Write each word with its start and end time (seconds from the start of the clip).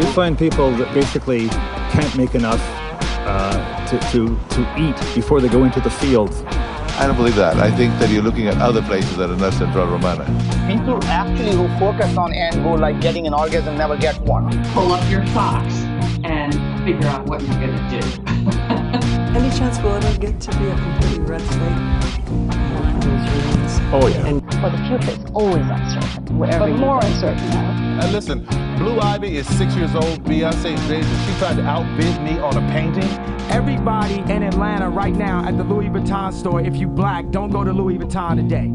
We 0.00 0.06
find 0.12 0.38
people 0.38 0.70
that 0.76 0.94
basically 0.94 1.48
can't 1.92 2.16
make 2.16 2.34
enough 2.34 2.60
uh, 3.26 3.86
to, 3.86 3.98
to, 4.12 4.38
to 4.54 4.74
eat 4.78 4.96
before 5.14 5.42
they 5.42 5.48
go 5.48 5.64
into 5.64 5.78
the 5.78 5.90
fields. 5.90 6.42
I 7.00 7.06
don't 7.06 7.16
believe 7.16 7.36
that. 7.36 7.58
I 7.58 7.70
think 7.70 7.92
that 7.98 8.08
you're 8.08 8.22
looking 8.22 8.46
at 8.48 8.56
other 8.62 8.80
places 8.80 9.18
that 9.18 9.28
are 9.28 9.36
not 9.36 9.52
Central 9.52 9.86
Romana. 9.86 10.24
People 10.66 11.04
actually 11.04 11.54
who 11.54 11.68
focus 11.78 12.16
on 12.16 12.32
end 12.32 12.62
goal 12.64 12.78
like 12.78 12.98
getting 13.02 13.26
an 13.26 13.34
orgasm 13.34 13.76
never 13.76 13.94
get 13.94 14.18
one. 14.22 14.48
pull 14.72 14.90
up 14.90 15.10
your 15.10 15.26
socks 15.28 15.74
and 16.24 16.54
figure 16.82 17.06
out 17.08 17.26
what 17.26 17.42
you're 17.42 17.60
going 17.60 17.76
to 17.76 18.00
do. 18.00 18.06
Any 19.38 19.50
chance 19.58 19.78
we'll 19.80 19.96
ever 19.96 20.18
get 20.18 20.40
to 20.40 20.58
be 20.58 20.66
a 20.66 20.76
completely 20.76 21.24
red 21.24 21.42
state? 21.42 22.00
Oh, 23.92 24.06
yeah. 24.06 24.32
Well, 24.62 24.70
the 24.70 24.78
future 24.88 25.20
is 25.20 25.30
always 25.34 25.66
uncertain, 25.66 26.38
wherever 26.38 26.68
but 26.68 26.78
more 26.78 27.04
uncertain 27.04 27.50
now. 27.50 28.00
And 28.02 28.12
listen, 28.12 28.46
Blue 28.80 28.98
Ivy 28.98 29.36
is 29.36 29.46
six 29.58 29.76
years 29.76 29.94
old. 29.94 30.24
Beyonce's 30.24 30.90
age, 30.90 31.04
and 31.04 31.30
she 31.30 31.38
tried 31.38 31.56
to 31.56 31.62
outbid 31.64 32.22
me 32.22 32.38
on 32.38 32.56
a 32.56 32.72
painting. 32.72 33.04
Everybody 33.50 34.20
in 34.32 34.42
Atlanta 34.42 34.88
right 34.88 35.14
now 35.14 35.44
at 35.44 35.58
the 35.58 35.64
Louis 35.64 35.90
Vuitton 35.90 36.32
store, 36.32 36.62
if 36.62 36.76
you 36.76 36.88
black, 36.88 37.28
don't 37.30 37.50
go 37.50 37.62
to 37.62 37.74
Louis 37.74 37.98
Vuitton 37.98 38.36
today. 38.36 38.72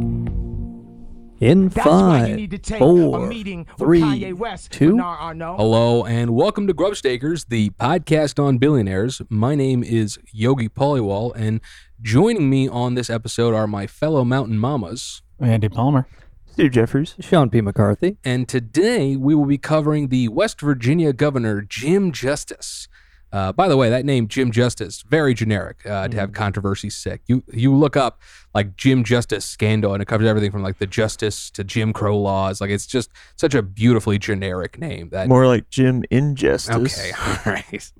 In 1.43 1.69
That's 1.69 1.87
why 1.87 2.19
you 2.19 2.25
five, 2.27 2.35
need 2.35 2.51
to 2.51 2.59
take 2.59 2.81
a 2.81 3.19
meeting 3.27 3.65
three, 3.79 4.01
Kanye 4.01 4.35
West. 4.35 4.71
two. 4.71 4.91
Bernard 4.91 5.19
Arnault. 5.19 5.55
Hello 5.57 6.05
and 6.05 6.35
welcome 6.35 6.67
to 6.67 6.73
Grubstakers, 6.75 7.47
the 7.47 7.71
podcast 7.71 8.37
on 8.37 8.59
billionaires. 8.59 9.23
My 9.29 9.55
name 9.55 9.83
is 9.83 10.19
Yogi 10.31 10.69
Polywall, 10.69 11.31
and 11.35 11.61
joining 11.99 12.47
me 12.47 12.69
on 12.69 12.93
this 12.93 13.09
episode 13.09 13.55
are 13.55 13.65
my 13.65 13.87
fellow 13.87 14.23
mountain 14.23 14.59
mamas. 14.59 15.23
Andy 15.39 15.67
Palmer. 15.67 16.05
Steve 16.55 16.71
Jeffries, 16.71 17.15
Sean 17.19 17.49
P. 17.49 17.59
McCarthy. 17.59 18.15
And 18.23 18.47
today 18.47 19.17
we 19.17 19.35
will 19.35 19.45
be 19.45 19.57
covering 19.57 20.07
the 20.07 20.29
West 20.29 20.61
Virginia 20.61 21.11
Governor 21.11 21.59
Jim 21.59 22.13
Justice. 22.13 22.87
Uh, 23.33 23.51
by 23.51 23.67
the 23.67 23.75
way, 23.75 23.89
that 23.89 24.05
name 24.05 24.29
Jim 24.29 24.51
Justice 24.51 25.01
very 25.01 25.33
generic 25.33 25.85
uh, 25.85 26.07
to 26.07 26.15
have 26.15 26.31
controversy 26.31 26.89
sick. 26.89 27.23
You 27.27 27.43
you 27.51 27.75
look 27.75 27.97
up 27.97 28.21
like 28.53 28.77
Jim 28.77 29.03
Justice 29.03 29.43
scandal 29.43 29.91
and 29.91 30.01
it 30.01 30.05
covers 30.05 30.27
everything 30.27 30.49
from 30.49 30.63
like 30.63 30.77
the 30.77 30.87
Justice 30.87 31.51
to 31.51 31.65
Jim 31.65 31.91
Crow 31.91 32.17
laws. 32.17 32.61
Like 32.61 32.69
it's 32.69 32.87
just 32.87 33.09
such 33.35 33.53
a 33.53 33.61
beautifully 33.61 34.17
generic 34.17 34.79
name. 34.79 35.09
That 35.09 35.27
More 35.27 35.47
like 35.47 35.69
Jim 35.69 36.05
Injustice. 36.09 36.97
okay, 36.97 37.11
all 37.19 37.51
right. 37.51 37.91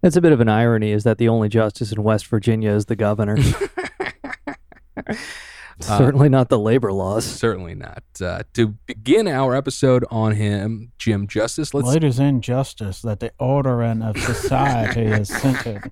That's 0.00 0.16
a 0.16 0.22
bit 0.22 0.32
of 0.32 0.40
an 0.40 0.48
irony, 0.48 0.92
is 0.92 1.04
that 1.04 1.18
the 1.18 1.28
only 1.28 1.50
justice 1.50 1.92
in 1.92 2.02
West 2.02 2.26
Virginia 2.26 2.70
is 2.70 2.86
the 2.86 2.96
governor. 2.96 3.36
Certainly 5.80 6.28
not 6.30 6.48
the 6.48 6.58
labor 6.58 6.92
laws. 6.92 7.24
Certainly 7.24 7.74
not. 7.74 8.02
Uh, 8.20 8.42
to 8.54 8.68
begin 8.86 9.28
our 9.28 9.54
episode 9.54 10.04
on 10.10 10.32
him, 10.32 10.92
Jim 10.98 11.26
Justice, 11.26 11.74
let's 11.74 11.86
Well, 11.86 11.96
it 11.96 12.04
is 12.04 12.18
injustice 12.18 13.02
that 13.02 13.20
the 13.20 13.32
ordering 13.38 14.02
of 14.02 14.16
society 14.18 15.02
is 15.02 15.28
centered. 15.40 15.90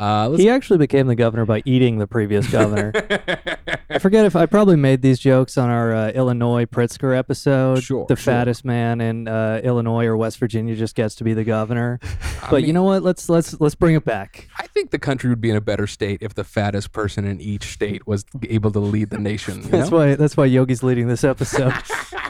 uh, 0.00 0.30
He 0.32 0.48
actually 0.48 0.78
became 0.78 1.06
the 1.06 1.14
governor 1.14 1.44
by 1.44 1.62
eating 1.64 1.98
the 1.98 2.06
previous 2.06 2.50
governor. 2.50 2.92
I 3.94 3.98
forget 4.00 4.24
if 4.24 4.34
I 4.34 4.46
probably 4.46 4.74
made 4.74 5.02
these 5.02 5.20
jokes 5.20 5.56
on 5.56 5.70
our 5.70 5.94
uh, 5.94 6.10
Illinois 6.10 6.64
Pritzker 6.64 7.16
episode. 7.16 7.80
Sure, 7.80 8.06
the 8.08 8.16
sure. 8.16 8.32
fattest 8.32 8.64
man 8.64 9.00
in 9.00 9.28
uh, 9.28 9.60
Illinois 9.62 10.04
or 10.06 10.16
West 10.16 10.38
Virginia 10.38 10.74
just 10.74 10.96
gets 10.96 11.14
to 11.16 11.24
be 11.24 11.32
the 11.32 11.44
governor. 11.44 12.00
But 12.50 12.64
you 12.64 12.74
know 12.74 12.82
what? 12.82 13.02
Let's 13.02 13.30
let's 13.30 13.58
let's 13.58 13.74
bring 13.74 13.94
it 13.94 14.04
back. 14.04 14.48
I 14.58 14.66
think 14.66 14.90
the 14.90 14.98
country 14.98 15.30
would 15.30 15.40
be 15.40 15.48
in 15.48 15.56
a 15.56 15.62
better 15.62 15.86
state 15.86 16.18
if 16.20 16.34
the 16.34 16.44
fattest 16.44 16.92
person 16.92 17.24
in 17.24 17.40
each 17.40 17.72
state 17.72 18.06
was 18.06 18.26
able 18.50 18.70
to 18.72 18.80
lead 18.80 19.08
the 19.08 19.18
nation. 19.18 19.62
you 19.62 19.68
That's 19.70 19.90
know? 19.90 19.96
why 19.96 20.14
that's 20.14 20.36
why 20.36 20.44
Yogi's 20.44 20.82
leading 20.82 21.08
this 21.08 21.24
episode. 21.24 21.72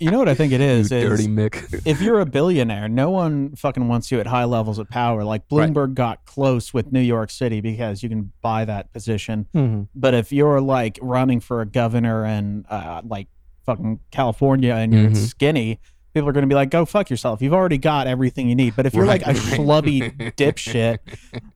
You 0.00 0.10
know 0.10 0.18
what 0.18 0.28
I 0.30 0.34
think 0.34 0.52
it 0.52 0.62
is? 0.62 0.90
You 0.90 0.96
is? 0.96 1.04
is 1.20 1.26
dirty 1.26 1.28
Mick. 1.28 1.82
if 1.86 2.00
you're 2.00 2.20
a 2.20 2.26
billionaire, 2.26 2.88
no 2.88 3.10
one 3.10 3.54
fucking 3.54 3.86
wants 3.86 4.10
you 4.10 4.18
at 4.18 4.26
high 4.26 4.44
levels 4.44 4.78
of 4.78 4.88
power. 4.88 5.22
Like 5.24 5.42
Right. 5.50 5.70
Bloomberg 5.70 5.92
got 5.94 6.24
close 6.24 6.72
with 6.72 6.90
New 6.90 7.00
York 7.02 7.30
City 7.30 7.60
because 7.60 8.02
you 8.02 8.08
can 8.08 8.32
buy 8.40 8.64
that 8.64 8.92
position. 8.94 9.46
Mhm. 9.54 9.88
But 9.94 10.14
if 10.14 10.32
you're 10.32 10.60
like 10.60 10.98
running 11.02 11.38
for 11.40 11.60
a 11.60 11.66
governor 11.66 12.24
in 12.24 12.64
uh, 12.70 13.02
like 13.06 13.28
fucking 13.66 14.00
California 14.10 14.72
and 14.74 14.92
you're 14.94 15.10
Mhm. 15.10 15.16
skinny, 15.16 15.78
people 16.14 16.28
are 16.28 16.32
going 16.32 16.42
to 16.42 16.48
be 16.48 16.54
like, 16.54 16.70
"Go 16.70 16.84
fuck 16.84 17.10
yourself. 17.10 17.40
You've 17.42 17.54
already 17.54 17.78
got 17.78 18.06
everything 18.06 18.48
you 18.48 18.54
need." 18.54 18.74
But 18.76 18.86
if 18.86 18.94
you're 18.94 19.06
like 19.06 19.22
a 19.22 19.26
Right. 19.26 19.36
schlubby 19.36 20.34
dipshit, 20.36 20.98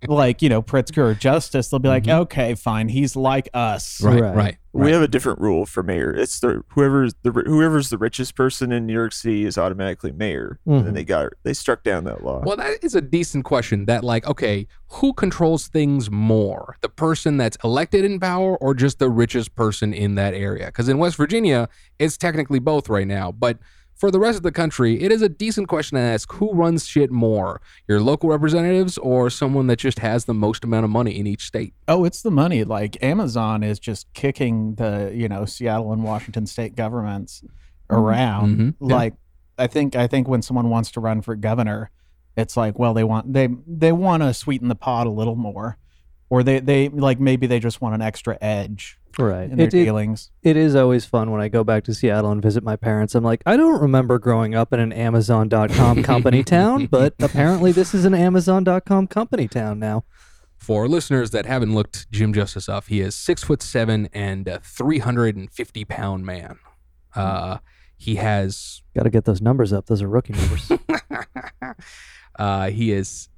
like 0.07 0.43
you 0.43 0.49
know 0.49 0.63
Pritzker 0.63 0.99
or 1.11 1.15
Justice, 1.15 1.69
they'll 1.69 1.79
be 1.81 1.89
like, 1.89 2.05
Mhm. 2.05 2.21
"Okay, 2.23 2.55
fine. 2.55 2.89
He's 2.89 3.17
like 3.17 3.49
us." 3.55 4.01
Right, 4.03 4.21
Right. 4.21 4.35
right. 4.35 4.57
We 4.73 4.91
have 4.91 5.03
a 5.03 5.09
different 5.09 5.39
rule 5.41 5.67
for 5.67 5.85
mayor. 5.85 6.11
It's 6.13 6.41
the 6.41 6.63
whoever's 6.71 7.15
the 7.23 7.31
whoever's 7.31 7.91
the 7.91 7.99
richest 7.99 8.35
person 8.35 8.73
in 8.73 8.87
New 8.87 8.93
York 8.93 9.13
City 9.13 9.45
is 9.45 9.57
automatically 9.57 10.11
mayor. 10.11 10.59
And 10.67 10.81
Mhm. 10.81 10.85
then 10.87 10.95
they 10.95 11.05
got 11.05 11.33
they 11.45 11.55
struck 11.55 11.85
down 11.85 12.03
that 12.05 12.25
law. 12.25 12.43
Well, 12.45 12.57
that 12.57 12.83
is 12.83 12.97
a 12.97 13.01
decent 13.01 13.45
question. 13.45 13.87
That, 13.87 14.03
like, 14.03 14.27
okay, 14.27 14.67
who 14.89 15.13
controls 15.13 15.69
things 15.69 16.11
more? 16.11 16.77
The 16.81 16.89
person 16.89 17.37
that's 17.37 17.57
elected 17.63 18.05
in 18.05 18.19
power 18.19 18.57
or 18.57 18.75
just 18.75 18.99
the 18.99 19.09
richest 19.11 19.55
person 19.55 19.93
in 19.95 20.17
that 20.17 20.35
area? 20.35 20.67
Because 20.67 20.89
in 20.89 20.99
West 20.99 21.17
Virginia, 21.17 21.69
it's 22.01 22.17
technically 22.17 22.59
both 22.59 22.89
right 22.89 23.07
now. 23.07 23.31
But 23.31 23.59
for 24.05 24.11
the 24.11 24.21
rest 24.21 24.37
of 24.37 24.43
the 24.43 24.53
country, 24.53 25.03
it 25.03 25.11
is 25.11 25.23
a 25.23 25.31
decent 25.31 25.67
question 25.67 25.97
to 25.97 26.03
ask 26.03 26.31
who 26.35 26.53
runs 26.53 26.87
shit 26.87 27.11
more? 27.11 27.63
Your 27.89 28.03
local 28.03 28.29
representatives 28.29 28.99
or 28.99 29.31
someone 29.31 29.67
that 29.69 29.79
just 29.79 30.01
has 30.01 30.27
the 30.27 30.35
most 30.35 30.63
amount 30.63 30.85
of 30.85 30.91
money 30.91 31.19
in 31.19 31.27
each 31.27 31.47
state? 31.47 31.73
Oh, 31.89 32.05
it's 32.05 32.21
the 32.21 32.31
money. 32.31 32.65
Like 32.65 33.03
Amazon 33.03 33.63
is 33.63 33.79
just 33.79 34.13
kicking 34.13 34.75
the, 34.75 35.11
you 35.15 35.27
know, 35.27 35.47
Seattle 35.47 35.91
and 35.91 36.05
Washington 36.05 36.45
state 36.45 36.77
governments 36.77 37.43
around. 37.89 38.59
Mhm. 38.59 38.75
Yeah. 38.87 38.95
Like 38.95 39.15
I 39.57 39.69
think 39.69 39.97
I 39.97 40.07
think 40.07 40.29
when 40.29 40.43
someone 40.43 40.69
wants 40.69 40.91
to 40.91 41.01
run 41.01 41.23
for 41.23 41.35
governor, 41.35 41.91
it's 42.37 42.59
like, 42.59 42.79
well, 42.79 42.93
they 42.93 43.05
want 43.05 43.33
they 43.33 43.49
they 43.67 43.93
want 43.93 44.23
to 44.23 44.35
sweeten 44.35 44.69
the 44.69 44.75
pot 44.75 45.07
a 45.07 45.11
little 45.11 45.37
more. 45.37 45.79
Or 46.35 46.43
they 46.43 46.59
they 46.59 46.89
like 46.89 47.21
maybe 47.21 47.47
they 47.47 47.61
just 47.61 47.81
want 47.81 47.95
an 47.95 48.03
extra 48.03 48.37
edge 48.41 48.99
Right. 49.17 49.49
in 49.49 49.57
their 49.57 49.69
It, 49.69 49.75
it, 49.75 49.85
dealings. 49.85 50.33
it 50.43 50.57
is 50.57 50.75
always 50.75 51.05
fun 51.05 51.31
when 51.31 51.41
I 51.41 51.47
go 51.47 51.63
back 51.63 51.85
to 51.85 51.95
Seattle 51.95 52.33
and 52.33 52.43
visit 52.43 52.65
my 52.65 52.75
parents. 52.75 53.15
I'm 53.15 53.23
like, 53.23 53.41
I 53.47 53.57
don't 53.57 53.81
remember 53.81 54.19
growing 54.19 54.57
up 54.57 54.73
in 54.73 54.81
an 54.81 54.93
Amazon.com 54.93 56.03
company 56.03 56.43
town, 56.43 56.87
but 56.87 57.15
apparently 57.21 57.71
this 57.71 57.95
is 57.95 58.05
an 58.05 58.15
Amazon.com 58.15 59.07
company 59.07 59.47
town 59.47 59.79
now. 59.79 60.03
For 60.57 60.89
listeners 60.89 61.31
that 61.31 61.47
haven't 61.47 61.73
looked 61.77 62.11
Jim 62.11 62.33
Justice 62.33 62.69
up, 62.69 62.87
he 62.89 63.01
is 63.01 63.15
six 63.15 63.45
foot 63.45 63.63
seven 63.63 64.09
and 64.13 64.49
a 64.49 64.59
350 64.59 65.85
pound 65.85 66.27
man. 66.27 66.59
Uh, 67.15 67.59
he 67.97 68.17
has 68.17 68.83
Got 68.97 69.05
to 69.05 69.11
get 69.11 69.25
those 69.25 69.41
numbers 69.41 69.73
up. 69.73 69.87
Those 69.87 70.03
are 70.03 70.09
rookie 70.09 70.33
numbers. 70.33 70.73
uh, 72.39 72.71
he 72.71 72.93
is 72.93 73.29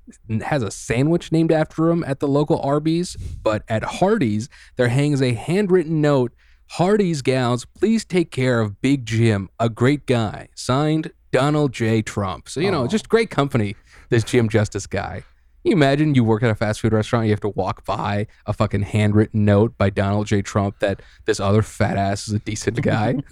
has 0.43 0.62
a 0.62 0.71
sandwich 0.71 1.33
named 1.33 1.53
after 1.53 1.91
him 1.91 2.05
at 2.05 2.21
the 2.21 2.28
local 2.28 2.61
Arby's, 2.61 3.17
but 3.43 3.62
at 3.69 3.83
Hardee's 3.83 4.49
there 4.77 4.89
hangs 4.89 5.22
a 5.22 5.34
handwritten 5.34 6.00
note. 6.00 6.33
Hardee's 6.72 7.22
gals, 7.22 7.65
please 7.65 8.05
take 8.05 8.31
care 8.31 8.61
of 8.61 8.81
Big 8.81 9.06
Jim, 9.06 9.49
a 9.61 9.69
great 9.69 10.06
guy. 10.06 10.49
Signed 10.55 11.12
Donald 11.33 11.72
J. 11.72 12.03
Trump. 12.03 12.49
So 12.49 12.61
you 12.61 12.71
know, 12.71 12.87
just 12.87 13.09
great 13.09 13.31
company. 13.31 13.77
This 14.09 14.25
Jim 14.25 14.49
Justice 14.49 14.87
guy. 14.87 15.25
Can 15.62 15.71
you 15.71 15.77
imagine 15.77 16.15
you 16.15 16.23
work 16.23 16.44
at 16.44 16.50
a 16.50 16.55
fast 16.55 16.81
food 16.81 16.93
restaurant, 16.93 17.27
you 17.27 17.33
have 17.33 17.41
to 17.41 17.49
walk 17.49 17.84
by 17.84 18.28
a 18.47 18.53
fucking 18.53 18.83
handwritten 18.83 19.44
note 19.44 19.77
by 19.77 19.91
Donald 19.91 20.28
J. 20.28 20.41
Trump 20.41 20.78
that 20.78 21.03
this 21.25 21.41
other 21.41 21.61
fat 21.61 21.97
ass 21.97 22.28
is 22.28 22.34
a 22.34 22.38
decent 22.38 22.81
guy. 22.83 23.17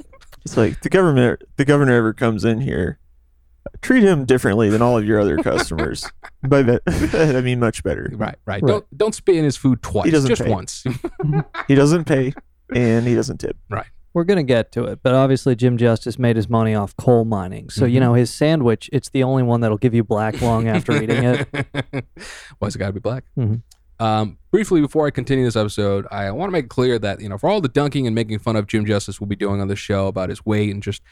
It's 0.44 0.58
like 0.58 0.82
the 0.82 0.90
government 0.90 1.42
the 1.56 1.64
governor 1.64 1.94
ever 1.94 2.12
comes 2.12 2.44
in 2.44 2.60
here, 2.60 2.98
treat 3.82 4.02
him 4.02 4.24
differently 4.24 4.68
than 4.70 4.82
all 4.82 4.96
of 4.98 5.04
your 5.04 5.20
other 5.20 5.36
customers. 5.42 6.10
By 6.46 6.62
that 6.62 6.82
I 7.36 7.40
mean 7.40 7.60
much 7.60 7.82
better. 7.82 8.10
right, 8.14 8.36
right. 8.46 8.62
Right. 8.62 8.66
Don't 8.66 8.86
don't 8.96 9.14
spit 9.14 9.36
in 9.36 9.44
his 9.44 9.56
food 9.56 9.82
twice. 9.82 10.04
He 10.06 10.10
doesn't 10.10 10.28
just 10.28 10.42
pay. 10.42 10.50
once. 10.50 10.84
He 11.68 11.74
doesn't 11.74 12.04
pay 12.04 12.32
and 12.74 13.06
he 13.06 13.14
doesn't 13.14 13.38
tip. 13.38 13.56
right. 13.70 13.86
We're 14.12 14.22
going 14.24 14.36
to 14.36 14.42
get 14.44 14.70
to 14.72 14.84
it, 14.84 15.00
but 15.02 15.12
obviously 15.12 15.56
Jim 15.56 15.76
Justice 15.76 16.20
made 16.20 16.36
his 16.36 16.48
money 16.48 16.72
off 16.72 16.96
coal 16.96 17.24
mining. 17.24 17.68
So, 17.68 17.84
you 17.84 17.98
Mhm. 17.98 18.02
know, 18.02 18.14
his 18.14 18.32
sandwich, 18.32 18.88
it's 18.92 19.08
the 19.10 19.24
only 19.24 19.42
one 19.42 19.60
that'll 19.60 19.76
give 19.76 19.92
you 19.92 20.04
black 20.04 20.40
lung 20.40 20.68
after 20.68 20.92
eating 21.02 21.24
it. 21.24 21.48
Why's 22.60 22.76
it 22.76 22.78
got 22.78 22.86
to 22.86 22.92
be 22.92 23.00
black? 23.00 23.24
Mm-hmm. 23.36 24.04
Um, 24.04 24.38
briefly, 24.52 24.80
before 24.80 25.06
I 25.06 25.10
continue 25.10 25.44
this 25.44 25.56
episode, 25.56 26.06
I 26.12 26.30
want 26.30 26.48
to 26.48 26.52
make 26.52 26.68
clear 26.68 26.96
that 27.00 27.20
you 27.20 27.28
know, 27.28 27.38
for 27.38 27.48
all 27.50 27.60
the 27.60 27.68
dunking 27.68 28.06
and 28.06 28.14
making 28.14 28.38
fun 28.38 28.54
of 28.54 28.66
Jim 28.68 28.86
Justice, 28.86 29.20
we'll 29.20 29.26
be 29.28 29.34
doing 29.36 29.60
on 29.60 29.66
this 29.68 29.78
show 29.80 30.06
about 30.06 30.28
his 30.28 30.44
weight 30.46 30.70
and 30.72 30.80
just 30.82 31.02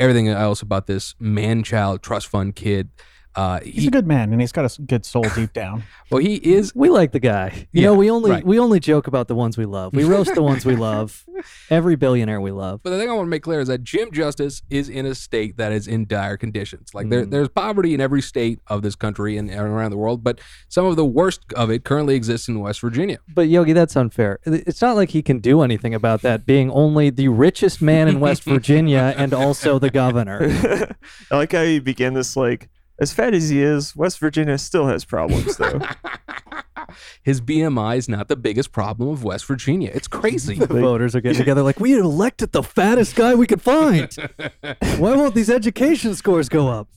everything 0.00 0.28
else 0.28 0.62
about 0.62 0.86
this 0.86 1.14
man-child 1.18 2.02
trust 2.02 2.26
fund 2.28 2.54
kid. 2.56 2.90
Uh, 3.34 3.60
He's 3.60 3.86
a 3.86 3.90
good 3.90 4.06
man, 4.06 4.30
and 4.32 4.40
he's 4.40 4.52
got 4.52 4.64
a 4.78 4.82
good 4.82 5.06
soul 5.06 5.24
deep 5.34 5.52
down. 5.52 5.84
well, 6.10 6.20
he 6.20 6.34
is. 6.36 6.74
We 6.74 6.90
like 6.90 7.12
the 7.12 7.20
guy. 7.20 7.66
You 7.72 7.82
Yeah, 7.82 7.86
know, 7.88 7.94
we 7.94 8.10
only 8.10 8.30
right. 8.30 8.44
we 8.44 8.58
only 8.58 8.78
joke 8.78 9.06
about 9.06 9.28
the 9.28 9.34
ones 9.34 9.56
we 9.56 9.64
love. 9.64 9.94
We 9.94 10.04
roast 10.04 10.34
the 10.34 10.42
ones 10.42 10.66
we 10.66 10.76
love. 10.76 11.24
Every 11.70 11.96
billionaire 11.96 12.40
we 12.40 12.50
love. 12.50 12.82
But 12.82 12.90
the 12.90 12.98
thing 12.98 13.08
I 13.08 13.14
want 13.14 13.26
to 13.26 13.30
make 13.30 13.42
clear 13.42 13.60
is 13.60 13.68
that 13.68 13.82
Jim 13.82 14.12
Justice 14.12 14.62
is 14.70 14.88
in 14.88 15.06
a 15.06 15.14
state 15.14 15.56
that 15.56 15.72
is 15.72 15.88
in 15.88 16.06
dire 16.06 16.36
conditions. 16.36 16.92
Like 16.94 17.06
Mm. 17.06 17.10
there, 17.10 17.24
there's 17.26 17.48
poverty 17.48 17.94
in 17.94 18.00
every 18.00 18.20
state 18.22 18.60
of 18.68 18.82
this 18.82 18.94
country 18.94 19.36
and 19.38 19.50
around 19.50 19.90
the 19.90 19.96
world, 19.96 20.22
but 20.22 20.40
some 20.68 20.84
of 20.84 20.96
the 20.96 21.04
worst 21.04 21.40
of 21.56 21.70
it 21.70 21.84
currently 21.84 22.14
exists 22.14 22.48
in 22.48 22.60
West 22.60 22.80
Virginia. 22.80 23.18
But 23.34 23.48
Yogi, 23.48 23.72
that's 23.72 23.96
unfair. 23.96 24.38
It's 24.44 24.82
not 24.82 24.94
like 24.94 25.10
he 25.10 25.22
can 25.22 25.38
do 25.40 25.62
anything 25.62 25.94
about 25.94 26.20
that, 26.22 26.44
being 26.46 26.70
only 26.70 27.10
the 27.10 27.28
richest 27.28 27.80
man 27.82 28.08
in 28.08 28.20
West 28.20 28.44
Virginia 28.54 29.14
and 29.16 29.32
also 29.32 29.78
the 29.78 29.90
governor. 29.90 30.38
I 31.30 31.36
like 31.36 31.52
how 31.52 31.62
you 31.62 31.80
began 31.80 32.14
this 32.14 32.36
like, 32.36 32.68
as 33.00 33.12
fat 33.12 33.34
as 33.34 33.48
he 33.48 33.62
is, 33.62 33.94
West 33.96 34.18
Virginia 34.18 34.58
still 34.58 34.86
has 34.86 35.04
problems 35.04 35.56
though. 35.56 35.80
His 37.22 37.40
BMI 37.40 37.96
is 37.96 38.08
not 38.08 38.28
the 38.28 38.36
biggest 38.36 38.70
problem 38.72 39.08
of 39.08 39.24
West 39.24 39.46
Virginia. 39.46 39.90
It's 39.94 40.08
crazy. 40.08 40.56
The 40.56 40.66
voters 40.66 41.14
are 41.14 41.20
getting 41.20 41.38
together 41.38 41.62
like, 41.62 41.80
we 41.80 41.98
elected 41.98 42.52
the 42.52 42.62
fattest 42.62 43.16
guy 43.16 43.34
we 43.34 43.46
could 43.46 43.62
find. 43.62 44.12
Why 44.98 45.16
won't 45.16 45.34
these 45.34 45.48
education 45.48 46.14
scores 46.14 46.48
go 46.50 46.68
up? 46.68 46.88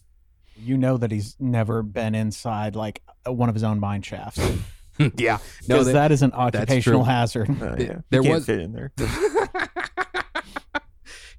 You 0.57 0.77
know 0.77 0.97
that 0.97 1.11
he's 1.11 1.35
never 1.39 1.81
been 1.83 2.13
inside 2.15 2.75
like 2.75 3.01
one 3.25 3.47
of 3.47 3.55
his 3.55 3.63
own 3.63 3.79
mine 3.79 4.01
shafts. 4.01 4.39
yeah, 4.97 5.37
no, 5.67 5.75
Because 5.75 5.87
they- 5.87 5.93
that 5.93 6.11
is 6.11 6.21
an 6.23 6.31
occupational 6.33 7.03
hazard. 7.03 7.49
Uh, 7.61 7.75
yeah. 7.77 7.97
There 8.09 8.21
you 8.21 8.23
can't 8.23 8.35
was- 8.35 8.45
fit 8.45 8.59
in 8.59 8.73
there. 8.73 8.91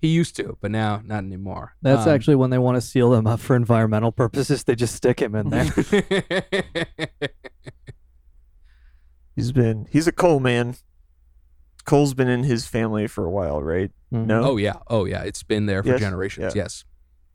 He 0.01 0.09
used 0.09 0.37
to, 0.37 0.59
but 0.61 0.71
now 0.71 1.01
not 1.05 1.19
anymore. 1.25 1.75
That's 1.83 2.07
Um, 2.07 2.13
actually 2.15 2.37
when 2.37 2.51
they 2.51 2.59
want 2.59 2.77
to 2.77 2.81
seal 2.81 3.11
them 3.11 3.27
up 3.27 3.41
for 3.41 3.57
environmental 3.57 4.13
purposes. 4.13 4.65
They 4.65 4.75
just 4.75 4.95
stick 4.95 5.21
him 5.21 5.35
in 5.35 5.51
there. 5.51 5.65
He's 9.35 9.53
been 9.53 9.87
he's 9.91 10.07
a 10.07 10.13
coal 10.13 10.41
man. 10.41 10.77
Coal's 11.85 12.15
been 12.15 12.29
in 12.29 12.43
his 12.45 12.67
family 12.67 13.07
for 13.07 13.25
a 13.25 13.31
while, 13.31 13.63
right? 13.63 13.91
Mhm. 14.13 14.27
No. 14.27 14.43
Oh 14.45 14.57
yeah, 14.57 14.77
oh 14.89 15.05
yeah, 15.05 15.23
it's 15.23 15.43
been 15.43 15.67
there 15.67 15.83
for 15.83 15.91
Yes? 15.91 16.01
generations. 16.01 16.55
Yeah. 16.55 16.63
Yes. 16.65 16.85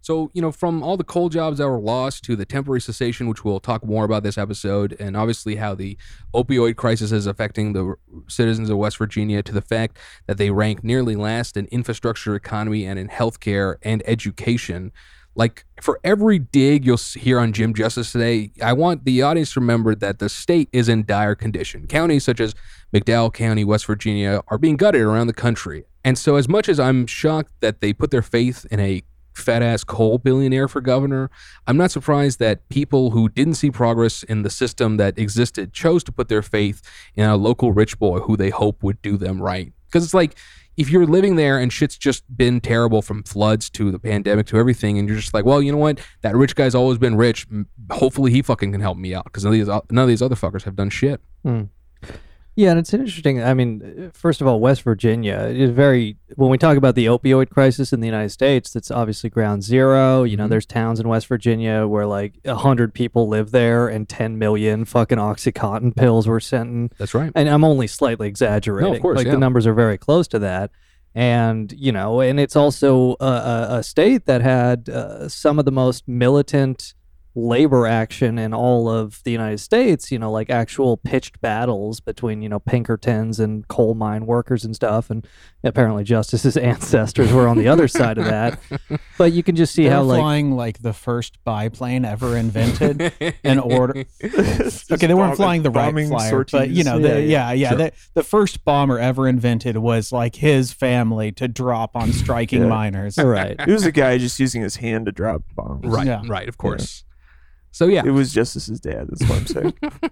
So 0.02 0.32
you 0.34 0.42
know, 0.42 0.52
from 0.52 0.84
all 0.84 0.98
the 0.98 1.04
coal 1.04 1.30
jobs 1.30 1.60
that 1.60 1.70
were 1.70 1.80
lost 1.80 2.24
to 2.26 2.36
the 2.36 2.46
temporary 2.46 2.82
cessation, 2.82 3.28
which 3.28 3.46
we'll 3.46 3.60
talk 3.60 3.86
more 3.86 4.04
about 4.04 4.24
this 4.24 4.38
episode, 4.38 4.96
and 5.00 5.16
obviously 5.16 5.56
how 5.56 5.76
the 5.76 5.98
opioid 6.34 6.76
crisis 6.76 7.12
is 7.12 7.28
affecting 7.28 7.74
the 7.74 7.96
citizens 8.28 8.70
of 8.70 8.78
West 8.78 8.98
Virginia, 8.98 9.44
to 9.44 9.54
the 9.54 9.62
fact 9.62 9.98
that 10.28 10.38
they 10.38 10.50
rank 10.50 10.84
nearly 10.84 11.16
last 11.16 11.56
in 11.56 11.68
infrastructure, 11.68 12.36
economy, 12.36 12.86
and 12.86 12.98
in 13.00 13.08
healthcare 13.08 13.76
and 13.84 14.02
education. 14.06 14.92
Like 15.34 15.66
for 15.80 16.00
every 16.04 16.40
dig 16.40 16.86
you'll 16.86 16.98
hear 16.98 17.40
on 17.40 17.54
Jim 17.54 17.74
Justice 17.74 18.12
today, 18.12 18.52
I 18.62 18.74
want 18.74 19.06
the 19.06 19.22
audience 19.22 19.54
to 19.54 19.62
remember 19.62 19.96
that 19.96 20.20
the 20.20 20.28
state 20.28 20.68
is 20.74 20.90
in 20.90 21.06
dire 21.06 21.36
condition. 21.36 21.88
Counties 21.88 22.26
such 22.26 22.42
as 22.42 22.54
McDowell 22.94 23.34
County, 23.34 23.64
West 23.64 23.86
Virginia, 23.86 24.42
are 24.50 24.58
being 24.58 24.76
gutted 24.76 25.02
around 25.02 25.28
the 25.28 25.34
country. 25.34 25.86
And 26.04 26.18
so, 26.18 26.36
as 26.36 26.50
much 26.50 26.68
as 26.68 26.80
I'm 26.80 27.06
shocked 27.06 27.54
that 27.62 27.80
they 27.80 27.94
put 27.94 28.12
their 28.12 28.24
faith 28.24 28.66
in 28.72 28.80
a 28.80 29.04
fat 29.34 29.62
ass 29.62 29.84
coal 29.84 30.18
billionaire 30.18 30.68
for 30.68 30.82
governor, 30.82 31.30
I'm 31.68 31.78
not 31.78 31.92
surprised 31.92 32.40
that 32.40 32.68
people 32.70 33.12
who 33.12 33.30
didn't 33.30 33.56
see 33.56 33.72
progress 33.72 34.24
in 34.24 34.44
the 34.44 34.50
system 34.50 34.98
that 34.98 35.18
existed 35.18 35.74
chose 35.74 36.04
to 36.06 36.12
put 36.12 36.30
their 36.30 36.42
faith 36.42 36.82
in 37.16 37.28
a 37.28 37.38
local 37.38 37.72
rich 37.72 37.98
boy 38.00 38.20
who 38.20 38.38
they 38.38 38.50
hope 38.50 38.84
would 38.84 39.02
do 39.02 39.18
them 39.18 39.42
right. 39.42 39.74
Because 39.88 40.04
it's 40.04 40.14
like, 40.14 40.36
if 40.78 40.90
you're 40.90 41.06
living 41.06 41.36
there 41.36 41.60
and 41.60 41.72
shit's 41.72 41.98
just 41.98 42.24
been 42.36 42.62
terrible 42.62 43.02
from 43.02 43.24
floods 43.24 43.70
to 43.72 43.92
the 43.92 44.00
pandemic 44.00 44.48
to 44.48 44.58
everything, 44.58 44.98
and 44.98 45.08
you're 45.08 45.18
just 45.18 45.34
like, 45.34 45.46
well, 45.46 45.62
you 45.62 45.72
know 45.72 45.78
what? 45.78 46.00
That 46.22 46.36
rich 46.36 46.56
guy's 46.56 46.76
always 46.76 46.98
been 46.98 47.16
rich. 47.16 47.46
Hopefully, 47.92 48.32
he 48.32 48.42
fucking 48.42 48.72
can 48.72 48.82
help 48.82 48.98
me 48.98 49.14
out 49.14 49.26
because 49.26 49.44
none 49.44 49.54
of 49.54 49.60
these 49.60 49.68
none 49.68 50.04
of 50.04 50.08
these 50.08 50.22
other 50.22 50.36
fuckers 50.36 50.64
have 50.64 50.76
done 50.76 50.90
shit. 50.90 51.22
Hmm. 51.44 51.64
Yeah, 52.56 52.72
and 52.72 52.80
it's 52.80 52.94
interesting. 52.94 53.42
I 53.42 53.54
mean, 53.54 54.12
first 54.14 54.42
of 54.42 54.48
all, 54.48 54.60
West 54.60 54.82
Virginia 54.82 55.40
is 55.44 55.70
very. 55.70 56.18
When 56.36 56.50
we 56.50 56.58
talk 56.58 56.76
about 56.76 56.96
the 56.96 57.06
opioid 57.06 57.50
crisis 57.50 57.94
in 57.94 58.02
the 58.02 58.08
United 58.08 58.30
States, 58.30 58.72
that's 58.74 58.92
obviously 58.92 59.30
ground 59.30 59.64
zero. 59.64 60.24
You 60.24 60.36
know, 60.36 60.48
there's 60.48 60.66
towns 60.66 61.00
in 61.00 61.08
West 61.08 61.28
Virginia 61.28 61.88
where 61.88 62.06
like 62.06 62.34
a 62.44 62.56
hundred 62.56 62.94
people 62.94 63.30
live 63.30 63.52
there, 63.52 63.88
and 63.88 64.08
10 64.08 64.38
million 64.38 64.84
fucking 64.84 65.18
OxyContin 65.18 65.96
pills 65.96 66.28
were 66.28 66.42
sent. 66.42 66.70
In. 66.70 66.90
That's 66.98 67.14
right. 67.14 67.32
And 67.36 67.48
I'm 67.48 67.64
only 67.64 67.88
slightly 67.88 68.28
exaggerating. 68.28 68.92
No, 68.92 68.96
of 68.96 69.02
course, 69.02 69.18
like 69.18 69.28
yeah. 69.28 69.34
the 69.34 69.40
numbers 69.40 69.66
are 69.66 69.74
very 69.74 69.98
close 69.98 70.28
to 70.30 70.40
that. 70.40 70.72
And 71.16 71.72
you 71.72 71.94
know, 71.94 72.20
and 72.20 72.38
it's 72.38 72.58
also 72.58 73.16
a, 73.22 73.26
a, 73.26 73.68
a 73.78 73.84
state 73.84 74.26
that 74.26 74.42
had 74.42 74.90
uh, 74.90 75.30
some 75.30 75.58
of 75.58 75.64
the 75.64 75.72
most 75.72 76.06
militant 76.06 76.96
labor 77.34 77.88
action 77.88 78.38
in 78.38 78.54
all 78.54 78.90
of 78.90 79.22
the 79.24 79.32
United 79.32 79.60
States, 79.60 80.12
you 80.12 80.20
know, 80.20 80.30
like 80.32 80.50
actual 80.50 80.98
pitched 80.98 81.40
battles 81.42 82.00
between, 82.02 82.42
you 82.42 82.50
know, 82.50 82.60
Pinkertons 82.60 83.40
and 83.40 83.66
coal 83.70 83.94
mine 83.96 84.26
workers 84.26 84.66
and 84.66 84.76
stuff. 84.76 85.10
And 85.10 85.26
apparently 85.64 86.04
Justice's 86.04 86.58
ancestors 86.72 87.32
were 87.32 87.48
on 87.48 87.58
the 87.58 87.68
other 87.70 87.88
side 87.88 88.18
of 88.18 88.26
that. 88.26 88.60
But 89.18 89.34
you 89.34 89.44
can 89.44 89.56
just 89.56 89.76
see 89.76 89.84
They're 89.84 89.92
how, 89.94 90.02
like, 90.04 90.20
flying 90.20 90.56
like 90.56 90.82
the 90.82 90.94
first 90.94 91.38
biplane 91.46 92.06
ever 92.06 92.36
invented 92.36 93.14
in 93.44 93.60
order. 93.60 94.04
Okay, 94.92 95.08
they 95.08 95.14
weren't 95.14 95.36
flying 95.38 95.62
the 95.62 95.70
Wright 95.70 95.90
bombing 95.90 96.10
flyer, 96.10 96.44
but 96.52 96.70
you 96.70 96.84
sorties. 96.84 96.86
know, 96.86 97.00
the, 97.00 97.22
yeah, 97.22 97.52
yeah, 97.52 97.70
Sure. 97.70 97.78
the, 97.78 97.92
the 98.16 98.24
first 98.24 98.66
bomber 98.66 98.98
ever 99.00 99.28
invented 99.28 99.78
was 99.78 100.12
like 100.12 100.36
his 100.36 100.74
family 100.74 101.32
to 101.34 101.48
drop 101.48 101.96
on 101.96 102.12
striking 102.14 102.64
Yeah. 102.64 102.68
miners. 102.68 103.18
right. 103.18 103.56
It 103.60 103.68
was 103.72 103.86
a 103.86 103.92
guy 103.92 104.18
just 104.18 104.40
using 104.40 104.62
his 104.64 104.78
hand 104.78 105.06
to 105.06 105.12
drop 105.12 105.44
bombs. 105.56 105.86
Right, 105.86 106.08
Yeah. 106.08 106.22
right, 106.28 106.50
of 106.50 106.58
course. 106.58 107.04
So 107.72 107.88
yeah, 107.88 108.04
It 108.06 108.12
was 108.12 108.34
Justice's 108.34 108.80
dad. 108.80 109.08
That's 109.10 109.30
what 109.30 109.40
I'm 109.40 109.48
saying. 109.48 109.74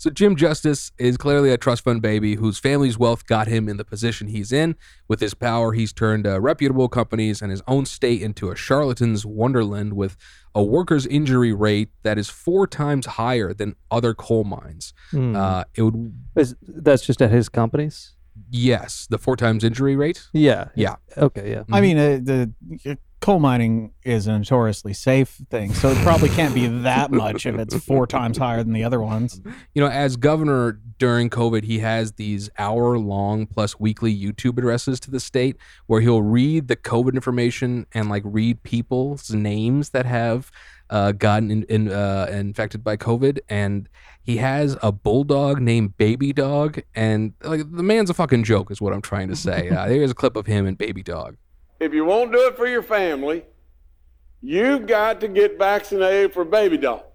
So 0.00 0.10
Jim 0.10 0.36
Justice 0.36 0.92
is 0.96 1.16
clearly 1.16 1.50
a 1.50 1.58
trust 1.58 1.82
fund 1.82 2.00
baby 2.00 2.36
whose 2.36 2.56
family's 2.56 2.96
wealth 2.96 3.26
got 3.26 3.48
him 3.48 3.68
in 3.68 3.78
the 3.78 3.84
position 3.84 4.28
he's 4.28 4.52
in. 4.52 4.76
With 5.08 5.18
his 5.18 5.34
power, 5.34 5.72
he's 5.72 5.92
turned 5.92 6.24
uh, 6.24 6.40
reputable 6.40 6.88
companies 6.88 7.42
and 7.42 7.50
his 7.50 7.62
own 7.66 7.84
state 7.84 8.22
into 8.22 8.48
a 8.48 8.54
charlatan's 8.54 9.26
wonderland 9.26 9.94
with 9.94 10.16
a 10.54 10.62
workers' 10.62 11.04
injury 11.04 11.52
rate 11.52 11.88
that 12.04 12.16
is 12.16 12.28
four 12.28 12.68
times 12.68 13.06
higher 13.06 13.52
than 13.52 13.74
other 13.90 14.14
coal 14.14 14.44
mines. 14.44 14.94
Hmm. 15.10 15.34
Uh, 15.34 15.64
it 15.74 15.82
would 15.82 16.14
Is, 16.36 16.54
that's 16.62 17.04
just 17.04 17.20
at 17.20 17.32
his 17.32 17.48
companies? 17.48 18.14
yes, 18.50 19.08
the 19.10 19.18
four 19.18 19.34
times 19.34 19.64
injury 19.64 19.96
rate. 19.96 20.28
Yeah. 20.32 20.68
Yeah. 20.76 20.94
Okay, 21.16 21.50
yeah. 21.50 21.64
I 21.72 21.80
mean, 21.80 21.98
uh, 21.98 22.20
the 22.22 22.52
uh, 22.86 22.94
coal 23.20 23.40
mining 23.40 23.92
is 24.04 24.26
a 24.26 24.38
notoriously 24.38 24.92
safe 24.92 25.40
thing, 25.50 25.74
so 25.74 25.90
it 25.90 25.98
probably 25.98 26.28
can't 26.28 26.54
be 26.54 26.66
that 26.82 27.10
much 27.10 27.46
if 27.46 27.58
it's 27.58 27.76
four 27.84 28.06
times 28.06 28.38
higher 28.38 28.62
than 28.62 28.72
the 28.72 28.84
other 28.84 29.00
ones. 29.00 29.40
you 29.74 29.82
know, 29.82 29.88
as 29.88 30.16
governor 30.16 30.78
during 30.98 31.30
COVID, 31.30 31.64
he 31.64 31.80
has 31.80 32.12
these 32.12 32.50
hour 32.58 32.98
long 32.98 33.46
plus 33.46 33.78
weekly 33.78 34.16
YouTube 34.16 34.58
addresses 34.58 35.00
to 35.00 35.10
the 35.10 35.20
state 35.20 35.56
where 35.86 36.00
he'll 36.00 36.22
read 36.22 36.68
the 36.68 36.76
COVID 36.76 37.14
information 37.14 37.86
and 37.92 38.08
like 38.08 38.22
read 38.24 38.62
people's 38.62 39.30
names 39.30 39.90
that 39.90 40.06
have 40.06 40.50
uh, 40.90 41.12
gotten 41.12 41.50
in, 41.50 41.62
in, 41.64 41.92
uh, 41.92 42.26
infected 42.30 42.82
by 42.82 42.96
COVID. 42.96 43.38
And 43.48 43.88
he 44.22 44.36
has 44.38 44.76
a 44.82 44.92
bulldog 44.92 45.60
named 45.60 45.96
Baby 45.96 46.32
Dog. 46.32 46.82
And 46.94 47.34
like 47.42 47.70
the 47.70 47.82
man's 47.82 48.10
a 48.10 48.14
fucking 48.14 48.44
joke, 48.44 48.70
is 48.70 48.80
what 48.80 48.92
I'm 48.92 49.02
trying 49.02 49.28
to 49.28 49.36
say. 49.36 49.70
Uh, 49.78 49.86
here's 49.86 50.10
a 50.10 50.14
clip 50.14 50.34
of 50.34 50.46
him 50.46 50.66
and 50.66 50.76
Baby 50.76 51.02
Dog. 51.02 51.36
If 51.80 51.94
you 51.94 52.04
won't 52.04 52.32
do 52.32 52.46
it 52.46 52.56
for 52.56 52.66
your 52.66 52.82
family, 52.82 53.44
you've 54.40 54.86
got 54.86 55.20
to 55.20 55.28
get 55.28 55.58
vaccinated 55.58 56.32
for 56.32 56.44
baby 56.44 56.76
doll. 56.76 57.12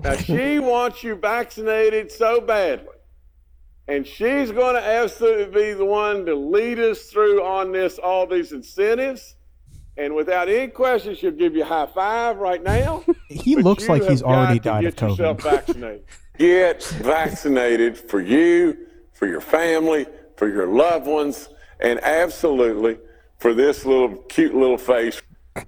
Now 0.00 0.16
she 0.16 0.58
wants 0.58 1.02
you 1.02 1.14
vaccinated 1.14 2.10
so 2.12 2.40
badly. 2.40 2.88
And 3.88 4.06
she's 4.06 4.50
going 4.50 4.74
to 4.74 4.82
absolutely 4.82 5.46
be 5.46 5.72
the 5.72 5.84
one 5.84 6.26
to 6.26 6.34
lead 6.34 6.80
us 6.80 7.04
through 7.04 7.44
on 7.44 7.70
this, 7.70 7.98
all 7.98 8.26
these 8.26 8.50
incentives. 8.52 9.36
And 9.96 10.14
without 10.14 10.48
any 10.48 10.66
question, 10.68 11.14
she'll 11.14 11.30
give 11.30 11.54
you 11.54 11.62
a 11.62 11.66
high 11.66 11.86
five 11.86 12.36
right 12.38 12.62
now. 12.62 13.04
He 13.28 13.56
looks 13.56 13.88
like 13.88 14.04
he's 14.04 14.22
already 14.22 14.58
died 14.58 14.84
of 14.84 14.96
get 14.96 15.10
yourself 15.10 15.38
COVID. 15.38 15.42
vaccinated. 15.42 16.04
Get 16.38 16.82
vaccinated 16.84 17.96
for 17.96 18.20
you, 18.20 18.86
for 19.12 19.26
your 19.26 19.40
family, 19.40 20.06
for 20.36 20.48
your 20.48 20.66
loved 20.66 21.06
ones, 21.06 21.48
and 21.80 21.98
absolutely 22.02 22.98
for 23.38 23.54
this 23.54 23.84
little 23.84 24.16
cute 24.28 24.54
little 24.54 24.78
face. 24.78 25.20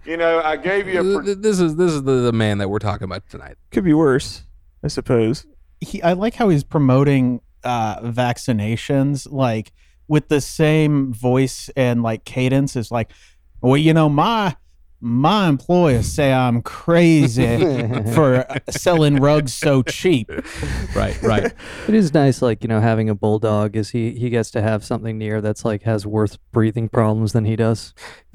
You 0.04 0.16
know, 0.18 0.40
I 0.40 0.56
gave 0.56 0.86
you 0.86 1.00
a. 1.00 1.02
Th- 1.02 1.24
th- 1.24 1.38
This 1.38 1.60
is 1.60 1.76
this 1.76 1.92
is 1.92 2.02
the, 2.02 2.12
the 2.16 2.32
man 2.32 2.58
that 2.58 2.68
we're 2.68 2.78
talking 2.78 3.04
about 3.04 3.28
tonight. 3.30 3.56
Could 3.70 3.84
be 3.84 3.94
worse, 3.94 4.42
I 4.84 4.88
suppose. 4.88 5.46
he 5.80 6.02
I 6.02 6.12
like 6.12 6.34
how 6.34 6.48
he's 6.50 6.64
promoting 6.64 7.40
uh 7.64 8.00
vaccinations 8.02 9.30
like 9.30 9.72
with 10.06 10.28
the 10.28 10.40
same 10.40 11.12
voice 11.12 11.68
and 11.76 12.02
like 12.02 12.24
cadence 12.24 12.76
is 12.76 12.90
like 12.92 13.10
well 13.60 13.76
you 13.76 13.92
know 13.92 14.08
my 14.08 14.54
my 15.00 15.48
employers 15.48 16.06
say 16.06 16.32
I'm 16.32 16.62
crazy 16.62 17.58
for 18.14 18.46
selling 18.70 19.16
rugs 19.16 19.54
so 19.54 19.82
cheap. 19.82 20.30
Right, 20.94 21.20
right. 21.22 21.52
It 21.86 21.94
is 21.94 22.12
nice, 22.12 22.42
like 22.42 22.62
you 22.62 22.68
know, 22.68 22.80
having 22.80 23.08
a 23.08 23.14
bulldog. 23.14 23.76
Is 23.76 23.90
he 23.90 24.12
he 24.12 24.30
gets 24.30 24.50
to 24.52 24.62
have 24.62 24.84
something 24.84 25.16
near 25.16 25.40
that's 25.40 25.64
like 25.64 25.82
has 25.82 26.06
worse 26.06 26.36
breathing 26.52 26.88
problems 26.88 27.32
than 27.32 27.44
he 27.44 27.54
does. 27.54 27.94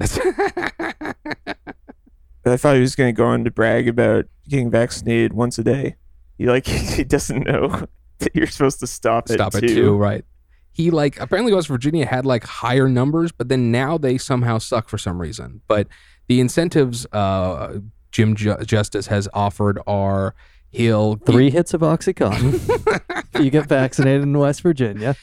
I 2.46 2.56
thought 2.56 2.74
he 2.74 2.80
was 2.80 2.94
going 2.94 3.14
to 3.14 3.16
go 3.16 3.26
on 3.26 3.44
to 3.44 3.50
brag 3.50 3.88
about 3.88 4.26
getting 4.48 4.70
vaccinated 4.70 5.32
once 5.32 5.58
a 5.58 5.64
day. 5.64 5.96
He 6.38 6.46
like 6.46 6.66
he 6.66 7.04
doesn't 7.04 7.44
know 7.44 7.86
that 8.18 8.34
you're 8.34 8.46
supposed 8.46 8.80
to 8.80 8.86
stop, 8.86 9.30
it. 9.30 9.34
Stop 9.34 9.54
at 9.54 9.64
at 9.64 9.68
two. 9.68 9.74
two, 9.74 9.96
right? 9.96 10.24
He 10.72 10.90
like 10.90 11.20
apparently 11.20 11.54
West 11.54 11.68
Virginia 11.68 12.04
had 12.04 12.26
like 12.26 12.44
higher 12.44 12.88
numbers, 12.88 13.32
but 13.32 13.48
then 13.48 13.70
now 13.70 13.96
they 13.96 14.18
somehow 14.18 14.58
suck 14.58 14.88
for 14.88 14.98
some 14.98 15.20
reason. 15.20 15.60
But 15.68 15.86
the 16.28 16.40
incentives 16.40 17.06
uh, 17.12 17.78
Jim 18.12 18.34
Ju- 18.34 18.56
Justice 18.64 19.06
has 19.08 19.28
offered 19.34 19.78
are 19.86 20.34
he'll 20.70 21.16
Three 21.16 21.50
hits 21.50 21.74
of 21.74 21.80
OxyContin. 21.82 23.24
if 23.34 23.40
you 23.44 23.50
get 23.50 23.66
vaccinated 23.66 24.22
in 24.22 24.38
West 24.38 24.62
Virginia. 24.62 25.16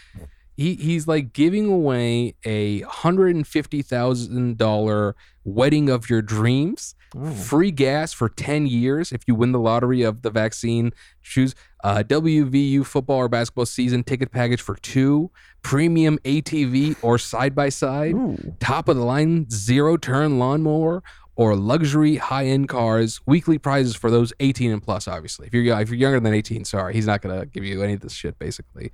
he 0.55 0.75
he's 0.75 1.07
like 1.07 1.33
giving 1.33 1.65
away 1.67 2.35
a 2.45 2.81
hundred 2.81 3.35
and 3.35 3.47
fifty 3.47 3.81
thousand 3.81 4.57
dollar 4.57 5.15
wedding 5.43 5.89
of 5.89 6.09
your 6.09 6.21
dreams, 6.21 6.95
free 7.35 7.71
gas 7.71 8.13
for 8.13 8.29
ten 8.29 8.65
years 8.65 9.11
if 9.11 9.21
you 9.27 9.35
win 9.35 9.51
the 9.51 9.59
lottery 9.59 10.01
of 10.01 10.21
the 10.21 10.29
vaccine. 10.29 10.93
Choose 11.21 11.55
uh, 11.83 12.03
WVU 12.07 12.85
football 12.85 13.17
or 13.17 13.29
basketball 13.29 13.65
season 13.65 14.03
ticket 14.03 14.31
package 14.31 14.61
for 14.61 14.75
two, 14.75 15.31
premium 15.61 16.17
ATV 16.19 16.95
or 17.01 17.17
side 17.17 17.55
by 17.55 17.69
side, 17.69 18.15
top 18.59 18.87
of 18.87 18.95
the 18.95 19.03
line 19.03 19.49
zero 19.49 19.97
turn 19.97 20.39
lawnmower. 20.39 21.03
Or 21.37 21.55
luxury 21.55 22.17
high 22.17 22.45
end 22.45 22.67
cars, 22.67 23.21
weekly 23.25 23.57
prizes 23.57 23.95
for 23.95 24.11
those 24.11 24.31
18 24.41 24.69
and 24.69 24.83
plus. 24.83 25.07
Obviously, 25.07 25.47
if 25.47 25.53
you're 25.53 25.79
if 25.79 25.89
you're 25.89 25.97
younger 25.97 26.19
than 26.19 26.33
18, 26.33 26.65
sorry, 26.65 26.93
he's 26.93 27.07
not 27.07 27.21
gonna 27.21 27.45
give 27.47 27.63
you 27.63 27.81
any 27.81 27.93
of 27.93 28.01
this 28.01 28.13
shit, 28.13 28.37
basically. 28.37 28.91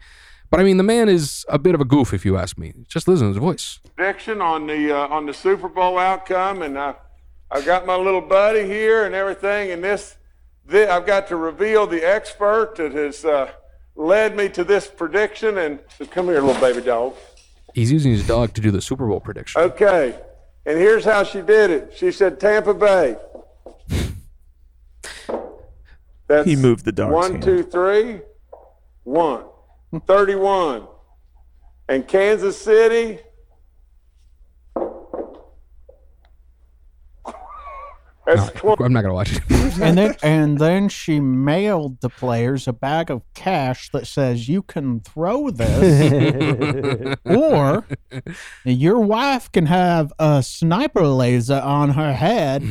But 0.50 0.62
I 0.62 0.64
mean, 0.64 0.78
the 0.78 0.84
man 0.84 1.10
is 1.10 1.46
a 1.50 1.60
bit 1.60 1.76
of 1.76 1.82
a 1.82 1.84
goof, 1.86 2.14
if 2.14 2.24
you 2.26 2.38
ask 2.38 2.58
me. 2.58 2.74
Just 2.88 3.08
listen 3.08 3.26
to 3.26 3.30
his 3.34 3.38
voice. 3.38 3.80
prediction 3.96 4.40
on 4.42 4.68
the 4.68 4.96
uh, 4.96 5.08
on 5.08 5.26
the 5.26 5.34
Super 5.34 5.68
Bowl 5.68 5.98
outcome, 5.98 6.62
and 6.62 6.78
I 6.78 6.94
I've 7.50 7.66
got 7.66 7.86
my 7.86 7.96
little 7.96 8.22
buddy 8.22 8.66
here 8.66 9.06
and 9.06 9.16
everything, 9.16 9.72
and 9.72 9.84
this, 9.84 10.18
thi- 10.68 10.86
I've 10.88 11.06
got 11.06 11.28
to 11.30 11.36
reveal 11.38 11.88
the 11.88 12.04
expert 12.04 12.76
that 12.78 12.92
has 12.92 13.24
uh, 13.24 13.50
led 13.96 14.36
me 14.36 14.50
to 14.50 14.64
this 14.64 14.88
prediction. 14.88 15.58
And 15.58 15.80
come 16.12 16.26
here, 16.26 16.42
little 16.42 16.60
baby 16.62 16.82
dog. 16.82 17.16
He's 17.74 17.92
using 17.92 18.12
his 18.12 18.28
dog 18.28 18.54
to 18.56 18.62
do 18.62 18.72
the 18.72 18.82
Super 18.82 19.08
Bowl 19.08 19.20
prediction. 19.22 19.62
Okay, 19.62 20.20
and 20.66 20.78
here's 20.78 21.06
how 21.06 21.24
she 21.24 21.42
did 21.42 21.70
it. 21.72 21.94
She 21.96 22.12
said 22.12 22.40
Tampa 22.40 22.74
Bay. 22.74 23.16
That's 26.28 26.46
He 26.46 26.58
moved 26.58 26.84
the 26.84 26.92
dog's 26.92 27.14
One, 27.14 27.32
hand. 27.34 27.44
two, 27.44 27.64
three, 27.64 28.20
one. 29.04 29.44
31. 30.08 30.86
And 31.88 32.06
Kansas 32.06 32.60
City. 32.60 33.20
That's 38.28 38.52
twenty. 38.52 38.84
I'm 38.84 38.94
not 38.94 39.02
gonna 39.04 39.14
watch 39.14 39.32
it. 39.36 39.42
and 39.82 39.98
then 39.98 40.16
and 40.22 40.58
then 40.60 40.90
she 40.90 41.20
mailed 41.20 42.02
the 42.02 42.10
players 42.10 42.68
a 42.68 42.74
bag 42.74 43.10
of 43.10 43.22
cash 43.34 43.90
that 43.92 44.06
says 44.06 44.50
you 44.50 44.62
can 44.62 45.00
throw 45.00 45.50
this 45.50 47.18
or 47.26 47.86
your 48.66 49.00
wife 49.00 49.52
can 49.52 49.66
have 49.68 50.12
a 50.20 50.44
sniper 50.44 51.08
laser 51.08 51.62
on 51.64 51.92
her 51.92 52.14
head 52.14 52.64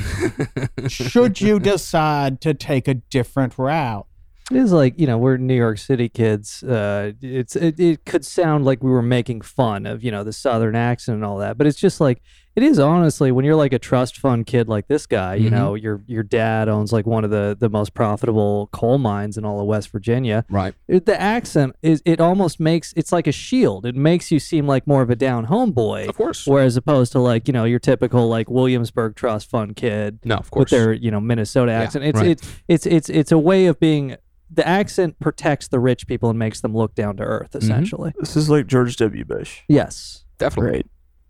should 0.88 1.40
you 1.40 1.58
decide 1.58 2.40
to 2.42 2.52
take 2.52 2.86
a 2.88 2.94
different 2.94 3.56
route 3.56 4.06
It 4.50 4.56
is 4.58 4.72
like 4.72 4.98
you 4.98 5.06
know 5.06 5.16
we're 5.18 5.36
New 5.38 5.54
York 5.56 5.78
City 5.78 6.08
kids. 6.08 6.62
Uh, 6.62 7.12
it's 7.22 7.56
it, 7.56 7.80
it 7.80 8.04
could 8.04 8.24
sound 8.24 8.64
like 8.64 8.82
we 8.82 8.90
were 8.90 9.02
making 9.02 9.40
fun 9.40 9.86
of 9.86 10.04
you 10.04 10.10
know 10.10 10.22
the 10.24 10.32
Southern 10.32 10.76
accent 10.76 11.16
and 11.16 11.24
all 11.24 11.38
that, 11.38 11.56
but 11.58 11.66
it's 11.66 11.78
just 11.80 12.00
like 12.00 12.22
it 12.56 12.62
is 12.62 12.78
honestly 12.78 13.30
when 13.30 13.44
you're 13.44 13.54
like 13.54 13.72
a 13.74 13.78
trust 13.78 14.16
fund 14.18 14.46
kid 14.46 14.68
like 14.68 14.88
this 14.88 15.06
guy. 15.06 15.34
You 15.34 15.48
Mhm. 15.50 15.52
know 15.52 15.74
your 15.74 16.00
your 16.06 16.22
dad 16.22 16.68
owns 16.68 16.92
like 16.92 17.06
one 17.06 17.22
of 17.22 17.30
the 17.30 17.56
the 17.58 17.68
most 17.68 17.92
profitable 17.94 18.68
coal 18.72 18.98
mines 18.98 19.36
in 19.36 19.44
all 19.44 19.60
of 19.60 19.66
West 19.66 19.90
Virginia. 19.90 20.44
Right. 20.50 20.74
It, 20.88 21.06
the 21.06 21.20
accent 21.20 21.76
is 21.82 22.02
it 22.04 22.20
almost 22.20 22.58
makes 22.58 22.92
it's 22.96 23.12
like 23.12 23.26
a 23.26 23.32
shield. 23.32 23.84
It 23.86 23.94
makes 23.94 24.32
you 24.32 24.38
seem 24.40 24.66
like 24.66 24.86
more 24.86 25.02
of 25.02 25.10
a 25.10 25.16
down 25.16 25.44
home 25.44 25.72
boy. 25.72 26.06
Of 26.08 26.16
course. 26.16 26.46
Whereas 26.46 26.76
opposed 26.76 27.12
to 27.12 27.18
like 27.20 27.46
you 27.46 27.52
know 27.52 27.64
your 27.64 27.78
typical 27.78 28.28
like 28.28 28.50
Williamsburg 28.50 29.14
trust 29.16 29.50
fund 29.50 29.76
kid. 29.76 30.18
No, 30.24 30.36
of 30.36 30.50
course. 30.50 30.70
With 30.72 30.80
their 30.80 30.92
you 30.92 31.10
know 31.10 31.20
Minnesota 31.20 31.72
accent. 31.72 32.04
It's 32.04 32.18
right. 32.18 32.30
it's 32.30 32.48
it's 32.68 32.86
it's 32.86 33.08
it's 33.10 33.32
a 33.32 33.38
way 33.38 33.66
of 33.66 33.78
being 33.78 34.16
the 34.50 34.66
accent 34.66 35.18
protects 35.18 35.66
the 35.68 35.80
rich 35.80 36.06
people 36.06 36.30
and 36.30 36.38
makes 36.38 36.60
them 36.60 36.72
look 36.74 36.94
down 36.94 37.16
to 37.16 37.22
earth 37.24 37.50
Mm-hmm. 37.50 37.58
essentially 37.64 38.12
This 38.20 38.36
is 38.36 38.48
like 38.48 38.68
George 38.68 38.96
W. 38.96 39.24
Bush, 39.24 39.62
yes 39.68 40.24
Definitely. 40.38 40.70
right? 40.72 40.86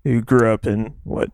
Who 0.07 0.21
grew 0.21 0.53
up 0.53 0.67
in 0.67 0.95
what 1.03 1.33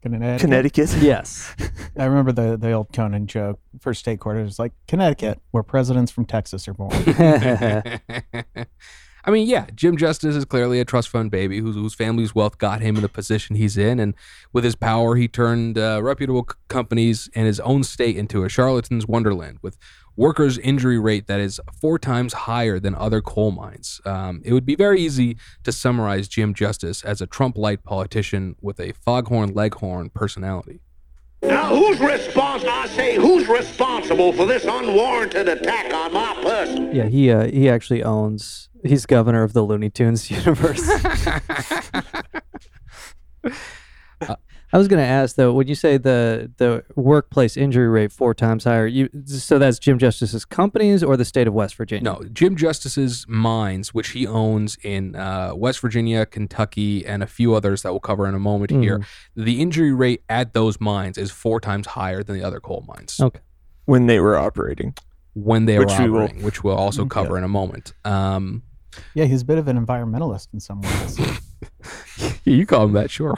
Connecticut. 0.00 0.40
Connecticut? 0.40 0.90
yes 1.02 1.54
I 1.98 2.06
remember 2.06 2.32
the, 2.32 2.56
the 2.56 2.72
old 2.72 2.94
Conan 2.94 3.26
joke 3.26 3.60
First 3.78 4.00
state 4.00 4.20
court. 4.20 4.38
It 4.38 4.42
was 4.42 4.58
like 4.58 4.72
Connecticut, 4.88 5.38
where 5.50 5.62
presidents 5.62 6.10
from 6.10 6.24
Texas 6.24 6.66
are 6.66 6.72
born. 6.72 6.92
I 9.22 9.30
mean, 9.30 9.46
yeah, 9.46 9.66
Jim 9.74 9.98
Justice 9.98 10.34
is 10.34 10.46
clearly 10.46 10.80
a 10.80 10.84
trust 10.86 11.10
fund 11.10 11.30
baby 11.30 11.60
whose, 11.60 11.74
whose 11.74 11.94
family's 11.94 12.34
wealth 12.34 12.56
got 12.56 12.80
him 12.80 12.96
in 12.96 13.02
the 13.02 13.08
position 13.08 13.54
he's 13.54 13.76
in. 13.76 14.00
And 14.00 14.14
with 14.52 14.64
his 14.64 14.74
power, 14.74 15.16
he 15.16 15.28
turned 15.28 15.76
uh, 15.76 16.00
reputable 16.02 16.46
c- 16.50 16.56
companies 16.68 17.28
and 17.34 17.46
his 17.46 17.60
own 17.60 17.84
state 17.84 18.16
into 18.16 18.44
a 18.44 18.48
charlatan's 18.48 19.06
wonderland 19.06 19.58
with 19.60 19.76
workers' 20.20 20.58
injury 20.58 20.98
rate 20.98 21.26
that 21.28 21.40
is 21.40 21.58
four 21.80 21.98
times 21.98 22.34
higher 22.34 22.78
than 22.78 22.94
other 22.94 23.22
coal 23.22 23.50
mines. 23.50 24.02
Um, 24.04 24.42
it 24.44 24.52
would 24.52 24.66
be 24.66 24.76
very 24.76 25.00
easy 25.00 25.38
to 25.64 25.72
summarize 25.72 26.28
Jim 26.28 26.52
Justice 26.52 27.02
as 27.02 27.22
a 27.22 27.26
Trump 27.26 27.56
light 27.56 27.82
politician 27.84 28.54
with 28.60 28.78
a 28.78 28.92
foghorn 28.92 29.54
leghorn 29.54 30.10
personality. 30.10 30.80
Now, 31.42 31.74
who's 31.74 31.98
responsible? 32.00 32.70
I 32.70 32.86
say, 32.88 33.16
who's 33.16 33.48
responsible 33.48 34.34
for 34.34 34.44
this 34.44 34.64
unwarranted 34.64 35.48
attack 35.48 35.94
on 35.94 36.12
my 36.12 36.34
person? 36.42 36.94
yeah 36.94 37.06
he 37.06 37.30
uh, 37.30 37.46
he 37.46 37.70
actually 37.70 38.02
owns 38.02 38.68
he's 38.84 39.06
governor 39.06 39.42
of 39.42 39.54
the 39.54 39.62
Looney 39.62 39.88
Tunes 39.88 40.30
universe 40.40 40.86
I 44.72 44.78
was 44.78 44.86
going 44.88 45.02
to 45.02 45.06
ask 45.08 45.36
though 45.36 45.52
when 45.52 45.66
you 45.66 45.74
say 45.74 45.96
the 45.96 46.50
the 46.58 46.84
workplace 46.94 47.56
injury 47.56 47.88
rate 47.88 48.12
four 48.12 48.34
times 48.34 48.64
higher 48.64 48.86
you 48.86 49.08
so 49.26 49.58
that's 49.58 49.78
Jim 49.78 49.98
Justice's 49.98 50.44
companies 50.44 51.02
or 51.02 51.16
the 51.16 51.24
state 51.24 51.48
of 51.48 51.54
West 51.54 51.74
Virginia 51.74 52.04
No, 52.04 52.22
Jim 52.32 52.54
Justice's 52.56 53.26
mines, 53.28 53.92
which 53.92 54.10
he 54.10 54.26
owns 54.26 54.76
in 54.82 55.16
uh, 55.16 55.52
West 55.54 55.80
Virginia, 55.80 56.24
Kentucky, 56.24 57.04
and 57.04 57.22
a 57.22 57.26
few 57.26 57.54
others 57.54 57.82
that 57.82 57.92
we'll 57.92 58.00
cover 58.00 58.26
in 58.28 58.34
a 58.34 58.38
moment 58.38 58.70
here. 58.70 59.04
The 59.34 59.60
injury 59.60 59.92
rate 59.92 60.22
at 60.28 60.54
those 60.54 60.80
mines 60.80 61.18
is 61.18 61.30
four 61.30 61.60
times 61.60 61.88
higher 61.88 62.22
than 62.22 62.36
the 62.38 62.44
other 62.44 62.60
coal 62.60 62.84
mines 62.86 63.18
okay 63.20 63.40
when 63.86 64.06
they 64.06 64.20
were 64.20 64.36
operating. 64.36 64.94
when 65.34 65.64
they 65.66 65.78
Which 65.78 65.88
were 65.98 66.04
we 66.04 66.10
will- 66.10 66.22
operating, 66.22 66.42
which 66.44 66.62
we'll 66.62 66.76
also 66.76 67.06
cover 67.06 67.36
in 67.36 67.42
a 67.44 67.48
moment. 67.48 67.92
Um, 68.04 68.62
yeah, 69.14 69.24
he's 69.24 69.42
a 69.42 69.44
bit 69.44 69.58
of 69.58 69.66
an 69.68 69.84
environmentalist 69.84 70.48
in 70.52 70.60
some 70.60 70.80
ways. 70.80 71.40
you 72.44 72.66
call 72.66 72.84
him 72.84 72.92
that, 72.92 73.10
sure. 73.10 73.34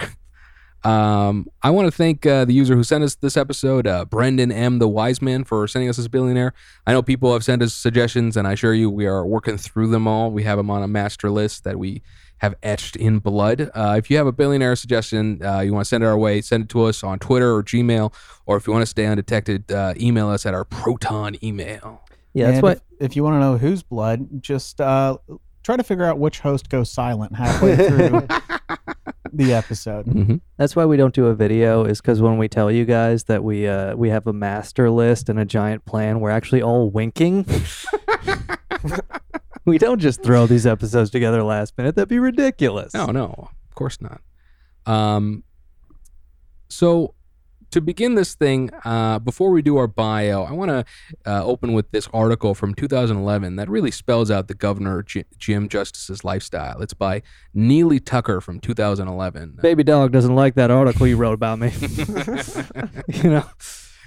Um, 0.84 1.46
I 1.62 1.70
want 1.70 1.86
to 1.86 1.92
thank 1.92 2.26
uh, 2.26 2.44
the 2.44 2.52
user 2.52 2.74
who 2.74 2.82
sent 2.82 3.04
us 3.04 3.14
this 3.14 3.36
episode, 3.36 3.86
uh, 3.86 4.04
Brendan 4.04 4.50
M. 4.50 4.78
the 4.78 4.88
Wise 4.88 5.22
Man, 5.22 5.44
for 5.44 5.66
sending 5.68 5.88
us 5.88 5.96
this 5.96 6.08
billionaire. 6.08 6.54
I 6.86 6.92
know 6.92 7.02
people 7.02 7.32
have 7.32 7.44
sent 7.44 7.62
us 7.62 7.72
suggestions, 7.72 8.36
and 8.36 8.48
I 8.48 8.52
assure 8.52 8.74
you 8.74 8.90
we 8.90 9.06
are 9.06 9.24
working 9.24 9.56
through 9.56 9.88
them 9.88 10.08
all. 10.08 10.30
We 10.30 10.42
have 10.42 10.58
them 10.58 10.70
on 10.70 10.82
a 10.82 10.88
master 10.88 11.30
list 11.30 11.64
that 11.64 11.78
we 11.78 12.02
have 12.38 12.56
etched 12.62 12.96
in 12.96 13.20
blood. 13.20 13.70
Uh, 13.72 13.94
if 13.96 14.10
you 14.10 14.16
have 14.16 14.26
a 14.26 14.32
billionaire 14.32 14.74
suggestion, 14.74 15.40
uh, 15.44 15.60
you 15.60 15.72
want 15.72 15.84
to 15.84 15.88
send 15.88 16.02
it 16.02 16.06
our 16.08 16.18
way, 16.18 16.40
send 16.40 16.64
it 16.64 16.68
to 16.70 16.82
us 16.82 17.04
on 17.04 17.20
Twitter 17.20 17.54
or 17.54 17.62
Gmail, 17.62 18.12
or 18.46 18.56
if 18.56 18.66
you 18.66 18.72
want 18.72 18.82
to 18.82 18.86
stay 18.86 19.06
undetected, 19.06 19.70
uh, 19.70 19.94
email 19.96 20.28
us 20.28 20.44
at 20.44 20.52
our 20.52 20.64
Proton 20.64 21.36
email. 21.44 22.02
yeah 22.34 22.46
that's 22.46 22.54
and 22.56 22.62
what 22.64 22.76
if, 22.98 23.10
if 23.10 23.16
you 23.16 23.22
want 23.22 23.34
to 23.36 23.40
know 23.40 23.58
whose 23.58 23.84
blood, 23.84 24.42
just 24.42 24.80
uh, 24.80 25.16
try 25.62 25.76
to 25.76 25.84
figure 25.84 26.04
out 26.04 26.18
which 26.18 26.40
host 26.40 26.68
goes 26.68 26.90
silent 26.90 27.36
halfway 27.36 27.76
through 27.76 28.26
the 29.32 29.52
episode. 29.54 30.06
Mm-hmm. 30.06 30.36
That's 30.56 30.76
why 30.76 30.84
we 30.84 30.96
don't 30.96 31.14
do 31.14 31.26
a 31.26 31.34
video 31.34 31.84
is 31.84 32.00
because 32.00 32.20
when 32.20 32.38
we 32.38 32.48
tell 32.48 32.70
you 32.70 32.84
guys 32.84 33.24
that 33.24 33.42
we 33.42 33.66
uh, 33.66 33.96
we 33.96 34.10
have 34.10 34.26
a 34.26 34.32
master 34.32 34.90
list 34.90 35.28
and 35.28 35.38
a 35.38 35.44
giant 35.44 35.84
plan, 35.84 36.20
we're 36.20 36.30
actually 36.30 36.62
all 36.62 36.90
winking. 36.90 37.46
we 39.64 39.78
don't 39.78 39.98
just 39.98 40.22
throw 40.22 40.46
these 40.46 40.66
episodes 40.66 41.10
together 41.10 41.42
last 41.42 41.76
minute. 41.78 41.94
That'd 41.94 42.08
be 42.08 42.18
ridiculous. 42.18 42.94
No, 42.94 43.06
no, 43.06 43.48
of 43.68 43.74
course 43.74 43.98
not. 44.00 44.20
Um, 44.86 45.44
so 46.68 47.14
to 47.72 47.80
begin 47.80 48.14
this 48.14 48.34
thing, 48.34 48.70
uh, 48.84 49.18
before 49.18 49.50
we 49.50 49.62
do 49.62 49.76
our 49.76 49.86
bio, 49.86 50.44
I 50.44 50.52
want 50.52 50.70
to 50.70 50.84
uh, 51.26 51.44
open 51.44 51.72
with 51.72 51.90
this 51.90 52.08
article 52.12 52.54
from 52.54 52.74
2011 52.74 53.56
that 53.56 53.68
really 53.68 53.90
spells 53.90 54.30
out 54.30 54.48
the 54.48 54.54
Governor 54.54 55.02
J- 55.02 55.24
Jim 55.38 55.68
Justice's 55.68 56.24
lifestyle. 56.24 56.80
It's 56.82 56.94
by 56.94 57.22
Neely 57.54 57.98
Tucker 57.98 58.40
from 58.40 58.60
2011. 58.60 59.58
Baby 59.60 59.84
dog 59.84 60.12
doesn't 60.12 60.34
like 60.34 60.54
that 60.54 60.70
article 60.70 61.06
you 61.06 61.16
wrote 61.16 61.34
about 61.34 61.58
me. 61.58 61.72
you 63.22 63.30
know, 63.30 63.50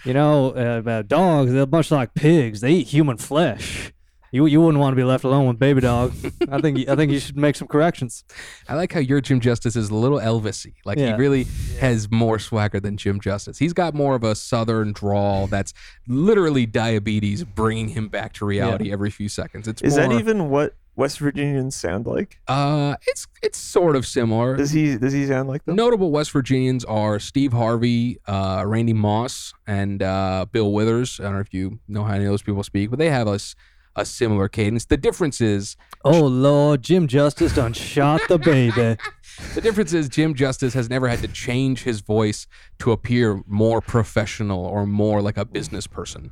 you 0.05 0.13
know, 0.13 0.55
uh, 0.55 0.79
about 0.79 1.07
dogs. 1.07 1.51
They're 1.51 1.65
much 1.65 1.91
like 1.91 2.13
pigs. 2.13 2.61
They 2.61 2.71
eat 2.71 2.87
human 2.87 3.17
flesh. 3.17 3.91
You 4.35 4.45
you 4.47 4.59
wouldn't 4.61 4.79
want 4.81 4.91
to 4.91 4.95
be 4.97 5.03
left 5.05 5.23
alone 5.23 5.47
with 5.47 5.57
baby 5.59 5.79
dog. 5.81 6.13
I 6.51 6.59
think 6.59 6.89
I 6.89 6.95
think 6.97 7.11
you 7.11 7.19
should 7.19 7.37
make 7.37 7.55
some 7.55 7.67
corrections. 7.69 8.23
I 8.67 8.75
like 8.75 8.91
how 8.91 8.99
your 8.99 9.21
Jim 9.21 9.39
Justice 9.39 9.75
is 9.77 9.89
a 9.89 9.95
little 9.95 10.19
Elvisy. 10.19 10.73
Like 10.83 10.97
Yeah. 10.97 11.13
he 11.15 11.21
really 11.21 11.45
has 11.79 12.11
more 12.11 12.37
swagger 12.37 12.79
than 12.81 12.97
Jim 12.97 13.21
Justice. 13.21 13.57
He's 13.57 13.71
got 13.73 13.93
more 13.93 14.13
of 14.15 14.23
a 14.25 14.35
southern 14.35 14.91
drawl 14.91 15.47
that's 15.47 15.73
literally 16.07 16.65
diabetes 16.65 17.43
bringing 17.45 17.87
him 17.89 18.09
back 18.09 18.33
to 18.33 18.45
reality 18.45 18.91
every 18.91 19.09
few 19.09 19.29
seconds. 19.29 19.67
It's 19.67 19.81
Is 19.81 19.97
more, 19.97 20.09
that 20.09 20.19
even 20.19 20.49
what 20.49 20.75
West 20.97 21.19
Virginians 21.19 21.75
sound 21.75 22.05
like? 22.05 22.39
Uh, 22.47 22.95
it's 23.07 23.27
it's 23.41 23.57
sort 23.57 23.95
of 23.95 24.05
similar. 24.05 24.55
Does 24.57 24.71
he 24.71 24.97
does 24.97 25.13
he 25.13 25.25
sound 25.27 25.47
like 25.47 25.63
them? 25.65 25.75
Notable 25.75 26.11
West 26.11 26.31
Virginians 26.31 26.83
are 26.85 27.19
Steve 27.19 27.53
Harvey, 27.53 28.17
uh, 28.27 28.63
Randy 28.67 28.93
Moss, 28.93 29.53
and 29.65 30.03
uh, 30.03 30.45
Bill 30.51 30.71
Withers. 30.73 31.19
I 31.19 31.23
don't 31.23 31.33
know 31.35 31.39
if 31.39 31.53
you 31.53 31.79
know 31.87 32.03
how 32.03 32.13
any 32.15 32.25
of 32.25 32.31
those 32.31 32.41
people 32.43 32.63
speak, 32.63 32.89
but 32.89 32.99
they 32.99 33.09
have 33.09 33.27
a, 33.27 33.31
s- 33.35 33.55
a 33.95 34.05
similar 34.05 34.47
cadence. 34.49 34.85
The 34.85 34.97
difference 34.97 35.39
is 35.41 35.75
Oh 36.03 36.25
Lord, 36.25 36.81
Jim 36.81 37.07
Justice 37.07 37.55
done 37.55 37.73
shot 37.73 38.21
the 38.27 38.37
baby. 38.37 38.97
the 39.55 39.61
difference 39.61 39.93
is 39.93 40.09
Jim 40.09 40.33
Justice 40.33 40.73
has 40.73 40.89
never 40.89 41.07
had 41.07 41.19
to 41.19 41.27
change 41.27 41.83
his 41.83 42.01
voice 42.01 42.47
to 42.79 42.91
appear 42.91 43.41
more 43.47 43.81
professional 43.81 44.65
or 44.65 44.85
more 44.85 45.21
like 45.21 45.37
a 45.37 45.45
business 45.45 45.87
person. 45.87 46.31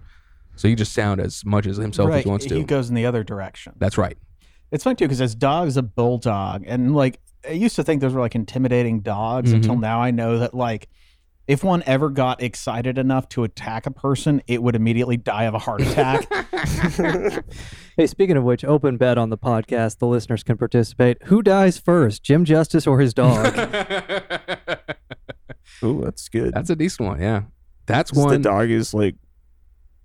So 0.56 0.68
you 0.68 0.76
just 0.76 0.94
sound 0.94 1.20
as 1.20 1.44
much 1.46 1.66
as 1.66 1.78
himself 1.78 2.12
as 2.12 2.24
he 2.24 2.30
wants 2.30 2.46
to. 2.48 2.56
He 2.56 2.64
goes 2.64 2.90
in 2.90 2.96
the 2.96 3.06
other 3.06 3.24
direction. 3.24 3.74
That's 3.78 3.98
right. 3.98 4.18
It's 4.72 4.84
funny 4.84 4.96
too 4.96 5.06
because 5.06 5.20
his 5.20 5.36
dog's 5.36 5.78
a 5.78 5.84
bulldog, 5.84 6.64
and 6.68 6.96
like 6.96 7.20
I 7.48 7.52
used 7.52 7.76
to 7.78 7.84
think 7.84 8.02
those 8.02 8.14
were 8.14 8.22
like 8.22 8.36
intimidating 8.36 9.02
dogs 9.02 9.52
until 9.52 9.76
Mhm. 9.76 9.80
now 9.82 10.02
I 10.02 10.12
know 10.12 10.40
that 10.40 10.54
like 10.54 10.90
if 11.48 11.64
one 11.64 11.84
ever 11.86 12.10
got 12.10 12.42
excited 12.42 12.98
enough 12.98 13.28
to 13.30 13.44
attack 13.44 13.86
a 13.86 13.92
person, 13.92 14.42
it 14.48 14.64
would 14.64 14.76
immediately 14.76 15.18
die 15.18 15.44
of 15.44 15.54
a 15.54 15.60
heart 15.60 15.82
attack. 15.82 16.28
Hey, 17.96 18.08
speaking 18.08 18.38
of 18.38 18.44
which, 18.44 18.66
open 18.66 18.98
bet 18.98 19.20
on 19.20 19.30
the 19.30 19.38
podcast. 19.38 20.00
The 20.00 20.08
listeners 20.08 20.42
can 20.42 20.58
participate. 20.58 21.22
Who 21.26 21.44
dies 21.44 21.78
first, 21.78 22.24
Jim 22.24 22.44
Justice 22.44 22.88
or 22.88 23.00
his 23.00 23.14
dog? 23.14 23.54
Oh, 25.82 26.02
that's 26.02 26.30
good. 26.30 26.54
That's 26.54 26.70
a 26.70 26.78
decent 26.78 27.10
one. 27.10 27.22
Yeah, 27.22 27.44
that's 27.88 28.12
Since 28.12 28.26
one. 28.26 28.42
The 28.42 28.50
dog 28.50 28.70
is 28.70 28.94
like. 28.94 29.16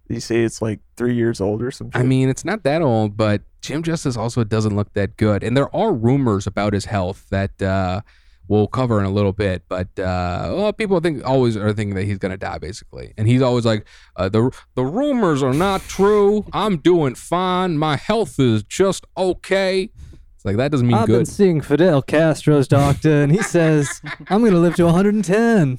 You 0.08 0.18
say 0.18 0.42
it's 0.42 0.60
like 0.60 0.80
three 0.96 1.14
years 1.14 1.40
old 1.40 1.62
or 1.62 1.70
something. 1.70 2.00
I 2.00 2.04
mean, 2.04 2.28
it's 2.28 2.44
not 2.44 2.64
that 2.64 2.82
old, 2.82 3.16
but 3.16 3.42
Jim 3.60 3.82
Justice 3.82 4.16
also 4.16 4.42
doesn't 4.42 4.74
look 4.74 4.92
that 4.94 5.16
good. 5.16 5.44
And 5.44 5.56
there 5.56 5.74
are 5.76 5.92
rumors 5.92 6.46
about 6.48 6.72
his 6.72 6.86
health 6.86 7.26
that 7.30 7.60
uh, 7.62 8.00
we'll 8.48 8.66
cover 8.66 8.98
in 8.98 9.04
a 9.04 9.10
little 9.10 9.32
bit. 9.32 9.62
But 9.68 9.88
uh, 9.98 10.52
well, 10.54 10.72
people 10.72 11.00
think 11.00 11.24
always 11.24 11.56
are 11.56 11.72
thinking 11.72 11.94
that 11.94 12.04
he's 12.04 12.18
going 12.18 12.32
to 12.32 12.38
die, 12.38 12.58
basically. 12.58 13.14
And 13.16 13.28
he's 13.28 13.42
always 13.42 13.64
like, 13.64 13.86
uh, 14.16 14.28
the 14.28 14.50
the 14.74 14.84
rumors 14.84 15.42
are 15.42 15.54
not 15.54 15.82
true. 15.82 16.44
I'm 16.52 16.78
doing 16.78 17.14
fine. 17.14 17.78
My 17.78 17.96
health 17.96 18.38
is 18.40 18.62
just 18.62 19.06
okay. 19.16 19.90
It's 20.34 20.44
like 20.44 20.56
that 20.56 20.70
doesn't 20.70 20.86
mean 20.86 20.96
I've 20.96 21.06
been 21.06 21.26
seeing 21.26 21.60
Fidel 21.60 22.02
Castro's 22.02 22.68
doctor, 22.68 23.22
and 23.22 23.32
he 23.32 23.42
says 23.42 24.00
I'm 24.28 24.40
going 24.40 24.52
to 24.52 24.58
live 24.58 24.76
to 24.76 24.84
110. 24.84 25.78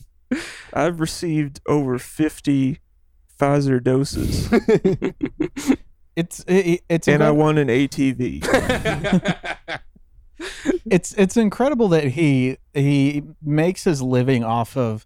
I've 0.73 0.99
received 0.99 1.59
over 1.65 1.97
fifty 1.97 2.79
Pfizer 3.39 3.81
doses, 3.81 4.49
it's 6.15 6.43
it, 6.45 6.81
it's 6.89 7.07
and 7.07 7.23
I 7.23 7.31
won 7.31 7.57
an 7.57 7.69
ATV. 7.69 8.43
it's 10.85 11.13
it's 11.13 11.37
incredible 11.37 11.87
that 11.89 12.05
he 12.05 12.57
he 12.73 13.23
makes 13.41 13.83
his 13.83 14.01
living 14.01 14.43
off 14.43 14.75
of 14.77 15.05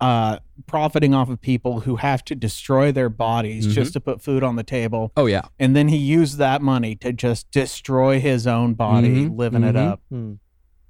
uh 0.00 0.38
profiting 0.66 1.12
off 1.14 1.28
of 1.28 1.40
people 1.40 1.80
who 1.80 1.96
have 1.96 2.24
to 2.24 2.34
destroy 2.34 2.92
their 2.92 3.08
bodies 3.08 3.66
just 3.66 3.90
Mhm. 3.90 3.94
to 3.94 4.00
put 4.00 4.22
food 4.22 4.42
on 4.44 4.56
the 4.56 4.62
table 4.62 5.12
Oh 5.16 5.26
yeah, 5.26 5.42
and 5.58 5.74
then 5.74 5.88
he 5.88 5.96
used 5.96 6.38
that 6.38 6.62
money 6.62 6.94
to 6.96 7.12
just 7.12 7.50
destroy 7.50 8.20
his 8.20 8.46
own 8.46 8.74
body 8.74 9.26
Mhm, 9.26 9.36
living 9.36 9.64
it 9.64 9.74
mhm. 9.74 9.88
up 9.92 10.00
Hmm. 10.10 10.32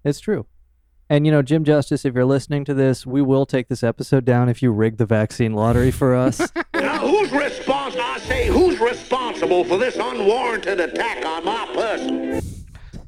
It's 0.04 0.20
true. 0.20 0.46
And 1.10 1.24
you 1.24 1.32
know, 1.32 1.40
Jim 1.40 1.64
Justice, 1.64 2.04
if 2.04 2.14
you're 2.14 2.26
listening 2.26 2.66
to 2.66 2.74
this, 2.74 3.06
we 3.06 3.22
will 3.22 3.46
take 3.46 3.68
this 3.68 3.82
episode 3.82 4.26
down 4.26 4.50
if 4.50 4.62
you 4.62 4.70
rig 4.70 4.98
the 4.98 5.06
vaccine 5.06 5.54
lottery 5.54 5.90
for 5.90 6.14
us. 6.14 6.38
Now, 6.74 6.98
who's 6.98 7.32
responsible? 7.32 8.04
I 8.04 8.18
say, 8.20 8.46
who's 8.48 8.78
responsible 8.78 9.64
for 9.64 9.78
this 9.78 9.96
unwarranted 9.96 10.80
attack 10.80 11.24
on 11.24 11.44
my 11.46 11.66
person? 11.74 12.42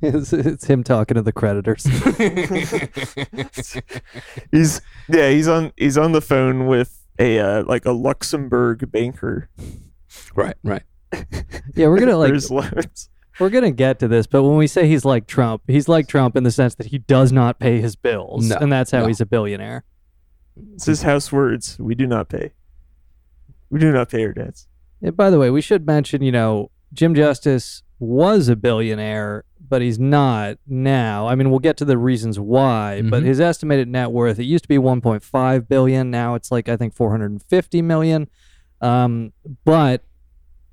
It's, 0.02 0.32
it's 0.32 0.64
him 0.64 0.82
talking 0.82 1.16
to 1.16 1.22
the 1.22 1.32
creditors. 1.32 1.84
he's 4.50 4.80
yeah, 5.08 5.30
he's 5.30 5.48
on 5.48 5.72
he's 5.76 5.98
on 5.98 6.12
the 6.12 6.20
phone 6.20 6.66
with 6.66 7.06
a 7.18 7.38
uh, 7.38 7.64
like 7.64 7.84
a 7.84 7.92
Luxembourg 7.92 8.90
banker. 8.90 9.48
right, 10.34 10.56
right. 10.62 10.82
yeah, 11.74 11.88
we're 11.88 11.98
gonna 11.98 12.16
like 12.16 12.34
we're 13.38 13.50
gonna 13.50 13.70
get 13.70 13.98
to 14.00 14.08
this, 14.08 14.26
but 14.26 14.42
when 14.42 14.56
we 14.56 14.66
say 14.66 14.86
he's 14.86 15.04
like 15.04 15.26
Trump, 15.26 15.62
he's 15.66 15.88
like 15.88 16.08
Trump 16.08 16.36
in 16.36 16.44
the 16.44 16.50
sense 16.50 16.74
that 16.76 16.86
he 16.86 16.98
does 16.98 17.32
not 17.32 17.58
pay 17.58 17.80
his 17.80 17.96
bills, 17.96 18.48
No, 18.48 18.56
and 18.56 18.72
that's 18.72 18.90
how 18.90 19.00
no. 19.00 19.06
he's 19.06 19.20
a 19.20 19.26
billionaire. 19.26 19.84
It's 20.74 20.86
his 20.86 21.02
house 21.02 21.32
words. 21.32 21.78
We 21.78 21.94
do 21.94 22.06
not 22.06 22.28
pay. 22.28 22.52
We 23.70 23.78
do 23.78 23.92
not 23.92 24.10
pay 24.10 24.24
our 24.24 24.32
debts. 24.32 24.66
And 25.00 25.16
by 25.16 25.30
the 25.30 25.38
way, 25.38 25.50
we 25.50 25.62
should 25.62 25.86
mention, 25.86 26.22
you 26.22 26.32
know, 26.32 26.70
Jim 26.92 27.14
Justice 27.14 27.82
was 27.98 28.48
a 28.48 28.56
billionaire, 28.56 29.44
but 29.70 29.80
he's 29.80 29.98
not 29.98 30.58
now. 30.66 31.26
I 31.28 31.34
mean, 31.36 31.48
we'll 31.48 31.60
get 31.60 31.76
to 31.78 31.84
the 31.86 31.96
reasons 31.96 32.38
why, 32.38 33.00
but 33.02 33.22
Mhm. 33.22 33.26
his 33.26 33.40
estimated 33.40 33.88
net 33.88 34.10
worth, 34.10 34.38
it 34.38 34.44
used 34.44 34.64
to 34.64 34.68
be 34.68 34.76
1.5 34.78 35.68
billion, 35.68 36.10
now 36.10 36.34
it's 36.34 36.50
like 36.52 36.68
I 36.68 36.76
think 36.76 36.92
450 36.92 37.80
million. 37.80 38.28
Um, 38.82 39.32
but 39.64 40.02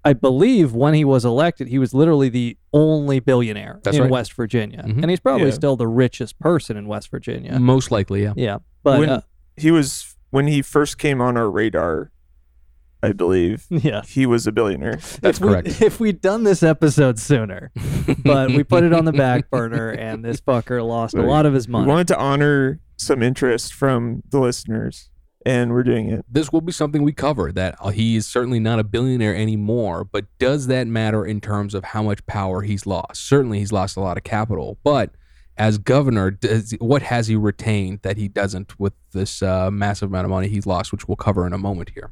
I 0.04 0.14
believe 0.14 0.74
when 0.74 0.94
he 0.94 1.04
was 1.06 1.26
elected, 1.26 1.68
he 1.68 1.80
was 1.80 1.94
literally 1.94 2.30
the 2.30 2.58
only 2.74 3.20
billionaire 3.20 3.80
That's 3.84 3.98
in 3.98 4.04
right. 4.04 4.12
West 4.12 4.34
Virginia. 4.34 4.84
Mhm. 4.88 5.02
And 5.02 5.10
he's 5.10 5.20
probably 5.20 5.48
Yeah. 5.48 5.54
still 5.54 5.76
the 5.76 5.88
richest 5.88 6.40
person 6.40 6.78
in 6.78 6.88
West 6.88 7.10
Virginia. 7.12 7.60
Most 7.60 7.92
likely, 7.92 8.24
yeah. 8.24 8.34
Yeah. 8.36 8.58
But 8.84 9.00
when 9.00 9.10
uh, 9.10 9.22
he 9.58 9.72
was 9.72 10.16
when 10.30 10.48
he 10.48 10.62
first 10.62 10.98
came 10.98 11.22
on 11.22 11.38
our 11.38 11.50
radar, 11.50 12.12
I 13.04 13.12
believe 13.12 13.66
yeah. 13.70 14.02
he 14.06 14.26
was 14.26 14.48
a 14.48 14.52
billionaire. 14.52 14.98
That's 15.22 15.38
if 15.38 15.40
we, 15.40 15.48
correct. 15.50 15.82
If 15.82 16.00
we'd 16.00 16.22
done 16.22 16.44
this 16.44 16.64
episode 16.64 17.20
sooner, 17.20 17.72
but 18.24 18.50
we 18.52 18.64
put 18.64 18.84
it 18.84 18.94
on 18.94 19.06
the 19.06 19.14
back 19.14 19.50
burner, 19.52 19.90
and 19.92 20.24
this 20.26 20.42
fucker 20.42 20.86
lost 20.86 21.14
a 21.16 21.22
lot 21.22 21.46
of 21.46 21.54
his 21.54 21.68
We 21.68 21.74
money. 21.74 21.88
wanted 21.88 22.08
to 22.10 22.18
honor 22.18 22.80
some 22.98 23.22
interest 23.22 23.74
from 23.74 24.24
the 24.30 24.40
listeners, 24.40 25.10
and 25.46 25.72
we're 25.72 25.84
doing 25.84 26.10
it. 26.10 26.26
this 26.30 26.52
will 26.52 26.62
be 26.62 26.72
something 26.72 27.04
we 27.04 27.14
cover 27.14 27.52
that 27.52 27.76
uh, 27.80 27.90
he 27.90 28.16
is 28.16 28.26
certainly 28.26 28.60
not 28.60 28.80
a 28.80 28.84
billionaire 28.84 29.36
anymore 29.36 30.04
but 30.04 30.26
does 30.40 30.66
that 30.68 30.88
matter 30.88 31.24
in 31.24 31.40
terms 31.40 31.74
of 31.76 31.84
how 31.86 32.02
much 32.02 32.26
power 32.26 32.64
he's 32.64 32.86
lost 32.88 33.24
certainly 33.26 33.60
he's 33.60 33.72
lost 33.72 33.96
a 33.96 34.00
lot 34.00 34.18
of 34.18 34.24
capital 34.24 34.78
but 34.84 35.12
as 35.56 35.78
governor 35.78 36.32
does, 36.32 36.76
what 36.80 37.04
has 37.04 37.28
he 37.28 37.36
retained 37.36 38.00
that 38.02 38.18
he 38.18 38.28
doesn't 38.28 38.78
with 38.80 38.94
this 39.14 39.42
uh, 39.44 39.70
massive 39.72 40.10
amount 40.10 40.26
of 40.26 40.32
money 40.32 40.48
he's 40.50 40.66
lost 40.66 40.92
which 40.92 41.08
we'll 41.08 41.16
cover 41.16 41.46
in 41.46 41.54
a 41.54 41.58
moment 41.58 41.92
here 41.94 42.12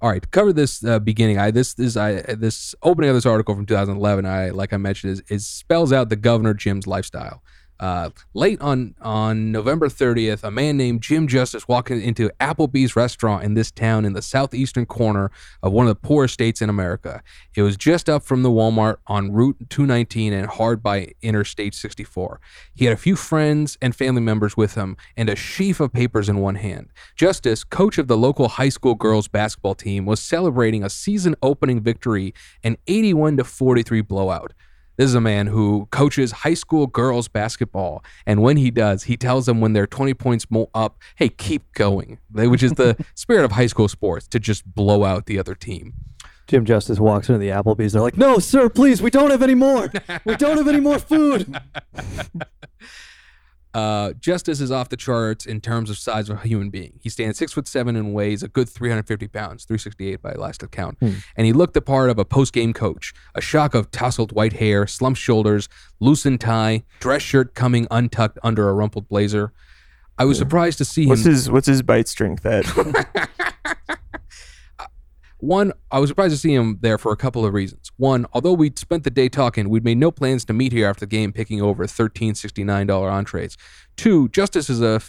all 0.00 0.10
right 0.10 0.22
to 0.22 0.28
cover 0.28 0.52
this 0.52 0.84
uh, 0.84 0.98
beginning. 0.98 1.38
I 1.38 1.50
this 1.50 1.78
is 1.78 1.96
i 1.96 2.22
this 2.22 2.74
opening 2.82 3.10
of 3.10 3.16
this 3.16 3.26
article 3.26 3.54
from 3.54 3.66
2011 3.66 4.26
i 4.26 4.50
like 4.50 4.72
i 4.72 4.76
mentioned 4.76 5.12
is, 5.12 5.22
is 5.28 5.46
spells 5.46 5.92
out 5.92 6.08
the 6.08 6.16
governor 6.16 6.54
jim's 6.54 6.86
lifestyle 6.86 7.42
uh, 7.80 8.10
late 8.34 8.60
on 8.60 8.94
on 9.00 9.50
November 9.50 9.88
30th, 9.88 10.44
a 10.44 10.50
man 10.50 10.76
named 10.76 11.00
Jim 11.00 11.26
Justice 11.26 11.66
walked 11.66 11.90
into 11.90 12.30
Applebee's 12.38 12.94
restaurant 12.94 13.42
in 13.42 13.54
this 13.54 13.70
town 13.70 14.04
in 14.04 14.12
the 14.12 14.20
southeastern 14.20 14.84
corner 14.84 15.30
of 15.62 15.72
one 15.72 15.86
of 15.86 15.90
the 15.90 16.06
poorest 16.06 16.34
states 16.34 16.60
in 16.60 16.68
America. 16.68 17.22
It 17.54 17.62
was 17.62 17.78
just 17.78 18.10
up 18.10 18.22
from 18.22 18.42
the 18.42 18.50
Walmart 18.50 18.98
on 19.06 19.32
Route 19.32 19.56
219 19.70 20.34
and 20.34 20.46
hard 20.46 20.82
by 20.82 21.14
Interstate 21.22 21.74
64. 21.74 22.38
He 22.74 22.84
had 22.84 22.92
a 22.92 22.98
few 22.98 23.16
friends 23.16 23.78
and 23.80 23.96
family 23.96 24.20
members 24.20 24.58
with 24.58 24.74
him 24.74 24.98
and 25.16 25.30
a 25.30 25.36
sheaf 25.36 25.80
of 25.80 25.90
papers 25.90 26.28
in 26.28 26.36
one 26.38 26.56
hand. 26.56 26.90
Justice, 27.16 27.64
coach 27.64 27.96
of 27.96 28.08
the 28.08 28.16
local 28.16 28.48
high 28.48 28.68
school 28.68 28.94
girls 28.94 29.26
basketball 29.26 29.74
team, 29.74 30.04
was 30.04 30.20
celebrating 30.20 30.84
a 30.84 30.90
season 30.90 31.34
opening 31.42 31.80
victory, 31.80 32.34
an 32.62 32.76
81 32.86 33.38
to 33.38 33.44
43 33.44 34.02
blowout. 34.02 34.52
This 35.00 35.08
is 35.08 35.14
a 35.14 35.20
man 35.22 35.46
who 35.46 35.88
coaches 35.90 36.30
high 36.30 36.52
school 36.52 36.86
girls 36.86 37.26
basketball, 37.26 38.04
and 38.26 38.42
when 38.42 38.58
he 38.58 38.70
does, 38.70 39.04
he 39.04 39.16
tells 39.16 39.46
them 39.46 39.58
when 39.58 39.72
they're 39.72 39.86
20 39.86 40.12
points 40.12 40.50
more 40.50 40.68
up, 40.74 40.98
"Hey, 41.14 41.30
keep 41.30 41.72
going," 41.72 42.18
which 42.30 42.62
is 42.62 42.72
the 42.72 43.02
spirit 43.14 43.46
of 43.46 43.52
high 43.52 43.68
school 43.68 43.88
sports 43.88 44.28
to 44.28 44.38
just 44.38 44.74
blow 44.74 45.04
out 45.04 45.24
the 45.24 45.38
other 45.38 45.54
team. 45.54 45.94
Jim 46.48 46.66
Justice 46.66 47.00
walks 47.00 47.30
into 47.30 47.38
the 47.38 47.48
Applebee's. 47.48 47.94
They're 47.94 48.02
like, 48.02 48.18
"No, 48.18 48.38
sir, 48.40 48.68
please, 48.68 49.00
we 49.00 49.08
don't 49.08 49.30
have 49.30 49.40
any 49.40 49.54
more. 49.54 49.90
We 50.26 50.36
don't 50.36 50.58
have 50.58 50.68
any 50.68 50.80
more 50.80 50.98
food." 50.98 51.58
Uh, 53.72 54.12
Justice 54.14 54.60
is 54.60 54.70
off 54.72 54.88
the 54.88 54.96
charts 54.96 55.46
in 55.46 55.60
terms 55.60 55.90
of 55.90 55.98
size 55.98 56.28
of 56.28 56.38
a 56.44 56.46
human 56.46 56.70
being. 56.70 56.98
He 57.02 57.08
stands 57.08 57.38
six 57.38 57.52
foot 57.52 57.68
seven 57.68 57.94
and 57.96 58.12
weighs 58.12 58.42
a 58.42 58.48
good 58.48 58.68
350 58.68 59.28
pounds, 59.28 59.64
368 59.64 60.20
by 60.20 60.32
last 60.32 60.62
count. 60.70 60.98
And 61.00 61.46
he 61.46 61.52
looked 61.52 61.74
the 61.74 61.80
part 61.80 62.10
of 62.10 62.18
a 62.18 62.24
post 62.24 62.52
game 62.52 62.72
coach. 62.72 63.12
A 63.34 63.40
shock 63.40 63.74
of 63.74 63.90
tousled 63.90 64.32
white 64.32 64.54
hair, 64.54 64.86
slumped 64.86 65.20
shoulders, 65.20 65.68
loosened 66.00 66.40
tie, 66.40 66.82
dress 66.98 67.22
shirt 67.22 67.54
coming 67.54 67.86
untucked 67.90 68.38
under 68.42 68.68
a 68.68 68.72
rumpled 68.72 69.08
blazer. 69.08 69.52
I 70.18 70.24
was 70.24 70.36
surprised 70.36 70.78
to 70.78 70.84
see 70.84 71.04
him. 71.04 71.10
What's 71.10 71.24
his 71.24 71.50
What's 71.50 71.66
his 71.66 71.82
bite 71.82 72.08
strength 72.08 72.44
at? 72.44 72.66
One, 75.40 75.72
I 75.90 75.98
was 75.98 76.08
surprised 76.10 76.34
to 76.34 76.38
see 76.38 76.54
him 76.54 76.78
there 76.82 76.98
for 76.98 77.12
a 77.12 77.16
couple 77.16 77.46
of 77.46 77.54
reasons. 77.54 77.90
One, 77.96 78.26
although 78.34 78.52
we'd 78.52 78.78
spent 78.78 79.04
the 79.04 79.10
day 79.10 79.30
talking, 79.30 79.70
we'd 79.70 79.84
made 79.84 79.96
no 79.96 80.10
plans 80.10 80.44
to 80.46 80.52
meet 80.52 80.72
here 80.72 80.86
after 80.86 81.00
the 81.00 81.10
game, 81.10 81.32
picking 81.32 81.62
over 81.62 81.86
$13.69 81.86 83.10
entrees. 83.10 83.56
Two, 83.96 84.28
Justice 84.28 84.68
is 84.68 84.82
a, 84.82 85.00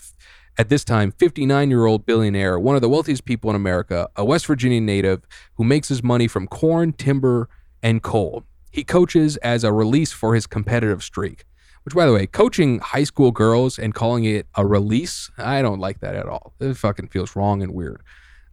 at 0.58 0.70
this 0.70 0.86
time, 0.86 1.12
59 1.12 1.70
year 1.70 1.86
old 1.86 2.06
billionaire, 2.06 2.58
one 2.58 2.76
of 2.76 2.82
the 2.82 2.88
wealthiest 2.88 3.26
people 3.26 3.50
in 3.50 3.58
America, 3.58 4.10
a 4.16 4.24
West 4.24 4.46
Virginia 4.46 4.80
native 4.80 5.22
who 5.56 5.66
makes 5.66 5.90
his 5.90 6.02
money 6.02 6.28
from 6.28 6.48
corn, 6.48 6.94
timber, 6.94 7.50
and 7.84 8.02
coal. 8.02 8.46
He 8.72 8.86
coaches 8.86 9.36
as 9.38 9.66
a 9.66 9.74
release 9.74 10.14
for 10.14 10.34
his 10.34 10.48
competitive 10.48 11.04
streak. 11.04 11.44
Which, 11.84 11.96
by 11.96 12.06
the 12.06 12.14
way, 12.14 12.28
coaching 12.28 12.80
high 12.80 13.04
school 13.06 13.32
girls 13.32 13.80
and 13.80 13.94
calling 13.94 14.24
it 14.24 14.46
a 14.56 14.66
release, 14.66 15.32
I 15.38 15.64
don't 15.64 15.80
like 15.80 16.00
that 16.02 16.16
at 16.16 16.28
all. 16.28 16.54
It 16.60 16.76
fucking 16.76 17.08
feels 17.08 17.36
wrong 17.36 17.64
and 17.64 17.74
weird. 17.74 18.04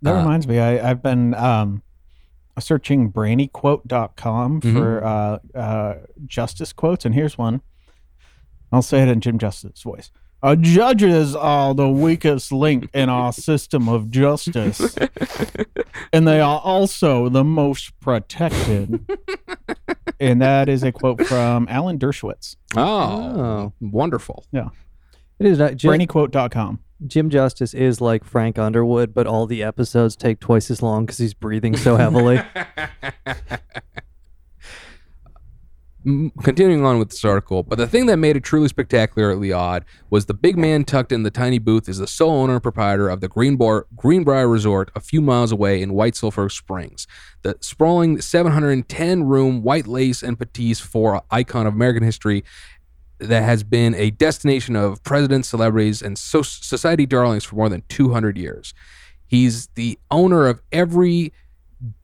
That 0.02 0.14
Uh, 0.14 0.18
reminds 0.18 0.46
me, 0.46 0.58
I, 0.58 0.90
I've 0.90 1.02
been 1.02 1.34
um, 1.34 1.82
searching 2.58 3.12
brainyquote.com 3.12 4.60
Mm-hmm. 4.60 4.76
for 4.76 5.04
uh, 5.04 5.38
uh, 5.58 5.94
justice 6.26 6.72
quotes, 6.72 7.04
and 7.04 7.14
here's 7.14 7.36
one. 7.38 7.60
I'll 8.72 8.82
say 8.82 9.02
it 9.02 9.08
in 9.08 9.20
Jim 9.20 9.38
Justice's 9.38 9.82
voice. 9.82 10.10
Uh, 10.40 10.54
judges 10.54 11.34
are 11.34 11.74
the 11.74 11.88
weakest 11.88 12.52
link 12.52 12.88
in 12.94 13.08
our 13.08 13.32
system 13.32 13.88
of 13.88 14.08
justice, 14.10 14.94
and 16.12 16.28
they 16.28 16.38
are 16.40 16.60
also 16.60 17.28
the 17.28 17.42
most 17.42 17.98
protected. 17.98 19.04
and 20.20 20.40
that 20.40 20.68
is 20.68 20.84
a 20.84 20.92
quote 20.92 21.26
from 21.26 21.66
Alan 21.68 21.98
Dershowitz. 21.98 22.54
Oh, 22.76 23.72
wonderful. 23.80 24.44
Yeah. 24.52 24.68
It 25.40 25.46
is 25.46 25.58
not 25.58 25.74
Jim, 25.76 25.90
Brainyquote.com. 25.92 26.78
Jim 27.06 27.30
Justice 27.30 27.74
is 27.74 28.00
like 28.00 28.24
Frank 28.24 28.58
Underwood, 28.58 29.14
but 29.14 29.26
all 29.26 29.46
the 29.46 29.62
episodes 29.62 30.16
take 30.16 30.40
twice 30.40 30.70
as 30.70 30.82
long 30.82 31.06
because 31.06 31.18
he's 31.18 31.34
breathing 31.34 31.76
so 31.76 31.96
heavily. 31.96 32.40
Continuing 36.42 36.84
on 36.86 36.98
with 36.98 37.10
this 37.10 37.24
article, 37.24 37.62
but 37.62 37.76
the 37.76 37.86
thing 37.86 38.06
that 38.06 38.16
made 38.16 38.34
it 38.36 38.42
truly 38.42 38.68
spectacularly 38.68 39.52
odd 39.52 39.84
was 40.08 40.24
the 40.26 40.32
big 40.32 40.56
man 40.56 40.84
tucked 40.84 41.12
in 41.12 41.22
the 41.22 41.30
tiny 41.30 41.58
booth 41.58 41.88
is 41.88 41.98
the 41.98 42.06
sole 42.06 42.30
owner 42.30 42.54
and 42.54 42.62
proprietor 42.62 43.10
of 43.10 43.20
the 43.20 43.28
Greenbar- 43.28 43.84
Greenbrier 43.94 44.48
Resort 44.48 44.90
a 44.94 45.00
few 45.00 45.20
miles 45.20 45.52
away 45.52 45.82
in 45.82 45.92
White 45.92 46.16
Sulphur 46.16 46.48
Springs. 46.48 47.06
The 47.42 47.58
sprawling 47.60 48.20
710 48.22 49.24
room 49.24 49.62
white 49.62 49.86
lace 49.86 50.22
and 50.22 50.38
patisse 50.38 50.80
for 50.80 51.22
icon 51.30 51.66
of 51.66 51.74
American 51.74 52.04
history 52.04 52.42
that 53.18 53.42
has 53.42 53.64
been 53.64 53.94
a 53.94 54.10
destination 54.10 54.76
of 54.76 55.02
presidents, 55.02 55.48
celebrities, 55.48 56.02
and 56.02 56.18
so- 56.18 56.42
society 56.42 57.06
darlings 57.06 57.44
for 57.44 57.56
more 57.56 57.68
than 57.68 57.82
200 57.88 58.38
years. 58.38 58.74
He's 59.26 59.68
the 59.74 59.98
owner 60.10 60.46
of 60.46 60.62
every 60.72 61.32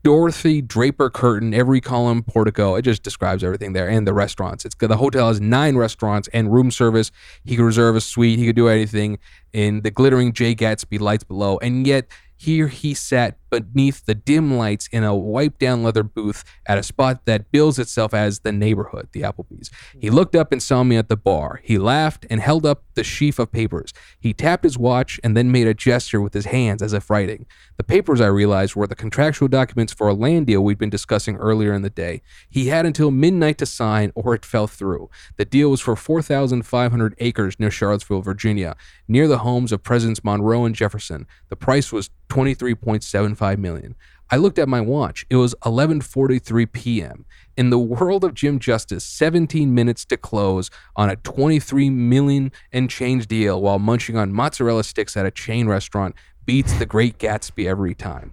Dorothy 0.04 0.62
Draper 0.62 1.10
curtain, 1.10 1.52
every 1.52 1.80
column 1.80 2.22
portico. 2.22 2.76
It 2.76 2.82
just 2.82 3.02
describes 3.02 3.42
everything 3.42 3.72
there 3.72 3.88
and 3.88 4.06
the 4.06 4.14
restaurants. 4.14 4.64
It's 4.64 4.74
the 4.76 4.96
hotel 4.96 5.28
has 5.28 5.40
nine 5.40 5.76
restaurants 5.76 6.28
and 6.32 6.52
room 6.52 6.70
service. 6.70 7.10
He 7.44 7.56
could 7.56 7.64
reserve 7.64 7.96
a 7.96 8.00
suite. 8.00 8.38
He 8.38 8.46
could 8.46 8.56
do 8.56 8.68
anything 8.68 9.18
in 9.52 9.80
the 9.80 9.90
glittering 9.90 10.32
Jay 10.32 10.54
Gatsby 10.54 11.00
lights 11.00 11.24
below. 11.24 11.58
And 11.58 11.86
yet 11.86 12.06
here 12.36 12.68
he 12.68 12.94
sat 12.94 13.38
beneath 13.50 14.04
the 14.06 14.14
dim 14.14 14.56
lights 14.58 14.88
in 14.88 15.04
a 15.04 15.14
wiped 15.14 15.60
down 15.60 15.82
leather 15.82 16.02
booth 16.02 16.44
at 16.66 16.78
a 16.78 16.82
spot 16.82 17.24
that 17.26 17.50
bills 17.52 17.78
itself 17.78 18.12
as 18.12 18.40
the 18.40 18.52
neighborhood, 18.52 19.08
the 19.12 19.22
Applebee's. 19.22 19.70
He 19.98 20.08
hmm. 20.08 20.14
looked 20.14 20.34
up 20.34 20.52
and 20.52 20.62
saw 20.62 20.82
me 20.82 20.96
at 20.96 21.08
the 21.08 21.16
bar. 21.16 21.60
He 21.62 21.78
laughed 21.78 22.26
and 22.28 22.40
held 22.40 22.66
up 22.66 22.82
the 22.94 23.04
sheaf 23.04 23.38
of 23.38 23.52
papers. 23.52 23.92
He 24.18 24.32
tapped 24.32 24.64
his 24.64 24.78
watch 24.78 25.20
and 25.22 25.36
then 25.36 25.52
made 25.52 25.66
a 25.66 25.74
gesture 25.74 26.20
with 26.20 26.34
his 26.34 26.46
hands 26.46 26.82
as 26.82 26.92
if 26.92 27.10
writing. 27.10 27.46
The 27.76 27.84
papers, 27.84 28.20
I 28.20 28.26
realized, 28.26 28.74
were 28.74 28.86
the 28.86 28.94
contractual 28.94 29.48
documents 29.48 29.92
for 29.92 30.08
a 30.08 30.14
land 30.14 30.46
deal 30.46 30.62
we'd 30.62 30.78
been 30.78 30.90
discussing 30.90 31.36
earlier 31.36 31.72
in 31.72 31.82
the 31.82 31.90
day. 31.90 32.22
He 32.50 32.68
had 32.68 32.86
until 32.86 33.10
midnight 33.10 33.58
to 33.58 33.66
sign 33.66 34.12
or 34.14 34.34
it 34.34 34.44
fell 34.44 34.66
through. 34.66 35.10
The 35.36 35.44
deal 35.44 35.70
was 35.70 35.80
for 35.80 35.96
4,500 35.96 37.14
acres 37.18 37.60
near 37.60 37.70
Charlottesville, 37.70 38.22
Virginia, 38.22 38.76
near 39.06 39.28
the 39.28 39.38
homes 39.38 39.72
of 39.72 39.82
Presidents 39.82 40.24
Monroe 40.24 40.64
and 40.64 40.74
Jefferson. 40.74 41.26
The 41.48 41.56
price 41.56 41.92
was 41.92 42.10
23.75 42.28 43.58
million. 43.58 43.94
I 44.30 44.36
looked 44.36 44.58
at 44.58 44.68
my 44.68 44.80
watch. 44.80 45.26
It 45.30 45.36
was 45.36 45.54
11:43 45.64 46.72
p.m. 46.72 47.24
In 47.56 47.70
the 47.70 47.78
world 47.78 48.24
of 48.24 48.34
Jim 48.34 48.58
Justice, 48.58 49.04
17 49.04 49.74
minutes 49.74 50.04
to 50.06 50.16
close 50.16 50.70
on 50.96 51.10
a 51.10 51.16
23 51.16 51.90
million 51.90 52.50
and 52.72 52.90
change 52.90 53.26
deal 53.26 53.60
while 53.60 53.78
munching 53.78 54.16
on 54.16 54.32
mozzarella 54.32 54.82
sticks 54.82 55.16
at 55.16 55.26
a 55.26 55.30
chain 55.30 55.68
restaurant 55.68 56.14
beats 56.46 56.72
the 56.78 56.86
Great 56.86 57.18
Gatsby 57.18 57.66
every 57.66 57.94
time. 57.94 58.32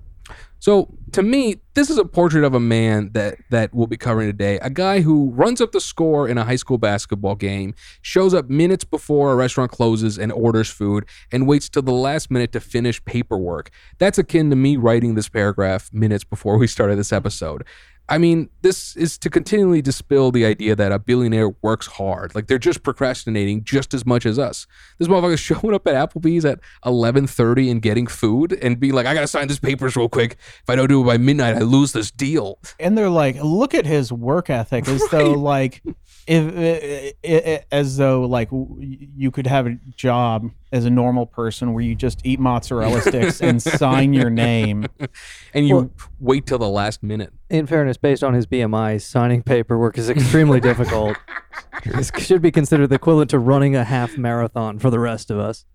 So 0.61 0.95
to 1.13 1.23
me, 1.23 1.55
this 1.73 1.89
is 1.89 1.97
a 1.97 2.05
portrait 2.05 2.43
of 2.43 2.53
a 2.53 2.59
man 2.59 3.09
that 3.13 3.37
that 3.49 3.73
we'll 3.73 3.87
be 3.87 3.97
covering 3.97 4.27
today. 4.29 4.59
A 4.61 4.69
guy 4.69 5.01
who 5.01 5.31
runs 5.31 5.59
up 5.59 5.71
the 5.71 5.81
score 5.81 6.27
in 6.27 6.37
a 6.37 6.45
high 6.45 6.55
school 6.55 6.77
basketball 6.77 7.33
game, 7.33 7.73
shows 8.03 8.35
up 8.35 8.47
minutes 8.47 8.83
before 8.83 9.31
a 9.31 9.35
restaurant 9.35 9.71
closes 9.71 10.19
and 10.19 10.31
orders 10.31 10.69
food, 10.69 11.05
and 11.31 11.47
waits 11.47 11.67
till 11.67 11.81
the 11.81 11.91
last 11.91 12.29
minute 12.29 12.51
to 12.51 12.59
finish 12.59 13.03
paperwork. 13.05 13.71
That's 13.97 14.19
akin 14.19 14.51
to 14.51 14.55
me 14.55 14.77
writing 14.77 15.15
this 15.15 15.29
paragraph 15.29 15.89
minutes 15.91 16.23
before 16.23 16.59
we 16.59 16.67
started 16.67 16.99
this 16.99 17.11
episode. 17.11 17.65
I 18.11 18.17
mean, 18.17 18.49
this 18.61 18.97
is 18.97 19.17
to 19.19 19.29
continually 19.29 19.81
dispel 19.81 20.31
the 20.31 20.45
idea 20.45 20.75
that 20.75 20.91
a 20.91 20.99
billionaire 20.99 21.51
works 21.61 21.87
hard. 21.87 22.35
Like 22.35 22.47
they're 22.47 22.59
just 22.59 22.83
procrastinating 22.83 23.63
just 23.63 23.93
as 23.93 24.05
much 24.05 24.25
as 24.25 24.37
us. 24.37 24.67
This 24.99 25.07
motherfucker's 25.07 25.39
showing 25.51 25.73
up 25.73 25.87
at 25.87 25.95
Applebee's 25.95 26.43
at 26.43 26.59
11:30 26.85 27.71
and 27.71 27.81
getting 27.81 28.07
food 28.07 28.51
and 28.61 28.81
being 28.81 28.93
like, 28.93 29.05
"I 29.05 29.13
gotta 29.13 29.27
sign 29.27 29.47
these 29.47 29.59
papers 29.59 29.95
real 29.95 30.09
quick. 30.09 30.33
If 30.61 30.69
I 30.69 30.75
don't 30.75 30.89
do 30.89 31.01
it 31.01 31.05
by 31.05 31.17
midnight, 31.17 31.55
I 31.55 31.59
lose 31.59 31.93
this 31.93 32.11
deal." 32.11 32.59
and 32.81 32.97
they're 32.97 33.09
like, 33.09 33.37
look 33.41 33.73
at 33.73 33.85
his 33.85 34.11
work 34.11 34.49
ethic, 34.49 34.87
as 34.87 35.07
though 35.09 35.31
like, 35.53 35.81
if 36.27 37.13
i 37.23 37.27
i 37.27 37.63
as 37.71 37.97
though 37.97 38.21
like 38.25 38.49
you 38.51 39.31
could 39.31 39.47
have 39.47 39.67
a 39.67 39.77
job 39.95 40.49
as 40.71 40.85
a 40.85 40.89
normal 40.89 41.25
person 41.25 41.73
where 41.73 41.83
you 41.83 41.95
just 41.95 42.25
eat 42.25 42.39
mozzarella 42.39 43.01
sticks 43.01 43.41
and 43.41 43.61
sign 43.81 44.13
your 44.13 44.29
name. 44.29 44.85
and 45.53 45.67
you 45.67 45.75
Well- 45.75 45.91
wait 46.19 46.45
till 46.45 46.59
the 46.59 46.69
last 46.69 47.03
minute. 47.03 47.33
In 47.49 47.65
fairness, 47.67 47.97
based 47.97 48.23
on 48.23 48.33
his 48.33 48.45
BMI, 48.47 49.01
signing 49.01 49.43
paperwork 49.43 49.97
is 49.97 50.09
extremely 50.09 50.59
difficult. 50.69 51.17
This 51.83 52.11
should 52.19 52.41
be 52.41 52.51
considered 52.51 52.87
the 52.87 52.95
equivalent 52.95 53.29
to 53.31 53.39
running 53.39 53.75
a 53.75 53.83
half 53.83 54.17
marathon 54.17 54.79
for 54.79 54.89
the 54.89 54.99
rest 54.99 55.29
of 55.29 55.37
us. 55.39 55.65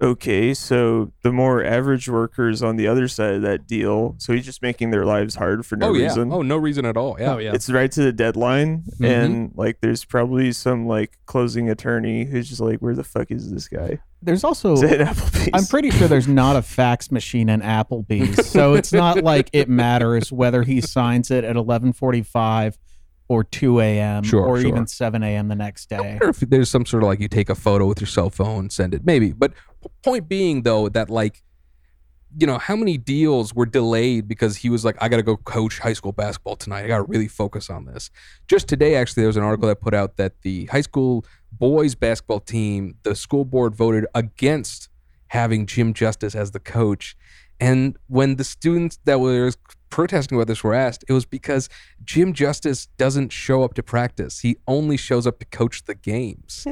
Okay, 0.00 0.52
so 0.52 1.12
the 1.22 1.30
more 1.32 1.62
average 1.64 2.08
workers 2.08 2.62
on 2.62 2.76
the 2.76 2.88
other 2.88 3.06
side 3.06 3.34
of 3.34 3.42
that 3.42 3.66
deal, 3.68 4.16
so 4.18 4.32
he's 4.32 4.44
just 4.44 4.60
making 4.62 4.90
their 4.90 5.04
lives 5.04 5.36
hard 5.36 5.64
for 5.64 5.76
no 5.76 5.90
oh 5.90 5.94
yeah. 5.94 6.06
reason. 6.06 6.32
Oh 6.32 6.42
no 6.42 6.56
reason 6.56 6.84
at 6.84 6.96
all. 6.96 7.16
Yeah. 7.20 7.34
Oh, 7.34 7.38
yeah. 7.38 7.52
It's 7.54 7.70
right 7.70 7.90
to 7.92 8.02
the 8.02 8.12
deadline, 8.12 8.82
Mhm. 9.00 9.06
and 9.06 9.52
like 9.54 9.80
there's 9.80 10.04
probably 10.04 10.50
some 10.52 10.86
like 10.86 11.18
closing 11.26 11.70
attorney 11.70 12.24
who's 12.24 12.48
just 12.48 12.60
like, 12.60 12.78
"Where 12.80 12.94
the 12.94 13.04
fuck 13.04 13.30
is 13.30 13.50
this 13.52 13.68
guy?" 13.68 14.00
There's 14.22 14.42
also 14.44 14.74
Applebee's? 14.82 15.50
I'm 15.52 15.66
pretty 15.66 15.90
sure 15.90 16.08
there's 16.08 16.28
not 16.28 16.56
a 16.56 16.62
fax 16.62 17.10
machine 17.12 17.48
in 17.48 17.60
Applebee's, 17.60 18.48
so 18.48 18.74
it's 18.74 18.92
not 18.92 19.22
like 19.22 19.50
it 19.52 19.68
matters 19.68 20.32
whether 20.32 20.62
he 20.62 20.80
signs 20.80 21.30
it 21.30 21.44
at 21.44 21.54
11:45 21.56 22.76
or 23.32 23.44
2 23.44 23.80
a.m. 23.80 24.22
Sure, 24.22 24.44
or 24.44 24.60
sure. 24.60 24.68
even 24.68 24.86
7 24.86 25.22
a.m. 25.22 25.48
the 25.48 25.54
next 25.54 25.88
day. 25.88 25.96
wonder 25.96 26.28
if 26.28 26.40
there's 26.40 26.68
some 26.68 26.84
sort 26.84 27.02
of 27.02 27.08
like 27.08 27.18
you 27.18 27.28
take 27.28 27.48
a 27.48 27.54
photo 27.54 27.86
with 27.86 28.00
your 28.00 28.08
cell 28.08 28.28
phone, 28.28 28.68
send 28.68 28.94
it, 28.94 29.06
maybe. 29.06 29.32
But 29.32 29.54
point 30.02 30.28
being 30.28 30.62
though 30.62 30.90
that 30.90 31.08
like, 31.08 31.42
you 32.36 32.46
know, 32.46 32.58
how 32.58 32.76
many 32.76 32.98
deals 32.98 33.54
were 33.54 33.66
delayed 33.66 34.28
because 34.28 34.58
he 34.58 34.68
was 34.68 34.84
like, 34.84 34.96
I 35.00 35.08
got 35.08 35.16
to 35.16 35.22
go 35.22 35.36
coach 35.36 35.78
high 35.78 35.92
school 35.94 36.12
basketball 36.12 36.56
tonight. 36.56 36.84
I 36.84 36.88
got 36.88 36.98
to 36.98 37.02
really 37.04 37.28
focus 37.28 37.70
on 37.70 37.86
this. 37.86 38.10
Just 38.48 38.68
today, 38.68 38.94
actually, 38.96 39.22
there 39.22 39.28
was 39.28 39.36
an 39.36 39.42
article 39.42 39.68
that 39.68 39.80
put 39.80 39.94
out 39.94 40.16
that 40.16 40.40
the 40.42 40.66
high 40.66 40.80
school 40.82 41.24
boys 41.50 41.94
basketball 41.94 42.40
team, 42.40 42.96
the 43.02 43.14
school 43.14 43.44
board 43.44 43.74
voted 43.74 44.06
against 44.14 44.88
having 45.28 45.66
Jim 45.66 45.94
Justice 45.94 46.34
as 46.34 46.50
the 46.50 46.60
coach. 46.60 47.16
And 47.60 47.96
when 48.08 48.36
the 48.36 48.44
students 48.44 48.98
that 49.04 49.20
were 49.20 49.50
protesting 49.92 50.36
about 50.36 50.48
this 50.48 50.64
were 50.64 50.74
asked, 50.74 51.04
it 51.08 51.12
was 51.12 51.24
because 51.24 51.68
Jim 52.02 52.32
Justice 52.32 52.86
doesn't 52.96 53.30
show 53.30 53.62
up 53.62 53.74
to 53.74 53.82
practice. 53.82 54.40
He 54.40 54.56
only 54.66 54.96
shows 54.96 55.26
up 55.26 55.38
to 55.38 55.44
coach 55.44 55.84
the 55.84 55.94
games. 55.94 56.66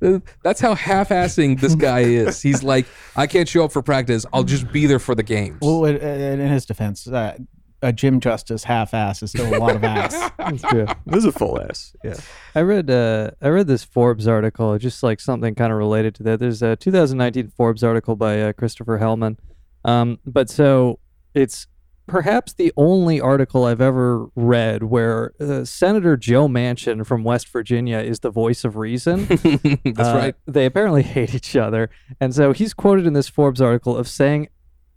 That's 0.42 0.60
how 0.60 0.74
half-assing 0.74 1.60
this 1.60 1.74
guy 1.74 2.00
is. 2.00 2.42
He's 2.42 2.62
like, 2.62 2.86
I 3.14 3.26
can't 3.26 3.48
show 3.48 3.64
up 3.64 3.72
for 3.72 3.82
practice. 3.82 4.26
I'll 4.32 4.42
just 4.44 4.72
be 4.72 4.86
there 4.86 4.98
for 4.98 5.14
the 5.14 5.22
games. 5.22 5.58
Well, 5.60 5.84
in, 5.84 5.96
in 5.96 6.48
his 6.50 6.66
defense, 6.66 7.06
uh, 7.06 7.36
a 7.80 7.92
Jim 7.92 8.18
Justice 8.18 8.64
half-ass 8.64 9.22
is 9.22 9.30
still 9.30 9.54
a 9.54 9.58
lot 9.58 9.76
of 9.76 9.84
ass. 9.84 10.32
That's 10.38 10.62
true. 10.62 10.86
This 11.06 11.18
is 11.18 11.26
a 11.26 11.32
full 11.32 11.60
ass. 11.60 11.94
Yeah. 12.02 12.16
I 12.54 12.62
read 12.62 12.90
uh, 12.90 13.30
I 13.42 13.48
read 13.48 13.66
this 13.66 13.84
Forbes 13.84 14.26
article, 14.26 14.76
just 14.78 15.02
like 15.02 15.20
something 15.20 15.54
kind 15.54 15.70
of 15.70 15.78
related 15.78 16.14
to 16.16 16.22
that. 16.24 16.40
There's 16.40 16.62
a 16.62 16.76
2019 16.76 17.48
Forbes 17.48 17.84
article 17.84 18.16
by 18.16 18.40
uh, 18.40 18.52
Christopher 18.54 18.98
Helman, 18.98 19.38
um, 19.84 20.18
but 20.24 20.48
so 20.50 20.98
it's 21.34 21.66
perhaps 22.06 22.52
the 22.52 22.72
only 22.76 23.18
article 23.20 23.64
I've 23.64 23.80
ever 23.80 24.26
read 24.34 24.82
where 24.84 25.32
uh, 25.40 25.64
Senator 25.64 26.16
Joe 26.18 26.48
Manchin 26.48 27.06
from 27.06 27.24
West 27.24 27.48
Virginia 27.48 27.98
is 27.98 28.20
the 28.20 28.30
voice 28.30 28.62
of 28.64 28.76
reason. 28.76 29.24
That's 29.26 29.98
Uh, 30.08 30.14
right. 30.14 30.34
They 30.46 30.66
apparently 30.66 31.02
hate 31.16 31.34
each 31.34 31.56
other, 31.56 31.88
and 32.20 32.34
so 32.34 32.52
he's 32.52 32.74
quoted 32.74 33.06
in 33.06 33.14
this 33.14 33.28
Forbes 33.28 33.60
article 33.60 33.96
of 33.96 34.06
saying 34.08 34.48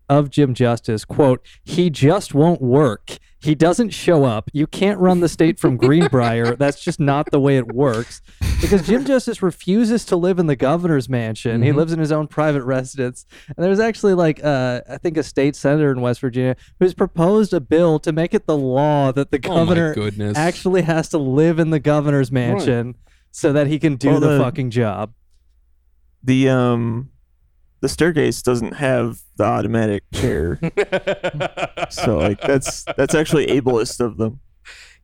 of 0.09 0.29
Jim 0.29 0.53
Justice, 0.53 1.03
quote, 1.05 1.45
he 1.63 1.89
just 1.89 2.33
won't 2.33 2.61
work. 2.61 3.17
He 3.39 3.53
doesn't 3.53 3.91
show 3.91 4.23
up. 4.25 4.49
You 4.51 4.65
can't 4.65 4.99
run 4.99 5.19
the 5.19 5.29
state 5.29 5.59
from 5.59 5.77
Greenbrier. 5.77 6.55
That's 6.59 6.83
just 6.83 6.99
not 6.99 7.29
the 7.31 7.39
way 7.39 7.57
it 7.57 7.71
works. 7.71 8.21
Because 8.59 8.87
Jim 8.87 9.05
Justice 9.05 9.43
refuses 9.43 10.05
to 10.05 10.15
live 10.15 10.39
in 10.39 10.47
the 10.47 10.55
governor's 10.55 11.07
mansion. 11.07 11.61
He 11.61 11.69
Mhm. 11.69 11.75
lives 11.75 11.93
in 11.93 11.99
his 11.99 12.11
own 12.11 12.25
private 12.27 12.63
residence. 12.63 13.27
And 13.55 13.63
there's 13.63 13.79
actually 13.79 14.15
like 14.15 14.43
uh, 14.43 14.81
I 14.89 14.97
think 14.97 15.17
a 15.17 15.23
state 15.23 15.55
senator 15.55 15.91
in 15.91 16.01
West 16.01 16.19
Virginia 16.19 16.55
who's 16.79 16.95
proposed 16.95 17.53
a 17.53 17.59
bill 17.59 17.99
to 17.99 18.11
make 18.11 18.33
it 18.33 18.47
the 18.47 18.57
law 18.57 19.11
that 19.11 19.29
the 19.29 19.37
Oh 19.45 19.55
governor 19.55 19.93
goodness. 19.93 20.35
actually 20.35 20.81
has 20.81 21.07
to 21.09 21.19
live 21.19 21.59
in 21.59 21.69
the 21.69 21.79
governor's 21.79 22.31
mansion 22.31 22.95
so 23.31 23.53
that 23.53 23.67
he 23.67 23.77
can 23.77 23.97
do 23.97 24.09
Well, 24.11 24.19
the, 24.19 24.29
the- 24.29 24.39
fucking 24.39 24.71
job. 24.71 25.13
The 26.23 26.49
um 26.49 27.09
the 27.81 27.89
staircase 27.89 28.41
doesn't 28.41 28.73
have 28.73 29.19
the 29.37 29.43
automatic 29.43 30.03
chair. 30.13 30.59
so 31.89 32.17
like 32.17 32.41
that's 32.41 32.83
that's 32.95 33.15
actually 33.15 33.47
ableist 33.47 33.99
of 33.99 34.17
them. 34.17 34.39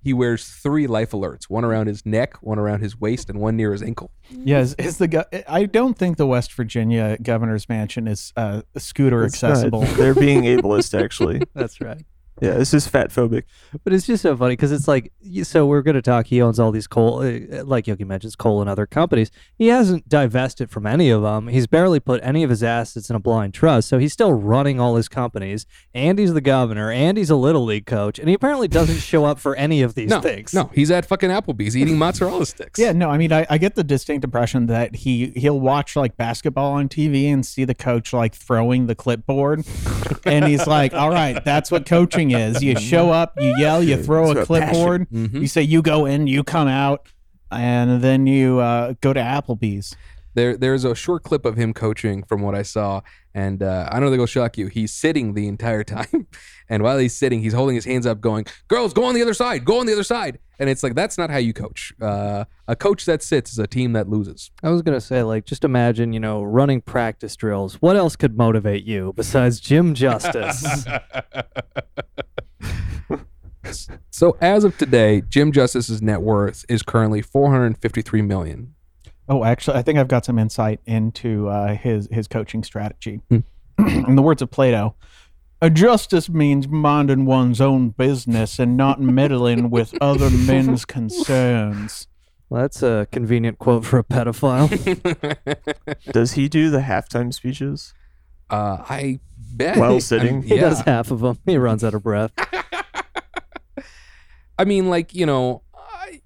He 0.01 0.12
wears 0.12 0.45
three 0.47 0.86
life 0.88 1.12
alerts: 1.12 1.45
one 1.45 1.63
around 1.63 1.88
his 1.88 2.05
neck, 2.05 2.36
one 2.43 2.59
around 2.59 2.81
his 2.81 2.99
waist, 2.99 3.29
and 3.29 3.39
one 3.39 3.55
near 3.55 3.71
his 3.71 3.81
ankle. 3.81 4.12
Yes, 4.29 4.73
is 4.77 4.97
the 4.97 5.07
go- 5.07 5.23
I 5.47 5.65
don't 5.65 5.97
think 5.97 6.17
the 6.17 6.27
West 6.27 6.51
Virginia 6.53 7.17
governor's 7.21 7.69
mansion 7.69 8.07
is 8.07 8.33
uh, 8.36 8.63
scooter 8.77 9.23
It's 9.23 9.41
not- 9.41 9.51
accessible. 9.51 9.81
They're 9.81 10.13
being 10.15 10.41
ableist 10.43 10.99
actually. 10.99 11.41
That's 11.53 11.79
right. 11.79 12.03
Yeah, 12.41 12.55
this 12.55 12.73
is 12.73 12.87
fat 12.87 13.09
phobic. 13.09 13.43
But 13.83 13.93
it's 13.93 14.07
just 14.07 14.23
so 14.23 14.35
funny 14.35 14.53
because 14.53 14.71
it's 14.71 14.87
like, 14.87 15.11
so 15.43 15.65
we're 15.65 15.81
going 15.81 15.95
to 15.95 16.01
talk. 16.01 16.27
He 16.27 16.41
owns 16.41 16.59
all 16.59 16.71
these 16.71 16.87
coal, 16.87 17.19
uh, 17.19 17.63
like 17.63 17.87
Yogi 17.87 18.03
mentions, 18.03 18.35
coal 18.35 18.61
and 18.61 18.69
other 18.69 18.85
companies. 18.85 19.31
He 19.55 19.67
hasn't 19.67 20.09
divested 20.09 20.69
from 20.69 20.85
any 20.85 21.09
of 21.09 21.21
them. 21.21 21.47
He's 21.47 21.67
barely 21.67 21.99
put 21.99 22.21
any 22.23 22.43
of 22.43 22.49
his 22.49 22.63
assets 22.63 23.09
in 23.09 23.15
a 23.15 23.19
blind 23.19 23.53
trust. 23.53 23.87
So 23.87 23.99
he's 23.99 24.13
still 24.13 24.33
running 24.33 24.79
all 24.79 24.95
his 24.95 25.07
companies. 25.07 25.65
And 25.93 26.17
he's 26.17 26.33
the 26.33 26.41
governor. 26.41 26.91
And 26.91 27.17
he's 27.17 27.29
a 27.29 27.35
little 27.35 27.65
league 27.65 27.85
coach. 27.85 28.19
And 28.19 28.27
he 28.27 28.33
apparently 28.35 28.67
doesn't 28.67 28.99
show 28.99 29.25
up 29.25 29.39
for 29.39 29.55
any 29.55 29.81
of 29.81 29.95
these 29.95 30.09
no, 30.09 30.19
things. 30.19 30.53
no, 30.53 30.71
he's 30.73 30.91
at 30.91 31.05
fucking 31.05 31.29
Applebee's 31.29 31.77
eating 31.77 31.97
mozzarella 31.97 32.45
sticks. 32.45 32.79
Yeah, 32.79 32.91
no, 32.91 33.09
I 33.09 33.17
mean, 33.17 33.31
I, 33.31 33.45
I 33.49 33.57
get 33.57 33.75
the 33.75 33.83
distinct 33.83 34.23
impression 34.23 34.65
that 34.67 34.95
he 34.95 35.27
he'll 35.35 35.59
watch 35.59 35.95
like 35.95 36.17
basketball 36.17 36.73
on 36.73 36.89
TV 36.89 37.25
and 37.25 37.45
see 37.45 37.65
the 37.65 37.75
coach 37.75 38.13
like 38.13 38.35
throwing 38.35 38.87
the 38.87 38.95
clipboard, 38.95 39.65
and 40.25 40.45
he's 40.45 40.65
like, 40.67 40.93
"All 40.93 41.09
right, 41.09 41.43
that's 41.43 41.71
what 41.71 41.85
coaching 41.85 42.22
is. 42.31 42.63
You 42.63 42.75
show 42.79 43.12
up, 43.12 43.33
you 43.39 43.55
yell, 43.57 43.81
you 43.83 44.01
throw 44.01 44.27
a 44.27 44.31
about 44.31 44.47
passion. 44.47 44.71
clipboard, 44.71 45.09
Mhm. 45.09 45.41
you 45.41 45.47
say 45.47 45.62
you 45.62 45.81
go 45.81 46.05
in, 46.05 46.27
you 46.27 46.43
come 46.43 46.67
out, 46.67 47.07
and 47.51 48.01
then 48.01 48.27
you 48.27 48.59
uh, 48.59 48.93
go 49.01 49.13
to 49.13 49.19
Applebee's." 49.19 49.95
There, 50.36 50.57
there's 50.57 50.83
a 50.83 50.95
short 50.95 51.23
clip 51.23 51.45
of 51.45 51.57
him 51.57 51.73
coaching 51.73 52.23
from 52.23 52.41
what 52.41 52.55
I 52.55 52.63
saw, 52.63 53.01
and 53.33 53.63
uh, 53.63 53.87
I 53.91 53.99
don't 53.99 54.07
think 54.07 54.15
it'll 54.15 54.25
shock 54.27 54.57
you. 54.57 54.67
He's 54.67 54.93
sitting 54.93 55.33
the 55.33 55.47
entire 55.47 55.83
time, 55.95 56.27
and 56.69 56.83
while 56.83 56.97
he's 56.97 57.15
sitting, 57.15 57.41
he's 57.41 57.53
holding 57.53 57.75
his 57.75 57.85
hands 57.85 58.05
up, 58.05 58.21
going, 58.21 58.45
"Girls, 58.67 58.93
go 58.93 59.05
on 59.05 59.15
the 59.15 59.21
other 59.21 59.33
side, 59.33 59.65
go 59.65 59.79
on 59.79 59.85
the 59.85 59.93
other 59.93 60.03
side." 60.03 60.39
And 60.59 60.69
it's 60.69 60.83
like 60.83 60.95
that's 60.95 61.17
not 61.17 61.29
how 61.29 61.37
you 61.37 61.51
coach. 61.51 61.93
Uh, 61.99 62.45
a 62.67 62.75
coach 62.75 63.05
that 63.05 63.23
sits 63.23 63.51
is 63.51 63.59
a 63.59 63.67
team 63.67 63.93
that 63.93 64.07
loses. 64.07 64.51
I 64.61 64.69
was 64.69 64.81
going 64.81 64.95
to 64.95 65.01
say, 65.01 65.23
like, 65.23 65.45
just 65.45 65.65
imagine, 65.65 66.13
you 66.13 66.19
know, 66.19 66.43
running 66.43 66.81
practice 66.81 67.35
drills. 67.35 67.81
What 67.81 67.95
else 67.95 68.15
could 68.15 68.37
motivate 68.37 68.85
you 68.85 69.13
besides 69.15 69.59
Jim 69.59 69.93
Justice? 69.95 70.85
So 74.11 74.37
as 74.41 74.63
of 74.63 74.77
today, 74.77 75.21
Jim 75.27 75.51
Justice's 75.51 76.01
net 76.01 76.21
worth 76.21 76.65
is 76.69 76.83
currently 76.83 77.21
453 77.21 78.21
million. 78.21 78.75
Oh, 79.29 79.43
actually, 79.43 79.77
I 79.77 79.81
think 79.81 79.99
I've 79.99 80.07
got 80.07 80.25
some 80.25 80.38
insight 80.38 80.79
into 80.86 81.47
uh, 81.47 81.75
his 81.75 82.07
his 82.12 82.27
coaching 82.27 82.63
strategy. 82.63 83.21
In 83.29 84.15
the 84.15 84.21
words 84.21 84.41
of 84.41 84.51
Plato, 84.51 84.95
a 85.62 85.69
justice 85.69 86.29
means 86.29 86.67
minding 86.67 87.25
one's 87.25 87.62
own 87.62 87.89
business 87.89 88.59
and 88.59 88.75
not 88.75 89.01
meddling 89.01 89.69
with 89.69 89.93
other 90.01 90.29
men's 90.29 90.86
concerns. 90.86 92.07
well, 92.49 92.63
that's 92.63 92.83
a 92.83 93.07
convenient 93.12 93.59
quote 93.59 93.86
for 93.86 93.97
a 93.97 94.03
pedophile. 94.03 94.69
Does 96.12 96.33
he 96.33 96.49
do 96.49 96.69
the 96.69 96.81
halftime 96.81 97.33
speeches? 97.33 97.93
Uh, 98.49 98.83
I 98.88 99.19
bet 99.38 99.77
While 99.77 99.89
I 99.89 99.91
mean, 99.93 100.01
sitting? 100.01 100.43
He 100.43 100.57
does 100.57 100.81
half 100.81 101.12
of 101.12 101.21
them. 101.21 101.39
He 101.45 101.57
runs 101.57 101.83
out 101.83 101.93
of 101.93 102.03
breath. 102.03 102.31
I 104.59 104.65
mean, 104.65 104.89
like 104.89 105.15
you 105.15 105.25
know, 105.25 105.63
I, 105.73 106.21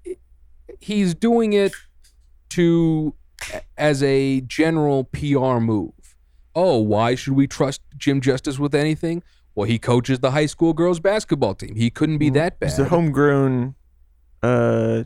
he's 0.80 1.14
doing 1.14 1.54
it 1.54 1.72
to 2.50 3.14
as 3.76 4.02
a 4.02 4.40
general 4.42 5.04
PR 5.04 5.58
move. 5.58 5.92
Oh, 6.54 6.78
why 6.78 7.14
should 7.14 7.34
we 7.34 7.46
trust 7.46 7.82
Jim 7.96 8.20
Justice 8.20 8.58
with 8.58 8.74
anything? 8.74 9.22
Well, 9.54 9.66
he 9.66 9.78
coaches 9.78 10.20
the 10.20 10.32
high 10.32 10.46
school 10.46 10.72
girls 10.72 11.00
basketball 11.00 11.54
team. 11.54 11.74
He 11.76 11.90
couldn't 11.90 12.18
be 12.18 12.30
that 12.30 12.58
bad. 12.60 12.70
He's 12.70 12.78
a 12.78 12.84
homegrown 12.86 13.74
uh 14.42 15.04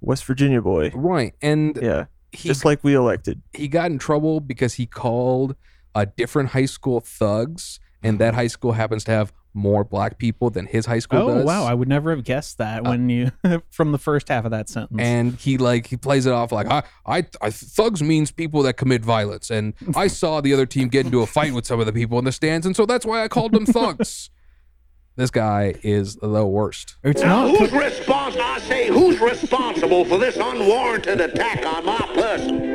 West 0.00 0.24
Virginia 0.24 0.60
boy. 0.60 0.90
right, 0.94 1.34
and 1.40 1.78
Yeah. 1.80 2.06
he 2.32 2.48
Just 2.48 2.64
like 2.64 2.84
we 2.84 2.94
elected. 2.94 3.40
he 3.52 3.68
got 3.68 3.90
in 3.90 3.98
trouble 3.98 4.40
because 4.40 4.74
he 4.74 4.86
called 4.86 5.56
a 5.94 6.04
different 6.06 6.50
high 6.50 6.66
school 6.66 7.00
thugs, 7.00 7.80
and 8.02 8.18
that 8.18 8.34
high 8.34 8.48
school 8.48 8.72
happens 8.72 9.04
to 9.04 9.12
have 9.12 9.32
more 9.54 9.84
black 9.84 10.18
people 10.18 10.50
than 10.50 10.66
his 10.66 10.84
high 10.86 10.98
school 10.98 11.20
Oh 11.20 11.34
does. 11.36 11.44
wow, 11.44 11.64
I 11.64 11.72
would 11.74 11.88
never 11.88 12.10
have 12.10 12.24
guessed 12.24 12.58
that 12.58 12.84
uh, 12.84 12.90
when 12.90 13.08
you 13.08 13.30
from 13.70 13.92
the 13.92 13.98
first 13.98 14.28
half 14.28 14.44
of 14.44 14.50
that 14.50 14.68
sentence. 14.68 15.00
and 15.00 15.34
he 15.36 15.56
like 15.58 15.86
he 15.86 15.96
plays 15.96 16.26
it 16.26 16.32
off 16.32 16.50
like 16.52 16.66
I, 16.68 16.82
I 17.06 17.24
I 17.40 17.50
thugs 17.50 18.02
means 18.02 18.30
people 18.32 18.62
that 18.64 18.74
commit 18.74 19.02
violence 19.04 19.50
and 19.50 19.74
I 19.96 20.08
saw 20.08 20.40
the 20.40 20.52
other 20.52 20.66
team 20.66 20.88
get 20.88 21.06
into 21.06 21.22
a 21.22 21.26
fight 21.26 21.52
with 21.54 21.66
some 21.66 21.78
of 21.80 21.86
the 21.86 21.92
people 21.92 22.18
in 22.18 22.24
the 22.24 22.32
stands 22.32 22.66
and 22.66 22.74
so 22.74 22.84
that's 22.84 23.06
why 23.06 23.22
I 23.22 23.28
called 23.28 23.52
them 23.52 23.64
thugs. 23.64 24.30
this 25.16 25.30
guy 25.30 25.74
is 25.84 26.16
the 26.16 26.44
worst. 26.44 26.96
it's 27.04 27.22
Now, 27.22 27.46
not 27.46 27.56
who's 27.58 27.70
responsible? 27.72 28.44
I 28.44 28.58
say, 28.58 28.88
who's 28.88 29.20
responsible 29.20 30.04
for 30.04 30.18
this 30.18 30.36
unwarranted 30.36 31.20
attack 31.20 31.64
on 31.64 31.86
my 31.86 31.98
person? 32.14 32.73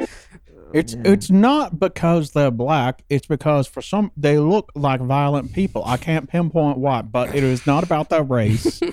It's 0.73 0.93
it's 0.93 1.29
not 1.29 1.79
because 1.79 2.31
they're 2.31 2.51
black. 2.51 3.03
It's 3.09 3.27
because 3.27 3.67
for 3.67 3.81
some 3.81 4.11
they 4.15 4.37
look 4.39 4.71
like 4.75 5.01
violent 5.01 5.53
people. 5.53 5.83
I 5.85 5.97
can't 5.97 6.29
pinpoint 6.29 6.77
why, 6.77 7.01
but 7.01 7.35
it 7.35 7.43
is 7.43 7.65
not 7.65 7.83
about 7.83 8.09
their 8.09 8.23
race. 8.23 8.81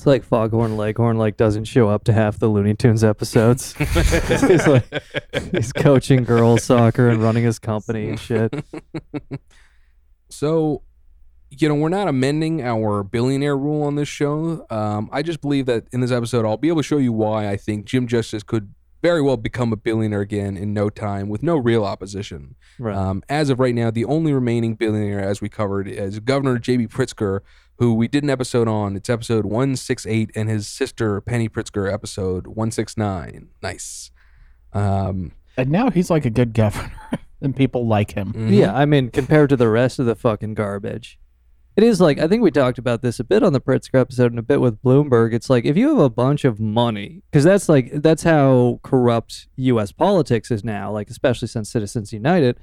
It's 0.00 0.06
like 0.06 0.24
Foghorn 0.24 0.78
Leghorn 0.78 1.18
like 1.18 1.36
doesn't 1.36 1.64
show 1.64 1.90
up 1.90 2.04
to 2.04 2.14
half 2.14 2.38
the 2.38 2.48
Looney 2.48 2.72
Tunes 2.72 3.04
episodes. 3.04 3.74
he's 3.76 4.66
like 4.66 4.84
he's 5.52 5.74
coaching 5.74 6.24
girls 6.24 6.64
soccer 6.64 7.10
and 7.10 7.22
running 7.22 7.44
his 7.44 7.58
company 7.58 8.08
and 8.08 8.18
shit. 8.18 8.54
So, 10.32 10.84
you 11.50 11.68
know, 11.68 11.74
we're 11.74 11.88
not 11.88 12.06
amending 12.06 12.62
our 12.62 13.02
billionaire 13.02 13.58
rule 13.58 13.82
on 13.82 13.96
this 13.96 14.06
show. 14.08 14.64
Um, 14.70 15.10
I 15.12 15.22
just 15.22 15.40
believe 15.40 15.66
that 15.66 15.88
in 15.92 16.00
this 16.00 16.12
episode, 16.12 16.46
I'll 16.46 16.56
be 16.56 16.68
able 16.68 16.82
to 16.82 16.86
show 16.86 16.98
you 16.98 17.12
why 17.12 17.50
I 17.50 17.56
think 17.56 17.84
Jim 17.84 18.06
Justice 18.06 18.44
could 18.44 18.72
very 19.02 19.22
well 19.22 19.36
become 19.36 19.72
a 19.72 19.76
billionaire 19.76 20.20
again 20.20 20.56
in 20.56 20.74
no 20.74 20.90
time 20.90 21.28
with 21.28 21.42
no 21.42 21.56
real 21.56 21.84
opposition. 21.84 22.54
Right. 22.78 22.94
Um, 22.94 23.22
as 23.28 23.50
of 23.50 23.58
right 23.58 23.74
now, 23.74 23.90
the 23.90 24.04
only 24.04 24.32
remaining 24.32 24.74
billionaire, 24.74 25.20
as 25.20 25.40
we 25.40 25.48
covered, 25.48 25.88
is 25.88 26.20
Governor 26.20 26.58
J.B. 26.58 26.88
Pritzker, 26.88 27.40
who 27.78 27.94
we 27.94 28.08
did 28.08 28.22
an 28.22 28.30
episode 28.30 28.68
on. 28.68 28.96
It's 28.96 29.08
episode 29.08 29.44
168, 29.46 30.30
and 30.34 30.48
his 30.48 30.68
sister, 30.68 31.20
Penny 31.20 31.48
Pritzker, 31.48 31.90
episode 31.92 32.46
169. 32.46 33.48
Nice. 33.62 34.10
Um, 34.72 35.32
and 35.56 35.70
now 35.70 35.90
he's 35.90 36.10
like 36.10 36.24
a 36.24 36.30
good 36.30 36.52
governor, 36.52 36.92
and 37.40 37.56
people 37.56 37.86
like 37.86 38.12
him. 38.12 38.32
mhm. 38.34 38.56
Yeah, 38.56 38.74
I 38.74 38.84
mean, 38.84 39.10
compared 39.10 39.48
to 39.50 39.56
the 39.56 39.68
rest 39.68 39.98
of 39.98 40.06
the 40.06 40.14
fucking 40.14 40.54
garbage. 40.54 41.18
It 41.76 41.84
is 41.84 42.00
like 42.00 42.18
I 42.18 42.26
think 42.28 42.42
we 42.42 42.50
talked 42.50 42.78
about 42.78 43.00
this 43.00 43.20
a 43.20 43.24
bit 43.24 43.42
on 43.42 43.52
the 43.52 43.60
Pritzker 43.60 44.00
episode 44.00 44.32
and 44.32 44.38
a 44.38 44.42
bit 44.42 44.60
with 44.60 44.82
Bloomberg. 44.82 45.32
It's 45.32 45.48
like 45.48 45.64
if 45.64 45.76
you 45.76 45.88
have 45.90 45.98
a 45.98 46.10
bunch 46.10 46.44
of 46.44 46.60
money, 46.60 47.22
because 47.30 47.44
that's 47.44 47.68
like 47.68 47.90
that's 48.02 48.22
how 48.24 48.80
corrupt 48.82 49.46
U.S. 49.56 49.92
politics 49.92 50.50
is 50.50 50.64
now. 50.64 50.90
Like 50.92 51.08
especially 51.10 51.48
since 51.48 51.70
Citizens 51.70 52.12
United, 52.12 52.58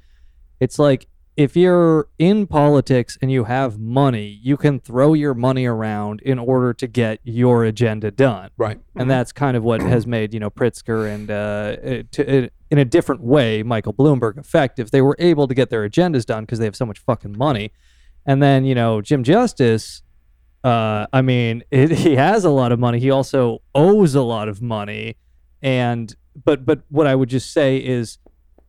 it's 0.60 0.78
like 0.78 1.08
if 1.36 1.56
you're 1.56 2.08
in 2.18 2.46
politics 2.48 3.16
and 3.22 3.30
you 3.32 3.44
have 3.44 3.78
money, 3.78 4.38
you 4.42 4.56
can 4.56 4.78
throw 4.80 5.14
your 5.14 5.34
money 5.34 5.66
around 5.66 6.20
in 6.22 6.38
order 6.38 6.74
to 6.74 6.86
get 6.86 7.20
your 7.22 7.64
agenda 7.64 8.10
done. 8.10 8.50
Right. 8.58 8.80
And 8.96 9.08
that's 9.08 9.30
kind 9.32 9.56
of 9.56 9.62
what 9.64 9.80
has 9.80 10.06
made 10.06 10.34
you 10.34 10.40
know 10.40 10.50
Pritzker 10.50 11.12
and 11.12 11.30
uh, 11.30 11.76
it- 11.82 12.12
to, 12.12 12.34
it, 12.44 12.52
in 12.70 12.76
a 12.78 12.84
different 12.84 13.22
way 13.22 13.62
Michael 13.62 13.94
Bloomberg 13.94 14.36
effective. 14.36 14.90
They 14.90 15.00
were 15.00 15.16
able 15.18 15.48
to 15.48 15.54
get 15.54 15.70
their 15.70 15.88
agendas 15.88 16.26
done 16.26 16.42
because 16.44 16.58
they 16.58 16.66
have 16.66 16.76
so 16.76 16.84
much 16.86 16.98
fucking 16.98 17.36
money. 17.38 17.72
And 18.28 18.40
then 18.42 18.64
you 18.64 18.74
know 18.76 19.00
Jim 19.00 19.24
Justice, 19.24 20.02
uh, 20.62 21.06
I 21.12 21.22
mean, 21.22 21.64
it, 21.72 21.90
he 21.90 22.14
has 22.14 22.44
a 22.44 22.50
lot 22.50 22.70
of 22.70 22.78
money. 22.78 23.00
He 23.00 23.10
also 23.10 23.62
owes 23.74 24.14
a 24.14 24.22
lot 24.22 24.48
of 24.48 24.62
money, 24.62 25.16
and 25.62 26.14
but 26.44 26.64
but 26.64 26.82
what 26.90 27.06
I 27.08 27.16
would 27.16 27.28
just 27.30 27.52
say 27.52 27.78
is. 27.78 28.18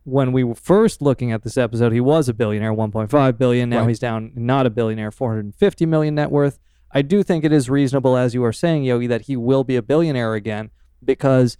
When 0.04 0.32
we 0.32 0.42
were 0.44 0.54
first 0.54 1.02
looking 1.02 1.30
at 1.30 1.42
this 1.42 1.58
episode, 1.58 1.92
he 1.92 2.00
was 2.00 2.26
a 2.26 2.32
billionaire, 2.34 2.72
1.5 2.72 3.38
billion. 3.38 3.68
Now 3.68 3.80
Right. 3.80 3.88
he's 3.88 3.98
down, 3.98 4.32
not 4.34 4.64
a 4.64 4.70
billionaire, 4.70 5.10
450 5.10 5.84
million 5.84 6.14
net 6.14 6.30
worth. 6.30 6.58
I 6.90 7.02
do 7.02 7.22
think 7.22 7.44
it 7.44 7.52
is 7.52 7.68
reasonable, 7.68 8.16
as 8.16 8.32
you 8.34 8.42
are 8.42 8.52
saying, 8.52 8.82
Yogi, 8.84 9.06
that 9.08 9.22
he 9.28 9.36
will 9.36 9.62
be 9.62 9.76
a 9.76 9.82
billionaire 9.82 10.34
again 10.34 10.70
because 11.04 11.58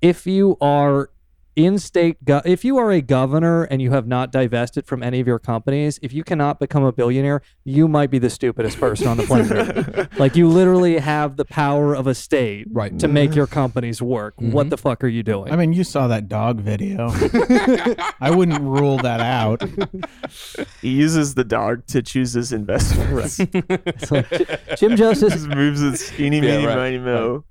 if 0.00 0.26
you 0.26 0.56
are 0.58 1.10
in-state 1.56 2.24
go- 2.24 2.42
if 2.44 2.64
you 2.64 2.76
are 2.76 2.92
a 2.92 3.00
governor 3.00 3.64
and 3.64 3.82
you 3.82 3.90
have 3.90 4.06
not 4.06 4.30
divested 4.30 4.86
from 4.86 5.02
any 5.02 5.20
of 5.20 5.26
your 5.26 5.38
companies 5.38 5.98
if 6.02 6.12
you 6.12 6.22
cannot 6.22 6.60
become 6.60 6.84
a 6.84 6.92
billionaire 6.92 7.42
you 7.64 7.88
might 7.88 8.10
be 8.10 8.18
the 8.18 8.30
stupidest 8.30 8.78
person 8.78 9.08
on 9.08 9.16
the 9.16 9.24
planet 9.24 10.18
like 10.18 10.36
you 10.36 10.48
literally 10.48 10.98
have 10.98 11.36
the 11.36 11.44
power 11.44 11.94
of 11.94 12.06
a 12.06 12.14
state 12.14 12.66
right. 12.70 12.98
to 12.98 13.08
make 13.08 13.34
your 13.34 13.46
companies 13.46 14.00
work 14.00 14.34
what 14.38 14.62
mm-hmm. 14.62 14.68
the 14.68 14.76
fuck 14.76 15.02
are 15.02 15.08
you 15.08 15.22
doing 15.22 15.56
I 15.56 15.56
mean, 15.56 15.72
you 15.72 15.84
saw 15.84 16.06
that 16.08 16.28
dog 16.28 16.60
video. 16.60 17.08
I 18.20 18.30
wouldn't 18.30 18.60
rule 18.60 18.98
that 18.98 19.20
out. 19.20 19.62
He 20.82 20.90
uses 20.90 21.34
the 21.34 21.44
dog 21.44 21.86
to 21.86 22.02
choose 22.02 22.34
his 22.34 22.52
investments. 22.52 23.40
It's 23.50 24.10
like, 24.10 24.76
Jim 24.76 24.96
Justice 24.96 25.32
Just 25.32 25.48
moves 25.48 25.80
it 25.82 25.96
skinny, 25.96 26.36
Yeah, 26.36 26.56
meeny, 26.56 26.66
right, 26.66 26.76
miny, 26.76 26.98
mo. 26.98 27.44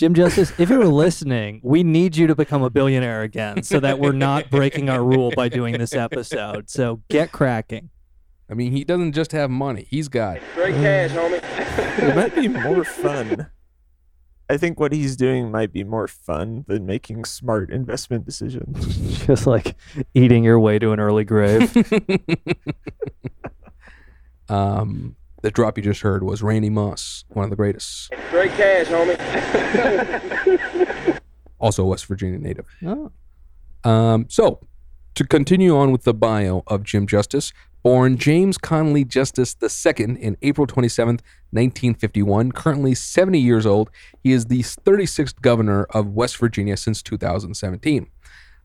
Jim 0.00 0.14
Justice, 0.14 0.58
if 0.58 0.70
you're 0.70 0.86
listening, 0.86 1.60
we 1.62 1.82
need 1.82 2.16
you 2.16 2.26
to 2.26 2.34
become 2.34 2.62
a 2.62 2.70
billionaire 2.70 3.20
again 3.20 3.62
so 3.62 3.78
that 3.80 3.98
we're 3.98 4.12
not 4.12 4.48
breaking 4.48 4.88
our 4.88 5.04
rule 5.04 5.30
by 5.36 5.50
doing 5.50 5.76
this 5.76 5.94
episode. 5.94 6.70
So 6.70 7.02
get 7.10 7.32
cracking. 7.32 7.90
I 8.50 8.54
mean, 8.54 8.72
he 8.72 8.82
doesn't 8.82 9.12
just 9.12 9.32
have 9.32 9.50
money; 9.50 9.86
he's 9.90 10.08
got 10.08 10.40
great 10.54 10.74
cash, 10.76 11.10
homie. 11.10 12.08
It 12.08 12.16
might 12.16 12.34
be 12.34 12.48
more 12.48 12.82
fun. 12.82 13.50
I 14.48 14.56
think 14.56 14.80
what 14.80 14.94
he's 14.94 15.16
doing 15.16 15.50
might 15.50 15.70
be 15.70 15.84
more 15.84 16.08
fun 16.08 16.64
than 16.66 16.86
making 16.86 17.26
smart 17.26 17.70
investment 17.70 18.24
decisions. 18.24 19.18
Just 19.26 19.46
like 19.46 19.76
eating 20.14 20.44
your 20.44 20.58
way 20.58 20.78
to 20.78 20.92
an 20.92 20.98
early 20.98 21.24
grave. 21.24 21.76
um. 24.48 25.16
The 25.42 25.50
drop 25.50 25.78
you 25.78 25.82
just 25.84 26.02
heard 26.02 26.22
was 26.22 26.42
Randy 26.42 26.70
Moss, 26.70 27.24
one 27.28 27.44
of 27.44 27.50
the 27.50 27.56
greatest, 27.56 28.12
Great 28.30 28.50
cash, 28.52 28.86
homie. 28.88 29.16
also 31.58 31.82
a 31.84 31.86
West 31.86 32.06
Virginia 32.06 32.38
native. 32.38 32.66
Oh. 32.84 33.10
Um, 33.88 34.26
so, 34.28 34.60
to 35.14 35.26
continue 35.26 35.76
on 35.76 35.92
with 35.92 36.04
the 36.04 36.14
bio 36.14 36.62
of 36.66 36.84
Jim 36.84 37.06
Justice, 37.06 37.52
born 37.82 38.18
James 38.18 38.58
Conley 38.58 39.04
Justice 39.04 39.56
II 39.62 40.18
in 40.20 40.36
April 40.42 40.66
27th, 40.66 41.20
1951, 41.52 42.52
currently 42.52 42.94
70 42.94 43.38
years 43.38 43.66
old, 43.66 43.90
he 44.22 44.32
is 44.32 44.46
the 44.46 44.60
36th 44.60 45.40
governor 45.40 45.84
of 45.90 46.08
West 46.08 46.36
Virginia 46.36 46.76
since 46.76 47.02
2017. 47.02 48.06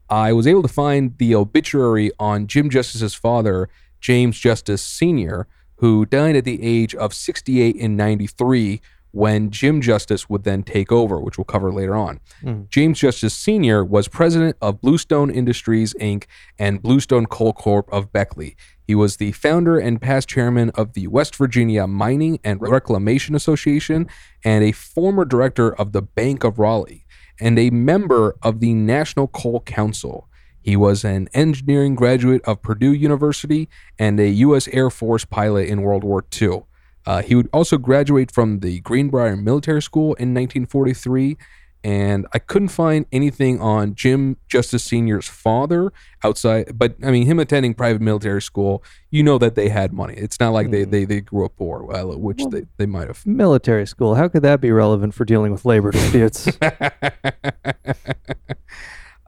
I 0.10 0.34
was 0.34 0.46
able 0.46 0.62
to 0.62 0.68
find 0.68 1.18
the 1.18 1.34
obituary 1.36 2.12
on 2.20 2.48
Jim 2.48 2.70
Justice's 2.70 3.16
father, 3.16 3.70
James 4.00 4.38
Justice 4.38 4.84
Sr., 4.84 5.48
who 5.78 6.06
died 6.06 6.36
at 6.36 6.46
the 6.46 6.62
age 6.64 6.96
of 6.96 7.14
68 7.14 7.76
in 7.76 7.96
93 7.96 8.82
when 9.16 9.50
Jim 9.50 9.80
Justice 9.80 10.30
would 10.30 10.44
then 10.44 10.62
take 10.62 10.92
over, 10.92 11.22
which 11.22 11.38
we'll 11.38 11.46
cover 11.46 11.72
later 11.72 11.96
on. 11.96 12.20
Mm. 12.44 12.70
James 12.70 13.00
Justice 13.00 13.34
Sr. 13.34 13.82
was 13.82 14.10
president 14.10 14.58
of 14.62 14.82
Bluestone 14.82 15.32
Industries, 15.32 15.94
Inc. 16.02 16.26
and 16.60 16.82
Bluestone 16.82 17.26
Coal 17.26 17.54
Corp. 17.54 17.88
of 17.94 18.12
Beckley. 18.12 18.58
He 18.86 18.94
was 18.94 19.16
the 19.16 19.32
founder 19.32 19.80
and 19.80 20.02
past 20.02 20.28
chairman 20.28 20.70
of 20.72 20.94
the 20.94 21.08
West 21.08 21.38
Virginia 21.38 21.88
Mining 21.88 22.40
and 22.44 22.60
Reclamation 22.62 23.36
Association 23.36 24.08
and 24.44 24.66
a 24.66 24.74
former 24.74 25.24
director 25.24 25.74
of 25.74 25.94
the 25.94 26.02
Bank 26.02 26.44
of 26.44 26.60
Raleigh 26.60 27.06
and 27.40 27.58
a 27.58 27.70
member 27.70 28.36
of 28.42 28.60
the 28.60 28.74
National 28.74 29.28
Coal 29.28 29.62
Council. 29.62 30.28
He 30.65 30.75
was 30.75 31.04
an 31.04 31.30
engineering 31.36 31.93
graduate 31.93 32.41
of 32.45 32.63
Purdue 32.63 32.91
University 32.91 33.69
and 33.99 34.19
a 34.19 34.28
U.S. 34.30 34.67
Air 34.69 34.89
Force 34.89 35.23
pilot 35.23 35.69
in 35.69 35.84
World 35.84 36.04
War 36.04 36.25
II. 36.41 36.63
Uh, 37.06 37.21
he 37.21 37.36
would 37.36 37.47
also 37.54 37.78
graduate 37.78 38.32
from 38.32 38.62
the 38.62 38.80
Greenbrier 38.80 39.36
Military 39.36 39.84
School 39.84 40.15
in 40.15 40.34
1943. 40.34 41.38
And 41.84 42.25
I 42.34 42.39
couldn't 42.39 42.69
find 42.69 43.06
anything 43.12 43.62
on 43.62 43.93
Jim 43.93 44.38
Justice 44.47 44.84
Sr.'s 44.86 45.28
father 45.28 45.93
outside, 46.23 46.80
but 46.80 46.95
I 47.04 47.12
mean, 47.12 47.28
him 47.28 47.38
attending 47.38 47.75
private 47.75 48.01
military 48.01 48.41
school, 48.41 48.84
you 49.12 49.21
know 49.21 49.38
that 49.38 49.54
they 49.54 49.69
had 49.69 49.93
money. 49.93 50.15
It's 50.15 50.39
not 50.39 50.49
like 50.49 50.71
they, 50.71 50.84
they, 50.84 51.06
they 51.06 51.21
grew 51.21 51.45
up 51.45 51.56
poor, 51.58 51.84
well, 51.84 52.17
which 52.17 52.41
they, 52.49 52.63
they 52.78 52.88
might 52.88 53.06
have. 53.06 53.23
Military 53.23 53.86
school. 53.86 54.15
How 54.15 54.28
could 54.30 54.41
that 54.41 54.62
be 54.62 54.71
relevant 54.71 55.13
for 55.13 55.25
dealing 55.25 55.51
with 55.51 55.63
labor 55.63 55.91
disputes? 55.91 56.49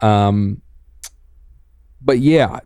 Um, 0.01 0.61
but 2.07 2.19
yeah, 2.19 2.61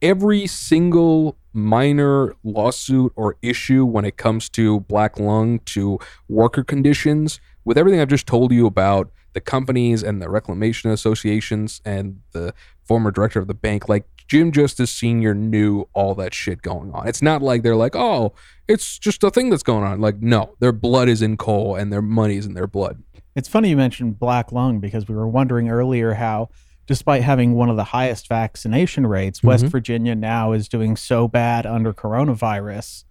every 0.00 0.46
single 0.46 1.36
minor 1.52 2.32
lawsuit 2.44 3.12
or 3.16 3.36
issue 3.42 3.84
when 3.84 4.04
it 4.04 4.16
comes 4.16 4.48
to 4.50 4.80
black 4.80 5.18
lung 5.18 5.58
to 5.66 5.98
worker 6.28 6.62
conditions, 6.62 7.40
with 7.64 7.76
everything 7.76 8.00
I've 8.00 8.08
just 8.08 8.28
told 8.28 8.52
you 8.52 8.66
about 8.66 9.10
the 9.32 9.40
companies 9.40 10.04
and 10.04 10.22
the 10.22 10.30
reclamation 10.30 10.92
associations 10.92 11.82
and 11.84 12.20
the 12.30 12.54
former 12.84 13.10
director 13.10 13.40
of 13.40 13.48
the 13.48 13.54
bank, 13.54 13.88
like 13.88 14.06
Jim 14.28 14.52
Justice 14.52 14.92
Sr. 14.92 15.34
knew 15.34 15.88
all 15.92 16.14
that 16.14 16.32
shit 16.32 16.62
going 16.62 16.92
on. 16.92 17.08
It's 17.08 17.20
not 17.20 17.42
like 17.42 17.64
they're 17.64 17.74
like, 17.74 17.96
oh, 17.96 18.32
it's 18.68 18.96
just 18.96 19.24
a 19.24 19.30
thing 19.32 19.50
that's 19.50 19.64
going 19.64 19.82
on. 19.82 20.00
Like, 20.00 20.20
no, 20.20 20.54
their 20.60 20.70
blood 20.70 21.08
is 21.08 21.20
in 21.20 21.36
coal 21.36 21.74
and 21.74 21.92
their 21.92 22.02
money 22.02 22.36
is 22.36 22.46
in 22.46 22.54
their 22.54 22.68
blood. 22.68 23.02
It's 23.34 23.48
funny 23.48 23.70
you 23.70 23.76
mentioned 23.76 24.20
black 24.20 24.52
lung 24.52 24.78
because 24.78 25.08
we 25.08 25.16
were 25.16 25.28
wondering 25.28 25.68
earlier 25.68 26.14
how, 26.14 26.50
despite 26.88 27.22
having 27.22 27.54
one 27.54 27.68
of 27.70 27.76
the 27.76 27.84
highest 27.84 28.26
vaccination 28.28 29.06
rates, 29.06 29.42
West 29.44 29.66
Mhm. 29.66 29.70
Virginia 29.70 30.14
now 30.16 30.50
is 30.52 30.68
doing 30.68 30.96
so 30.96 31.28
bad 31.28 31.64
under 31.66 31.92
coronavirus. 31.92 33.04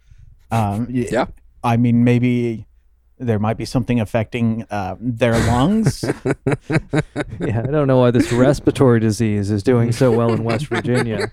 Um, 0.52 0.88
Yeah. 0.90 1.28
I 1.64 1.78
mean, 1.78 2.04
maybe 2.04 2.66
there 3.20 3.40
might 3.40 3.58
be 3.58 3.66
something 3.66 4.00
affecting 4.00 4.66
uh, 4.70 4.96
their 5.00 5.34
lungs. 5.48 6.04
yeah, 7.40 7.64
I 7.68 7.72
don't 7.72 7.88
know 7.88 7.98
why 8.00 8.12
this 8.12 8.32
respiratory 8.32 9.00
disease 9.00 9.50
is 9.52 9.64
doing 9.64 9.92
so 9.92 10.12
well 10.12 10.34
in 10.34 10.44
West 10.44 10.68
Virginia. 10.68 11.32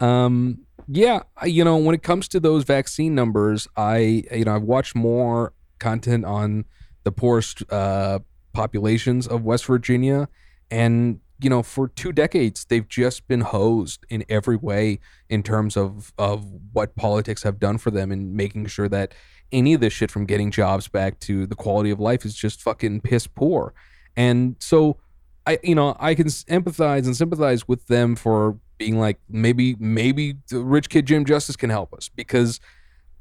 Um, 0.00 0.60
yeah, 0.88 1.20
you 1.44 1.64
know, 1.64 1.76
when 1.76 1.94
it 1.94 2.02
comes 2.02 2.28
to 2.28 2.40
those 2.40 2.64
vaccine 2.64 3.14
numbers, 3.14 3.68
I, 3.76 4.24
you 4.32 4.44
know, 4.44 4.56
I've 4.56 4.62
watched 4.62 4.94
more 4.94 5.52
content 5.78 6.24
on 6.24 6.64
the 7.04 7.12
poorest 7.12 7.62
uh, 7.70 8.20
populations 8.52 9.26
of 9.26 9.44
West 9.44 9.66
Virginia, 9.66 10.28
and 10.70 11.20
you 11.42 11.48
know, 11.48 11.62
for 11.62 11.88
two 11.88 12.12
decades, 12.12 12.66
they've 12.66 12.86
just 12.86 13.26
been 13.26 13.40
hosed 13.40 14.04
in 14.10 14.24
every 14.28 14.56
way 14.56 15.00
in 15.28 15.42
terms 15.42 15.76
of 15.76 16.12
of 16.18 16.44
what 16.72 16.96
politics 16.96 17.42
have 17.42 17.58
done 17.58 17.78
for 17.78 17.90
them 17.90 18.12
and 18.12 18.34
making 18.34 18.66
sure 18.66 18.88
that 18.88 19.14
any 19.50 19.74
of 19.74 19.80
this 19.80 19.92
shit 19.92 20.10
from 20.10 20.26
getting 20.26 20.50
jobs 20.50 20.86
back 20.86 21.18
to 21.20 21.46
the 21.46 21.54
quality 21.54 21.90
of 21.90 21.98
life 21.98 22.24
is 22.24 22.34
just 22.34 22.60
fucking 22.62 23.00
piss 23.00 23.26
poor. 23.26 23.74
And 24.16 24.56
so 24.58 24.98
I 25.46 25.58
you 25.62 25.74
know, 25.74 25.96
I 25.98 26.14
can 26.14 26.26
empathize 26.26 27.06
and 27.06 27.16
sympathize 27.16 27.66
with 27.66 27.86
them 27.86 28.16
for 28.16 28.58
being 28.76 28.98
like 28.98 29.18
maybe 29.28 29.76
maybe 29.78 30.36
the 30.48 30.60
rich 30.60 30.90
kid 30.90 31.06
Jim 31.06 31.24
Justice 31.24 31.56
can 31.56 31.70
help 31.70 31.94
us 31.94 32.08
because 32.08 32.60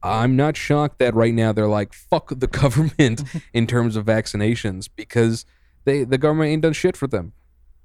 I'm 0.03 0.35
not 0.35 0.55
shocked 0.57 0.99
that 0.99 1.13
right 1.15 1.33
now 1.33 1.53
they're 1.53 1.67
like 1.67 1.93
fuck 1.93 2.37
the 2.37 2.47
government 2.61 3.23
in 3.53 3.65
terms 3.65 3.95
of 3.95 4.05
vaccinations 4.05 4.89
because 4.93 5.45
they 5.85 6.03
the 6.03 6.17
government 6.17 6.51
ain't 6.51 6.63
done 6.63 6.73
shit 6.73 6.97
for 6.97 7.07
them. 7.07 7.31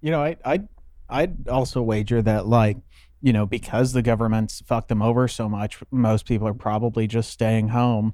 You 0.04 0.10
know, 0.10 0.22
I 0.22 0.36
I 0.44 0.60
I'd 1.08 1.48
also 1.48 1.80
wager 1.80 2.20
that 2.20 2.46
like, 2.46 2.76
you 3.22 3.32
know, 3.32 3.46
because 3.46 3.94
the 3.94 4.02
government's 4.02 4.60
fucked 4.60 4.88
them 4.88 5.00
over 5.00 5.26
so 5.28 5.48
much, 5.48 5.78
most 5.90 6.26
people 6.26 6.46
are 6.46 6.52
probably 6.52 7.06
just 7.06 7.30
staying 7.30 7.68
home. 7.68 8.12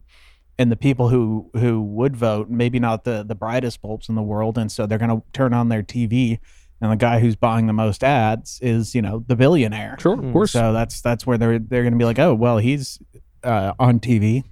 And 0.56 0.70
the 0.70 0.76
people 0.76 1.08
who 1.08 1.50
who 1.54 1.82
would 1.82 2.16
vote, 2.16 2.48
maybe 2.48 2.78
not 2.78 3.02
the 3.02 3.24
the 3.26 3.34
brightest 3.34 3.82
bulbs 3.82 4.08
in 4.08 4.14
the 4.14 4.22
world, 4.22 4.56
and 4.56 4.70
so 4.70 4.86
they're 4.86 4.98
gonna 4.98 5.20
turn 5.32 5.52
on 5.52 5.68
their 5.68 5.82
TV, 5.82 6.38
and 6.80 6.92
the 6.92 6.96
guy 6.96 7.18
who's 7.18 7.34
buying 7.34 7.66
the 7.66 7.72
most 7.72 8.04
ads 8.04 8.60
is 8.62 8.94
you 8.94 9.02
know 9.02 9.24
the 9.26 9.34
billionaire. 9.34 9.96
Sure, 9.98 10.12
of 10.12 10.32
course. 10.32 10.52
So 10.52 10.72
that's 10.72 11.00
that's 11.00 11.26
where 11.26 11.38
they're 11.38 11.58
they're 11.58 11.82
gonna 11.82 11.96
be 11.96 12.04
like, 12.04 12.20
oh 12.20 12.34
well, 12.34 12.58
he's 12.58 13.00
uh, 13.42 13.72
on 13.80 13.98
TV. 13.98 14.44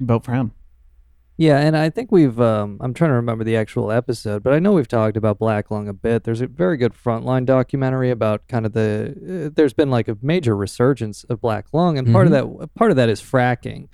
Vote 0.00 0.24
for 0.24 0.32
him. 0.32 0.50
Yeah, 1.38 1.58
and 1.58 1.76
I 1.76 1.90
think 1.90 2.12
we've 2.12 2.38
um 2.40 2.78
I'm 2.80 2.92
trying 2.94 3.10
to 3.10 3.14
remember 3.14 3.42
the 3.42 3.56
actual 3.56 3.90
episode, 3.90 4.42
but 4.42 4.52
I 4.52 4.58
know 4.58 4.72
we've 4.72 4.86
talked 4.88 5.16
about 5.16 5.38
Black 5.38 5.70
Lung 5.70 5.88
a 5.88 5.92
bit. 5.94 6.24
There's 6.24 6.40
a 6.40 6.46
very 6.46 6.76
good 6.76 6.92
frontline 6.92 7.46
documentary 7.46 8.10
about 8.10 8.46
kind 8.48 8.66
of 8.66 8.72
the 8.74 9.46
uh, 9.46 9.50
there's 9.54 9.72
been 9.72 9.90
like 9.90 10.08
a 10.08 10.16
major 10.22 10.54
resurgence 10.56 11.24
of 11.24 11.40
black 11.40 11.66
lung 11.72 11.98
and 11.98 12.12
part 12.12 12.26
of 12.26 12.32
that 12.32 12.74
part 12.74 12.90
of 12.90 12.96
that 12.98 13.08
is 13.08 13.20
fracking. 13.20 13.88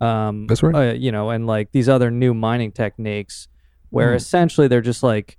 Um 0.00 0.46
That's 0.46 0.62
right. 0.62 0.74
uh, 0.90 0.92
you 0.94 1.12
know, 1.12 1.30
and 1.30 1.46
like 1.46 1.72
these 1.72 1.88
other 1.88 2.10
new 2.10 2.34
mining 2.34 2.72
techniques 2.72 3.48
where 3.90 4.12
Mhm. 4.12 4.16
essentially 4.16 4.68
they're 4.68 4.80
just 4.80 5.02
like 5.02 5.36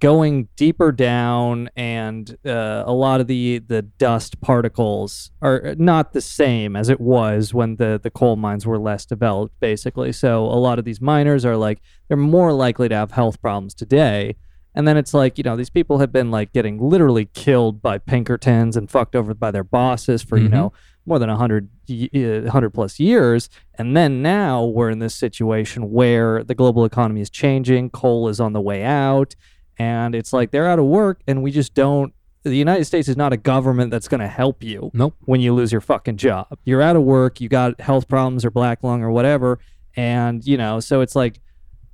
going 0.00 0.48
deeper 0.56 0.92
down 0.92 1.68
and 1.76 2.36
uh, 2.46 2.84
a 2.86 2.92
lot 2.92 3.20
of 3.20 3.26
the 3.26 3.58
the 3.58 3.82
dust 3.82 4.40
particles 4.40 5.30
are 5.42 5.74
not 5.76 6.12
the 6.12 6.20
same 6.20 6.76
as 6.76 6.88
it 6.88 7.00
was 7.00 7.52
when 7.52 7.76
the 7.76 7.98
the 8.02 8.10
coal 8.10 8.36
mines 8.36 8.66
were 8.66 8.78
less 8.78 9.04
developed 9.04 9.58
basically. 9.60 10.12
So 10.12 10.44
a 10.44 10.54
lot 10.58 10.78
of 10.78 10.84
these 10.84 11.00
miners 11.00 11.44
are 11.44 11.56
like 11.56 11.80
they're 12.06 12.16
more 12.16 12.52
likely 12.52 12.88
to 12.88 12.94
have 12.94 13.12
health 13.12 13.40
problems 13.40 13.74
today. 13.74 14.36
And 14.74 14.86
then 14.86 14.96
it's 14.96 15.12
like 15.14 15.38
you 15.38 15.44
know 15.44 15.56
these 15.56 15.70
people 15.70 15.98
have 15.98 16.12
been 16.12 16.30
like 16.30 16.52
getting 16.52 16.78
literally 16.78 17.24
killed 17.34 17.82
by 17.82 17.98
pinkertons 17.98 18.76
and 18.76 18.88
fucked 18.88 19.16
over 19.16 19.34
by 19.34 19.50
their 19.50 19.64
bosses 19.64 20.22
for 20.22 20.36
you 20.38 20.48
Mhm. 20.48 20.52
know 20.52 20.72
more 21.06 21.18
than 21.18 21.30
100 21.30 21.70
y- 21.88 22.08
uh, 22.14 22.42
100 22.42 22.70
plus 22.70 23.00
years. 23.00 23.48
And 23.78 23.96
then 23.96 24.20
now 24.22 24.62
we're 24.64 24.90
in 24.90 24.98
this 24.98 25.14
situation 25.14 25.90
where 25.90 26.44
the 26.44 26.54
global 26.54 26.84
economy 26.84 27.22
is 27.22 27.30
changing 27.30 27.90
coal 27.90 28.28
is 28.28 28.38
on 28.40 28.52
the 28.52 28.60
way 28.60 28.84
out 28.84 29.34
and 29.78 30.14
it's 30.14 30.32
like 30.32 30.50
they're 30.50 30.66
out 30.66 30.78
of 30.78 30.84
work, 30.84 31.20
and 31.26 31.42
we 31.42 31.50
just 31.50 31.74
don't. 31.74 32.12
The 32.44 32.56
United 32.56 32.84
States 32.84 33.08
is 33.08 33.16
not 33.16 33.32
a 33.32 33.36
government 33.36 33.90
that's 33.90 34.08
going 34.08 34.20
to 34.20 34.28
help 34.28 34.62
you. 34.62 34.90
Nope. 34.94 35.14
When 35.24 35.40
you 35.40 35.52
lose 35.54 35.72
your 35.72 35.80
fucking 35.80 36.16
job, 36.16 36.58
you're 36.64 36.80
out 36.80 36.96
of 36.96 37.02
work, 37.02 37.40
you 37.40 37.48
got 37.48 37.80
health 37.80 38.08
problems 38.08 38.44
or 38.44 38.50
black 38.50 38.82
lung 38.82 39.02
or 39.02 39.10
whatever, 39.10 39.58
and 39.96 40.46
you 40.46 40.56
know, 40.56 40.80
so 40.80 41.00
it's 41.00 41.16
like, 41.16 41.40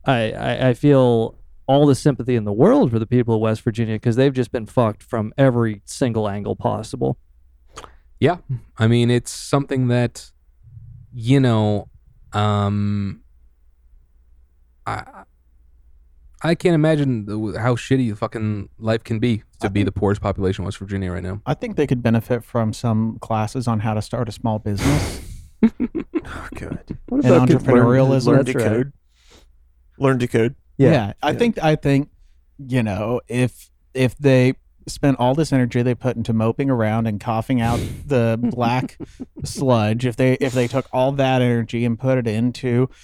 I 0.07 0.33
I, 0.33 0.69
I 0.69 0.75
feel 0.75 1.39
all 1.67 1.87
the 1.87 1.95
sympathy 1.95 2.37
in 2.37 2.45
the 2.45 2.53
world 2.53 2.91
for 2.91 2.99
the 2.99 3.07
people 3.07 3.37
of 3.37 3.41
West 3.41 3.63
Virginia 3.63 3.95
because 3.95 4.17
they've 4.17 4.35
just 4.35 4.53
been 4.53 4.67
fucked 4.67 5.03
from 5.03 5.33
every 5.39 5.81
single 5.87 6.29
angle 6.29 6.55
possible. 6.55 7.17
Yeah. 8.21 8.37
I 8.79 8.87
mean, 8.87 9.11
it's 9.11 9.31
something 9.31 9.89
that, 9.89 10.31
you 11.13 11.41
know, 11.41 11.89
um, 12.33 13.23
I 14.87 15.25
I 16.45 16.55
can't 16.55 16.75
imagine 16.75 17.25
the, 17.25 17.59
how 17.59 17.75
shitty 17.75 18.17
fucking 18.17 18.69
life 18.79 19.03
can 19.03 19.19
be 19.19 19.43
to 19.61 19.71
be 19.71 19.83
the 19.83 19.91
poorest 19.91 20.21
population 20.21 20.63
in 20.63 20.67
West 20.67 20.77
Virginia 20.77 21.11
right 21.11 21.23
now. 21.23 21.41
I 21.47 21.55
think 21.55 21.77
they 21.77 21.87
could 21.87 22.03
benefit 22.03 22.45
from 22.45 22.75
some 22.75 23.19
classes 23.21 23.67
on 23.67 23.81
how 23.81 23.95
to 23.95 24.03
start 24.03 24.29
a 24.29 24.33
small 24.33 24.59
business. 24.59 25.23
oh, 25.65 26.49
God. 26.55 26.85
and 27.11 27.23
entrepreneurialism. 27.23 28.27
Learn, 28.27 28.37
learn 28.37 28.45
to 28.45 28.53
code. 28.53 28.93
Learn 29.99 30.19
to 30.19 30.29
code. 30.29 30.55
Yeah, 30.77 31.15
I 31.23 31.33
think 31.33 31.59
I 31.63 31.77
think 31.77 32.11
you 32.59 32.83
know 32.83 33.21
if 33.27 33.71
if 33.95 34.17
they 34.19 34.55
spent 34.87 35.19
all 35.19 35.35
this 35.35 35.53
energy 35.53 35.83
they 35.83 35.95
put 35.95 36.17
into 36.17 36.33
moping 36.33 36.69
around 36.69 37.07
and 37.07 37.21
coughing 37.21 37.61
out 37.61 37.81
the 38.07 38.39
black 38.43 38.99
sludge, 39.45 40.05
if 40.05 40.17
they 40.17 40.35
if 40.35 40.53
they 40.53 40.67
took 40.67 40.87
all 40.93 41.13
that 41.13 41.41
energy 41.41 41.85
and 41.85 41.99
put 41.99 42.19
it 42.19 42.27
into 42.27 42.89
J- 42.89 42.95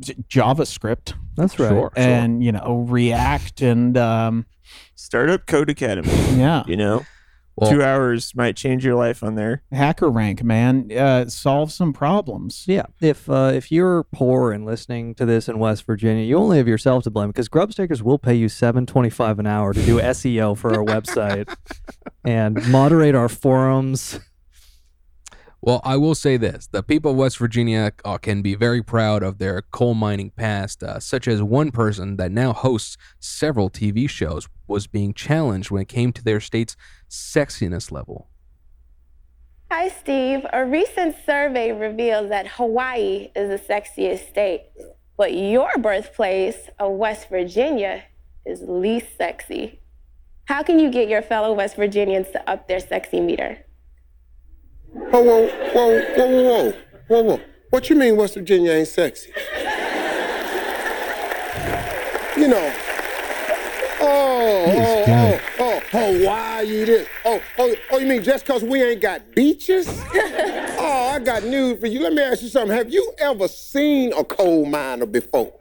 JavaScript, 0.00 1.14
That's 1.36 1.58
right. 1.58 1.68
Sure, 1.68 1.92
and 1.96 2.42
you 2.42 2.52
know 2.52 2.86
React 2.88 3.62
and 3.62 3.96
um, 3.96 4.46
Startup 4.94 5.44
Code 5.46 5.70
Academy. 5.70 6.08
Yeah. 6.38 6.62
You 6.66 6.76
know, 6.76 7.04
Well- 7.56 7.70
two 7.70 7.82
hours 7.82 8.34
might 8.34 8.56
change 8.56 8.84
your 8.84 8.94
life 8.94 9.22
on 9.22 9.34
there. 9.34 9.62
Hacker 9.70 10.08
Rank, 10.10 10.42
man, 10.42 10.90
uh, 10.96 11.26
solve 11.26 11.70
some 11.72 11.92
problems. 11.92 12.64
Yeah, 12.66 12.86
if 13.00 13.28
uh, 13.28 13.52
if 13.54 13.70
you're 13.70 14.04
poor 14.04 14.52
and 14.52 14.64
listening 14.64 15.14
to 15.16 15.26
this 15.26 15.48
in 15.48 15.58
West 15.58 15.84
Virginia, 15.84 16.24
you 16.24 16.36
only 16.36 16.56
have 16.56 16.68
yourself 16.68 17.04
to 17.04 17.10
blame 17.10 17.28
because 17.28 17.48
Grubstakers 17.48 18.00
will 18.02 18.18
pay 18.18 18.34
you 18.34 18.48
seven 18.48 18.86
twenty 18.86 19.10
five 19.10 19.38
an 19.38 19.46
hour 19.46 19.74
to 19.74 19.82
do 19.82 19.98
SEO 20.00 20.56
for 20.56 20.74
our 20.74 20.84
website 20.84 21.54
and 22.24 22.66
moderate 22.70 23.14
our 23.14 23.28
forums. 23.28 24.20
Well, 25.64 25.80
I 25.84 25.96
will 25.96 26.16
say 26.16 26.36
this: 26.36 26.66
the 26.66 26.82
people 26.82 27.12
of 27.12 27.16
West 27.16 27.38
Virginia 27.38 27.92
uh, 28.04 28.18
can 28.18 28.42
be 28.42 28.56
very 28.56 28.82
proud 28.82 29.22
of 29.22 29.38
their 29.38 29.62
coal 29.62 29.94
mining 29.94 30.30
past, 30.30 30.82
uh, 30.82 30.98
such 30.98 31.28
as 31.28 31.40
one 31.40 31.70
person 31.70 32.16
that 32.16 32.32
now 32.32 32.52
hosts 32.52 32.96
several 33.20 33.70
TV 33.70 34.10
shows 34.10 34.48
was 34.66 34.88
being 34.88 35.14
challenged 35.14 35.70
when 35.70 35.82
it 35.82 35.88
came 35.88 36.12
to 36.14 36.24
their 36.24 36.40
state's 36.40 36.76
sexiness 37.08 37.92
level. 37.92 38.28
Hi, 39.70 39.88
Steve. 39.88 40.44
A 40.52 40.66
recent 40.66 41.14
survey 41.24 41.70
reveals 41.70 42.28
that 42.30 42.48
Hawaii 42.48 43.30
is 43.36 43.48
the 43.48 43.72
sexiest 43.72 44.28
state, 44.28 44.62
but 45.16 45.32
your 45.32 45.70
birthplace 45.78 46.70
of 46.80 46.90
West 46.94 47.28
Virginia 47.28 48.02
is 48.44 48.62
least 48.62 49.16
sexy. 49.16 49.80
How 50.46 50.64
can 50.64 50.80
you 50.80 50.90
get 50.90 51.08
your 51.08 51.22
fellow 51.22 51.52
West 51.52 51.76
Virginians 51.76 52.30
to 52.32 52.50
up 52.50 52.66
their 52.66 52.80
sexy 52.80 53.20
meter? 53.20 53.64
Whoa, 54.92 55.22
whoa, 55.22 55.48
whoa, 55.48 56.00
whoa, 56.16 56.26
whoa, 56.26 56.42
whoa, 56.42 56.74
whoa, 57.08 57.22
whoa. 57.22 57.40
What 57.70 57.88
you 57.88 57.96
mean 57.96 58.16
West 58.16 58.34
Virginia 58.34 58.72
ain't 58.72 58.88
sexy? 58.88 59.32
You 62.36 62.48
know. 62.48 62.74
Oh, 64.04 64.64
oh, 64.68 65.40
oh, 65.60 65.82
oh, 65.92 66.26
why 66.26 66.52
Hawaii 66.64 66.84
this. 66.84 67.08
Oh, 67.24 67.40
oh, 67.58 67.74
oh, 67.90 67.98
you 67.98 68.06
mean 68.06 68.22
just 68.22 68.46
because 68.46 68.62
we 68.62 68.82
ain't 68.82 69.00
got 69.00 69.34
beaches? 69.34 69.86
oh, 70.14 71.10
I 71.14 71.18
got 71.18 71.44
news 71.44 71.80
for 71.80 71.86
you. 71.86 72.00
Let 72.00 72.12
me 72.12 72.22
ask 72.22 72.42
you 72.42 72.48
something. 72.48 72.76
Have 72.76 72.92
you 72.92 73.12
ever 73.18 73.48
seen 73.48 74.12
a 74.12 74.24
coal 74.24 74.66
miner 74.66 75.06
before? 75.06 75.52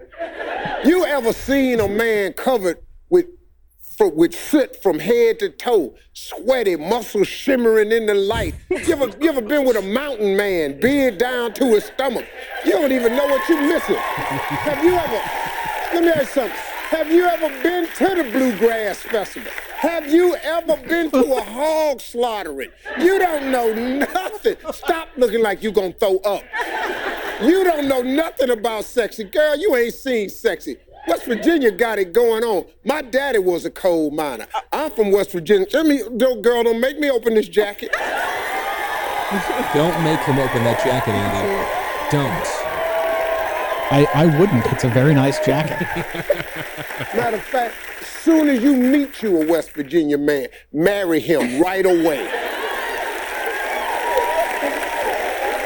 You 0.84 1.06
ever 1.06 1.34
seen 1.34 1.80
a 1.80 1.88
man 1.88 2.34
covered 2.34 2.80
with 3.10 3.28
fr- 4.02 4.16
with 4.16 4.34
soot 4.34 4.82
from 4.82 5.00
head 5.00 5.40
to 5.40 5.50
toe, 5.50 5.94
sweaty, 6.14 6.76
muscles 6.76 7.28
shimmering 7.28 7.92
in 7.92 8.06
the 8.08 8.14
light. 8.14 8.56
You 8.70 8.94
ever, 8.94 9.12
you 9.22 9.30
ever 9.30 9.42
been 9.42 9.66
with 9.66 9.78
a 9.78 9.82
mountain 9.82 10.36
man, 10.36 10.80
beard 10.80 11.18
down 11.18 11.54
to 11.56 11.66
his 11.66 11.86
stomach? 11.86 12.26
You 12.66 12.72
don't 12.72 12.92
even 12.92 13.16
know 13.16 13.28
what 13.28 13.48
you're 13.48 13.62
missing. 13.62 13.96
Have 13.96 14.84
you 14.84 14.94
ever, 14.94 15.22
let 15.94 16.04
me 16.04 16.10
ask 16.10 16.20
you 16.36 16.42
something. 16.42 16.58
Have 16.90 17.12
you 17.12 17.26
ever 17.26 17.48
been 17.64 17.88
to 17.88 18.24
the 18.24 18.30
Bluegrass 18.32 18.98
Festival? 18.98 19.52
Have 19.78 20.12
you 20.12 20.36
ever 20.36 20.76
been 20.78 21.10
to 21.12 21.36
a 21.36 21.42
hog 21.42 22.02
slaughtering? 22.02 22.70
You 23.00 23.18
don't 23.18 23.52
know 23.52 23.74
nothing. 23.74 24.58
Stop 24.74 25.10
looking 25.16 25.42
like 25.42 25.64
you're 25.64 25.72
gonna 25.72 25.94
throw 25.94 26.18
up. 26.18 26.44
You 27.42 27.64
don't 27.64 27.88
know 27.88 28.02
nothing 28.02 28.50
about 28.50 28.84
sexy. 28.84 29.24
Girl, 29.24 29.58
you 29.58 29.76
ain't 29.76 29.94
seen 29.94 30.30
sexy. 30.30 30.78
West 31.08 31.26
Virginia 31.26 31.72
got 31.72 32.00
it 32.00 32.14
going 32.14 32.44
on. 32.44 32.66
My 32.86 33.02
daddy 33.02 33.40
was 33.40 33.66
a 33.66 33.72
coal 33.72 34.12
miner. 34.12 34.48
I'm 34.72 34.92
from 34.92 35.12
West 35.12 35.32
Virginia. 35.32 35.68
Let 35.74 35.86
me, 35.86 36.02
don't, 36.18 36.42
girl, 36.42 36.64
don't 36.64 36.80
make 36.80 37.00
me 37.00 37.10
open 37.10 37.34
this 37.34 37.48
jacket. 37.48 37.92
Don't 39.74 40.04
make 40.04 40.20
him 40.22 40.38
open 40.40 40.64
that 40.66 40.82
jacket, 40.84 41.12
Andy. 41.12 41.82
Don't. 42.12 42.72
I, 43.92 44.08
I 44.14 44.40
wouldn't. 44.40 44.66
It's 44.68 44.84
a 44.84 44.90
very 44.90 45.14
nice 45.14 45.44
jacket. 45.46 45.82
Matter 47.16 47.38
of 47.38 47.44
fact, 47.44 47.76
soon 48.24 48.50
as 48.50 48.62
you 48.62 48.76
meet 48.76 49.22
you 49.22 49.42
a 49.42 49.46
West 49.46 49.72
Virginia 49.72 50.18
man, 50.18 50.48
marry 50.72 51.20
him 51.20 51.62
right 51.62 51.86
away. 51.86 52.26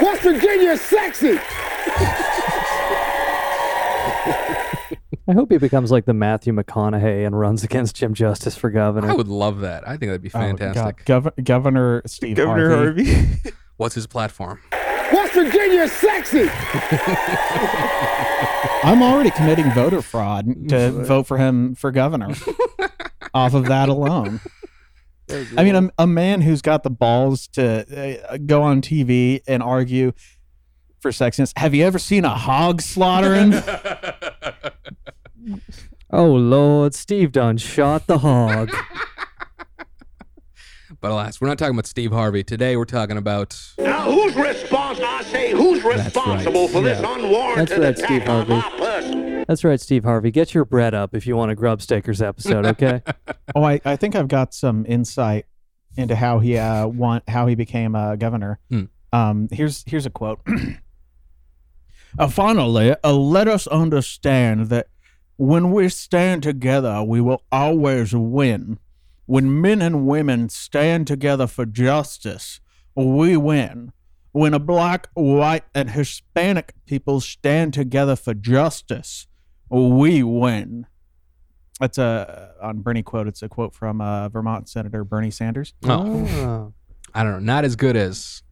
West 0.01 0.21
Virginia 0.21 0.71
is 0.71 0.81
sexy. 0.81 1.37
I 5.27 5.33
hope 5.33 5.51
he 5.51 5.57
becomes 5.57 5.91
like 5.91 6.05
the 6.05 6.13
Matthew 6.13 6.53
McConaughey 6.53 7.25
and 7.25 7.37
runs 7.39 7.63
against 7.63 7.95
Jim 7.95 8.13
Justice 8.13 8.55
for 8.55 8.69
governor. 8.69 9.09
I 9.09 9.13
would 9.13 9.27
love 9.27 9.61
that. 9.61 9.87
I 9.87 9.97
think 9.97 10.09
that'd 10.11 10.21
be 10.21 10.29
Oh, 10.29 10.39
fantastic. 10.39 11.03
Gov- 11.05 11.43
Governor 11.43 12.03
Steve 12.05 12.37
Governor 12.37 12.69
Harvey. 12.69 13.25
What's 13.77 13.95
his 13.95 14.05
platform? 14.07 14.61
West 15.11 15.33
Virginia 15.33 15.81
is 15.81 15.91
sexy. 15.91 16.47
I'm 18.83 19.01
already 19.01 19.31
committing 19.31 19.71
voter 19.71 20.01
fraud 20.03 20.69
to 20.69 20.91
vote 21.05 21.25
for 21.27 21.37
him 21.37 21.73
for 21.75 21.91
governor 21.91 22.29
off 23.33 23.53
of 23.55 23.65
that 23.65 23.89
alone. 23.89 24.41
I 25.57 25.63
mean, 25.63 25.75
a, 25.75 25.89
a 25.97 26.07
man 26.07 26.41
who's 26.41 26.61
got 26.61 26.83
the 26.83 26.91
balls 26.91 27.47
to 27.53 28.21
uh, 28.29 28.37
go 28.45 28.61
on 28.61 28.81
TV 28.81 29.41
and 29.47 29.63
argue 29.63 30.11
for 30.99 31.09
sexiness. 31.11 31.51
Have 31.57 31.73
you 31.73 31.83
ever 31.83 31.97
seen 31.97 32.25
a 32.25 32.35
hog 32.35 32.79
slaughtering? 32.81 33.53
Oh 36.11 36.31
Lord, 36.31 36.93
Steve 36.93 37.31
done 37.31 37.57
shot 37.57 38.07
the 38.07 38.19
hog. 38.19 38.69
But 41.01 41.11
alas, 41.11 41.39
we're 41.39 41.47
not 41.49 41.59
talking 41.59 41.75
about 41.75 41.85
Steve 41.85 42.11
Harvey. 42.11 42.43
Today 42.43 42.75
we're 42.77 42.85
talking 42.85 43.17
about 43.17 43.55
Now, 43.77 44.09
who's 44.11 44.35
responsible? 44.35 45.07
I 45.07 45.21
say, 45.23 45.51
who's 45.51 45.83
responsible 45.83 46.67
for 46.67 46.81
this 46.81 46.99
Yeah. 46.99 47.13
unwarranted 47.15 47.79
That's 47.81 47.99
right, 48.01 48.07
Steve 48.07 48.21
attack 48.23 48.29
on 48.29 48.45
Harvey. 48.47 48.77
my 48.79 48.85
person? 48.85 49.45
That's 49.47 49.63
right, 49.63 49.79
Steve 49.79 50.03
Harvey. 50.03 50.31
Get 50.31 50.55
your 50.55 50.65
bread 50.65 50.95
up 50.95 51.13
if 51.13 51.27
you 51.27 51.35
want 51.35 51.51
a 51.51 51.55
Grubstakers 51.55 52.25
episode, 52.25 52.65
okay? 52.65 53.03
oh, 53.55 53.63
I, 53.63 53.81
I 53.85 53.97
think 53.97 54.15
I've 54.15 54.29
got 54.29 54.55
some 54.55 54.83
insight 54.87 55.45
into 55.95 56.15
how 56.15 56.39
he 56.39 56.57
uh 56.57 56.87
want 56.87 57.27
how 57.29 57.45
he 57.45 57.53
became 57.55 57.93
a 57.93 58.17
governor. 58.17 58.59
Hmm. 58.71 58.83
Um, 59.13 59.47
here's 59.51 59.83
here's 59.85 60.07
a 60.07 60.09
quote. 60.09 60.39
uh, 62.17 62.29
finally, 62.29 62.95
uh, 63.03 63.13
let 63.13 63.47
us 63.47 63.67
understand 63.67 64.69
that 64.69 64.87
when 65.37 65.71
we 65.71 65.89
stand 65.89 66.43
together, 66.43 67.03
we 67.03 67.21
will 67.21 67.43
always 67.51 68.13
win. 68.15 68.79
When 69.25 69.59
men 69.61 69.81
and 69.81 70.05
women 70.05 70.49
stand 70.49 71.07
together 71.07 71.47
for 71.47 71.65
justice, 71.65 72.59
we 72.95 73.35
win. 73.35 73.91
When 74.31 74.53
a 74.53 74.59
black, 74.59 75.09
white, 75.13 75.63
and 75.73 75.91
Hispanic 75.91 76.73
people 76.85 77.21
stand 77.21 77.73
together 77.73 78.15
for 78.15 78.33
justice, 78.33 79.27
we 79.69 80.23
win. 80.23 80.85
That's 81.79 81.97
a 81.97 82.53
on 82.61 82.81
Bernie 82.81 83.03
quote. 83.03 83.27
It's 83.27 83.41
a 83.41 83.49
quote 83.49 83.73
from 83.73 83.99
uh, 83.99 84.29
Vermont 84.29 84.69
Senator 84.69 85.03
Bernie 85.03 85.31
Sanders. 85.31 85.73
Oh. 85.83 86.73
I 87.13 87.23
don't 87.23 87.31
know, 87.31 87.39
not 87.39 87.65
as 87.65 87.75
good 87.75 87.95
as 87.95 88.43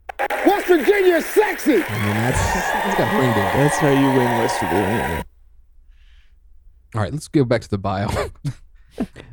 West 0.46 0.66
Virginia 0.66 1.16
is 1.16 1.26
sexy. 1.26 1.82
I 1.82 2.06
mean 2.06 2.14
that's 2.16 2.42
that's 2.42 2.98
got 2.98 3.14
a 3.14 3.18
ring 3.18 3.32
to 3.32 3.38
it. 3.38 3.52
That's 3.54 3.76
how 3.76 3.90
you 3.90 4.06
win 4.06 4.38
West 4.38 4.60
Virginia. 4.60 5.24
All 6.94 7.00
right, 7.00 7.12
let's 7.12 7.28
go 7.28 7.44
back 7.44 7.62
to 7.62 7.68
the 7.70 7.78
bio. 7.78 8.08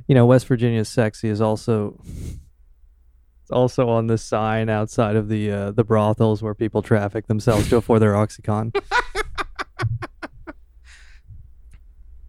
You 0.08 0.16
know, 0.16 0.26
West 0.26 0.48
Virginia's 0.48 0.90
sexy 0.90 1.30
is 1.30 1.40
also 1.40 2.02
it's 3.44 3.52
also 3.52 3.90
on 3.90 4.08
the 4.08 4.18
sign 4.18 4.70
outside 4.70 5.16
of 5.16 5.30
the 5.30 5.52
uh, 5.52 5.72
the 5.72 5.84
brothels 5.84 6.42
where 6.42 6.56
people 6.56 6.82
traffic 6.82 7.28
themselves 7.28 7.70
to 7.70 7.78
afford 7.78 8.02
their 8.02 8.14
OxyContin. 8.14 8.76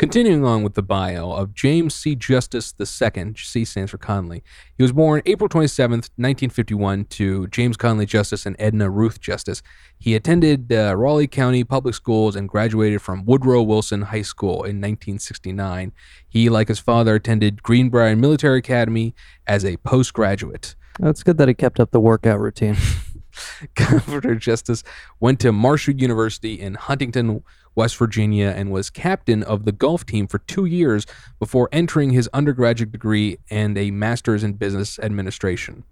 Continuing 0.03 0.45
on 0.45 0.65
with 0.65 0.75
the 0.75 0.83
bio 0.83 1.31
of 1.31 1.55
James 1.55 1.95
C. 1.95 2.17
Justice 2.17 2.75
II, 2.81 3.35
C 3.37 3.65
stands 3.65 3.93
for 3.93 3.99
Conley. 3.99 4.43
He 4.77 4.83
was 4.83 4.91
born 4.91 5.23
April 5.27 5.49
27, 5.49 5.99
1951, 5.99 7.05
to 7.05 7.47
James 7.47 7.77
Conley 7.77 8.05
Justice 8.05 8.45
and 8.45 8.57
Edna 8.59 8.91
Ruth 8.91 9.21
Justice. 9.21 9.63
He 9.97 10.17
attended 10.17 10.73
uh, 10.73 10.97
Raleigh 10.97 11.29
County 11.29 11.63
Public 11.63 11.95
Schools 11.95 12.35
and 12.35 12.49
graduated 12.49 13.01
from 13.01 13.25
Woodrow 13.25 13.63
Wilson 13.63 14.03
High 14.03 14.23
School 14.23 14.65
in 14.65 14.81
1969. 14.81 15.93
He, 16.29 16.49
like 16.49 16.67
his 16.67 16.81
father, 16.81 17.15
attended 17.15 17.63
Greenbrier 17.63 18.17
Military 18.17 18.59
Academy 18.59 19.15
as 19.47 19.65
a 19.65 19.77
postgraduate. 19.77 20.75
That's 20.99 21.23
good 21.23 21.39
that 21.39 21.47
he 21.47 21.55
kept 21.55 21.79
up 21.79 21.93
the 21.93 22.01
workout 22.01 22.41
routine. 22.41 22.77
Governor 23.77 24.35
Justice 24.35 24.83
went 25.21 25.39
to 25.41 25.53
Marshall 25.53 25.95
University 25.95 26.61
in 26.61 26.75
Huntington, 26.75 27.45
West 27.75 27.97
Virginia, 27.97 28.53
and 28.57 28.71
was 28.71 28.91
captain 28.91 29.43
of 29.43 29.65
the 29.65 29.73
golf 29.73 30.05
team 30.05 30.27
for 30.27 30.39
two 30.39 30.65
years 30.65 31.07
before 31.39 31.69
entering 31.73 32.11
his 32.11 32.29
undergraduate 32.33 32.93
degree 32.93 33.39
and 33.51 33.77
a 33.79 33.91
master's 33.91 34.45
in 34.45 34.55
business 34.55 34.99
administration. 34.99 35.85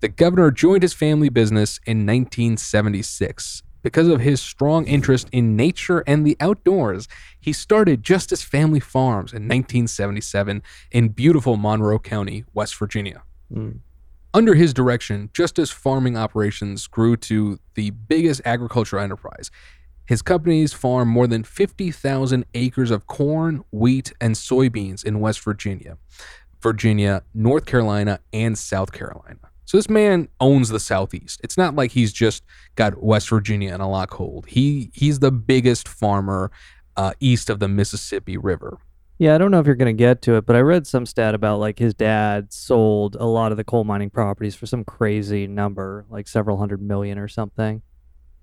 The 0.00 0.08
governor 0.08 0.50
joined 0.50 0.82
his 0.82 0.94
family 0.94 1.28
business 1.28 1.78
in 1.86 1.98
1976. 1.98 3.62
Because 3.82 4.06
of 4.08 4.20
his 4.20 4.40
strong 4.40 4.86
interest 4.86 5.28
in 5.32 5.56
nature 5.56 6.04
and 6.06 6.24
the 6.26 6.36
outdoors, 6.40 7.08
he 7.40 7.52
started 7.52 8.02
Justice 8.02 8.42
Family 8.42 8.80
Farms 8.80 9.32
in 9.32 9.42
1977 9.42 10.62
in 10.92 11.08
beautiful 11.08 11.56
Monroe 11.56 11.98
County, 11.98 12.44
West 12.54 12.76
Virginia. 12.76 13.22
Hmm. 13.52 13.70
Under 14.34 14.54
his 14.54 14.72
direction, 14.72 15.30
Justice 15.34 15.70
farming 15.70 16.16
operations 16.16 16.86
grew 16.86 17.16
to 17.18 17.58
the 17.74 17.90
biggest 17.90 18.40
agricultural 18.44 19.02
enterprise. 19.02 19.50
His 20.12 20.20
companies 20.20 20.74
farm 20.74 21.08
more 21.08 21.26
than 21.26 21.42
50,000 21.42 22.44
acres 22.52 22.90
of 22.90 23.06
corn, 23.06 23.64
wheat, 23.70 24.12
and 24.20 24.34
soybeans 24.34 25.02
in 25.02 25.20
West 25.20 25.40
Virginia, 25.40 25.96
Virginia, 26.60 27.22
North 27.32 27.64
Carolina, 27.64 28.20
and 28.30 28.58
South 28.58 28.92
Carolina. 28.92 29.38
So 29.64 29.78
this 29.78 29.88
man 29.88 30.28
owns 30.38 30.68
the 30.68 30.80
Southeast. 30.80 31.40
It's 31.42 31.56
not 31.56 31.76
like 31.76 31.92
he's 31.92 32.12
just 32.12 32.44
got 32.74 33.02
West 33.02 33.30
Virginia 33.30 33.72
and 33.72 33.80
a 33.80 33.86
lock 33.86 34.12
hold. 34.12 34.44
He 34.48 34.90
he's 34.92 35.20
the 35.20 35.32
biggest 35.32 35.88
farmer 35.88 36.50
uh, 36.94 37.14
east 37.18 37.48
of 37.48 37.58
the 37.58 37.68
Mississippi 37.68 38.36
River. 38.36 38.76
Yeah, 39.16 39.34
I 39.34 39.38
don't 39.38 39.50
know 39.50 39.60
if 39.60 39.66
you're 39.66 39.76
going 39.76 39.96
to 39.96 39.98
get 39.98 40.20
to 40.22 40.34
it, 40.34 40.44
but 40.44 40.56
I 40.56 40.60
read 40.60 40.86
some 40.86 41.06
stat 41.06 41.34
about 41.34 41.58
like 41.58 41.78
his 41.78 41.94
dad 41.94 42.52
sold 42.52 43.16
a 43.18 43.24
lot 43.24 43.50
of 43.50 43.56
the 43.56 43.64
coal 43.64 43.84
mining 43.84 44.10
properties 44.10 44.54
for 44.54 44.66
some 44.66 44.84
crazy 44.84 45.46
number, 45.46 46.04
like 46.10 46.28
several 46.28 46.58
hundred 46.58 46.82
million 46.82 47.16
or 47.16 47.28
something. 47.28 47.80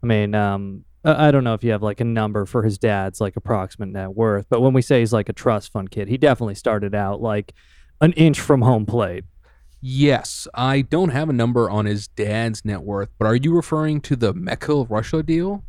I 0.02 0.08
mean, 0.08 0.34
um, 0.34 0.86
I 1.04 1.28
I 1.28 1.32
don't 1.32 1.44
know 1.44 1.54
if 1.54 1.64
you 1.64 1.72
have 1.72 1.84
like 1.84 2.00
a 2.02 2.06
number 2.06 2.46
for 2.46 2.64
his 2.64 2.78
dad's 2.78 3.20
like 3.22 3.36
approximate 3.36 3.90
net 3.90 4.16
worth, 4.16 4.46
but 4.50 4.62
when 4.62 4.74
we 4.74 4.82
say 4.82 5.00
he's 5.00 5.14
like 5.14 5.30
a 5.30 5.34
trust 5.34 5.72
fund 5.72 5.92
kid, 5.92 6.08
he 6.08 6.18
definitely 6.18 6.56
started 6.56 6.94
out 6.96 7.22
like 7.22 7.54
an 8.02 8.14
inch 8.14 8.40
from 8.40 8.62
home 8.62 8.86
plate. 8.86 9.24
Yes, 9.82 10.48
I 10.54 10.82
don't 10.82 11.10
have 11.10 11.30
a 11.30 11.34
number 11.34 11.70
on 11.70 11.86
his 11.86 12.08
dad's 12.10 12.66
net 12.66 12.82
worth, 12.84 13.10
but 13.18 13.26
are 13.26 13.36
you 13.36 13.54
referring 13.56 14.02
to 14.02 14.16
the 14.18 14.34
Mechel 14.34 14.86
Russia 14.90 15.24
deal? 15.24 15.64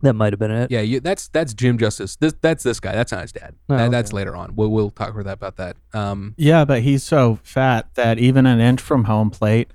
That 0.00 0.14
might 0.14 0.32
have 0.32 0.40
been 0.40 0.50
it. 0.50 0.70
Yeah, 0.70 0.80
you, 0.80 1.00
that's 1.00 1.28
that's 1.28 1.52
Jim 1.54 1.76
Justice. 1.78 2.16
This 2.16 2.34
that's 2.40 2.64
this 2.64 2.80
guy. 2.80 2.92
That's 2.92 3.12
not 3.12 3.22
his 3.22 3.32
dad. 3.32 3.54
Oh, 3.68 3.76
That- 3.76 3.90
That's 3.90 4.12
later 4.12 4.34
on. 4.34 4.56
We'll 4.56 4.70
we'll 4.70 4.90
talk 4.90 5.10
about 5.10 5.24
that 5.26 5.34
about 5.34 5.56
that. 5.58 5.76
Um, 5.92 6.34
Yeah, 6.38 6.64
but 6.64 6.82
he's 6.82 7.02
so 7.04 7.38
fat 7.44 7.94
that 7.94 8.18
even 8.18 8.46
an 8.46 8.58
inch 8.58 8.80
from 8.80 9.04
home 9.04 9.30
plate 9.30 9.70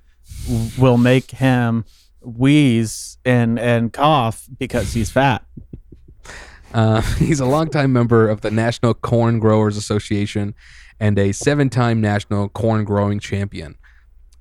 will 0.77 0.97
make 0.97 1.31
him 1.31 1.85
wheeze 2.27 3.17
and 3.23 3.57
and 3.57 3.93
cough 3.93 4.47
because 4.57 4.93
he's 4.93 5.09
fat. 5.09 5.43
Uh, 6.73 7.01
he's 7.15 7.39
a 7.39 7.45
longtime 7.45 7.93
member 7.93 8.27
of 8.27 8.41
the 8.41 8.51
National 8.51 8.93
Corn 8.93 9.39
Growers 9.39 9.77
Association 9.77 10.53
and 10.99 11.17
a 11.17 11.31
seven-time 11.31 12.01
national 12.01 12.49
corn 12.49 12.83
growing 12.83 13.19
champion. 13.21 13.77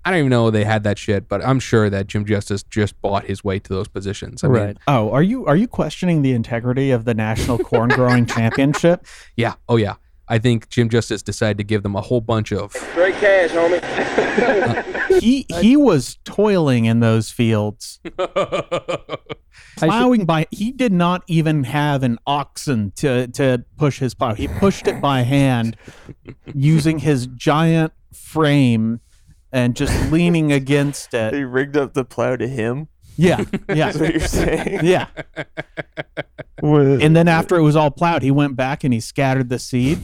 I 0.05 0.11
don't 0.11 0.19
even 0.19 0.31
know 0.31 0.51
they 0.51 0.65
had 0.65 0.83
that 0.83 0.99
shit, 0.99 1.29
but 1.29 1.43
I'm 1.45 1.61
sure 1.61 1.89
that 1.89 2.09
Jim 2.09 2.25
Justice 2.25 2.65
just 2.65 3.01
bought 3.01 3.25
his 3.27 3.43
way 3.45 3.61
to 3.61 3.73
those 3.73 3.89
positions. 3.89 4.43
I 4.45 4.49
mean, 4.49 4.79
oh, 4.87 5.11
are 5.13 5.23
you 5.23 5.47
are 5.47 5.57
you 5.57 5.69
questioning 5.69 6.23
the 6.23 6.33
integrity 6.33 6.91
of 6.91 7.05
the 7.05 7.15
National 7.15 7.59
Corn 7.59 7.91
Growing 7.91 8.27
Championship? 8.27 9.07
yeah. 9.37 9.55
Oh 9.69 9.77
yeah. 9.77 9.95
I 10.29 10.39
think 10.39 10.69
Jim 10.69 10.89
Justice 10.89 11.23
decided 11.23 11.59
to 11.59 11.65
give 11.65 11.83
them 11.83 11.95
a 11.95 12.01
whole 12.01 12.21
bunch 12.21 12.53
of 12.53 12.73
Straight 12.73 13.15
cash, 13.15 13.51
homie. 13.51 14.93
He 15.21 15.47
he 15.61 15.77
was 15.77 16.19
toiling 16.25 16.85
in 16.85 17.01
those 17.01 17.31
fields. 17.31 18.01
Plowing 19.77 20.25
by 20.25 20.47
he 20.51 20.73
did 20.73 20.93
not 20.93 21.23
even 21.27 21.65
have 21.65 22.03
an 22.03 22.19
oxen 22.27 22.93
to 22.97 23.27
to 23.29 23.65
push 23.77 23.99
his 23.99 24.15
plow. 24.15 24.35
He 24.35 24.49
pushed 24.49 24.87
it 24.87 25.01
by 25.01 25.23
hand 25.23 25.77
using 26.55 26.99
his 26.99 27.27
giant 27.29 27.93
frame 28.13 29.01
and 29.53 29.75
just 29.77 30.13
leaning 30.13 30.53
against 30.53 31.15
it. 31.15 31.33
They 31.33 31.45
rigged 31.45 31.77
up 31.77 31.95
the 31.95 32.05
plow 32.05 32.37
to 32.37 32.49
him. 32.49 32.89
Yeah, 33.17 33.45
yeah. 33.69 33.93
That's 33.93 33.99
what 33.99 34.11
you're 34.11 34.21
saying. 34.21 34.81
Yeah. 34.85 35.09
And 36.63 37.17
then 37.17 37.29
after 37.29 37.57
it 37.57 37.63
was 37.63 37.77
all 37.77 37.91
plowed, 37.91 38.23
he 38.23 38.31
went 38.31 38.57
back 38.57 38.85
and 38.85 38.93
he 38.93 39.01
scattered 39.01 39.49
the 39.49 39.59
seed. 39.59 39.99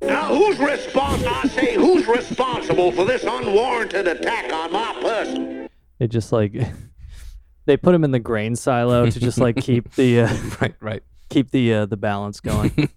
Now, 0.00 0.34
who's 0.34 0.58
responsible? 0.58 1.34
I 1.34 1.48
say, 1.48 1.74
who's 1.74 2.06
responsible 2.06 2.92
for 2.92 3.04
this 3.04 3.24
unwarranted 3.24 4.06
attack 4.06 4.52
on 4.52 4.72
my 4.72 4.92
person? 5.00 5.68
It 5.98 6.08
just 6.08 6.32
like 6.32 6.52
they 7.66 7.76
put 7.76 7.94
him 7.94 8.04
in 8.04 8.10
the 8.10 8.18
grain 8.18 8.56
silo 8.56 9.10
to 9.10 9.20
just 9.20 9.38
like 9.38 9.56
keep 9.56 9.92
the 9.94 10.22
uh, 10.22 10.36
right, 10.60 10.74
right, 10.80 11.02
keep 11.30 11.50
the 11.50 11.72
uh, 11.72 11.86
the 11.86 11.96
balance 11.96 12.40
going. 12.40 12.90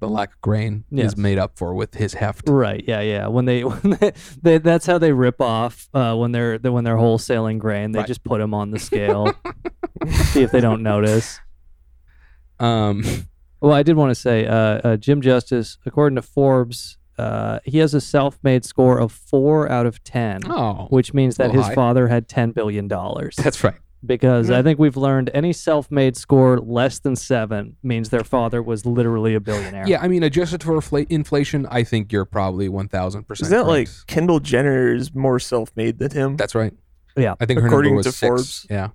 The 0.00 0.08
lack 0.08 0.34
of 0.34 0.40
grain 0.40 0.84
Yes. 0.90 1.12
is 1.12 1.16
made 1.16 1.38
up 1.38 1.58
for 1.58 1.74
with 1.74 1.94
his 1.94 2.14
heft. 2.14 2.48
Right. 2.48 2.84
Yeah. 2.86 3.00
Yeah. 3.00 3.26
When 3.28 3.44
they, 3.46 3.64
when 3.64 3.98
they, 4.00 4.12
they 4.42 4.58
that's 4.58 4.86
how 4.86 4.98
they 4.98 5.12
rip 5.12 5.40
off 5.40 5.88
uh, 5.94 6.14
when 6.16 6.32
they're 6.32 6.58
when 6.58 6.84
they're 6.84 6.96
wholesaling 6.96 7.58
grain. 7.58 7.92
They 7.92 7.98
Right. 8.00 8.08
just 8.08 8.22
put 8.24 8.38
them 8.38 8.54
on 8.54 8.70
the 8.70 8.78
scale, 8.78 9.32
see 10.32 10.42
if 10.42 10.50
they 10.52 10.60
don't 10.60 10.82
notice. 10.82 11.40
Um. 12.58 13.04
Well, 13.60 13.72
I 13.72 13.82
did 13.82 13.96
want 13.96 14.10
to 14.10 14.14
say, 14.14 14.46
uh, 14.46 14.54
uh, 14.54 14.96
Jim 14.96 15.20
Justice, 15.20 15.78
according 15.84 16.14
to 16.14 16.22
Forbes, 16.22 16.96
uh, 17.18 17.58
he 17.64 17.78
has 17.78 17.92
a 17.92 18.00
self-made 18.00 18.64
score 18.64 19.00
of 19.00 19.10
four 19.10 19.68
out 19.68 19.84
of 19.84 20.04
ten, 20.04 20.42
Oh, 20.48 20.86
which 20.90 21.12
means 21.12 21.38
that 21.38 21.50
his 21.50 21.66
high. 21.66 21.74
father 21.74 22.06
had 22.06 22.28
ten 22.28 22.52
billion 22.52 22.86
dollars. 22.86 23.34
That's 23.34 23.64
right. 23.64 23.74
Because 24.06 24.48
I 24.48 24.62
think 24.62 24.78
we've 24.78 24.96
learned 24.96 25.28
any 25.34 25.52
self-made 25.52 26.16
score 26.16 26.60
less 26.60 27.00
than 27.00 27.16
seven 27.16 27.76
means 27.82 28.10
their 28.10 28.22
father 28.22 28.62
was 28.62 28.86
literally 28.86 29.34
a 29.34 29.40
billionaire. 29.40 29.88
Yeah, 29.88 30.00
I 30.00 30.06
mean, 30.06 30.22
adjusted 30.22 30.62
for 30.62 30.74
infl- 30.74 31.06
inflation, 31.10 31.66
I 31.68 31.82
think 31.82 32.12
you're 32.12 32.24
probably 32.24 32.68
one 32.68 32.86
thousand 32.88 33.24
percent. 33.24 33.46
Is 33.46 33.50
that 33.50 33.66
like 33.66 33.88
Kendall 34.06 34.38
Jenner 34.38 34.94
is 34.94 35.12
more 35.14 35.40
self-made 35.40 35.98
than 35.98 36.12
him? 36.12 36.36
That's 36.36 36.54
right. 36.54 36.72
Yeah. 37.16 37.34
I 37.40 37.46
think 37.46 37.58
her 37.60 37.66
According 37.66 37.90
number 37.90 37.96
was 37.96 38.06
to 38.06 38.12
six. 38.12 38.28
Forbes. 38.28 38.66
Yeah. 38.70 38.90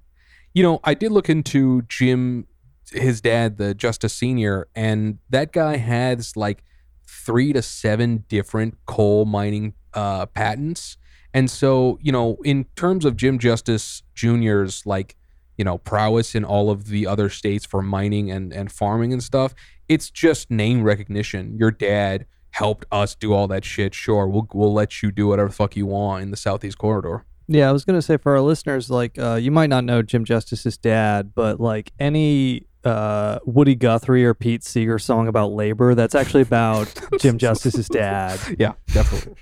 You 0.54 0.64
know, 0.64 0.80
I 0.86 0.94
did 0.94 1.12
look 1.12 1.30
into 1.30 1.82
Jim, 1.90 2.48
his 2.92 3.20
dad, 3.20 3.58
the 3.58 3.74
Justice 3.74 4.14
Senior, 4.14 4.68
and 4.74 5.18
that 5.30 5.52
guy 5.52 5.78
has 5.78 6.38
like 6.38 6.64
three 7.06 7.52
to 7.52 7.62
seven 7.62 8.24
different 8.30 8.78
coal 8.86 9.26
mining 9.26 9.74
uh, 9.94 10.28
patents. 10.28 10.98
And 11.34 11.50
so, 11.50 11.98
you 12.02 12.12
know, 12.12 12.38
in 12.44 12.66
terms 12.76 13.06
of 13.06 13.18
Jim 13.18 13.40
Justice 13.40 14.04
Jr.'s 14.14 14.86
like, 14.86 15.16
you 15.58 15.66
know, 15.66 15.78
prowess 15.78 16.36
in 16.36 16.44
all 16.44 16.70
of 16.70 16.88
the 16.88 17.08
other 17.08 17.30
states 17.30 17.66
for 17.66 17.82
mining 17.82 18.32
and, 18.32 18.54
and 18.54 18.72
farming 18.72 19.14
and 19.14 19.22
stuff, 19.22 19.54
it's 19.88 20.10
just 20.10 20.50
name 20.50 20.84
recognition. 20.84 21.58
Your 21.58 21.72
dad 21.72 22.26
helped 22.52 22.86
us 22.92 23.16
do 23.16 23.34
all 23.34 23.48
that 23.48 23.66
shit. 23.66 23.94
Sure, 23.94 24.28
we'll 24.28 24.48
we'll 24.54 24.74
let 24.74 25.02
you 25.04 25.12
do 25.12 25.28
whatever 25.28 25.50
the 25.50 25.56
fuck 25.56 25.76
you 25.76 25.86
want 25.86 26.24
in 26.24 26.32
the 26.32 26.38
Southeast 26.38 26.78
Corridor. 26.78 27.26
Yeah, 27.48 27.70
I 27.70 27.72
was 27.72 27.84
gonna 27.84 28.02
say 28.02 28.18
for 28.18 28.34
our 28.34 28.42
listeners, 28.42 28.90
like 28.90 29.18
uh, 29.20 29.36
you 29.36 29.52
might 29.52 29.70
not 29.70 29.84
know 29.84 30.02
Jim 30.02 30.24
Justice's 30.24 30.78
dad, 30.78 31.34
but 31.36 31.60
like 31.60 31.92
any 32.00 32.68
uh, 32.84 33.40
Woody 33.46 33.76
Guthrie 33.76 34.26
or 34.26 34.34
Pete 34.34 34.64
Seeger 34.64 35.00
song 35.00 35.28
about 35.28 35.52
labor, 35.52 35.96
that's 35.96 36.16
actually 36.16 36.44
about 36.44 36.94
Jim 37.20 37.38
Justice's 37.38 37.88
dad. 37.90 38.40
Yeah, 38.58 38.74
definitely. 38.88 39.36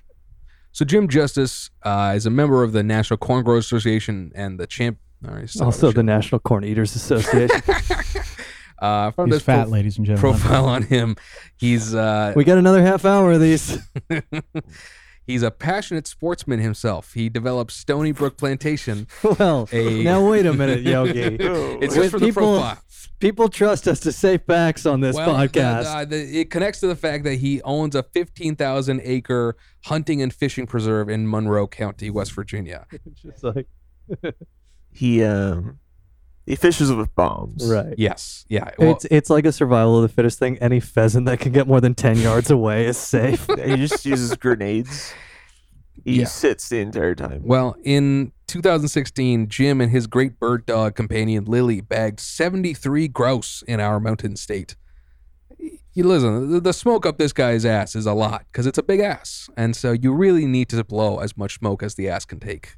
So 0.71 0.85
Jim 0.85 1.07
Justice 1.07 1.69
uh, 1.83 2.13
is 2.15 2.25
a 2.25 2.29
member 2.29 2.63
of 2.63 2.71
the 2.71 2.81
National 2.83 3.17
Corn 3.17 3.43
Growers 3.43 3.65
Association 3.65 4.31
and 4.35 4.59
the 4.59 4.67
champ. 4.67 4.97
all 5.27 5.35
right, 5.35 5.49
son 5.49 5.63
of 5.63 5.65
a 5.65 5.67
Also, 5.67 5.87
shit. 5.89 5.95
the 5.95 6.03
National 6.03 6.39
Corn 6.39 6.63
Eaters 6.63 6.95
Association. 6.95 7.61
uh, 8.79 9.11
from 9.11 9.27
He's 9.27 9.35
this 9.35 9.43
fat, 9.43 9.69
ladies 9.69 9.97
and 9.97 10.05
gentlemen. 10.05 10.39
Profile 10.39 10.65
on 10.65 10.83
him. 10.83 11.15
He's 11.57 11.93
uh, 11.93 12.33
we 12.35 12.43
got 12.45 12.57
another 12.57 12.81
half 12.81 13.03
hour 13.05 13.33
of 13.33 13.41
these. 13.41 13.77
he's 15.25 15.43
a 15.43 15.51
passionate 15.51 16.07
sportsman 16.07 16.59
himself. 16.59 17.13
He 17.13 17.29
developed 17.29 17.71
Stony 17.71 18.11
Brook 18.11 18.37
Plantation. 18.37 19.07
well, 19.39 19.67
a- 19.71 20.03
now 20.03 20.29
wait 20.29 20.45
a 20.45 20.53
minute, 20.53 20.81
Yogi. 20.81 21.37
It's 21.81 21.95
just 21.95 22.11
for 22.11 22.19
the 22.19 22.25
people, 22.27 22.57
profile. 22.59 22.77
people 23.19 23.49
trust 23.49 23.87
us 23.87 23.99
to 24.01 24.11
say 24.11 24.37
facts 24.37 24.85
on 24.85 24.99
this 25.01 25.15
Well, 25.15 25.29
podcast. 25.33 25.83
the- 25.83 25.89
uh, 25.89 26.05
the- 26.05 26.39
it 26.41 26.49
connects 26.51 26.79
to 26.81 26.87
the 26.87 26.95
fact 26.95 27.23
that 27.25 27.35
he 27.35 27.61
owns 27.63 27.95
a 27.95 28.03
15,000 28.03 29.01
acre 29.03 29.55
hunting 29.85 30.21
and 30.21 30.33
fishing 30.33 30.67
preserve 30.67 31.09
in 31.09 31.29
Monroe 31.29 31.67
County, 31.67 32.09
West 32.09 32.31
Virginia. 32.33 32.85
Just 33.15 33.43
like 33.43 33.67
He 34.93 35.23
um 35.23 35.79
He 36.51 36.57
fishes 36.57 36.91
with 36.91 37.15
bombs. 37.15 37.65
Right. 37.65 37.95
Yes. 37.97 38.43
Yeah. 38.49 38.71
Well, 38.77 38.91
it's 38.91 39.05
it's 39.05 39.29
like 39.29 39.45
a 39.45 39.53
survival 39.53 39.95
of 39.95 40.01
the 40.01 40.09
fittest 40.13 40.37
thing. 40.37 40.57
Any 40.57 40.81
pheasant 40.81 41.25
that 41.27 41.39
can 41.39 41.53
get 41.53 41.65
more 41.65 41.79
than 41.79 41.95
ten 41.95 42.17
yards 42.17 42.51
away 42.51 42.87
is 42.87 42.97
safe. 42.97 43.47
he 43.63 43.77
just 43.77 44.05
uses 44.05 44.35
grenades. 44.35 45.13
He 46.03 46.19
Yeah. 46.19 46.25
sits 46.25 46.67
the 46.67 46.79
entire 46.81 47.15
time. 47.15 47.43
Well, 47.45 47.77
in 47.85 48.33
2016, 48.47 49.47
Jim 49.47 49.79
and 49.79 49.93
his 49.93 50.07
great 50.07 50.41
bird 50.41 50.65
dog 50.65 50.93
companion 50.93 51.45
Lily 51.45 51.79
bagged 51.79 52.19
73 52.19 53.07
grouse 53.07 53.63
in 53.65 53.79
our 53.79 54.01
mountain 54.01 54.35
state. 54.35 54.75
You 55.93 56.03
listen, 56.03 56.51
the, 56.51 56.59
the 56.59 56.73
smoke 56.73 57.05
up 57.05 57.17
this 57.17 57.31
guy's 57.31 57.63
ass 57.63 57.95
is 57.95 58.05
a 58.05 58.13
lot 58.13 58.43
because 58.51 58.67
it's 58.67 58.77
a 58.77 58.83
big 58.83 58.99
ass, 58.99 59.49
and 59.55 59.73
so 59.73 59.93
you 59.93 60.13
really 60.13 60.45
need 60.45 60.67
to 60.67 60.83
blow 60.83 61.19
as 61.19 61.37
much 61.37 61.59
smoke 61.59 61.81
as 61.81 61.95
the 61.95 62.09
ass 62.09 62.25
can 62.25 62.41
take. 62.41 62.75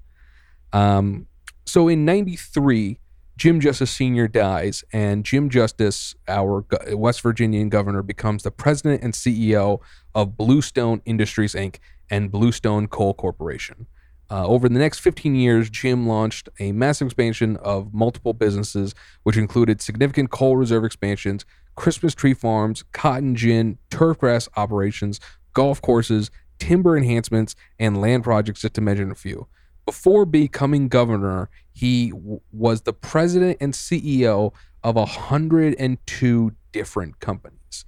Um, 0.74 1.26
so 1.66 1.88
in 1.88 2.06
'93, 2.06 3.00
Jim 3.36 3.60
Justice 3.60 3.92
Sr. 3.92 4.28
dies, 4.28 4.84
and 4.94 5.26
Jim 5.26 5.50
Justice, 5.50 6.16
our 6.28 6.66
West 6.92 7.22
Virginian 7.22 7.70
governor, 7.70 8.04
becomes 8.04 8.44
the 8.44 8.52
president 8.52 9.04
and 9.04 9.14
CEO 9.14 9.80
of 10.14 10.38
Bluestone 10.38 11.02
Industries 11.06 11.56
Inc. 11.56 11.78
and 12.10 12.32
Bluestone 12.32 12.88
Coal 12.88 13.14
Corporation. 13.14 13.88
Uh, 14.30 14.46
over 14.48 14.70
the 14.70 14.80
next 14.80 15.00
15 15.00 15.36
years, 15.36 15.70
Jim 15.70 16.08
launched 16.08 16.48
a 16.60 16.72
massive 16.72 17.08
expansion 17.08 17.58
of 17.58 17.94
multiple 17.94 18.34
businesses, 18.34 18.96
which 19.24 19.38
included 19.38 19.82
significant 19.82 20.30
coal 20.30 20.56
reserve 20.56 20.86
expansions, 20.86 21.46
Christmas 21.76 22.14
tree 22.14 22.34
farms, 22.34 22.84
cotton 22.94 23.36
gin, 23.36 23.78
turfgrass 23.90 24.48
operations, 24.56 25.20
golf 25.54 25.82
courses, 25.82 26.32
timber 26.60 26.96
enhancements, 26.96 27.56
and 27.80 28.00
land 28.00 28.24
projects, 28.24 28.62
just 28.62 28.76
to 28.76 28.82
mention 28.82 29.12
a 29.12 29.16
few. 29.16 29.48
Before 29.86 30.26
becoming 30.26 30.88
governor, 30.88 31.50
he 31.72 32.12
w- 32.12 32.42
was 32.52 32.82
the 32.82 32.94
president 32.94 33.58
and 33.60 33.74
CEO 33.74 34.54
of 34.84 34.96
102 34.96 36.52
different 36.72 37.20
companies. 37.20 37.86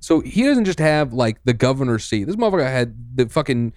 So 0.00 0.20
he 0.20 0.42
doesn't 0.42 0.64
just 0.64 0.80
have 0.80 1.12
like 1.12 1.38
the 1.44 1.52
governor's 1.52 2.04
seat. 2.04 2.24
This 2.24 2.36
motherfucker 2.36 2.70
had 2.70 3.16
the 3.16 3.28
fucking 3.28 3.72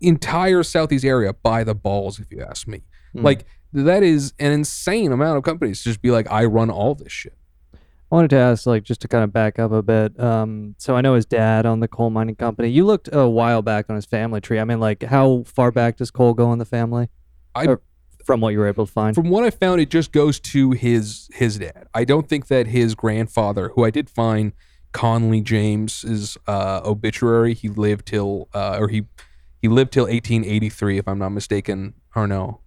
entire 0.00 0.62
southeast 0.62 1.04
area 1.04 1.32
by 1.32 1.64
the 1.64 1.74
balls, 1.74 2.18
if 2.18 2.30
you 2.30 2.42
ask 2.42 2.68
me. 2.68 2.82
Hmm. 3.14 3.22
Like 3.22 3.46
that 3.72 4.02
is 4.02 4.34
an 4.38 4.52
insane 4.52 5.10
amount 5.12 5.38
of 5.38 5.44
companies 5.44 5.82
to 5.82 5.90
just 5.90 6.02
be 6.02 6.10
like, 6.10 6.30
I 6.30 6.44
run 6.44 6.70
all 6.70 6.94
this 6.94 7.12
shit. 7.12 7.37
I 8.10 8.14
wanted 8.14 8.30
to 8.30 8.36
ask, 8.36 8.66
like, 8.66 8.84
just 8.84 9.02
to 9.02 9.08
kind 9.08 9.22
of 9.22 9.32
back 9.32 9.58
up 9.58 9.70
a 9.70 9.82
bit. 9.82 10.18
Um, 10.18 10.74
so 10.78 10.96
I 10.96 11.02
know 11.02 11.14
his 11.14 11.26
dad 11.26 11.66
on 11.66 11.80
the 11.80 11.88
coal 11.88 12.08
mining 12.08 12.36
company. 12.36 12.68
You 12.68 12.86
looked 12.86 13.10
a 13.12 13.28
while 13.28 13.60
back 13.60 13.86
on 13.90 13.96
his 13.96 14.06
family 14.06 14.40
tree. 14.40 14.58
I 14.58 14.64
mean, 14.64 14.80
like, 14.80 15.02
how 15.02 15.42
far 15.46 15.70
back 15.70 15.98
does 15.98 16.10
coal 16.10 16.32
go 16.32 16.52
in 16.52 16.58
the 16.58 16.64
family? 16.64 17.10
I 17.54 17.66
Or 17.66 17.82
from 18.28 18.42
what 18.42 18.50
you 18.50 18.58
were 18.58 18.66
able 18.66 18.86
to 18.86 18.92
find. 18.92 19.14
From 19.14 19.30
what 19.30 19.42
I 19.42 19.50
found, 19.50 19.80
it 19.80 19.88
just 19.88 20.12
goes 20.12 20.38
to 20.40 20.72
his 20.72 21.30
his 21.32 21.58
dad. 21.58 21.88
I 21.94 22.04
don't 22.04 22.28
think 22.28 22.48
that 22.48 22.66
his 22.66 22.94
grandfather, 22.94 23.70
who 23.74 23.86
I 23.86 23.90
did 23.90 24.10
find 24.10 24.52
Conley 24.92 25.40
James's 25.40 26.36
uh, 26.46 26.82
obituary, 26.84 27.54
he 27.54 27.70
lived 27.70 28.04
till 28.04 28.48
uh, 28.52 28.76
or 28.78 28.88
he 28.88 29.06
he 29.62 29.68
lived 29.68 29.94
till 29.94 30.04
1883, 30.04 30.98
if 30.98 31.08
I'm 31.08 31.18
not 31.18 31.30
mistaken, 31.30 31.94
or 32.14 32.26
no, 32.26 32.60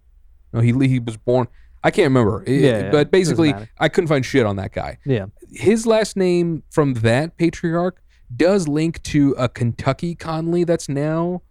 no, 0.52 0.58
he 0.58 0.72
he 0.88 0.98
was 0.98 1.16
born. 1.16 1.46
I 1.84 1.90
can't 1.90 2.06
remember. 2.06 2.42
It- 2.46 2.60
Yeah, 2.60 2.78
yeah, 2.84 2.90
but 2.90 3.10
basically. 3.10 3.52
I 3.78 3.88
couldn't 3.88 4.08
find 4.08 4.24
shit 4.24 4.46
on 4.46 4.56
that 4.56 4.72
guy. 4.72 4.98
Yeah. 5.04 5.26
his 5.50 5.86
last 5.86 6.16
name 6.16 6.62
from 6.70 6.94
that 6.94 7.36
patriarch 7.36 8.00
does 8.34 8.66
link 8.68 9.02
to 9.02 9.32
a 9.36 9.48
Kentucky 9.48 10.14
Conley 10.14 10.64
that's 10.64 10.88
now 10.88 11.42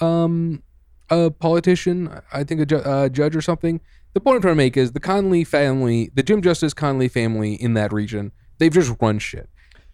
um, 0.00 0.62
a 1.10 1.30
politician. 1.30 2.08
I 2.32 2.44
think 2.44 2.60
a 2.62 2.66
ju- 2.66 2.76
uh, 2.76 3.08
judge 3.10 3.36
or 3.36 3.42
something. 3.42 3.80
The 4.14 4.20
point 4.20 4.36
I'm 4.36 4.42
trying 4.42 4.52
to 4.52 4.56
make 4.56 4.76
is 4.76 4.92
the 4.92 5.00
Conley 5.00 5.44
family, 5.44 6.10
the 6.14 6.22
Jim 6.22 6.40
Justice 6.42 6.72
Conley 6.74 7.08
family 7.08 7.54
in 7.54 7.74
that 7.74 7.92
region, 7.92 8.32
they've 8.58 8.72
just 8.72 8.94
run 9.00 9.18
shit. 9.18 9.48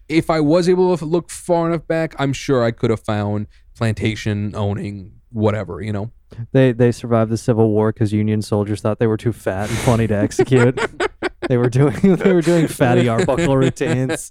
If 0.07 0.29
I 0.29 0.39
was 0.39 0.69
able 0.69 0.95
to 0.97 1.05
look 1.05 1.29
far 1.29 1.67
enough 1.67 1.85
back, 1.87 2.15
I'm 2.17 2.31
sure 2.33 2.63
I 2.63 2.71
could 2.71 2.89
have 2.89 3.01
found 3.01 3.47
plantation 3.75 4.55
owning 4.55 5.11
whatever, 5.31 5.81
you 5.81 5.91
know. 5.91 6.11
They 6.51 6.71
they 6.71 6.91
survived 6.91 7.31
the 7.31 7.37
Civil 7.37 7.69
War 7.69 7.91
because 7.91 8.13
Union 8.13 8.41
soldiers 8.41 8.81
thought 8.81 8.99
they 8.99 9.07
were 9.07 9.17
too 9.17 9.33
fat 9.33 9.69
and 9.69 9.77
funny 9.79 10.07
to 10.07 10.15
execute. 10.15 10.79
they 11.47 11.57
were 11.57 11.69
doing 11.69 12.15
they 12.15 12.33
were 12.33 12.41
doing 12.41 12.67
fatty 12.67 13.07
Arbuckle 13.07 13.57
routines 13.57 14.29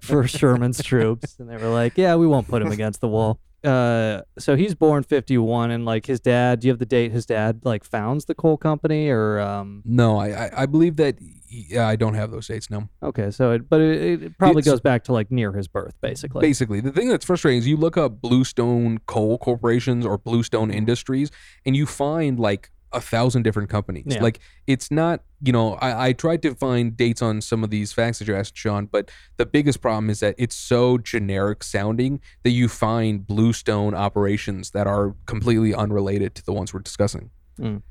for 0.00 0.26
Sherman's 0.26 0.82
troops, 0.82 1.36
and 1.38 1.48
they 1.48 1.56
were 1.56 1.68
like, 1.68 1.96
"Yeah, 1.96 2.16
we 2.16 2.26
won't 2.26 2.48
put 2.48 2.62
him 2.62 2.70
against 2.72 3.00
the 3.00 3.08
wall." 3.08 3.40
Uh, 3.64 4.22
so 4.38 4.56
he's 4.56 4.74
born 4.74 5.02
fifty 5.02 5.38
one, 5.38 5.70
and 5.70 5.84
like 5.84 6.06
his 6.06 6.20
dad. 6.20 6.60
Do 6.60 6.68
you 6.68 6.72
have 6.72 6.78
the 6.78 6.86
date 6.86 7.12
his 7.12 7.26
dad 7.26 7.60
like 7.64 7.84
founds 7.84 8.24
the 8.24 8.34
coal 8.34 8.56
company, 8.56 9.08
or 9.08 9.40
um? 9.40 9.82
No, 9.84 10.18
I 10.18 10.46
I, 10.46 10.62
I 10.62 10.66
believe 10.66 10.96
that. 10.96 11.16
Yeah, 11.54 11.86
I 11.86 11.96
don't 11.96 12.14
have 12.14 12.30
those 12.30 12.46
dates. 12.48 12.70
No. 12.70 12.88
Okay, 13.02 13.30
so 13.30 13.52
it 13.52 13.68
but 13.68 13.80
it, 13.82 14.22
it 14.22 14.38
probably 14.38 14.60
It's- 14.60 14.72
goes 14.72 14.80
back 14.80 15.04
to 15.04 15.12
like 15.12 15.30
near 15.30 15.52
his 15.52 15.68
birth, 15.68 15.94
basically. 16.00 16.40
Basically, 16.40 16.80
the 16.80 16.92
thing 16.92 17.08
that's 17.08 17.24
frustrating 17.26 17.58
is 17.58 17.68
you 17.68 17.76
look 17.76 17.96
up 17.96 18.20
Bluestone 18.22 18.98
Coal 19.06 19.36
Corporations 19.38 20.06
or 20.06 20.16
Bluestone 20.16 20.70
Industries, 20.70 21.30
and 21.66 21.76
you 21.76 21.84
find 21.86 22.40
like 22.40 22.70
a 22.94 23.00
thousand 23.00 23.42
different 23.42 23.68
companies. 23.70 24.04
Yeah. 24.06 24.22
Like 24.22 24.38
it's 24.66 24.90
not, 24.90 25.22
you 25.42 25.52
know, 25.52 25.74
I, 25.74 26.08
I 26.08 26.12
tried 26.12 26.42
to 26.42 26.54
find 26.54 26.94
dates 26.96 27.22
on 27.22 27.40
some 27.40 27.64
of 27.64 27.70
these 27.70 27.92
facts 27.92 28.18
that 28.18 28.28
you 28.28 28.34
asked, 28.36 28.56
Sean, 28.56 28.86
but 28.86 29.10
the 29.38 29.46
biggest 29.46 29.80
problem 29.80 30.10
is 30.10 30.20
that 30.20 30.34
it's 30.38 30.54
so 30.54 30.98
generic 30.98 31.64
sounding 31.64 32.20
that 32.42 32.50
you 32.50 32.68
find 32.68 33.26
Bluestone 33.26 33.94
operations 33.94 34.70
that 34.72 34.86
are 34.86 35.14
completely 35.26 35.74
unrelated 35.74 36.34
to 36.34 36.44
the 36.44 36.52
ones 36.52 36.74
we're 36.74 36.80
discussing. 36.80 37.30
Mm. 37.58 37.82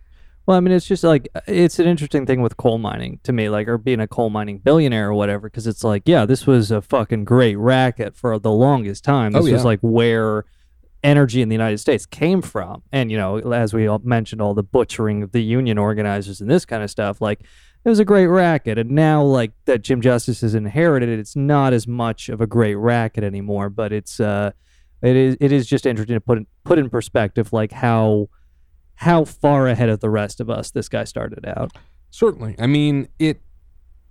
Well, 0.45 0.57
I 0.57 0.59
mean, 0.59 0.73
it's 0.73 0.87
just 0.87 1.03
like 1.03 1.29
it's 1.47 1.79
an 1.79 1.87
interesting 1.87 2.25
thing 2.25 2.41
with 2.41 2.57
coal 2.57 2.77
mining 2.77 3.19
to 3.23 3.31
me, 3.31 3.49
like 3.49 3.67
or 3.67 3.77
being 3.77 3.99
a 3.99 4.07
coal 4.07 4.29
mining 4.29 4.57
billionaire 4.57 5.09
or 5.09 5.13
whatever, 5.13 5.49
because 5.49 5.67
it's 5.67 5.83
like, 5.83 6.03
yeah, 6.05 6.25
this 6.25 6.47
was 6.47 6.71
a 6.71 6.81
fucking 6.81 7.25
great 7.25 7.55
racket 7.57 8.15
for 8.15 8.37
the 8.39 8.51
longest 8.51 9.03
time. 9.03 9.35
Oh, 9.35 9.39
This 9.39 9.51
was 9.51 9.61
yeah. 9.61 9.65
like 9.65 9.79
where 9.81 10.45
energy 11.03 11.41
in 11.41 11.49
the 11.49 11.55
United 11.55 11.77
States 11.79 12.05
came 12.05 12.41
from, 12.41 12.83
and 12.91 13.11
you 13.11 13.17
know, 13.17 13.37
as 13.37 13.73
we 13.73 13.87
all 13.87 14.01
mentioned, 14.03 14.41
all 14.41 14.53
the 14.53 14.63
butchering 14.63 15.21
of 15.23 15.31
the 15.31 15.43
union 15.43 15.77
organizers 15.77 16.41
and 16.41 16.49
this 16.49 16.65
kind 16.65 16.83
of 16.83 16.89
stuff, 16.89 17.21
like. 17.21 17.41
It 17.83 17.89
was 17.89 17.97
a 17.97 18.05
great 18.05 18.27
racket, 18.27 18.77
and 18.77 18.91
now 18.91 19.23
like 19.23 19.53
that 19.65 19.81
Jim 19.81 20.01
Justice 20.01 20.41
has 20.41 20.53
inherited 20.53 21.09
it, 21.09 21.17
it's 21.17 21.35
not 21.35 21.73
as 21.73 21.87
much 21.87 22.29
of 22.29 22.39
a 22.39 22.45
great 22.45 22.75
racket 22.75 23.23
anymore. 23.23 23.71
But 23.71 23.91
it's 23.91 24.19
uh, 24.19 24.51
it 25.01 25.15
is 25.15 25.35
it 25.39 25.51
is 25.51 25.65
just 25.65 25.87
interesting 25.87 26.15
to 26.15 26.21
put 26.21 26.37
in, 26.37 26.47
put 26.63 26.77
in 26.77 26.91
perspective 26.91 27.51
like 27.51 27.71
how 27.71 28.29
how 29.01 29.25
far 29.25 29.67
ahead 29.67 29.89
of 29.89 29.99
the 29.99 30.11
rest 30.11 30.39
of 30.39 30.47
us 30.47 30.69
this 30.69 30.87
guy 30.87 31.03
started 31.03 31.43
out. 31.47 31.71
Certainly. 32.11 32.55
I 32.59 32.67
mean, 32.67 33.07
it 33.17 33.41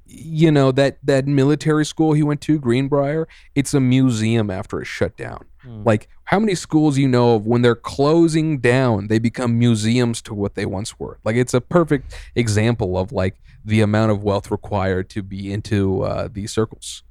you 0.05 0.51
know, 0.51 0.73
that 0.73 0.99
that 1.05 1.29
military 1.29 1.87
school 1.87 2.15
he 2.15 2.25
went 2.25 2.41
to, 2.41 2.59
Greenbrier, 2.59 3.29
it's 3.55 3.73
a 3.73 3.79
museum 3.79 4.51
after 4.51 4.81
it's 4.81 4.91
shut 4.91 5.17
down. 5.17 5.45
Hmm. 5.63 5.85
Like 5.85 6.09
how 6.25 6.41
many 6.41 6.57
schools 6.57 6.99
you 6.99 7.07
know 7.07 7.37
of 7.37 7.47
when 7.47 7.63
they're 7.63 7.77
closing 7.77 8.59
down, 8.59 9.07
they 9.07 9.21
become 9.21 9.57
museums 9.57 10.21
to 10.23 10.35
what 10.35 10.57
they 10.57 10.67
once 10.67 10.99
were. 10.99 11.21
Like 11.23 11.37
it's 11.37 11.55
a 11.55 11.61
perfect 11.61 12.13
example 12.35 12.99
of 12.99 13.13
like 13.13 13.41
the 13.65 13.83
amount 13.83 14.11
of 14.11 14.25
wealth 14.25 14.51
required 14.51 15.09
to 15.11 15.23
be 15.23 15.53
into 15.53 16.03
uh, 16.03 16.29
these 16.33 16.51
circles. 16.51 17.05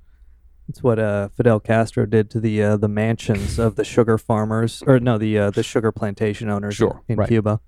It's 0.68 0.84
what 0.84 1.00
uh, 1.00 1.30
Fidel 1.30 1.62
Castro 1.62 2.06
did 2.06 2.30
to 2.32 2.42
the 2.42 2.62
uh, 2.62 2.78
the 2.78 2.90
mansions 2.90 3.58
of 3.58 3.76
the 3.76 3.86
sugar 3.86 4.18
farmers, 4.18 4.84
or 4.86 5.00
no, 5.00 5.18
the 5.18 5.40
uh, 5.40 5.50
the 5.52 5.64
sugar 5.64 5.94
plantation 5.94 6.50
owners 6.50 6.76
Sure, 6.76 7.02
in 7.08 7.18
right. 7.18 7.28
Cuba. 7.30 7.62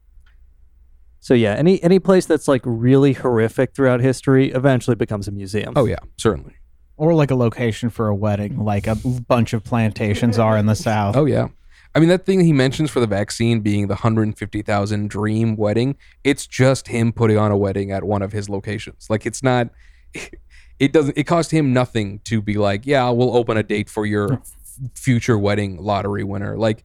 So 1.22 1.36
yeah, 1.36 1.54
any 1.54 1.82
any 1.84 2.00
place 2.00 2.26
that's 2.26 2.48
like 2.48 2.64
really 2.66 3.14
horrific 3.14 3.76
throughout 3.76 4.02
history 4.02 4.52
eventually 4.52 4.96
becomes 4.96 5.28
a 5.28 5.32
museum. 5.32 5.74
Oh 5.76 5.86
yeah, 5.86 6.00
certainly. 6.18 6.56
Or 6.98 7.14
like 7.14 7.32
a 7.32 7.36
location 7.36 7.90
for 7.92 8.08
a 8.08 8.16
wedding, 8.16 8.58
like 8.60 8.88
a 8.88 8.96
bunch 8.96 9.54
of 9.54 9.64
plantations 9.64 10.38
are 10.40 10.58
in 10.58 10.66
the 10.66 10.76
South. 10.76 11.16
Oh 11.16 11.26
yeah. 11.26 11.50
I 11.94 12.00
mean 12.00 12.10
that 12.10 12.26
thing 12.26 12.40
he 12.40 12.54
mentions 12.54 12.90
for 12.90 13.00
the 13.00 13.08
vaccine 13.08 13.60
being 13.62 13.88
the 13.88 13.96
150,000 13.96 15.10
dream 15.10 15.56
wedding, 15.56 15.96
it's 16.24 16.48
just 16.48 16.88
him 16.88 17.12
putting 17.12 17.38
on 17.38 17.52
a 17.52 17.58
wedding 17.58 17.92
at 17.92 18.04
one 18.04 18.24
of 18.24 18.32
his 18.32 18.50
locations. 18.50 19.08
Like 19.08 19.28
it's 19.28 19.44
not 19.44 19.70
it 20.80 20.92
doesn't 20.92 21.16
it 21.16 21.26
cost 21.26 21.52
him 21.52 21.72
nothing 21.72 22.20
to 22.26 22.42
be 22.42 22.56
like, 22.56 22.88
"Yeah, 22.88 23.08
we'll 23.12 23.38
open 23.38 23.58
a 23.58 23.64
date 23.64 23.92
for 23.92 24.08
your 24.08 24.38
hmm. 24.38 24.86
future 24.96 25.38
wedding 25.38 25.78
lottery 25.78 26.24
winner." 26.24 26.58
Like 26.58 26.84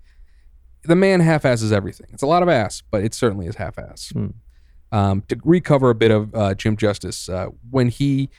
the 0.86 0.96
man 0.96 1.20
half-asses 1.20 1.72
everything. 1.72 2.06
It's 2.12 2.22
a 2.22 2.26
lot 2.26 2.42
of 2.42 2.48
ass, 2.48 2.82
but 2.90 3.02
it 3.02 3.14
certainly 3.14 3.46
is 3.46 3.56
half-ass. 3.56 4.10
Hmm. 4.10 4.26
Um, 4.92 5.22
to 5.28 5.36
recover 5.44 5.90
a 5.90 5.94
bit 5.94 6.10
of 6.10 6.34
uh, 6.34 6.54
Jim 6.54 6.76
Justice, 6.76 7.28
uh, 7.28 7.48
when 7.70 7.88
he 7.88 8.30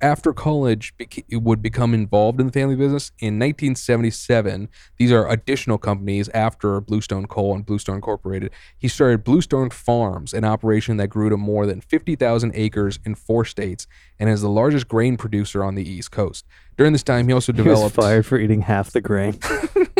after 0.00 0.32
college 0.32 0.94
beca- 0.98 1.24
would 1.40 1.62
become 1.62 1.94
involved 1.94 2.40
in 2.40 2.46
the 2.46 2.52
family 2.52 2.76
business 2.76 3.10
in 3.20 3.38
1977 3.38 4.68
these 4.98 5.12
are 5.12 5.30
additional 5.30 5.78
companies 5.78 6.28
after 6.30 6.80
bluestone 6.80 7.26
coal 7.26 7.54
and 7.54 7.64
bluestone 7.64 7.96
incorporated 7.96 8.50
he 8.76 8.88
started 8.88 9.24
bluestone 9.24 9.70
farms 9.70 10.34
an 10.34 10.44
operation 10.44 10.96
that 10.96 11.08
grew 11.08 11.30
to 11.30 11.36
more 11.36 11.64
than 11.64 11.80
50000 11.80 12.52
acres 12.54 12.98
in 13.06 13.14
four 13.14 13.44
states 13.44 13.86
and 14.18 14.28
is 14.28 14.42
the 14.42 14.48
largest 14.48 14.88
grain 14.88 15.16
producer 15.16 15.64
on 15.64 15.74
the 15.74 15.88
east 15.88 16.10
coast 16.10 16.44
during 16.76 16.92
this 16.92 17.02
time 17.02 17.28
he 17.28 17.32
also 17.32 17.52
he 17.52 17.62
was 17.62 17.64
developed 17.64 17.96
fired 17.96 18.26
for 18.26 18.38
eating 18.38 18.62
half 18.62 18.90
the 18.90 19.00
grain. 19.00 19.38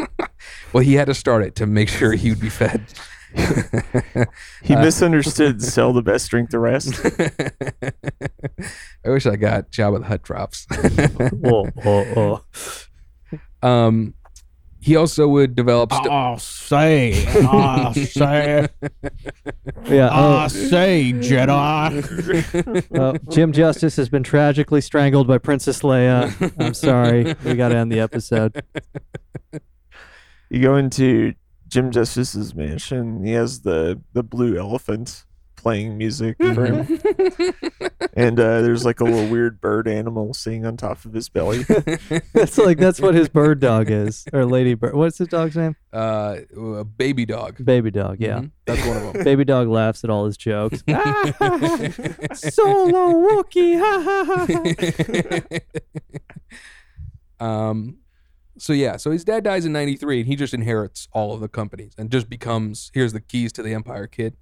well 0.74 0.84
he 0.84 0.94
had 0.94 1.06
to 1.06 1.14
start 1.14 1.42
it 1.42 1.54
to 1.54 1.66
make 1.66 1.88
sure 1.88 2.12
he 2.12 2.28
would 2.28 2.40
be 2.40 2.50
fed 2.50 2.84
He 4.62 4.74
Uh, 4.74 4.80
misunderstood 4.82 5.60
sell 5.74 5.92
the 5.92 6.02
best, 6.02 6.30
drink 6.30 6.50
the 6.50 6.58
rest. 6.60 6.94
I 9.04 9.10
wish 9.10 9.26
I 9.26 9.34
got 9.36 9.70
Jabba 9.72 9.98
the 10.00 10.06
Hutt 10.06 10.22
drops. 10.22 10.66
oh, 11.44 11.68
oh, 11.84 12.44
oh. 13.62 13.68
Um, 13.68 14.14
he 14.78 14.94
also 14.94 15.26
would 15.26 15.56
develop. 15.56 15.92
St- 15.92 16.08
I 16.08 16.36
say, 16.36 17.26
I 17.26 17.92
say, 17.94 18.68
Yeah, 19.86 20.08
I 20.12 20.44
oh. 20.44 20.48
say, 20.48 21.12
Jedi. 21.14 22.90
Well, 22.90 23.16
Jim 23.30 23.52
Justice 23.52 23.96
has 23.96 24.08
been 24.08 24.22
tragically 24.22 24.80
strangled 24.80 25.26
by 25.26 25.38
Princess 25.38 25.82
Leia. 25.82 26.52
I'm 26.60 26.74
sorry. 26.74 27.34
We 27.44 27.54
got 27.56 27.70
to 27.70 27.76
end 27.78 27.90
the 27.90 27.98
episode. 28.00 28.62
You 30.50 30.60
go 30.62 30.76
into 30.76 31.32
Jim 31.68 31.90
Justice's 31.90 32.54
mansion. 32.54 33.24
He 33.24 33.32
has 33.32 33.62
the 33.62 34.00
the 34.12 34.22
blue 34.22 34.56
elephant 34.58 35.24
playing 35.56 35.96
music 35.96 36.36
for 36.36 36.66
him, 36.66 36.86
and 38.12 38.38
uh, 38.38 38.60
there's 38.60 38.84
like 38.84 39.00
a 39.00 39.04
little 39.04 39.26
weird 39.28 39.62
bird 39.62 39.88
animal 39.88 40.34
sitting 40.34 40.66
on 40.66 40.76
top 40.76 41.02
of 41.06 41.14
his 41.14 41.30
belly. 41.30 41.62
That's 42.34 42.58
like 42.58 42.76
that's 42.76 43.00
what 43.00 43.14
his 43.14 43.30
bird 43.30 43.60
dog 43.60 43.90
is, 43.90 44.26
or 44.34 44.44
lady 44.44 44.74
bird. 44.74 44.94
What's 44.94 45.16
his 45.16 45.28
dog's 45.28 45.56
name? 45.56 45.74
uh, 45.92 46.36
a 46.76 46.84
baby 46.84 47.24
dog. 47.24 47.64
Baby 47.64 47.90
dog. 47.90 48.18
Yeah, 48.20 48.40
Mhm. 48.40 48.50
That's 48.66 48.86
one 48.86 48.96
of 48.98 49.12
them. 49.14 49.24
Baby 49.24 49.46
dog 49.46 49.68
laughs 49.68 50.04
at 50.04 50.10
all 50.10 50.26
his 50.26 50.36
jokes. 50.36 50.84
Solo 50.86 50.98
Wookie. 53.24 53.78
Ha 53.78 54.02
ha 54.04 54.24
ha. 57.40 57.44
um, 57.44 57.96
so 58.58 58.72
yeah, 58.72 58.96
so 58.96 59.10
his 59.10 59.24
dad 59.24 59.44
dies 59.44 59.64
in 59.64 59.72
'93, 59.72 60.20
and 60.20 60.28
he 60.28 60.36
just 60.36 60.54
inherits 60.54 61.08
all 61.12 61.32
of 61.32 61.40
the 61.40 61.48
companies 61.48 61.92
and 61.98 62.10
just 62.10 62.28
becomes 62.28 62.90
here's 62.94 63.12
the 63.12 63.20
keys 63.20 63.52
to 63.54 63.62
the 63.62 63.74
empire, 63.74 64.06
kid. 64.06 64.36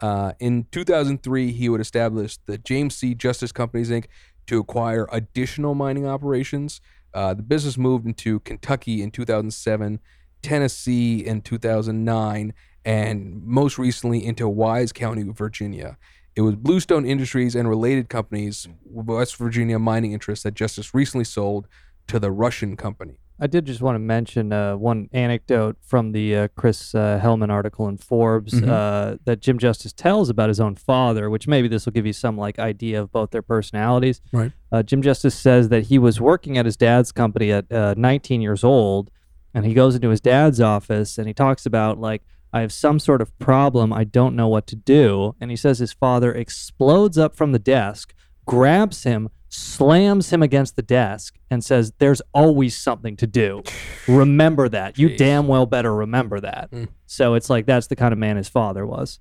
Uh, 0.00 0.32
in 0.40 0.66
2003, 0.72 1.52
he 1.52 1.68
would 1.68 1.80
establish 1.80 2.38
the 2.46 2.56
James 2.56 2.96
C. 2.96 3.14
Justice 3.14 3.52
Companies 3.52 3.90
Inc. 3.90 4.06
to 4.46 4.58
acquire 4.58 5.06
additional 5.12 5.74
mining 5.74 6.06
operations. 6.06 6.80
Uh, 7.12 7.34
the 7.34 7.42
business 7.42 7.76
moved 7.76 8.06
into 8.06 8.40
Kentucky 8.40 9.02
in 9.02 9.10
2007, 9.10 10.00
Tennessee 10.42 11.18
in 11.24 11.42
2009, 11.42 12.54
and 12.84 13.42
most 13.44 13.78
recently 13.78 14.24
into 14.24 14.48
Wise 14.48 14.92
County, 14.92 15.24
Virginia. 15.24 15.98
It 16.34 16.42
was 16.42 16.56
Bluestone 16.56 17.04
Industries 17.04 17.54
and 17.54 17.68
related 17.68 18.08
companies, 18.08 18.68
West 18.84 19.36
Virginia 19.36 19.78
mining 19.78 20.12
interests 20.12 20.44
that 20.44 20.54
Justice 20.54 20.94
recently 20.94 21.24
sold 21.24 21.66
to 22.06 22.18
the 22.18 22.30
Russian 22.30 22.76
company. 22.76 23.18
I 23.40 23.46
did 23.46 23.64
just 23.64 23.80
want 23.80 23.94
to 23.94 23.98
mention 24.00 24.52
uh, 24.52 24.76
one 24.76 25.08
anecdote 25.12 25.76
from 25.80 26.12
the 26.12 26.36
uh, 26.36 26.48
Chris 26.56 26.94
uh, 26.94 27.18
Helman 27.20 27.50
article 27.50 27.88
in 27.88 27.96
Forbes 27.96 28.52
Mhm. 28.52 28.68
uh, 28.68 29.16
that 29.24 29.40
Jim 29.40 29.58
Justice 29.58 29.92
tells 29.94 30.28
about 30.28 30.48
his 30.48 30.60
own 30.60 30.76
father, 30.76 31.30
which 31.30 31.48
maybe 31.48 31.66
this 31.66 31.86
will 31.86 31.92
give 31.92 32.04
you 32.06 32.12
some 32.12 32.36
like 32.36 32.58
idea 32.58 33.00
of 33.00 33.10
both 33.10 33.30
their 33.30 33.42
personalities. 33.42 34.20
Right. 34.32 34.52
Uh, 34.70 34.82
Jim 34.82 35.00
Justice 35.00 35.34
says 35.34 35.70
that 35.70 35.84
he 35.84 35.98
was 35.98 36.20
working 36.20 36.58
at 36.58 36.66
his 36.66 36.76
dad's 36.76 37.12
company 37.12 37.50
at 37.50 37.70
uh, 37.72 37.94
19 37.96 38.42
years 38.42 38.62
old, 38.62 39.10
and 39.54 39.64
he 39.64 39.72
goes 39.74 39.94
into 39.94 40.10
his 40.10 40.20
dad's 40.20 40.60
office 40.60 41.16
and 41.18 41.26
he 41.26 41.34
talks 41.34 41.64
about 41.66 41.98
like 41.98 42.22
I 42.52 42.60
have 42.62 42.72
some 42.72 42.98
sort 42.98 43.22
of 43.22 43.36
problem, 43.38 43.92
I 43.92 44.02
don't 44.04 44.34
know 44.36 44.48
what 44.48 44.66
to 44.66 44.76
do, 44.76 45.36
and 45.40 45.50
he 45.50 45.56
says 45.56 45.78
his 45.78 45.92
father 45.92 46.32
explodes 46.34 47.16
up 47.16 47.36
from 47.36 47.52
the 47.52 47.58
desk, 47.60 48.12
grabs 48.44 49.04
him, 49.04 49.28
slams 49.50 50.30
him 50.30 50.42
against 50.42 50.76
the 50.76 50.82
desk, 50.82 51.38
and 51.50 51.62
says, 51.62 51.92
"There's 51.98 52.22
always 52.32 52.76
something 52.76 53.16
to 53.16 53.26
do. 53.26 53.62
Remember 54.08 54.68
that. 54.68 54.98
You 54.98 55.16
damn 55.16 55.46
well 55.46 55.66
better 55.66 55.94
remember 55.94 56.40
that." 56.40 56.70
So 57.06 57.34
it's 57.34 57.50
like 57.50 57.66
that's 57.66 57.88
the 57.88 57.96
kind 57.96 58.12
of 58.12 58.18
man 58.18 58.36
his 58.36 58.48
father 58.48 58.86
was. 58.86 59.18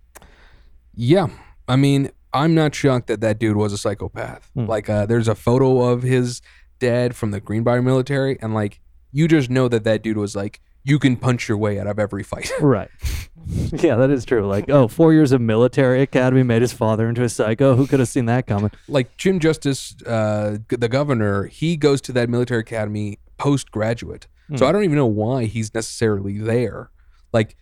Yeah, 0.96 1.28
I 1.68 1.76
mean, 1.76 2.12
I'm 2.34 2.54
not 2.54 2.76
shocked 2.76 3.08
that 3.08 3.22
that 3.22 3.40
dude 3.40 3.58
was 3.58 3.74
a 3.74 3.78
psychopath. 3.78 4.50
Hmm. 4.54 4.66
Like, 4.66 4.90
uh, 4.90 5.06
there's 5.06 5.28
a 5.28 5.36
photo 5.36 5.82
of 5.82 6.04
his 6.04 6.42
dad 6.80 7.16
from 7.16 7.32
the 7.32 7.40
Greenbrier 7.40 7.82
military, 7.82 8.38
and 8.42 8.54
like, 8.54 8.80
you 9.12 9.28
just 9.28 9.50
know 9.50 9.68
that 9.68 9.84
that 9.84 10.04
dude 10.04 10.18
was 10.18 10.36
like, 10.36 10.62
you 10.90 11.00
can 11.00 11.16
punch 11.16 11.48
your 11.48 11.58
way 11.58 11.80
out 11.80 11.88
of 11.88 12.00
every 12.00 12.24
fight. 12.24 12.52
Right. 12.62 12.90
yeah, 13.72 13.96
that 13.96 14.10
is 14.12 14.26
true. 14.26 14.46
Like, 14.48 14.70
oh, 14.70 14.88
four 14.88 15.14
years 15.14 15.32
of 15.32 15.40
military 15.42 16.02
academy 16.02 16.44
made 16.44 16.62
his 16.62 16.74
father 16.74 17.08
into 17.10 17.24
a 17.24 17.30
psycho. 17.30 17.76
Who 17.76 17.88
could 17.88 18.00
have 18.00 18.10
seen 18.10 18.26
that 18.26 18.46
coming? 18.48 18.70
like 18.88 19.16
Jim 19.18 19.40
Justice, 19.40 19.96
uh, 20.06 20.58
g- 20.70 20.76
the 20.76 20.90
governor, 20.90 21.46
he 21.46 21.76
goes 21.78 22.02
to 22.02 22.12
that 22.12 22.30
military 22.30 22.60
academy 22.62 23.18
postgraduate. 23.38 24.28
So 24.56 24.66
Hmm. 24.66 24.70
I 24.70 24.72
don't 24.72 24.84
even 24.84 24.98
know 24.98 25.06
why 25.08 25.46
he's 25.46 25.74
necessarily 25.74 26.38
there. 26.38 26.92
Like 27.34 27.56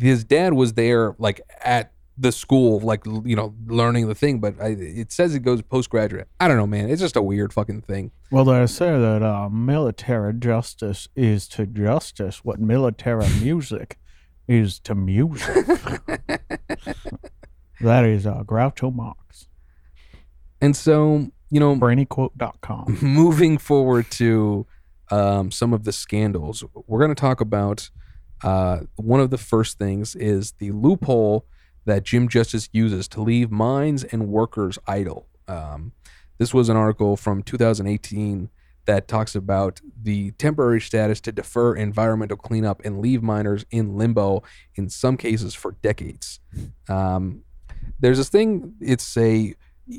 his 0.00 0.24
dad 0.24 0.54
was 0.54 0.74
there, 0.74 1.14
like 1.18 1.40
at 1.62 1.92
the 2.20 2.32
school, 2.32 2.80
like 2.80 3.04
you 3.06 3.34
know, 3.34 3.54
learning 3.66 4.08
the 4.08 4.14
thing. 4.14 4.40
But 4.40 4.60
I, 4.60 4.68
it 4.78 5.10
says 5.10 5.34
it 5.34 5.40
goes 5.40 5.62
postgraduate. 5.62 6.28
I 6.38 6.48
don't 6.48 6.58
know, 6.58 6.66
man. 6.66 6.90
It's 6.90 7.00
just 7.00 7.16
a 7.16 7.22
weird 7.22 7.52
fucking 7.52 7.82
thing. 7.82 8.12
Well, 8.30 8.44
they 8.44 8.66
say 8.66 8.90
that 8.90 9.22
uh, 9.22 9.48
military 9.48 10.34
justice 10.34 11.08
is 11.16 11.48
to 11.48 11.66
justice 11.66 12.44
what 12.44 12.60
military 12.60 13.28
music 13.42 13.98
is 14.46 14.78
to 14.80 14.94
music. 14.94 15.66
that 17.80 18.04
is 18.04 18.26
uh, 18.26 18.42
Groucho 18.44 18.94
Marx. 18.94 19.46
And 20.60 20.76
so, 20.76 21.30
you 21.50 21.58
know, 21.58 21.74
BrainyQuote.com. 21.74 22.98
moving 23.02 23.56
forward 23.56 24.10
to 24.12 24.66
um, 25.10 25.50
some 25.50 25.72
of 25.72 25.84
the 25.84 25.92
scandals, 25.92 26.62
we're 26.86 26.98
going 26.98 27.14
to 27.14 27.20
talk 27.20 27.40
about 27.40 27.88
uh, 28.42 28.80
one 28.96 29.20
of 29.20 29.30
the 29.30 29.38
first 29.38 29.78
things 29.78 30.14
is 30.14 30.52
the 30.58 30.70
loophole 30.72 31.46
that 31.84 32.04
Jim 32.04 32.28
Justice 32.28 32.68
uses 32.72 33.08
to 33.08 33.22
leave 33.22 33.50
mines 33.50 34.04
and 34.04 34.28
workers 34.28 34.78
idle. 34.86 35.26
Um, 35.48 35.92
this 36.38 36.54
was 36.54 36.68
an 36.68 36.76
article 36.76 37.16
from 37.16 37.42
2018 37.42 38.50
that 38.86 39.06
talks 39.06 39.34
about 39.34 39.80
the 40.02 40.32
temporary 40.32 40.80
status 40.80 41.20
to 41.20 41.32
defer 41.32 41.74
environmental 41.74 42.36
cleanup 42.36 42.80
and 42.84 43.00
leave 43.00 43.22
miners 43.22 43.64
in 43.70 43.96
limbo 43.96 44.42
in 44.74 44.88
some 44.88 45.16
cases 45.16 45.54
for 45.54 45.72
decades. 45.82 46.40
Um, 46.88 47.42
there's 47.98 48.18
this 48.18 48.28
thing, 48.28 48.74
it's 48.80 49.16
a 49.16 49.54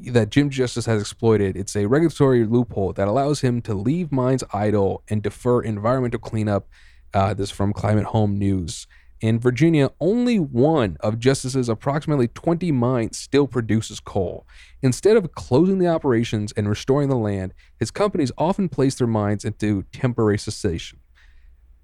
that 0.08 0.30
Jim 0.30 0.50
Justice 0.50 0.86
has 0.86 1.02
exploited. 1.02 1.58
It's 1.58 1.76
a 1.76 1.86
regulatory 1.86 2.46
loophole 2.46 2.94
that 2.94 3.08
allows 3.08 3.42
him 3.42 3.62
to 3.64 3.74
leave 3.74 4.12
mines 4.12 4.44
idle 4.54 5.04
and 5.10 5.22
defer 5.22 5.62
environmental 5.62 6.20
cleanup. 6.20 6.68
Uh, 7.14 7.34
this 7.34 7.50
is 7.50 7.56
from 7.56 7.74
Climate 7.74 8.06
Home 8.06 8.40
News. 8.40 8.88
In 9.22 9.40
Virginia, 9.40 9.92
only 10.00 10.40
one 10.40 10.98
of 11.00 11.20
Justice's 11.20 11.70
approximately 11.70 12.28
20 12.28 12.72
mines 12.72 13.18
still 13.18 13.48
produces 13.48 14.00
coal. 14.00 14.48
Instead 14.82 15.16
of 15.16 15.34
closing 15.34 15.78
the 15.78 15.88
operations 15.88 16.52
and 16.58 16.68
restoring 16.68 17.08
the 17.08 17.16
land, 17.16 17.54
his 17.80 17.92
companies 17.92 18.32
often 18.36 18.68
place 18.68 18.96
their 18.96 19.08
mines 19.08 19.46
into 19.46 19.84
temporary 19.94 20.40
cessation. 20.40 21.00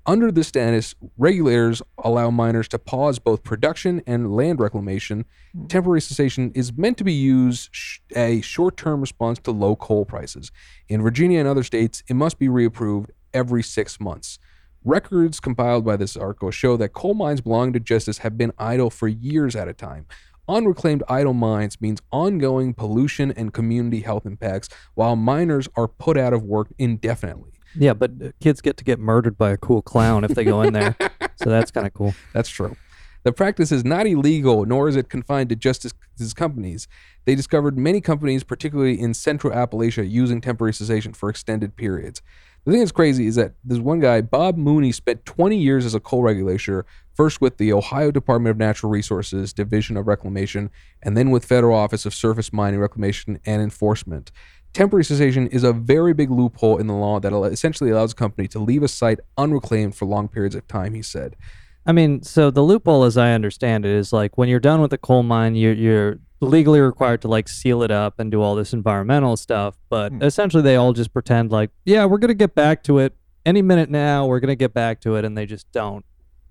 Under 0.08 0.32
this 0.32 0.48
status, 0.48 0.96
regulators 1.18 1.82
allow 1.98 2.32
miners 2.32 2.70
to 2.70 2.80
pause 2.80 3.20
both 3.20 3.44
production 3.44 4.02
and 4.08 4.34
land 4.34 4.60
reclamation. 4.60 5.26
Hmm. 5.54 5.68
Temporary 5.68 6.02
cessation 6.02 6.52
is 6.56 6.76
meant 6.76 6.98
to 6.98 7.04
be 7.04 7.14
used 7.14 7.70
sh- 7.72 8.00
a 8.16 8.42
short-term 8.42 9.02
response 9.02 9.38
to 9.40 9.52
low 9.52 9.76
coal 9.76 10.06
prices. 10.06 10.50
In 10.88 11.04
Virginia 11.04 11.40
and 11.40 11.48
other 11.48 11.64
states, 11.64 12.04
it 12.08 12.16
must 12.16 12.40
be 12.40 12.48
reapproved 12.48 13.10
every 13.34 13.62
six 13.62 14.00
months. 14.00 14.40
Records 14.84 15.40
compiled 15.40 15.86
by 15.86 15.98
this 15.98 16.16
article 16.16 16.52
show 16.52 16.78
that 16.78 16.94
coal 16.94 17.14
mines 17.14 17.42
belonging 17.42 17.74
to 17.74 17.80
Justice 17.80 18.20
have 18.20 18.38
been 18.38 18.52
idle 18.58 18.90
for 18.90 19.08
years 19.08 19.56
at 19.56 19.68
a 19.68 19.74
time. 19.74 20.06
Unreclaimed 20.50 21.04
idle 21.10 21.34
mines 21.34 21.82
means 21.82 22.02
ongoing 22.12 22.74
pollution 22.74 23.32
and 23.32 23.54
community 23.54 24.00
health 24.00 24.26
impacts, 24.26 24.70
while 24.94 25.18
miners 25.18 25.68
are 25.76 25.90
put 25.90 26.18
out 26.18 26.32
of 26.32 26.44
work 26.44 26.70
indefinitely. 26.78 27.52
Yeah, 27.76 27.94
but 27.94 28.12
uh, 28.24 28.32
kids 28.40 28.62
get 28.62 28.78
to 28.78 28.86
get 28.86 28.98
murdered 28.98 29.38
by 29.38 29.52
a 29.52 29.58
cool 29.58 29.82
clown 29.82 30.24
if 30.24 30.32
they 30.32 30.46
go 30.46 30.62
in 30.62 30.74
there. 30.74 30.96
so 31.36 31.50
that's 31.50 31.70
kind 31.70 31.86
of 31.86 31.94
cool. 31.94 32.16
That's 32.34 32.50
true. 32.50 32.78
The 33.24 33.34
practice 33.34 33.74
is 33.74 33.84
not 33.84 34.08
illegal, 34.08 34.66
nor 34.66 34.88
is 34.88 34.96
it 34.96 35.10
confined 35.10 35.50
to 35.50 35.56
Justice's 35.58 36.34
companies. 36.34 36.88
They 37.26 37.36
discovered 37.36 37.78
many 37.78 38.00
companies, 38.00 38.46
particularly 38.46 38.98
in 38.98 39.14
Central 39.14 39.52
Appalachia, 39.52 40.10
using 40.10 40.40
temporary 40.40 40.74
cessation 40.74 41.12
for 41.12 41.30
extended 41.30 41.76
periods. 41.76 42.22
The 42.68 42.74
thing 42.74 42.82
that's 42.82 42.92
crazy 42.92 43.28
is 43.28 43.36
that 43.36 43.54
this 43.64 43.78
one 43.78 44.02
guy, 44.02 44.20
Bob 44.20 44.58
Mooney, 44.58 44.92
spent 44.92 45.26
20 45.26 45.58
years 45.58 45.86
as 45.86 45.96
a 45.96 46.02
coal 46.02 46.22
regulator, 46.22 46.86
first 47.14 47.40
with 47.40 47.56
the 47.56 47.72
Ohio 47.72 48.12
Department 48.12 48.52
of 48.52 48.58
Natural 48.58 48.92
Resources 48.92 49.54
Division 49.54 49.96
of 49.96 50.06
Reclamation, 50.06 50.70
and 51.02 51.16
then 51.16 51.32
with 51.32 51.46
Federal 51.46 51.78
Office 51.78 52.06
of 52.06 52.14
Surface 52.14 52.52
Mining 52.52 52.82
Reclamation 52.82 53.40
and 53.46 53.62
Enforcement. 53.62 54.34
Temporary 54.74 55.06
cessation 55.06 55.48
is 55.48 55.64
a 55.64 55.72
very 55.72 56.14
big 56.14 56.30
loophole 56.30 56.78
in 56.78 56.88
the 56.88 56.94
law 56.94 57.22
that 57.22 57.32
essentially 57.32 57.90
allows 57.90 58.12
a 58.12 58.16
company 58.16 58.50
to 58.50 58.60
leave 58.60 58.84
a 58.84 58.90
site 58.90 59.22
unreclaimed 59.38 59.96
for 59.96 60.04
long 60.04 60.28
periods 60.28 60.54
of 60.54 60.68
time, 60.68 60.94
he 60.94 61.02
said. 61.02 61.38
I 61.86 61.94
mean, 61.94 62.22
so 62.22 62.52
the 62.52 62.64
loophole, 62.64 63.06
as 63.06 63.16
I 63.16 63.32
understand 63.32 63.86
it, 63.86 63.92
is 63.92 64.12
like 64.12 64.38
when 64.38 64.50
you're 64.50 64.60
done 64.60 64.82
with 64.82 64.92
the 64.92 64.98
coal 64.98 65.24
mine, 65.24 65.56
you're 65.56 65.72
you're 65.72 66.20
legally 66.40 66.80
required 66.80 67.22
to 67.22 67.28
like 67.28 67.48
seal 67.48 67.84
it 67.84 67.92
up 67.92 68.20
and 68.20 68.32
do 68.32 68.42
all 68.42 68.56
this 68.56 68.74
environmental 68.74 69.38
stuff. 69.38 69.78
But 69.90 70.12
hmm. 70.12 70.22
essentially, 70.22 70.64
they 70.64 70.76
all 70.76 70.94
just 70.94 71.14
pretend 71.14 71.52
like, 71.52 71.72
yeah, 71.86 72.06
we're 72.06 72.20
gonna 72.20 72.34
get 72.34 72.56
back 72.56 72.84
to 72.84 73.00
it 73.00 73.16
any 73.46 73.62
minute 73.62 73.90
now. 73.90 74.26
We're 74.26 74.40
gonna 74.40 74.56
get 74.56 74.74
back 74.74 75.02
to 75.02 75.16
it, 75.16 75.26
and 75.26 75.38
they 75.38 75.46
just 75.46 75.72
don't. 75.72 76.06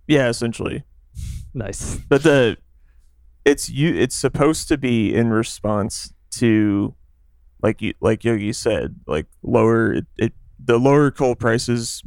Yeah, 0.06 0.28
essentially. 0.28 0.84
Nice. 1.54 1.96
But 2.10 2.22
the 2.22 2.58
it's 3.46 3.70
you 3.70 3.94
it's 3.94 4.14
supposed 4.14 4.68
to 4.68 4.76
be 4.76 5.14
in 5.14 5.30
response 5.30 6.12
to 6.32 6.94
like 7.62 7.80
you 7.80 7.94
like 8.00 8.24
Yogi 8.24 8.52
said, 8.52 8.96
like 9.06 9.24
lower 9.42 9.94
it, 9.94 10.06
it 10.18 10.32
the 10.62 10.78
lower 10.78 11.10
coal 11.10 11.34
prices 11.34 12.02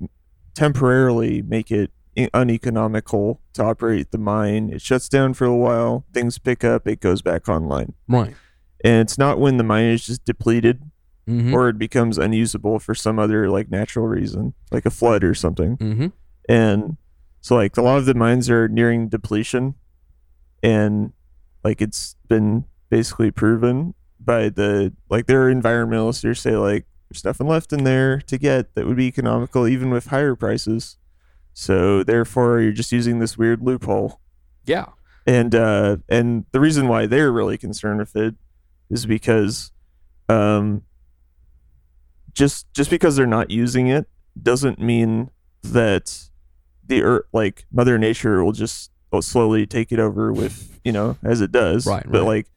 temporarily 0.53 1.41
make 1.41 1.71
it 1.71 1.91
uneconomical 2.33 3.39
to 3.53 3.63
operate 3.63 4.11
the 4.11 4.17
mine. 4.17 4.69
It 4.71 4.81
shuts 4.81 5.07
down 5.07 5.33
for 5.33 5.45
a 5.45 5.55
while, 5.55 6.05
things 6.13 6.37
pick 6.39 6.63
up, 6.63 6.87
it 6.87 6.99
goes 6.99 7.21
back 7.21 7.47
online. 7.47 7.93
Right. 8.07 8.35
And 8.83 9.01
it's 9.01 9.17
not 9.17 9.39
when 9.39 9.57
the 9.57 9.63
mine 9.63 9.85
is 9.85 10.05
just 10.05 10.25
depleted 10.25 10.81
Mhm. 11.27 11.53
or 11.53 11.69
it 11.69 11.77
becomes 11.77 12.17
unusable 12.17 12.79
for 12.79 12.95
some 12.95 13.19
other 13.19 13.49
like 13.49 13.69
natural 13.69 14.07
reason, 14.07 14.53
like 14.71 14.85
a 14.85 14.89
flood 14.89 15.23
or 15.23 15.33
something. 15.35 15.77
Mm-hmm. 15.77 16.07
And 16.47 16.97
so 17.41 17.55
like 17.55 17.77
a 17.77 17.81
lot 17.81 17.97
of 17.99 18.05
the 18.05 18.15
mines 18.15 18.49
are 18.49 18.67
nearing 18.67 19.09
depletion 19.09 19.75
and 20.63 21.13
like 21.63 21.81
it's 21.81 22.15
been 22.27 22.65
basically 22.89 23.31
proven 23.31 23.93
by 24.19 24.49
the 24.49 24.93
like 25.09 25.27
there 25.27 25.43
are 25.47 25.53
environmentalists 25.53 26.23
who 26.23 26.33
say 26.33 26.55
like 26.55 26.85
there's 27.09 27.23
nothing 27.23 27.47
left 27.47 27.71
in 27.73 27.83
there 27.83 28.19
to 28.21 28.37
get 28.37 28.75
that 28.75 28.85
would 28.87 28.97
be 28.97 29.05
economical 29.07 29.67
even 29.67 29.89
with 29.89 30.07
higher 30.07 30.35
prices. 30.35 30.97
So 31.59 32.03
therefore 32.03 32.61
you're 32.61 32.71
just 32.71 32.93
using 32.93 33.19
this 33.19 33.37
weird 33.37 33.61
loophole. 33.61 34.21
Yeah. 34.65 34.85
And 35.27 35.53
uh 35.53 35.97
and 36.07 36.45
the 36.53 36.59
reason 36.61 36.87
why 36.87 37.05
they're 37.05 37.33
really 37.33 37.57
concerned 37.57 37.99
with 37.99 38.15
it 38.15 38.35
is 38.89 39.05
because 39.05 39.73
um 40.29 40.83
just 42.31 42.71
just 42.73 42.89
because 42.89 43.17
they're 43.17 43.27
not 43.27 43.51
using 43.51 43.87
it 43.87 44.07
doesn't 44.41 44.79
mean 44.79 45.31
that 45.61 46.29
the 46.87 47.03
earth 47.03 47.25
like 47.33 47.65
mother 47.73 47.97
nature 47.97 48.41
will 48.41 48.53
just 48.53 48.89
will 49.11 49.21
slowly 49.21 49.67
take 49.67 49.91
it 49.91 49.99
over 49.99 50.31
with 50.31 50.79
you 50.85 50.93
know 50.93 51.17
as 51.23 51.41
it 51.41 51.51
does 51.51 51.85
Right, 51.85 52.05
but 52.05 52.19
right. 52.19 52.27
like 52.27 52.47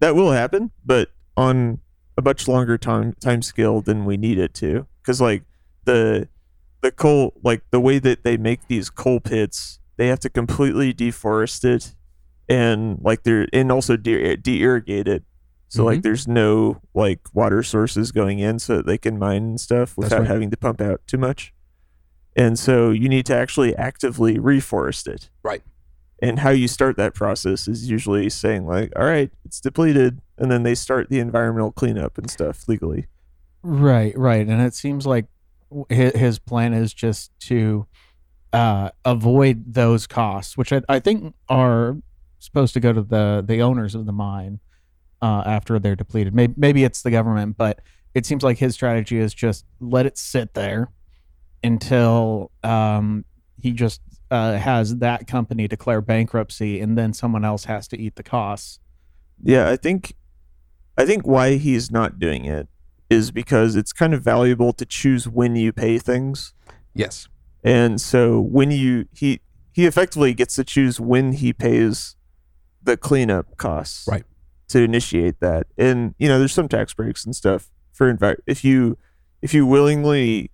that 0.00 0.14
will 0.16 0.32
happen 0.32 0.70
but 0.82 1.10
on 1.36 1.80
a 2.16 2.22
much 2.22 2.48
longer 2.48 2.78
time 2.78 3.12
time 3.20 3.42
scale 3.42 3.82
than 3.82 4.06
we 4.06 4.16
need 4.16 4.38
it 4.38 4.54
to 4.54 4.86
because 5.02 5.20
like 5.20 5.42
the 5.84 6.26
the 6.82 6.90
coal 6.92 7.32
like 7.42 7.62
the 7.70 7.80
way 7.80 7.98
that 7.98 8.22
they 8.24 8.36
make 8.36 8.66
these 8.68 8.90
coal 8.90 9.18
pits 9.20 9.80
they 9.96 10.06
have 10.08 10.20
to 10.20 10.28
completely 10.30 10.92
deforest 10.94 11.64
it 11.64 11.94
and 12.48 12.98
like 13.02 13.22
they're 13.24 13.48
and 13.52 13.72
also 13.72 13.96
de- 13.96 14.36
de-irrigate 14.36 15.08
it 15.08 15.24
so 15.68 15.84
like 15.84 15.98
Mhm. 15.98 16.02
there's 16.02 16.28
no 16.28 16.80
like 16.94 17.20
water 17.34 17.62
sources 17.62 18.12
going 18.12 18.38
in 18.38 18.58
so 18.58 18.76
that 18.76 18.86
they 18.86 18.98
can 18.98 19.18
mine 19.18 19.42
and 19.42 19.60
stuff 19.60 19.96
without 19.96 20.20
right. 20.20 20.28
having 20.28 20.50
to 20.50 20.56
pump 20.56 20.80
out 20.80 21.00
too 21.06 21.18
much 21.18 21.52
and 22.36 22.58
so 22.58 22.90
you 22.90 23.08
need 23.08 23.26
to 23.26 23.34
actually 23.34 23.74
actively 23.76 24.36
reforest 24.38 25.08
it 25.08 25.30
Right. 25.42 25.62
and 26.22 26.38
how 26.40 26.50
you 26.50 26.68
start 26.68 26.96
that 26.98 27.14
process 27.14 27.66
is 27.66 27.90
usually 27.90 28.28
saying 28.30 28.66
like 28.66 28.92
all 28.94 29.06
right 29.06 29.30
it's 29.44 29.60
depleted 29.60 30.20
and 30.38 30.52
then 30.52 30.62
they 30.62 30.74
start 30.76 31.08
the 31.08 31.18
environmental 31.18 31.72
cleanup 31.72 32.16
and 32.18 32.30
stuff 32.30 32.68
legally 32.68 33.06
Right, 33.68 34.16
right. 34.16 34.46
And 34.46 34.62
it 34.62 34.74
seems 34.74 35.06
like 35.06 35.26
his, 35.88 36.38
plan 36.38 36.72
is 36.72 36.92
just 36.94 37.32
to 37.40 37.86
uh, 38.52 38.90
avoid 39.04 39.74
those 39.74 40.06
costs, 40.06 40.56
which 40.56 40.72
I, 40.72 40.82
I 40.88 41.00
think 41.00 41.34
are 41.48 41.96
supposed 42.38 42.74
to 42.74 42.80
go 42.80 42.92
to 42.92 43.02
the, 43.02 43.44
the 43.46 43.62
owners 43.62 43.94
of 43.94 44.06
the 44.06 44.12
mine 44.12 44.60
uh, 45.22 45.42
after 45.46 45.78
they're 45.78 45.96
depleted. 45.96 46.34
Maybe, 46.34 46.54
maybe 46.56 46.84
it's 46.84 47.02
the 47.02 47.10
government, 47.10 47.56
but 47.56 47.80
it 48.14 48.24
seems 48.24 48.42
like 48.42 48.58
his 48.58 48.74
strategy 48.74 49.18
is 49.18 49.34
just 49.34 49.64
let 49.80 50.06
it 50.06 50.16
sit 50.16 50.54
there 50.54 50.90
until 51.62 52.50
um, 52.62 53.24
he 53.60 53.72
just 53.72 54.00
uh, 54.30 54.56
has 54.56 54.96
that 54.96 55.26
company 55.26 55.68
declare 55.68 56.00
bankruptcy 56.00 56.80
and 56.80 56.96
then 56.96 57.12
someone 57.12 57.44
else 57.44 57.64
has 57.64 57.88
to 57.88 57.98
eat 57.98 58.16
the 58.16 58.22
costs. 58.22 58.80
Yeah, 59.42 59.68
I 59.68 59.76
think 59.76 60.14
I 60.96 61.04
think 61.04 61.26
why 61.26 61.56
he's 61.56 61.90
not 61.90 62.18
doing 62.18 62.46
it 62.46 62.68
is 63.08 63.30
because 63.30 63.76
it's 63.76 63.92
kind 63.92 64.14
of 64.14 64.22
valuable 64.22 64.72
to 64.72 64.84
choose 64.84 65.28
when 65.28 65.56
you 65.56 65.72
pay 65.72 65.98
things. 65.98 66.52
Yes. 66.94 67.28
And 67.62 68.00
so 68.00 68.40
when 68.40 68.70
you 68.70 69.06
he 69.12 69.40
he 69.72 69.86
effectively 69.86 70.34
gets 70.34 70.54
to 70.56 70.64
choose 70.64 71.00
when 71.00 71.32
he 71.32 71.52
pays 71.52 72.16
the 72.82 72.96
cleanup 72.96 73.56
costs. 73.56 74.06
Right. 74.08 74.24
To 74.68 74.80
initiate 74.80 75.40
that. 75.40 75.66
And 75.76 76.14
you 76.18 76.28
know, 76.28 76.38
there's 76.38 76.52
some 76.52 76.68
tax 76.68 76.94
breaks 76.94 77.24
and 77.24 77.34
stuff 77.36 77.70
for 77.92 78.12
invi- 78.12 78.38
if 78.46 78.64
you 78.64 78.98
if 79.42 79.54
you 79.54 79.66
willingly 79.66 80.50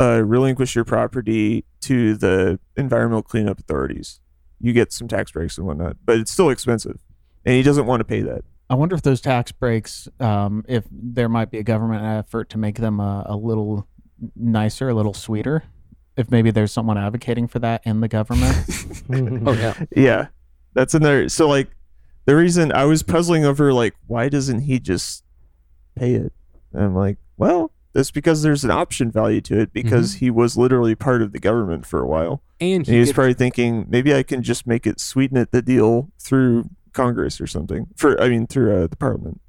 uh, 0.00 0.22
relinquish 0.24 0.74
your 0.74 0.84
property 0.84 1.64
to 1.80 2.14
the 2.14 2.58
environmental 2.76 3.22
cleanup 3.22 3.58
authorities, 3.58 4.20
you 4.60 4.72
get 4.72 4.92
some 4.92 5.08
tax 5.08 5.32
breaks 5.32 5.58
and 5.58 5.66
whatnot. 5.66 5.96
But 6.04 6.18
it's 6.18 6.30
still 6.30 6.50
expensive. 6.50 7.00
And 7.44 7.54
he 7.54 7.62
doesn't 7.62 7.86
want 7.86 8.00
to 8.00 8.04
pay 8.04 8.22
that. 8.22 8.44
I 8.70 8.74
wonder 8.74 8.94
if 8.94 9.02
those 9.02 9.20
tax 9.20 9.50
breaks, 9.52 10.08
um, 10.20 10.64
if 10.68 10.84
there 10.90 11.28
might 11.28 11.50
be 11.50 11.58
a 11.58 11.62
government 11.62 12.04
effort 12.04 12.50
to 12.50 12.58
make 12.58 12.76
them 12.78 13.00
a, 13.00 13.24
a 13.26 13.36
little 13.36 13.86
nicer, 14.36 14.88
a 14.88 14.94
little 14.94 15.14
sweeter. 15.14 15.64
If 16.16 16.30
maybe 16.30 16.50
there's 16.50 16.72
someone 16.72 16.98
advocating 16.98 17.46
for 17.48 17.60
that 17.60 17.82
in 17.84 18.00
the 18.00 18.08
government. 18.08 18.56
Oh 19.46 19.52
yeah. 19.52 19.74
yeah 19.96 20.26
that's 20.74 20.94
in 20.94 21.02
there. 21.02 21.28
so 21.28 21.48
like 21.48 21.68
the 22.26 22.36
reason 22.36 22.70
i 22.72 22.84
was 22.84 23.02
puzzling 23.02 23.44
over 23.44 23.72
like 23.72 23.94
why 24.06 24.28
doesn't 24.28 24.60
he 24.60 24.78
just 24.78 25.24
pay 25.96 26.12
it 26.14 26.32
and 26.74 26.82
i'm 26.84 26.94
like 26.94 27.16
well 27.38 27.72
that's 27.94 28.10
because 28.10 28.42
there's 28.42 28.64
an 28.64 28.70
option 28.70 29.10
value 29.10 29.40
to 29.40 29.58
it 29.58 29.72
because 29.72 30.14
he 30.14 30.30
was 30.30 30.56
literally 30.58 30.94
part 30.94 31.22
of 31.22 31.32
the 31.32 31.38
government 31.38 31.86
for 31.86 32.00
a 32.02 32.06
while 32.06 32.42
And 32.60 32.76
and 32.80 32.86
he 32.86 32.92
he 32.94 32.98
was 33.00 33.08
gets- 33.08 33.14
probably 33.14 33.34
thinking 33.34 33.86
maybe 33.88 34.14
i 34.14 34.22
can 34.22 34.42
just 34.42 34.66
make 34.66 34.86
it 34.86 35.00
sweeten 35.00 35.36
it 35.38 35.50
the 35.52 35.62
deal 35.62 36.10
through 36.20 36.68
congress 37.02 37.40
or 37.40 37.46
something 37.46 37.86
for 37.96 38.10
i 38.20 38.28
mean 38.28 38.46
through 38.46 38.70
uh, 38.76 38.86
the 38.86 38.96
parliament 38.96 39.40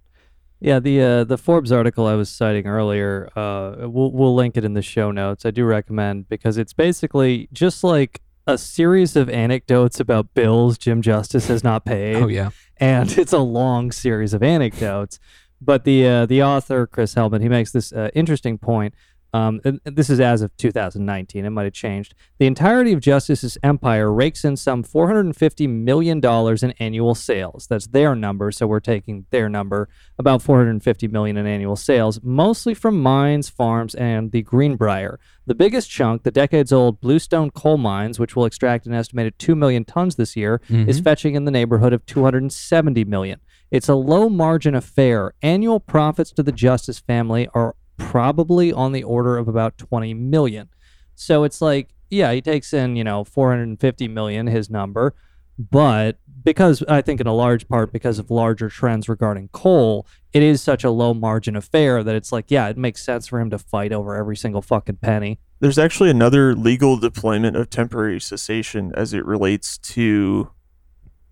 Yeah, 0.62 0.80
the 0.82 0.96
uh, 1.02 1.24
the 1.24 1.38
Forbes 1.38 1.72
article 1.72 2.06
I 2.14 2.16
was 2.16 2.30
citing 2.30 2.68
earlier, 2.68 3.30
uh, 3.44 3.88
we'll 3.96 4.12
we'll 4.18 4.36
link 4.36 4.58
it 4.58 4.66
in 4.66 4.74
the 4.74 4.82
show 4.82 5.10
notes. 5.22 5.46
I 5.46 5.52
do 5.52 5.64
recommend 5.64 6.28
because 6.28 6.58
it's 6.62 6.74
basically 6.74 7.48
just 7.54 7.82
like 7.82 8.14
a 8.46 8.58
series 8.58 9.16
of 9.16 9.30
anecdotes 9.30 10.02
about 10.02 10.34
bills 10.34 10.78
Jim 10.78 11.02
Justice 11.02 11.48
has 11.48 11.64
not 11.64 11.86
paid. 11.86 12.18
Oh, 12.18 12.28
yeah. 12.28 12.50
and 12.76 13.08
it's 13.18 13.32
a 13.32 13.40
long 13.60 13.92
series 13.94 14.34
of 14.34 14.44
anecdotes. 14.44 15.18
But 15.62 15.84
the 15.86 16.06
uh, 16.06 16.26
the 16.26 16.44
author 16.44 16.86
Chris 16.88 17.14
Helman 17.16 17.42
he 17.42 17.48
makes 17.50 17.72
this 17.72 17.94
uh, 17.94 18.10
interesting 18.14 18.58
point. 18.58 18.94
Um, 19.34 19.62
and 19.64 19.80
and 19.86 19.96
this 19.96 20.10
is 20.10 20.20
as 20.20 20.42
of 20.42 20.56
2019. 20.58 21.46
It 21.46 21.50
might 21.52 21.64
have 21.66 21.74
changed. 21.74 22.16
The 22.40 22.48
entirety 22.48 22.94
of 22.94 23.00
Justice's 23.00 23.58
empire 23.64 24.12
rakes 24.12 24.44
in 24.44 24.56
some 24.58 24.82
450 24.84 25.68
million 25.68 26.20
dollars 26.20 26.64
in 26.64 26.72
annual 26.80 27.14
sales. 27.16 27.68
That's 27.70 27.88
their 27.88 28.16
number, 28.16 28.52
so 28.52 28.66
we're 28.68 28.80
taking 28.80 29.26
their 29.30 29.50
number. 29.50 29.88
About 30.18 30.42
450 30.42 31.08
million 31.10 31.38
in 31.38 31.46
annual 31.46 31.76
sales, 31.76 32.20
mostly 32.24 32.74
from 32.74 33.02
mines, 33.02 33.50
farms, 33.50 33.94
and 33.96 34.32
the 34.32 34.42
Greenbrier. 34.42 35.20
The 35.46 35.56
biggest 35.56 35.90
chunk, 35.90 36.24
the 36.24 36.32
decades-old 36.32 37.00
Bluestone 37.02 37.50
coal 37.52 37.78
mines, 37.78 38.20
which 38.20 38.36
will 38.36 38.46
extract 38.46 38.86
an 38.86 38.94
estimated 38.94 39.38
2 39.40 39.56
million 39.56 39.84
tons 39.86 40.16
this 40.16 40.36
year, 40.36 40.62
is 40.70 41.02
Mhm. 41.02 41.04
fetching 41.04 41.36
in 41.36 41.46
the 41.46 41.52
neighborhood 41.52 41.94
of 41.94 42.06
270 42.06 43.04
million. 43.06 43.40
It's 43.72 43.88
a 43.90 43.96
low 43.96 44.30
margin 44.30 44.74
affair. 44.76 45.34
Annual 45.42 45.80
profits 45.82 46.32
to 46.34 46.44
the 46.44 46.52
Justice 46.52 47.00
family 47.00 47.48
are 47.54 47.76
probably 48.00 48.74
on 48.74 48.92
the 48.92 49.04
order 49.04 49.38
of 49.38 49.48
about 49.48 49.78
20 49.78 50.14
million. 50.16 50.70
So 51.16 51.44
it's 51.44 51.62
like, 51.62 51.90
yeah, 52.10 52.32
he 52.32 52.42
takes 52.42 52.74
in, 52.74 52.96
you 52.96 53.04
know, 53.04 53.24
450 53.24 54.08
million, 54.08 54.48
his 54.48 54.70
number, 54.70 55.14
but 55.60 56.18
because 56.44 56.82
I 56.88 57.02
think 57.02 57.20
in 57.20 57.28
a 57.28 57.34
large 57.34 57.68
part 57.68 57.92
because 57.92 58.18
of 58.18 58.32
larger 58.32 58.70
trends 58.70 59.10
regarding 59.10 59.50
coal, 59.50 60.08
it 60.32 60.42
is 60.42 60.62
such 60.62 60.84
a 60.86 60.90
low 60.90 61.14
margin 61.14 61.56
affair 61.56 62.02
that 62.02 62.16
it's 62.16 62.32
like, 62.32 62.50
yeah, 62.50 62.70
it 62.70 62.78
makes 62.78 63.04
sense 63.04 63.28
for 63.28 63.40
him 63.40 63.50
to 63.50 63.60
fight 63.60 63.92
over 63.92 64.16
every 64.16 64.38
single 64.38 64.62
fucking 64.62 64.98
penny. 64.98 65.40
there's 65.60 65.78
actually 65.78 66.10
another 66.10 66.56
legal 66.56 66.98
deployment 66.98 67.58
of 67.58 67.70
temporary 67.70 68.22
cessation 68.22 68.94
as 68.96 69.14
it 69.14 69.26
relates 69.26 69.78
to 69.80 70.50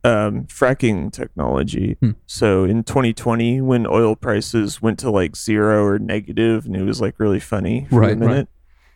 um, 0.08 0.46
fracking 0.46 1.12
technology. 1.12 1.98
Hmm. 2.00 2.12
So 2.26 2.64
in 2.64 2.84
2020, 2.84 3.62
when 3.62 3.86
oil 3.88 4.16
prices 4.16 4.82
went 4.82 5.00
to 5.00 5.10
like 5.12 5.36
zero 5.36 5.84
or 5.84 6.00
negative, 6.00 6.66
and 6.66 6.76
it 6.76 6.84
was 6.84 7.02
like 7.02 7.20
really 7.20 7.40
funny 7.40 7.88
for 7.90 8.00
Right, 8.02 8.12
a 8.14 8.16
right. 8.16 8.20
minute, 8.20 8.48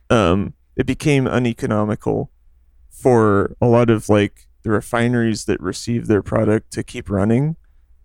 um, 0.09 0.53
it 0.75 0.85
became 0.85 1.27
uneconomical 1.27 2.31
for 2.89 3.55
a 3.61 3.65
lot 3.67 3.89
of 3.89 4.09
like 4.09 4.47
the 4.63 4.69
refineries 4.69 5.45
that 5.45 5.59
received 5.59 6.07
their 6.07 6.21
product 6.21 6.71
to 6.73 6.83
keep 6.83 7.09
running, 7.09 7.55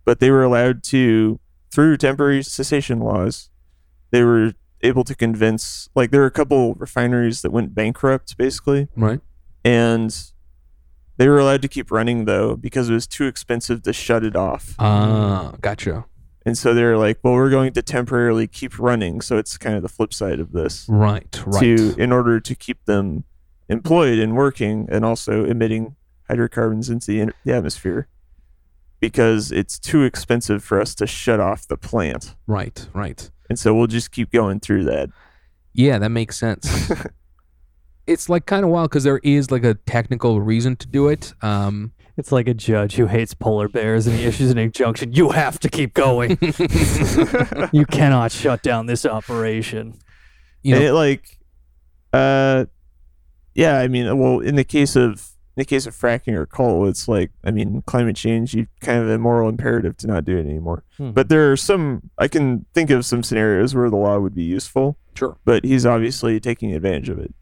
but 0.05 0.21
they 0.21 0.31
were 0.31 0.43
allowed 0.43 0.83
to 0.85 1.39
through 1.71 1.97
temporary 1.99 2.43
cessation 2.43 2.99
laws. 3.01 3.51
They 4.11 4.23
were 4.23 4.55
able 4.83 5.05
to 5.05 5.15
convince 5.15 5.89
like 5.95 6.11
there 6.11 6.21
were 6.21 6.27
a 6.27 6.31
couple 6.31 6.75
refineries 6.75 7.43
that 7.43 7.51
went 7.51 7.75
bankrupt 7.75 8.37
basically 8.37 8.89
Right. 8.97 9.21
and 9.65 10.17
they 11.17 11.29
were 11.29 11.39
allowed 11.39 11.63
to 11.63 11.69
keep 11.69 11.91
running 11.91 12.25
though 12.25 12.57
because 12.57 12.89
it 12.91 12.95
was 12.95 13.07
too 13.07 13.27
expensive 13.27 13.83
to 13.83 13.93
shut 13.93 14.25
it 14.25 14.37
off 14.37 14.75
Ah, 14.79 15.55
gotcha. 15.61 16.05
and 16.45 16.57
so 16.59 16.75
they're 16.75 16.97
like 16.99 17.19
well 17.23 17.35
we're 17.35 17.51
going 17.51 17.73
to 17.73 17.83
temporarily 17.83 18.47
keep 18.47 18.79
running 18.79 19.21
so 19.21 19.37
it's 19.39 19.57
kind 19.59 19.77
of 19.77 19.83
the 19.83 19.89
flip 19.89 20.13
side 20.15 20.41
of 20.41 20.53
this 20.53 20.87
Right. 20.89 21.43
Right. 21.47 21.61
to 21.61 21.95
in 21.99 22.13
order 22.13 22.41
to 22.41 22.55
keep 22.55 22.85
them 22.85 23.25
employed 23.69 24.19
and 24.19 24.37
working 24.37 24.87
and 24.91 25.05
also 25.05 25.45
emitting 25.45 25.97
hydrocarbons 26.29 26.89
into 26.91 27.07
the, 27.13 27.33
the 27.45 27.53
atmosphere 27.55 28.09
because 29.01 29.53
it's 29.53 29.79
too 29.79 30.03
expensive 30.05 30.65
for 30.65 30.81
us 30.81 30.95
to 30.97 31.07
shut 31.07 31.39
off 31.39 31.69
the 31.69 31.77
plant. 31.77 32.35
Right, 32.47 32.89
right. 32.95 33.31
And 33.51 33.59
so 33.59 33.75
we'll 33.75 33.87
just 33.89 34.11
keep 34.11 34.33
going 34.33 34.59
through 34.61 34.85
that. 34.85 35.11
Yeah, 35.75 35.99
that 35.99 36.09
makes 36.09 36.37
sense. 36.39 36.91
it's 38.07 38.29
like 38.29 38.47
kind 38.47 38.65
of 38.65 38.71
wild 38.71 38.91
because 38.91 39.05
there 39.05 39.21
is 39.23 39.51
like 39.51 39.65
a 39.65 39.75
technical 39.75 40.41
reason 40.41 40.77
to 40.77 40.87
do 40.87 41.09
it. 41.09 41.35
Um, 41.43 41.93
It's 42.17 42.33
like 42.33 42.49
a 42.49 42.55
judge 42.55 42.95
who 42.97 43.07
hates 43.07 43.35
polar 43.35 43.69
bears 43.69 44.07
and 44.07 44.17
he 44.17 44.25
issues 44.25 44.51
an 44.51 44.59
injunction. 44.59 45.13
You 45.13 45.31
have 45.31 45.59
to 45.61 45.69
keep 45.69 45.93
going. 45.93 46.39
you 47.73 47.85
cannot 47.87 48.33
shut 48.33 48.63
down 48.63 48.87
this 48.87 49.05
operation. 49.05 49.99
you 50.63 50.73
know, 50.73 50.77
and 50.79 50.87
it 50.87 50.93
like 50.95 51.39
uh 52.13 52.65
yeah 53.55 53.79
i 53.79 53.89
mean 53.89 54.17
well 54.19 54.39
in 54.41 54.55
the 54.55 54.65
case 54.65 54.97
of 54.97 55.11
in 55.57 55.61
the 55.63 55.65
case 55.65 55.87
of 55.87 55.95
fracking 55.95 56.35
or 56.35 56.47
coal 56.47 56.87
it's 56.87 57.09
like 57.09 57.31
i 57.45 57.51
mean 57.51 57.83
climate 57.87 58.17
change 58.17 58.55
you 58.55 58.67
kind 58.81 59.01
of 59.03 59.09
a 59.09 59.19
moral 59.19 59.49
imperative 59.49 59.97
to 59.97 60.07
not 60.07 60.25
do 60.25 60.37
it 60.39 60.47
anymore 60.47 60.85
Hmm. 60.97 61.11
but 61.11 61.29
there 61.29 61.51
are 61.53 61.57
some 61.57 62.11
i 62.19 62.29
can 62.29 62.65
think 62.73 62.91
of 62.91 63.05
some 63.05 63.23
scenarios 63.23 63.75
where 63.75 63.91
the 63.91 63.97
law 63.97 64.19
would 64.19 64.35
be 64.35 64.45
useful 64.45 64.97
Sure. 65.15 65.37
but 65.45 65.65
he's 65.65 65.85
obviously 65.85 66.39
taking 66.41 66.73
advantage 66.75 67.09
of 67.09 67.19
it 67.19 67.35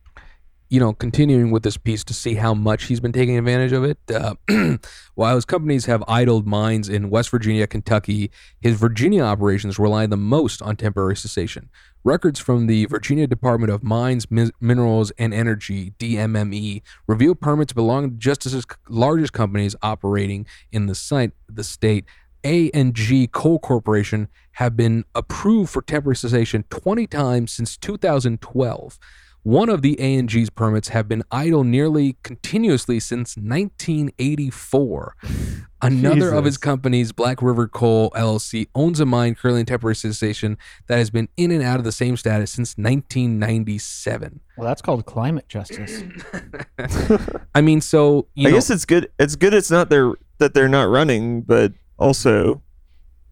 you 0.71 0.81
know, 0.81 0.93
continuing 0.93 1.51
with 1.51 1.63
this 1.63 1.77
piece 1.77 2.03
to 2.05 2.15
see 2.15 2.35
how 2.35 2.55
much 2.55 2.85
he's 2.85 3.01
been 3.01 3.13
taking 3.13 3.37
advantage 3.37 3.73
of 3.73 3.85
it. 3.85 3.99
Uh, 4.11 4.35
while 5.15 5.35
his 5.35 5.45
companies 5.45 5.87
have 5.87 6.03
idled 6.09 6.47
mines 6.47 6.89
in 6.89 7.11
West 7.11 7.31
Virginia, 7.31 7.67
Kentucky, 7.67 8.31
his 8.61 8.77
Virginia 8.79 9.23
operations 9.23 9.79
rely 9.79 10.07
the 10.07 10.17
most 10.17 10.63
on 10.63 10.77
temporary 10.77 11.17
cessation. 11.17 11.71
Records 12.03 12.39
from 12.39 12.67
the 12.67 12.87
Virginia 12.87 13.27
Department 13.27 13.73
of 13.73 13.83
Mines, 13.83 14.31
Min- 14.31 14.53
Minerals, 14.61 15.11
and 15.13 15.33
Energy 15.33 15.93
(DMME) 15.99 16.83
reveal 17.07 17.35
permits 17.35 17.73
belonging 17.73 18.11
to 18.11 18.17
Justice's 18.17 18.67
largest 18.89 19.33
companies 19.33 19.75
operating 19.83 20.47
in 20.73 20.87
the 20.87 20.95
site, 20.95 21.33
the 21.49 21.65
state. 21.65 22.05
A&G 22.45 23.27
Coal 23.29 23.59
Corporation 23.59 24.29
have 24.53 24.77
been 24.77 25.05
approved 25.15 25.71
for 25.71 25.81
temporary 25.81 26.17
cessation 26.17 26.65
20 26.69 27.07
times 27.07 27.53
since 27.53 27.77
2012. 27.79 28.99
One 29.45 29.69
of 29.69 29.83
the 29.83 30.01
A&G's 30.01 30.49
permits 30.49 30.89
have 30.89 31.07
been 31.07 31.23
idle 31.31 31.65
nearly 31.65 32.17
continuously 32.23 32.99
since 32.99 33.37
1984. 33.37 35.17
Another 35.83 36.33
of 36.33 36.47
his 36.47 36.55
Jesus. 36.55 36.57
companies, 36.57 37.13
Black 37.13 37.43
River 37.43 37.69
Coal 37.69 38.11
LLC, 38.13 38.69
owns 38.75 39.01
a 39.01 39.05
mine 39.05 39.35
currently 39.35 39.61
in 39.61 39.67
temporary 39.67 39.97
cessation 39.97 40.57
that 40.87 40.97
has 40.97 41.11
been 41.11 41.29
in 41.37 41.51
and 41.51 41.63
out 41.63 41.77
of 41.79 41.85
the 41.85 41.93
same 41.93 42.17
status 42.17 42.53
since 42.53 42.71
1997. 42.79 44.41
Well, 44.57 44.67
that's 44.67 44.81
called 44.81 45.05
climate 45.05 45.47
justice. 45.47 46.03
I 47.55 47.61
mean, 47.61 47.83
so 47.83 48.29
you 48.35 48.49
i 48.49 48.51
know, 48.51 48.57
guess 48.57 48.71
it's 48.71 48.87
good 48.87 49.11
it's 49.19 49.37
good 49.37 49.53
it's 49.53 49.71
not 49.71 49.91
their 49.91 50.15
that 50.39 50.55
they're 50.55 50.69
not 50.69 50.85
running 50.85 51.43
but 51.43 51.75
also 51.99 52.63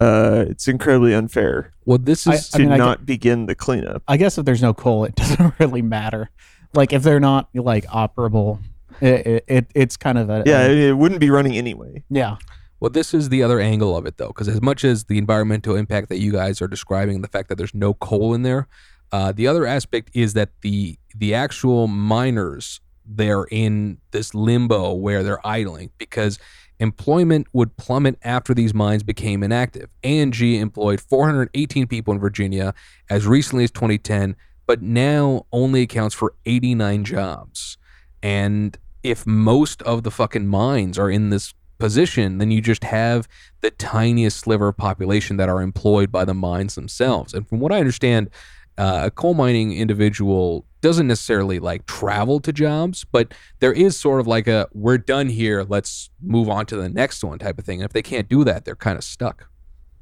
uh 0.00 0.44
it's 0.48 0.66
incredibly 0.68 1.14
unfair 1.14 1.72
well, 1.84 1.98
this 1.98 2.26
I- 2.26 2.34
is 2.34 2.48
to 2.50 2.58
I 2.58 2.62
mean, 2.64 2.72
I 2.72 2.76
not 2.76 3.06
begin 3.06 3.46
the 3.46 3.54
cleanup 3.54 4.02
I 4.08 4.16
guess 4.16 4.38
if 4.38 4.44
there's 4.44 4.62
no 4.62 4.74
coal, 4.74 5.04
it 5.04 5.14
doesn't 5.16 5.54
really 5.58 5.82
matter. 5.82 6.30
Like 6.74 6.92
if 6.92 7.02
they're 7.02 7.20
not 7.20 7.48
like 7.54 7.84
operable, 7.86 8.58
it, 9.00 9.26
it, 9.26 9.44
it 9.48 9.66
it's 9.74 9.96
kind 9.96 10.16
of 10.18 10.30
a 10.30 10.42
yeah 10.46 10.62
a- 10.66 10.70
it, 10.70 10.78
it 10.78 10.92
wouldn't 10.94 11.20
be 11.20 11.30
running 11.30 11.56
anyway 11.56 12.02
yeah. 12.10 12.36
Well, 12.80 12.90
this 12.90 13.14
is 13.14 13.28
the 13.28 13.44
other 13.44 13.60
angle 13.60 13.96
of 13.96 14.06
it, 14.06 14.16
though, 14.16 14.26
because 14.26 14.48
as 14.48 14.60
much 14.60 14.82
as 14.82 15.04
the 15.04 15.16
environmental 15.16 15.76
impact 15.76 16.08
that 16.08 16.18
you 16.18 16.32
guys 16.32 16.60
are 16.60 16.66
describing, 16.66 17.22
the 17.22 17.28
fact 17.28 17.48
that 17.48 17.54
there's 17.56 17.72
no 17.74 17.94
coal 17.94 18.34
in 18.34 18.42
there, 18.42 18.66
uh, 19.12 19.30
the 19.30 19.46
other 19.46 19.66
aspect 19.66 20.10
is 20.14 20.32
that 20.34 20.48
the 20.62 20.98
the 21.14 21.32
actual 21.32 21.86
miners 21.86 22.80
they're 23.06 23.44
in 23.52 23.98
this 24.10 24.34
limbo 24.34 24.94
where 24.94 25.22
they're 25.22 25.44
idling 25.46 25.90
because 25.98 26.40
employment 26.82 27.46
would 27.52 27.76
plummet 27.76 28.18
after 28.22 28.52
these 28.52 28.74
mines 28.74 29.04
became 29.04 29.44
inactive. 29.44 29.88
A&G 30.02 30.58
employed 30.58 31.00
418 31.00 31.86
people 31.86 32.12
in 32.12 32.18
Virginia 32.18 32.74
as 33.08 33.24
recently 33.24 33.62
as 33.62 33.70
2010, 33.70 34.34
but 34.66 34.82
now 34.82 35.46
only 35.52 35.82
accounts 35.82 36.12
for 36.12 36.34
89 36.44 37.04
jobs. 37.04 37.78
And 38.20 38.76
if 39.04 39.24
most 39.24 39.80
of 39.82 40.02
the 40.02 40.10
fucking 40.10 40.48
mines 40.48 40.98
are 40.98 41.08
in 41.08 41.30
this 41.30 41.54
position, 41.78 42.38
then 42.38 42.50
you 42.50 42.60
just 42.60 42.82
have 42.82 43.28
the 43.60 43.70
tiniest 43.70 44.40
sliver 44.40 44.68
of 44.68 44.76
population 44.76 45.36
that 45.36 45.48
are 45.48 45.62
employed 45.62 46.10
by 46.10 46.24
the 46.24 46.34
mines 46.34 46.74
themselves. 46.74 47.32
And 47.32 47.48
from 47.48 47.60
what 47.60 47.70
I 47.70 47.78
understand, 47.78 48.28
uh, 48.76 49.02
a 49.04 49.10
coal 49.12 49.34
mining 49.34 49.72
individual 49.72 50.66
doesn't 50.82 51.06
necessarily 51.06 51.58
like 51.58 51.86
travel 51.86 52.38
to 52.40 52.52
jobs, 52.52 53.04
but 53.10 53.32
there 53.60 53.72
is 53.72 53.98
sort 53.98 54.20
of 54.20 54.26
like 54.26 54.46
a 54.46 54.68
we're 54.74 54.98
done 54.98 55.28
here, 55.28 55.64
let's 55.66 56.10
move 56.20 56.48
on 56.50 56.66
to 56.66 56.76
the 56.76 56.88
next 56.90 57.24
one 57.24 57.38
type 57.38 57.58
of 57.58 57.64
thing. 57.64 57.80
And 57.80 57.86
if 57.88 57.92
they 57.94 58.02
can't 58.02 58.28
do 58.28 58.44
that, 58.44 58.64
they're 58.66 58.76
kind 58.76 58.98
of 58.98 59.04
stuck. 59.04 59.48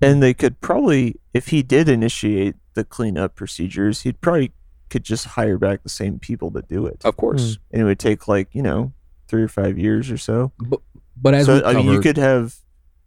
and 0.02 0.22
they 0.22 0.34
could 0.34 0.60
probably 0.60 1.14
if 1.34 1.48
he 1.48 1.62
did 1.62 1.88
initiate 1.88 2.56
the 2.74 2.82
cleanup 2.84 3.34
procedures 3.36 4.00
he'd 4.02 4.20
probably 4.22 4.50
could 4.88 5.04
just 5.04 5.26
hire 5.36 5.58
back 5.58 5.82
the 5.82 5.88
same 5.90 6.18
people 6.18 6.50
to 6.50 6.62
do 6.62 6.86
it 6.86 7.04
Of 7.04 7.16
course. 7.16 7.56
Hmm. 7.56 7.60
and 7.72 7.82
it 7.82 7.84
would 7.84 7.98
take 7.98 8.26
like 8.26 8.48
you 8.54 8.62
know 8.62 8.92
three 9.28 9.42
or 9.42 9.48
five 9.48 9.78
years 9.78 10.10
or 10.10 10.16
so 10.16 10.52
But, 10.58 10.80
but 11.20 11.34
as 11.34 11.46
so 11.46 11.56
we 11.56 11.64
i 11.64 11.74
mean 11.74 11.86
you 11.92 12.00
could 12.00 12.16
have 12.16 12.54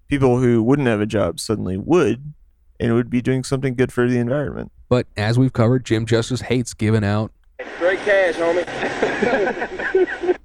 people 0.07 0.37
who 0.37 0.61
wouldn't 0.61 0.87
have 0.87 1.01
a 1.01 1.05
job 1.07 1.39
suddenly 1.39 1.77
would 1.77 2.33
and 2.79 2.91
it 2.91 2.93
would 2.93 3.09
be 3.09 3.21
doing 3.23 3.43
something 3.43 3.73
good 3.73 3.91
for 3.91 4.07
the 4.07 4.19
environment 4.19 4.71
but 4.89 5.07
as 5.17 5.39
we've 5.39 5.53
covered, 5.53 5.83
Jim 5.85 6.05
Justice 6.05 6.41
hates 6.41 6.75
giving 6.75 7.03
out 7.03 7.31
Straight 7.75 7.99
cash, 7.99 8.35
homie. 8.35 8.63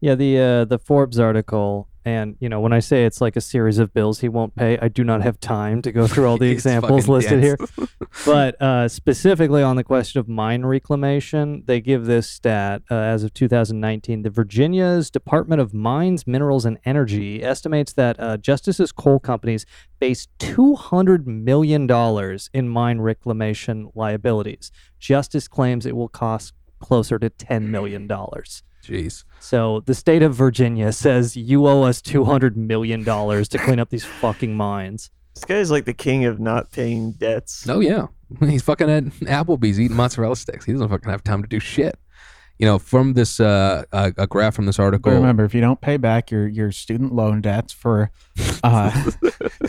Yeah, 0.00 0.14
the 0.14 0.38
uh, 0.38 0.64
the 0.66 0.78
Forbes 0.78 1.18
article, 1.18 1.88
and 2.04 2.36
you 2.38 2.50
know 2.50 2.60
when 2.60 2.72
I 2.72 2.80
say 2.80 3.06
it's 3.06 3.20
like 3.20 3.34
a 3.34 3.40
series 3.40 3.78
of 3.78 3.94
bills 3.94 4.20
he 4.20 4.28
won't 4.28 4.54
pay, 4.54 4.78
I 4.78 4.88
do 4.88 5.04
not 5.04 5.22
have 5.22 5.40
time 5.40 5.80
to 5.82 5.92
go 5.92 6.06
through 6.08 6.26
all 6.26 6.36
the 6.36 6.50
examples 6.50 7.08
listed 7.08 7.42
here. 7.42 7.56
but 8.26 8.60
uh, 8.60 8.88
specifically 8.88 9.62
on 9.62 9.76
the 9.76 9.84
question 9.84 10.20
of 10.20 10.28
mine 10.28 10.66
reclamation, 10.66 11.62
they 11.66 11.80
give 11.80 12.04
this 12.04 12.28
stat 12.28 12.82
uh, 12.90 12.94
as 12.94 13.24
of 13.24 13.32
2019. 13.32 14.22
The 14.22 14.30
Virginia's 14.30 15.10
Department 15.10 15.62
of 15.62 15.72
Mines, 15.72 16.26
Minerals, 16.26 16.66
and 16.66 16.78
Energy 16.84 17.42
estimates 17.42 17.94
that 17.94 18.20
uh, 18.20 18.36
Justice's 18.36 18.92
coal 18.92 19.18
companies 19.18 19.64
face 19.98 20.28
$200 20.38 21.26
million 21.26 21.90
in 22.52 22.68
mine 22.68 23.00
reclamation 23.00 23.90
liabilities. 23.94 24.70
Justice 24.98 25.48
claims 25.48 25.86
it 25.86 25.96
will 25.96 26.08
cost 26.08 26.52
closer 26.80 27.18
to 27.18 27.30
$10 27.30 27.68
million. 27.68 28.06
Jeez. 28.86 29.24
So 29.40 29.80
the 29.86 29.94
state 29.94 30.22
of 30.22 30.34
Virginia 30.34 30.92
says 30.92 31.36
you 31.36 31.66
owe 31.66 31.82
us 31.82 32.00
$200 32.00 32.56
million 32.56 33.04
to 33.04 33.58
clean 33.58 33.78
up 33.80 33.90
these 33.90 34.04
fucking 34.20 34.54
mines. 34.54 35.10
this 35.34 35.44
guy's 35.44 35.70
like 35.70 35.84
the 35.84 35.94
king 35.94 36.24
of 36.24 36.38
not 36.40 36.70
paying 36.72 37.12
debts 37.12 37.68
Oh 37.68 37.80
yeah, 37.80 38.06
he's 38.40 38.62
fucking 38.62 38.88
at 38.88 39.04
Applebee's 39.04 39.80
eating 39.80 39.96
mozzarella 39.96 40.36
sticks. 40.36 40.64
He 40.64 40.72
doesn't 40.72 40.88
fucking 40.88 41.10
have 41.10 41.24
time 41.24 41.42
to 41.42 41.48
do 41.48 41.58
shit. 41.60 41.98
You 42.58 42.64
know, 42.66 42.78
from 42.78 43.12
this 43.12 43.38
uh, 43.38 43.84
a, 43.92 44.14
a 44.16 44.26
graph 44.26 44.54
from 44.54 44.64
this 44.64 44.78
article. 44.78 45.10
But 45.12 45.16
remember, 45.16 45.44
if 45.44 45.54
you 45.54 45.60
don't 45.60 45.80
pay 45.82 45.98
back 45.98 46.30
your, 46.30 46.48
your 46.48 46.72
student 46.72 47.12
loan 47.14 47.42
debts 47.42 47.74
for 47.74 48.10
uh, 48.64 49.10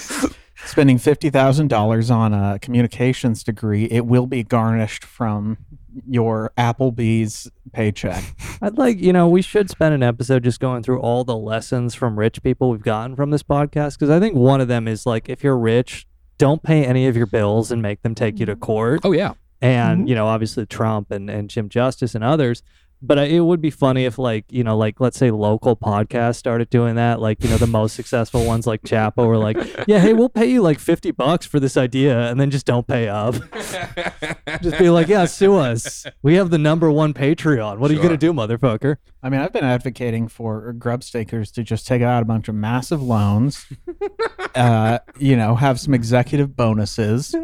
spending 0.65 0.97
fifty 0.97 1.29
thousand 1.29 1.67
dollars 1.67 2.09
on 2.09 2.33
a 2.33 2.59
communications 2.61 3.43
degree, 3.43 3.85
it 3.85 4.05
will 4.05 4.25
be 4.25 4.41
garnished 4.43 5.03
from 5.03 5.57
your 6.05 6.51
Applebee's 6.57 7.49
paycheck. 7.71 8.23
I'd 8.61 8.77
like, 8.77 8.99
you 8.99 9.13
know, 9.13 9.27
we 9.27 9.41
should 9.41 9.69
spend 9.69 9.93
an 9.93 10.03
episode 10.03 10.43
just 10.43 10.59
going 10.59 10.83
through 10.83 10.99
all 10.99 11.23
the 11.23 11.37
lessons 11.37 11.95
from 11.95 12.19
rich 12.19 12.43
people 12.43 12.69
we've 12.69 12.81
gotten 12.81 13.15
from 13.15 13.31
this 13.31 13.43
podcast 13.43 13.97
because 13.97 14.09
I 14.09 14.19
think 14.19 14.35
one 14.35 14.61
of 14.61 14.67
them 14.67 14.87
is 14.87 15.05
like, 15.05 15.29
if 15.29 15.43
you're 15.43 15.57
rich, 15.57 16.07
don't 16.37 16.61
pay 16.61 16.85
any 16.85 17.07
of 17.07 17.17
your 17.17 17.25
bills 17.25 17.71
and 17.71 17.81
make 17.81 18.01
them 18.01 18.13
take 18.13 18.39
you 18.39 18.45
to 18.45 18.55
mm. 18.55 18.59
court. 18.59 19.01
Oh 19.03 19.11
yeah, 19.11 19.33
and 19.61 20.01
mm-hmm. 20.01 20.07
you 20.07 20.15
know 20.15 20.27
obviously 20.27 20.65
trump 20.65 21.11
and, 21.11 21.29
and 21.29 21.49
jim 21.49 21.69
justice 21.69 22.15
and 22.15 22.23
others 22.23 22.61
but 23.01 23.17
it 23.17 23.41
would 23.41 23.61
be 23.61 23.69
funny 23.69 24.05
if 24.05 24.17
like 24.17 24.45
you 24.49 24.63
know 24.63 24.77
like 24.77 24.99
let's 24.99 25.17
say 25.17 25.31
local 25.31 25.75
podcasts 25.75 26.35
started 26.35 26.69
doing 26.69 26.95
that 26.95 27.19
like 27.19 27.43
you 27.43 27.49
know 27.49 27.57
the 27.57 27.67
most 27.67 27.95
successful 27.95 28.45
ones 28.45 28.65
like 28.65 28.81
chapo 28.81 29.27
were 29.27 29.37
like 29.37 29.57
yeah 29.87 29.99
hey 29.99 30.13
we'll 30.13 30.29
pay 30.29 30.45
you 30.45 30.61
like 30.61 30.79
50 30.79 31.11
bucks 31.11 31.45
for 31.45 31.59
this 31.59 31.77
idea 31.77 32.29
and 32.29 32.39
then 32.39 32.51
just 32.51 32.65
don't 32.65 32.87
pay 32.87 33.07
up. 33.07 33.35
Just 34.61 34.79
be 34.79 34.89
like 34.89 35.07
yeah 35.07 35.25
sue 35.25 35.55
us. 35.55 36.05
We 36.23 36.35
have 36.35 36.49
the 36.49 36.57
number 36.57 36.91
one 36.91 37.13
patreon. 37.13 37.77
What 37.77 37.91
are 37.91 37.93
you 37.93 38.01
gonna 38.01 38.17
do 38.17 38.33
motherfucker? 38.33 38.97
I 39.21 39.29
mean, 39.29 39.41
I've 39.41 39.51
been 39.51 39.65
advocating 39.65 40.27
for 40.27 40.71
grub 40.73 41.03
stakers 41.03 41.51
to 41.51 41.63
just 41.63 41.85
take 41.85 42.01
out 42.01 42.21
a 42.21 42.25
bunch 42.25 42.47
of 42.47 42.55
massive 42.55 43.01
loans, 43.01 43.65
uh, 44.55 44.99
you 45.19 45.35
know, 45.35 45.55
have 45.55 45.79
some 45.79 45.93
executive 45.93 46.55
bonuses, 46.55 47.35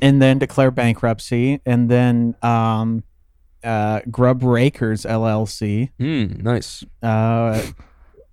and 0.00 0.22
then 0.22 0.38
declare 0.38 0.70
bankruptcy, 0.70 1.60
and 1.66 1.90
then 1.90 2.34
um, 2.42 3.04
uh, 3.64 4.00
Grub 4.10 4.42
Rakers 4.42 5.04
LLC 5.04 5.90
Mm, 6.00 6.42
nice. 6.42 6.84
uh, 7.02 7.62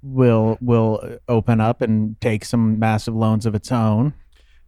will 0.02 0.58
will 0.62 1.18
open 1.28 1.60
up 1.60 1.82
and 1.82 2.20
take 2.22 2.46
some 2.46 2.80
massive 2.80 3.16
loans 3.16 3.46
of 3.46 3.54
its 3.56 3.72
own, 3.72 4.14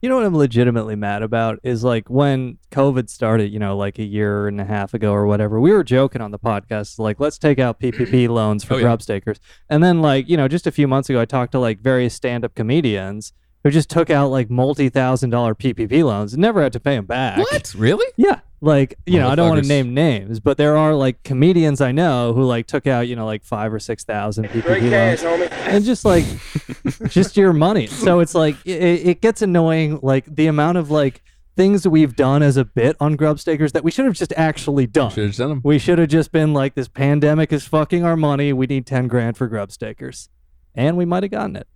You 0.01 0.09
know 0.09 0.15
what 0.17 0.25
I'm 0.25 0.35
legitimately 0.35 0.95
mad 0.95 1.21
about 1.23 1.59
is 1.63 1.83
like 1.83 2.09
when 2.09 2.57
COVID 2.71 3.07
started, 3.09 3.51
you 3.53 3.59
know, 3.59 3.77
like 3.77 3.99
a 3.99 4.03
year 4.03 4.47
and 4.47 4.59
a 4.59 4.65
half 4.65 4.93
ago 4.93 5.13
or 5.13 5.25
whatever. 5.27 5.59
We 5.61 5.71
were 5.71 5.83
joking 5.83 6.21
on 6.21 6.31
the 6.31 6.39
podcast, 6.39 6.97
like 6.99 7.19
let's 7.19 7.37
take 7.37 7.59
out 7.59 7.79
PPP 7.79 8.27
loans 8.39 8.63
for 8.63 8.73
Oh, 8.73 8.77
yeah. 8.77 8.83
grub 8.83 9.01
stakers, 9.01 9.39
and 9.69 9.83
then 9.83 10.01
like 10.01 10.27
you 10.27 10.37
know, 10.37 10.47
just 10.47 10.67
a 10.67 10.71
few 10.71 10.87
months 10.87 11.09
ago, 11.09 11.21
I 11.21 11.25
talked 11.25 11.51
to 11.53 11.59
like 11.59 11.79
various 11.81 12.13
stand-up 12.13 12.55
comedians 12.55 13.31
who 13.63 13.69
just 13.69 13.89
took 13.91 14.09
out 14.09 14.31
like 14.31 14.49
multi-thousand 14.49 15.29
dollar 15.29 15.53
PPP 15.53 16.03
loans 16.03 16.33
and 16.33 16.41
never 16.41 16.63
had 16.63 16.73
to 16.73 16.79
pay 16.79 16.95
them 16.95 17.05
back. 17.05 17.37
What? 17.37 17.73
Really? 17.75 18.11
Yeah. 18.17 18.39
Like, 18.63 18.95
you 19.07 19.17
know, 19.19 19.27
I 19.29 19.35
don't 19.35 19.49
want 19.49 19.63
to 19.63 19.67
name 19.67 19.93
names, 19.95 20.39
but 20.39 20.57
there 20.57 20.77
are 20.77 20.93
like 20.93 21.23
comedians 21.23 21.81
I 21.81 21.91
know 21.91 22.33
who 22.33 22.43
like 22.43 22.67
took 22.67 22.85
out, 22.85 23.07
you 23.07 23.15
know, 23.15 23.25
like 23.25 23.43
five 23.43 23.73
or 23.73 23.79
six 23.79 24.03
thousand 24.03 24.45
loans. 24.91 25.23
And 25.51 25.83
just 25.83 26.05
like 26.05 26.25
just 27.07 27.35
your 27.37 27.53
money. 27.53 27.87
So 27.87 28.19
it's 28.19 28.35
like 28.35 28.55
it, 28.65 29.07
it 29.07 29.21
gets 29.21 29.41
annoying 29.41 29.99
like 30.03 30.25
the 30.25 30.45
amount 30.45 30.77
of 30.77 30.91
like 30.91 31.23
things 31.57 31.87
we've 31.87 32.15
done 32.15 32.43
as 32.43 32.55
a 32.55 32.63
bit 32.65 32.95
on 32.99 33.17
Grubstakers 33.17 33.71
that 33.71 33.83
we 33.83 33.89
should 33.91 34.05
have 34.05 34.13
just 34.13 34.33
actually 34.37 34.85
done. 34.85 35.11
Should 35.11 35.25
have 35.25 35.35
done 35.35 35.49
them. 35.49 35.61
We 35.63 35.79
should 35.79 35.97
have 35.97 36.09
just 36.09 36.31
been 36.31 36.53
like 36.53 36.75
this 36.75 36.87
pandemic 36.87 37.51
is 37.51 37.67
fucking 37.67 38.05
our 38.05 38.15
money. 38.15 38.53
We 38.53 38.67
need 38.67 38.85
10 38.85 39.07
grand 39.07 39.37
for 39.37 39.49
Grubstakers. 39.49 40.29
And 40.75 40.97
we 40.97 41.05
might 41.05 41.23
have 41.23 41.31
gotten 41.31 41.55
it. 41.55 41.67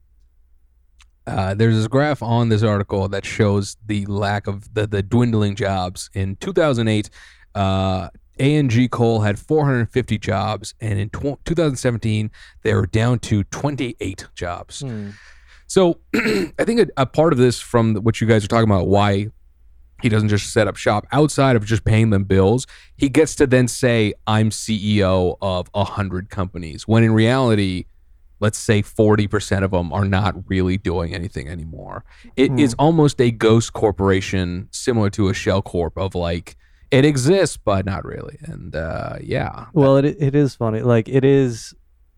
Uh, 1.27 1.53
there's 1.53 1.75
this 1.75 1.87
graph 1.87 2.21
on 2.21 2.49
this 2.49 2.61
article 2.63 3.07
that 3.07 3.25
shows 3.25 3.77
the 3.85 4.05
lack 4.05 4.47
of 4.47 4.73
the, 4.73 4.85
the 4.85 5.01
dwindling 5.01 5.55
jobs. 5.55 6.09
In 6.13 6.35
2008, 6.35 7.09
uh, 7.55 8.09
A&G 8.39 8.87
Coal 8.89 9.21
had 9.21 9.39
450 9.39 10.17
jobs, 10.19 10.75
and 10.79 10.99
in 10.99 11.09
tw- 11.09 11.43
2017, 11.45 12.29
they 12.61 12.73
were 12.73 12.85
down 12.85 13.19
to 13.19 13.43
28 13.45 14.27
jobs. 14.35 14.83
So 15.67 15.99
I 16.15 16.63
think 16.63 16.79
a, 16.81 16.87
a 16.97 17.05
part 17.05 17.33
of 17.33 17.39
this 17.39 17.59
from 17.59 17.95
what 17.95 18.21
you 18.21 18.27
guys 18.27 18.43
are 18.45 18.47
talking 18.47 18.69
about, 18.69 18.87
why 18.87 19.29
he 20.01 20.09
doesn't 20.09 20.29
just 20.29 20.51
set 20.51 20.67
up 20.67 20.75
shop 20.75 21.07
outside 21.11 21.55
of 21.55 21.65
just 21.65 21.85
paying 21.85 22.09
them 22.09 22.25
bills, 22.25 22.67
he 22.97 23.09
gets 23.09 23.35
to 23.35 23.47
then 23.47 23.67
say, 23.67 24.13
I'm 24.27 24.49
CEO 24.49 25.37
of 25.41 25.69
a 25.73 25.83
hundred 25.83 26.29
companies. 26.29 26.87
When 26.87 27.03
in 27.03 27.13
reality, 27.13 27.85
let's 28.39 28.57
say 28.57 28.81
40% 28.81 29.63
of 29.63 29.71
them 29.71 29.93
are 29.93 30.05
not 30.05 30.35
really 30.47 30.77
doing 30.77 31.13
anything 31.15 31.47
anymore. 31.47 32.03
It 32.35 32.51
is 32.59 32.73
Hmm. 32.73 32.81
almost 32.81 33.21
a 33.21 33.31
ghost 33.31 33.73
corporation 33.73 34.67
similar 34.71 35.09
to 35.11 35.29
a 35.29 35.33
shell 35.33 35.61
corp 35.61 35.97
of 35.97 36.15
like, 36.15 36.55
it 36.91 37.05
exists, 37.05 37.57
but 37.57 37.85
not 37.85 38.05
really. 38.05 38.37
And 38.43 38.75
uh, 38.75 39.15
yeah. 39.21 39.65
Well, 39.73 39.97
it 39.97 40.05
it 40.19 40.35
is 40.35 40.55
funny. 40.55 40.81
Like 40.81 41.09
it 41.09 41.25
is. 41.25 41.73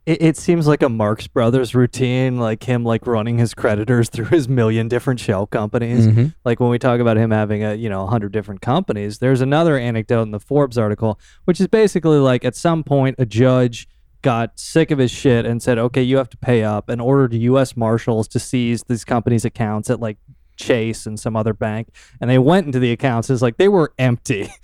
It, 0.05 0.21
it 0.21 0.37
seems 0.37 0.67
like 0.67 0.81
a 0.83 0.89
Marx 0.89 1.27
Brothers 1.27 1.75
routine, 1.75 2.37
like 2.37 2.63
him 2.63 2.83
like 2.85 3.05
running 3.07 3.37
his 3.37 3.53
creditors 3.53 4.09
through 4.13 4.25
his 4.25 4.47
million 4.47 4.87
different 4.87 5.19
shell 5.19 5.47
companies. 5.47 6.07
Mhm. 6.07 6.33
Like 6.45 6.59
when 6.59 6.69
we 6.69 6.79
talk 6.79 6.99
about 6.99 7.17
him 7.17 7.31
having 7.31 7.63
a 7.63 7.75
you 7.75 7.89
know 7.89 8.03
a 8.03 8.07
hundred 8.07 8.31
different 8.33 8.61
companies, 8.61 9.19
there's 9.19 9.41
another 9.41 9.77
anecdote 9.77 10.23
in 10.23 10.31
the 10.31 10.39
Forbes 10.39 10.77
article, 10.77 11.19
which 11.45 11.59
is 11.61 11.67
basically 11.67 12.17
like 12.19 12.43
at 12.45 12.55
some 12.55 12.83
point 12.83 13.15
a 13.19 13.25
judge 13.25 13.87
got 14.21 14.59
sick 14.59 14.91
of 14.91 14.99
his 14.99 15.11
shit 15.11 15.45
and 15.45 15.61
said, 15.61 15.77
okay, 15.77 16.01
you 16.01 16.17
have 16.17 16.29
to 16.31 16.37
pay 16.37 16.63
up, 16.63 16.89
and 16.89 17.01
ordered 17.01 17.33
U.S. 17.33 17.75
Marshals 17.77 18.27
to 18.29 18.39
seize 18.39 18.83
these 18.83 19.03
companies' 19.05 19.45
accounts 19.45 19.89
at 19.89 19.99
like 19.99 20.17
Chase 20.57 21.05
and 21.05 21.19
some 21.19 21.35
other 21.35 21.53
bank, 21.53 21.89
and 22.19 22.29
they 22.29 22.39
went 22.39 22.65
into 22.65 22.79
the 22.79 22.91
accounts. 22.91 23.29
It's 23.29 23.41
like 23.41 23.57
they 23.57 23.67
were 23.69 23.93
empty. 23.97 24.49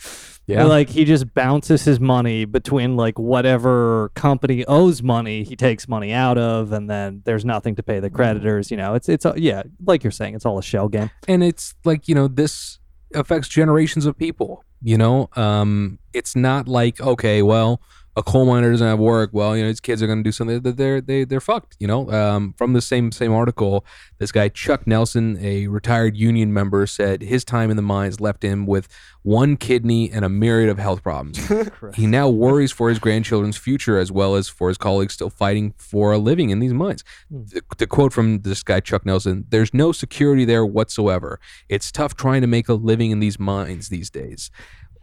Yeah. 0.45 0.65
like 0.65 0.89
he 0.89 1.05
just 1.05 1.33
bounces 1.33 1.85
his 1.85 2.01
money 2.01 2.43
between 2.43 2.97
like 2.97 3.17
whatever 3.17 4.09
company 4.13 4.65
owes 4.65 5.01
money, 5.01 5.45
he 5.45 5.55
takes 5.55 5.87
money 5.87 6.11
out 6.11 6.37
of, 6.37 6.73
and 6.73 6.89
then 6.89 7.21
there's 7.23 7.45
nothing 7.45 7.75
to 7.75 7.83
pay 7.83 8.01
the 8.01 8.09
creditors. 8.09 8.69
You 8.69 8.75
know, 8.75 8.93
it's 8.93 9.07
it's 9.07 9.23
a- 9.23 9.35
yeah, 9.37 9.63
like 9.85 10.03
you're 10.03 10.11
saying, 10.11 10.35
it's 10.35 10.45
all 10.45 10.57
a 10.59 10.61
shell 10.61 10.89
game. 10.89 11.09
and 11.29 11.45
it's 11.45 11.75
like 11.85 12.09
you 12.09 12.15
know 12.15 12.27
this 12.27 12.79
affects 13.15 13.47
generations 13.47 14.05
of 14.05 14.17
people 14.17 14.65
you 14.81 14.97
know 14.97 15.29
um 15.37 15.97
it's 16.13 16.35
not 16.35 16.67
like 16.67 16.99
okay 16.99 17.41
well 17.41 17.79
a 18.15 18.23
coal 18.23 18.45
miner 18.45 18.71
doesn't 18.71 18.87
have 18.87 18.99
work 18.99 19.29
well 19.33 19.55
you 19.55 19.63
know 19.63 19.69
his 19.69 19.79
kids 19.79 20.01
are 20.01 20.07
going 20.07 20.19
to 20.19 20.23
do 20.23 20.31
something 20.31 20.61
that 20.61 20.77
they're 20.77 21.01
they, 21.01 21.23
they're 21.23 21.41
fucked 21.41 21.75
you 21.79 21.87
know 21.87 22.09
um 22.11 22.53
from 22.57 22.73
the 22.73 22.81
same 22.81 23.11
same 23.11 23.31
article 23.31 23.85
this 24.19 24.31
guy 24.31 24.49
chuck 24.49 24.85
nelson 24.85 25.37
a 25.41 25.67
retired 25.67 26.15
union 26.15 26.53
member 26.53 26.85
said 26.85 27.21
his 27.21 27.43
time 27.43 27.69
in 27.69 27.75
the 27.75 27.81
mines 27.83 28.19
left 28.19 28.43
him 28.43 28.65
with 28.65 28.87
one 29.23 29.55
kidney 29.55 30.11
and 30.11 30.25
a 30.25 30.29
myriad 30.29 30.69
of 30.69 30.77
health 30.77 31.01
problems 31.01 31.39
he 31.95 32.05
now 32.05 32.29
worries 32.29 32.71
for 32.71 32.89
his 32.89 32.99
grandchildren's 32.99 33.57
future 33.57 33.97
as 33.97 34.11
well 34.11 34.35
as 34.35 34.49
for 34.49 34.67
his 34.67 34.77
colleagues 34.77 35.13
still 35.13 35.29
fighting 35.29 35.73
for 35.77 36.11
a 36.11 36.17
living 36.17 36.49
in 36.49 36.59
these 36.59 36.73
mines. 36.73 37.03
The, 37.29 37.61
the 37.77 37.87
quote 37.87 38.13
from 38.13 38.41
this 38.41 38.63
guy, 38.63 38.79
Chuck 38.79 39.05
Nelson 39.05 39.45
there's 39.49 39.73
no 39.73 39.91
security 39.91 40.45
there 40.45 40.65
whatsoever. 40.65 41.39
It's 41.69 41.91
tough 41.91 42.15
trying 42.15 42.41
to 42.41 42.47
make 42.47 42.69
a 42.69 42.73
living 42.73 43.11
in 43.11 43.19
these 43.19 43.39
mines 43.39 43.89
these 43.89 44.09
days. 44.09 44.51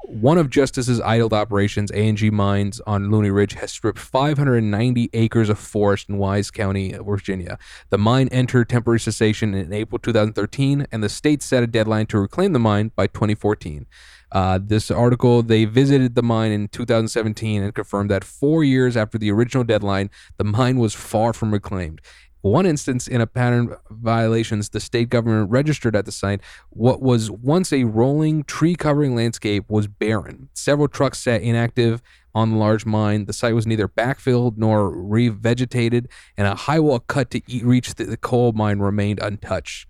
One 0.03 0.39
of 0.39 0.49
Justice's 0.49 1.01
idled 1.01 1.35
operations, 1.35 1.91
A&G 1.93 2.31
Mines 2.31 2.81
on 2.87 3.11
Looney 3.11 3.31
Ridge, 3.31 3.53
has 3.55 3.71
stripped 3.71 3.99
590 3.99 5.11
acres 5.13 5.51
of 5.51 5.59
forest 5.59 6.09
in 6.09 6.17
Wise 6.17 6.51
County, 6.51 6.95
Virginia. 6.99 7.59
The 7.91 7.99
mine 7.99 8.29
entered 8.33 8.71
temporary 8.71 8.99
cessation 8.99 9.53
in 9.55 9.75
April 9.75 9.99
2013, 9.99 10.87
and 10.91 11.05
the 11.05 11.11
state 11.11 11.43
set 11.43 11.63
a 11.63 11.67
deadline 11.67 12.07
to 12.07 12.19
reclaim 12.19 12.55
the 12.55 12.59
mine 12.59 12.93
by 12.97 13.09
2014. 13.09 13.87
Uh, 14.33 14.59
this 14.63 14.91
article, 14.91 15.43
they 15.43 15.67
visited 15.67 16.15
the 16.15 16.23
mine 16.23 16.51
in 16.53 16.69
2017 16.69 17.63
and 17.63 17.75
confirmed 17.75 18.11
that 18.11 18.25
four 18.25 18.65
years 18.65 18.97
after 18.97 19.19
the 19.19 19.31
original 19.31 19.65
deadline, 19.65 20.09
the 20.39 20.45
mine 20.45 20.79
was 20.79 20.95
far 20.95 21.33
from 21.33 21.53
reclaimed. 21.53 22.01
One 22.43 22.65
instance 22.65 23.07
in 23.07 23.21
a 23.21 23.27
pattern 23.27 23.73
of 23.73 23.79
violations, 23.91 24.71
the 24.71 24.81
state 24.81 25.11
government 25.11 25.51
registered 25.51 25.95
at 25.95 26.07
the 26.07 26.13
site 26.13 26.41
what 26.71 27.03
was 27.03 27.31
once 27.31 27.71
a 27.73 27.85
rolling 27.85 28.45
tree 28.45 28.75
covering 28.75 29.15
landscape 29.15 29.65
was 29.69 29.87
barren. 29.89 30.49
Several 30.55 30.89
trucks 30.89 31.19
sat 31.19 31.43
inactive 31.43 32.01
on 32.35 32.51
the 32.53 32.57
large 32.57 32.87
mine. 32.87 33.27
The 33.27 33.33
site 33.35 33.55
was 33.55 33.67
neither 33.67 33.89
backfilled 33.89 34.57
nor 34.57 34.91
revegetated, 34.91 36.07
and 36.37 36.47
a 36.47 36.55
high 36.55 36.81
wall 36.81 37.01
cut 37.01 37.31
to 37.33 37.43
e- 37.47 37.63
reach 37.63 37.95
the, 37.97 38.05
the 38.05 38.17
coal 38.17 38.53
mine 38.53 38.79
remained 38.79 39.19
untouched. 39.21 39.87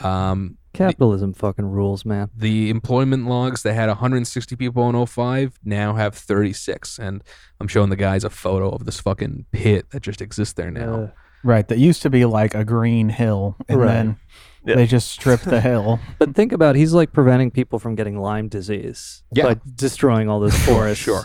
Um, 0.00 0.58
Capitalism 0.74 1.32
fucking 1.34 1.64
rules, 1.66 2.04
man. 2.04 2.30
the 2.36 2.70
employment 2.70 3.26
logs 3.26 3.62
that 3.64 3.74
had 3.74 3.88
160 3.88 4.54
people 4.54 4.88
in 4.88 5.06
05 5.06 5.58
now 5.64 5.94
have 5.94 6.14
36 6.14 6.98
and 7.00 7.24
i'm 7.58 7.66
showing 7.66 7.90
the 7.90 7.96
guys 7.96 8.22
a 8.22 8.30
photo 8.30 8.68
of 8.68 8.84
this 8.84 9.00
fucking 9.00 9.46
pit 9.50 9.90
that 9.90 10.02
just 10.02 10.20
exists 10.22 10.54
there 10.54 10.70
now 10.70 10.94
Uh, 10.94 11.10
Right. 11.44 11.66
That 11.68 11.78
used 11.78 12.02
to 12.02 12.10
be 12.10 12.24
like 12.24 12.54
a 12.54 12.64
green 12.64 13.08
hill, 13.10 13.56
and 13.68 13.78
Right. 13.80 13.86
then 13.86 14.16
they 14.64 14.86
just 14.86 15.08
stripped 15.10 15.44
the 15.44 15.60
hill. 15.60 15.98
But 16.18 16.34
think 16.34 16.52
about 16.52 16.74
he's 16.76 16.92
like 16.92 17.12
preventing 17.12 17.50
people 17.50 17.78
from 17.78 17.94
getting 17.94 18.18
Lyme 18.18 18.48
disease 18.48 19.22
Yeah. 19.32 19.44
by 19.54 19.60
destroying 19.74 20.28
all 20.28 20.40
this 20.40 20.56
forest. 20.66 21.00
Sure. 21.00 21.22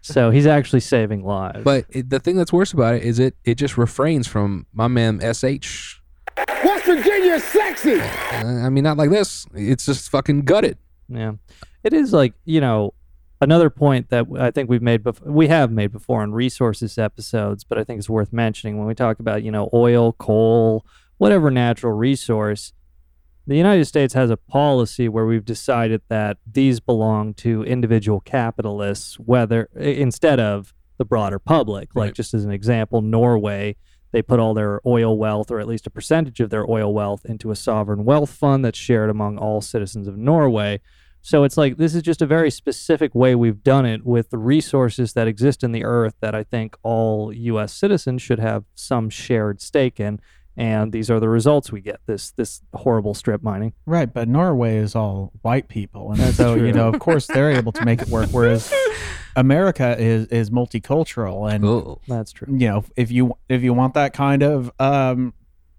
So 0.00 0.30
he's 0.30 0.46
actually 0.46 0.80
saving 0.80 1.22
lives. 1.24 1.62
but 1.62 1.84
it, 1.90 2.10
the 2.10 2.18
thing 2.18 2.36
that's 2.36 2.52
worse 2.52 2.72
about 2.72 2.94
it 2.96 3.02
is 3.04 3.18
it 3.18 3.36
it 3.44 3.56
just 3.56 3.76
refrains 3.78 4.26
from 4.26 4.66
my 4.72 4.88
man 4.88 5.20
sh 5.34 5.96
West 6.64 6.84
Virginia 6.86 7.34
is 7.34 7.44
sexy. 7.44 8.00
Uh, 8.00 8.66
i 8.66 8.68
mean 8.70 8.82
not 8.84 8.96
like 8.96 9.10
this 9.10 9.46
it's 9.54 9.86
just 9.86 10.10
fucking 10.10 10.40
gutted 10.42 10.78
Yeah, 11.08 11.32
it 11.84 11.92
is 11.92 12.12
like 12.12 12.32
you 12.44 12.60
know 12.60 12.94
another 13.40 13.70
point 13.70 14.10
that 14.10 14.26
I 14.38 14.50
think 14.50 14.68
we've 14.68 14.82
made 14.82 15.02
before. 15.02 15.30
We 15.30 15.48
have 15.48 15.70
made 15.70 15.92
before 15.92 16.22
on 16.22 16.32
resources 16.32 16.98
episodes, 16.98 17.64
but 17.64 17.78
I 17.78 17.84
think 17.84 17.98
it's 17.98 18.10
worth 18.10 18.32
mentioning 18.32 18.78
when 18.78 18.86
we 18.86 18.94
talk 18.94 19.18
about 19.20 19.42
you 19.42 19.50
know 19.50 19.68
oil, 19.72 20.12
coal, 20.12 20.84
whatever 21.18 21.50
natural 21.50 21.92
resource. 21.92 22.72
The 23.46 23.56
United 23.56 23.86
States 23.86 24.14
has 24.14 24.30
a 24.30 24.36
policy 24.36 25.08
where 25.08 25.26
we've 25.26 25.44
decided 25.44 26.02
that 26.08 26.36
these 26.46 26.78
belong 26.78 27.34
to 27.34 27.64
individual 27.64 28.20
capitalists, 28.20 29.18
whether 29.18 29.68
instead 29.74 30.38
of 30.38 30.72
the 30.98 31.04
broader 31.04 31.38
public. 31.38 31.96
Like 31.96 32.06
Right. 32.08 32.14
just 32.14 32.34
as 32.34 32.44
an 32.44 32.52
example, 32.52 33.00
Norway 33.00 33.76
they 34.12 34.22
put 34.22 34.40
all 34.40 34.54
their 34.54 34.80
oil 34.84 35.16
wealth, 35.16 35.50
or 35.50 35.60
at 35.60 35.68
least 35.68 35.86
a 35.86 35.90
percentage 35.90 36.40
of 36.40 36.50
their 36.50 36.68
oil 36.68 36.92
wealth, 36.92 37.24
into 37.24 37.50
a 37.50 37.56
sovereign 37.56 38.04
wealth 38.04 38.30
fund 38.30 38.64
that's 38.64 38.78
shared 38.78 39.10
among 39.10 39.38
all 39.38 39.60
citizens 39.60 40.08
of 40.08 40.16
Norway. 40.16 40.80
So 41.22 41.44
it's 41.44 41.56
like 41.56 41.76
this 41.76 41.94
is 41.94 42.02
just 42.02 42.22
a 42.22 42.26
very 42.26 42.50
specific 42.50 43.14
way 43.14 43.34
we've 43.34 43.62
done 43.62 43.84
it 43.86 44.04
with 44.06 44.30
the 44.30 44.38
resources 44.38 45.12
that 45.12 45.28
exist 45.28 45.62
in 45.62 45.72
the 45.72 45.84
earth 45.84 46.14
that 46.20 46.34
I 46.34 46.44
think 46.44 46.76
all 46.82 47.32
U.S. 47.32 47.72
citizens 47.72 48.22
should 48.22 48.38
have 48.38 48.64
some 48.74 49.10
shared 49.10 49.60
stake 49.60 50.00
in. 50.00 50.20
And 50.56 50.92
these 50.92 51.10
are 51.10 51.20
the 51.20 51.28
results 51.28 51.70
we 51.70 51.80
get 51.80 52.00
this 52.06 52.32
this 52.32 52.60
horrible 52.74 53.14
strip 53.14 53.42
mining. 53.42 53.72
Right, 53.86 54.12
but 54.12 54.28
Norway 54.28 54.76
is 54.76 54.94
all 54.96 55.32
white 55.42 55.68
people, 55.68 56.10
and 56.10 56.18
That's 56.20 56.36
so 56.36 56.56
true. 56.56 56.66
you 56.66 56.72
know, 56.72 56.88
of 56.88 56.98
course, 57.00 57.26
they're 57.26 57.52
able 57.52 57.72
to 57.72 57.84
make 57.84 58.02
it 58.02 58.08
work. 58.08 58.28
Whereas 58.30 58.72
America 59.36 59.96
is 59.98 60.26
is 60.26 60.50
multicultural, 60.50 61.50
and 61.50 61.98
That's 62.08 62.32
true. 62.32 62.48
you 62.50 62.68
know, 62.68 62.84
if 62.96 63.10
you 63.10 63.34
if 63.48 63.62
you 63.62 63.72
want 63.72 63.94
that 63.94 64.12
kind 64.12 64.42
of 64.42 64.72
um, 64.80 65.34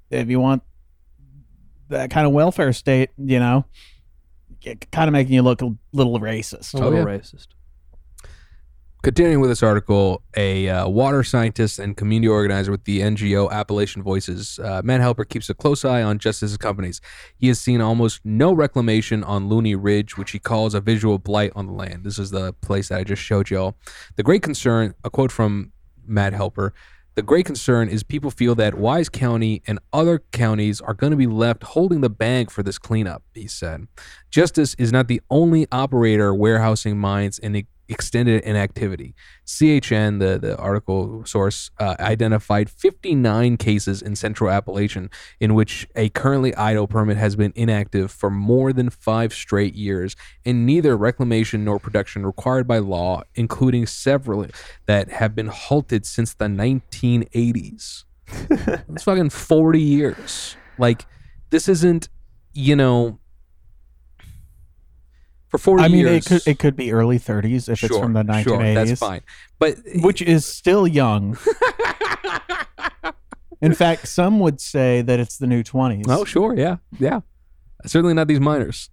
if 0.10 0.30
you 0.30 0.40
want 0.40 0.64
that 1.90 2.10
kind 2.10 2.26
of 2.26 2.34
welfare 2.34 2.74
state, 2.74 3.10
you 3.18 3.40
know, 3.40 3.66
kind 4.92 5.08
of 5.08 5.12
making 5.14 5.34
you 5.34 5.42
look 5.42 5.62
a 5.62 5.72
little 5.94 6.20
racist. 6.20 6.74
A 6.74 6.78
Oh, 6.78 6.90
little 6.90 7.00
yeah. 7.00 7.18
racist. 7.18 7.48
continuing 9.04 9.40
with 9.42 9.50
this 9.50 9.64
article, 9.64 10.22
a 10.38 10.70
uh, 10.70 10.88
water 10.88 11.24
scientist 11.24 11.80
and 11.80 11.98
community 11.98 12.28
organizer 12.28 12.70
with 12.72 12.84
the 12.84 13.00
NGO 13.00 13.50
Appalachian 13.50 14.04
Voices, 14.04 14.60
uh, 14.60 14.82
Matt 14.84 15.02
Hepler 15.02 15.28
keeps 15.28 15.50
a 15.50 15.56
close 15.56 15.84
eye 15.84 16.04
on 16.04 16.20
Justice's 16.20 16.58
companies. 16.58 17.02
He 17.36 17.48
has 17.48 17.60
seen 17.60 17.82
almost 17.82 18.22
no 18.24 18.54
reclamation 18.54 19.24
on 19.24 19.50
Looney 19.50 19.74
Ridge, 19.74 20.18
which 20.18 20.32
he 20.32 20.38
calls 20.40 20.76
a 20.76 20.82
visual 20.82 21.18
blight 21.18 21.52
on 21.56 21.66
the 21.66 21.74
land. 21.74 22.04
This 22.04 22.20
is 22.20 22.30
the 22.30 22.54
place 22.54 22.90
that 22.90 23.00
I 23.00 23.04
just 23.04 23.24
showed 23.24 23.50
y'all. 23.50 23.76
The 24.18 24.24
great 24.24 24.44
concern, 24.44 24.94
a 25.04 25.10
quote 25.10 25.32
from 25.32 25.72
Matt 26.06 26.34
Hepler. 26.34 26.72
The 27.16 27.22
great 27.22 27.46
concern 27.46 27.90
is 27.90 28.04
people 28.04 28.32
feel 28.32 28.56
that 28.56 28.76
Wise 28.76 29.10
County 29.10 29.62
and 29.68 29.80
other 29.92 30.20
counties 30.32 30.80
are 30.80 30.94
going 30.94 31.12
to 31.12 31.18
be 31.18 31.28
left 31.28 31.64
holding 31.64 32.00
the 32.00 32.10
bag 32.10 32.50
for 32.50 32.64
this 32.64 32.78
cleanup, 32.78 33.22
he 33.34 33.48
said. 33.48 33.88
Justice 34.30 34.76
is 34.76 34.94
not 34.94 35.10
the 35.10 35.22
only 35.30 35.68
operator 35.74 36.34
warehousing 36.34 36.98
mines 36.98 37.38
in 37.38 37.54
e- 37.54 37.68
extended 37.90 38.44
inactivity. 38.44 39.14
CHN, 39.46 40.20
the, 40.20 40.40
the 40.40 40.58
article 40.58 41.26
source, 41.26 41.72
uh, 41.80 41.96
identified 42.00 42.70
59 42.70 43.58
cases 43.58 44.02
in 44.02 44.16
Central 44.16 44.50
Appalachian 44.50 45.10
in 45.40 45.54
which 45.54 45.88
a 45.96 46.10
currently 46.10 46.56
idle 46.56 46.88
permit 46.88 47.18
has 47.18 47.36
been 47.36 47.54
inactive 47.56 48.12
for 48.12 48.30
more 48.30 48.72
than 48.74 48.90
five 48.90 49.34
straight 49.34 49.76
years, 49.76 50.16
and 50.46 50.66
neither 50.66 50.96
reclamation 50.96 51.66
nor 51.66 51.80
production 51.80 52.26
required 52.26 52.68
by 52.68 52.78
law, 52.78 53.24
including 53.36 53.86
several 53.86 54.46
that 54.86 55.10
have 55.10 55.36
been 55.36 55.48
halted 55.48 56.06
since 56.06 56.34
the 56.34 56.46
1980s. 56.46 58.04
It's 58.50 59.04
fucking 59.04 59.30
40 59.30 59.82
years. 59.82 60.56
Like, 60.78 61.06
this 61.50 61.68
isn't, 61.68 62.10
you 62.54 62.76
know, 62.76 63.20
for 65.52 65.58
40 65.58 65.84
I 65.84 65.88
mean, 65.90 66.00
years. 66.00 66.26
it 66.26 66.30
could 66.30 66.48
it 66.48 66.60
could 66.60 66.76
be 66.76 66.92
early 66.94 67.20
30s 67.20 67.70
if 67.70 67.84
it's 67.84 67.94
Sure, 67.94 68.02
from 68.02 68.14
the 68.14 68.24
1980s. 68.24 68.44
sure, 68.44 68.74
that's 68.74 69.00
fine. 69.00 69.22
But 69.60 69.78
which 69.96 70.22
is 70.22 70.46
still 70.46 70.88
young. 70.88 71.38
In 73.62 73.76
fact, 73.76 74.08
some 74.08 74.40
would 74.40 74.60
say 74.60 75.04
that 75.04 75.20
it's 75.20 75.38
the 75.38 75.46
new 75.46 75.62
20s. 75.62 76.06
Oh, 76.08 76.26
sure, 76.26 76.56
yeah, 76.58 76.78
yeah. 77.00 77.20
Certainly 77.86 78.16
not 78.16 78.28
these 78.28 78.40
minors. 78.40 78.90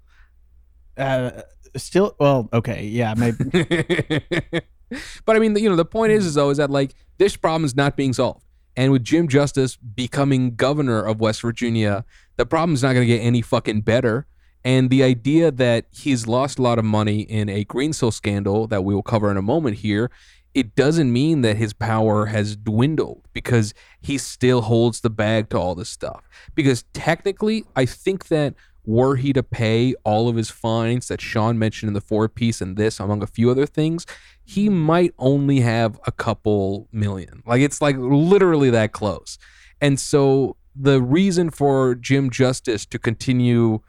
Uh, 0.97 1.30
still, 1.76 2.14
well, 2.20 2.51
okay, 2.52 2.85
yeah, 2.85 3.14
maybe. 3.16 3.44
but 5.24 5.36
I 5.36 5.39
mean, 5.39 5.56
you 5.56 5.70
know, 5.70 5.76
the 5.76 5.86
point 5.86 6.12
is, 6.12 6.26
is 6.26 6.35
though, 6.35 6.51
is 6.51 6.59
that 6.59 6.70
like 6.70 6.94
this 7.16 7.35
problem 7.35 7.64
is 7.64 7.76
not 7.76 7.97
being 7.97 8.12
solved, 8.12 8.44
and 8.76 8.93
with 8.93 9.05
Jim 9.05 9.26
Justice 9.28 9.76
becoming 9.76 10.55
governor 10.55 11.02
of 11.02 11.18
West 11.18 11.40
Virginia, 11.40 12.05
the 12.36 12.44
problem's 12.44 12.82
not 12.82 12.93
going 12.93 13.06
to 13.09 13.14
get 13.14 13.20
any 13.20 13.40
fucking 13.40 13.82
better. 13.82 14.26
And 14.64 14.90
the 14.90 15.02
idea 15.02 15.51
that 15.51 15.86
he's 15.90 16.26
lost 16.26 16.59
a 16.59 16.62
lot 16.62 16.78
of 16.78 16.85
money 16.85 17.20
in 17.20 17.48
a 17.48 17.64
green 17.64 17.93
Greensill 17.93 18.12
scandal 18.12 18.66
that 18.66 18.85
we 18.85 18.94
will 18.94 19.02
cover 19.02 19.30
in 19.30 19.36
a 19.36 19.43
moment 19.43 19.78
here, 19.78 20.10
it 20.55 20.74
doesn't 20.74 21.12
mean 21.12 21.43
that 21.43 21.56
his 21.56 21.72
power 21.72 22.26
has 22.26 22.56
dwindled 22.56 23.22
because 23.32 23.72
he 24.01 24.18
still 24.18 24.62
holds 24.62 25.01
the 25.01 25.10
bag 25.10 25.48
to 25.51 25.59
all 25.59 25.74
this 25.74 25.89
stuff. 25.89 26.28
Because 26.55 26.85
technically, 26.93 27.64
I 27.76 27.86
think 27.86 28.28
that 28.28 28.55
were 28.85 29.16
he 29.16 29.32
to 29.35 29.43
pay 29.43 29.94
all 30.02 30.28
of 30.28 30.36
his 30.36 30.51
fines 30.51 31.09
that 31.09 31.20
Sean 31.20 31.59
mentioned 31.59 31.89
in 31.89 31.94
the 31.94 32.01
Forbes 32.01 32.32
piece 32.35 32.60
and 32.60 32.76
this, 32.76 32.98
among 32.98 33.22
a 33.22 33.26
few 33.26 33.51
other 33.51 33.66
things, 33.66 34.06
he 34.44 34.68
might 34.70 35.12
only 35.18 35.60
have 35.60 36.01
a 36.06 36.12
couple 36.12 36.89
million. 36.90 37.43
Like 37.47 37.60
it's 37.60 37.82
like 37.82 37.97
literally 37.98 38.70
that 38.70 38.93
close. 38.93 39.39
And 39.80 40.01
so 40.01 40.56
the 40.74 41.02
reason 41.02 41.51
for 41.51 41.94
Jim 41.94 42.30
Justice 42.30 42.86
to 42.86 42.98
continue 42.98 43.80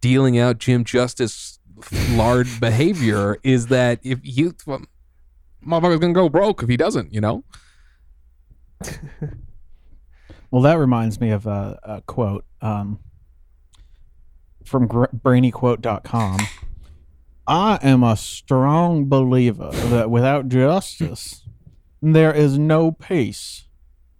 dealing 0.00 0.38
out 0.38 0.58
Jim 0.58 0.84
Justice 0.84 1.58
lard 2.10 2.46
behavior 2.60 3.38
is 3.42 3.68
that 3.68 4.00
if 4.02 4.18
you 4.22 4.54
well, 4.66 4.82
motherfucker's 5.66 6.00
gonna 6.00 6.12
go 6.12 6.28
broke 6.28 6.62
if 6.62 6.68
he 6.68 6.76
doesn't, 6.76 7.12
you 7.12 7.20
know. 7.20 7.44
Well, 10.50 10.62
that 10.62 10.78
reminds 10.78 11.20
me 11.20 11.30
of 11.30 11.46
a, 11.46 11.78
a 11.84 12.00
quote 12.02 12.44
um, 12.60 12.98
from 14.64 14.88
gr- 14.88 15.04
brainyquote.com. 15.16 16.40
I 17.46 17.78
am 17.82 18.02
a 18.02 18.16
strong 18.16 19.08
believer 19.08 19.70
that 19.70 20.10
without 20.10 20.48
justice, 20.48 21.46
there 22.02 22.32
is 22.34 22.58
no 22.58 22.90
peace, 22.90 23.66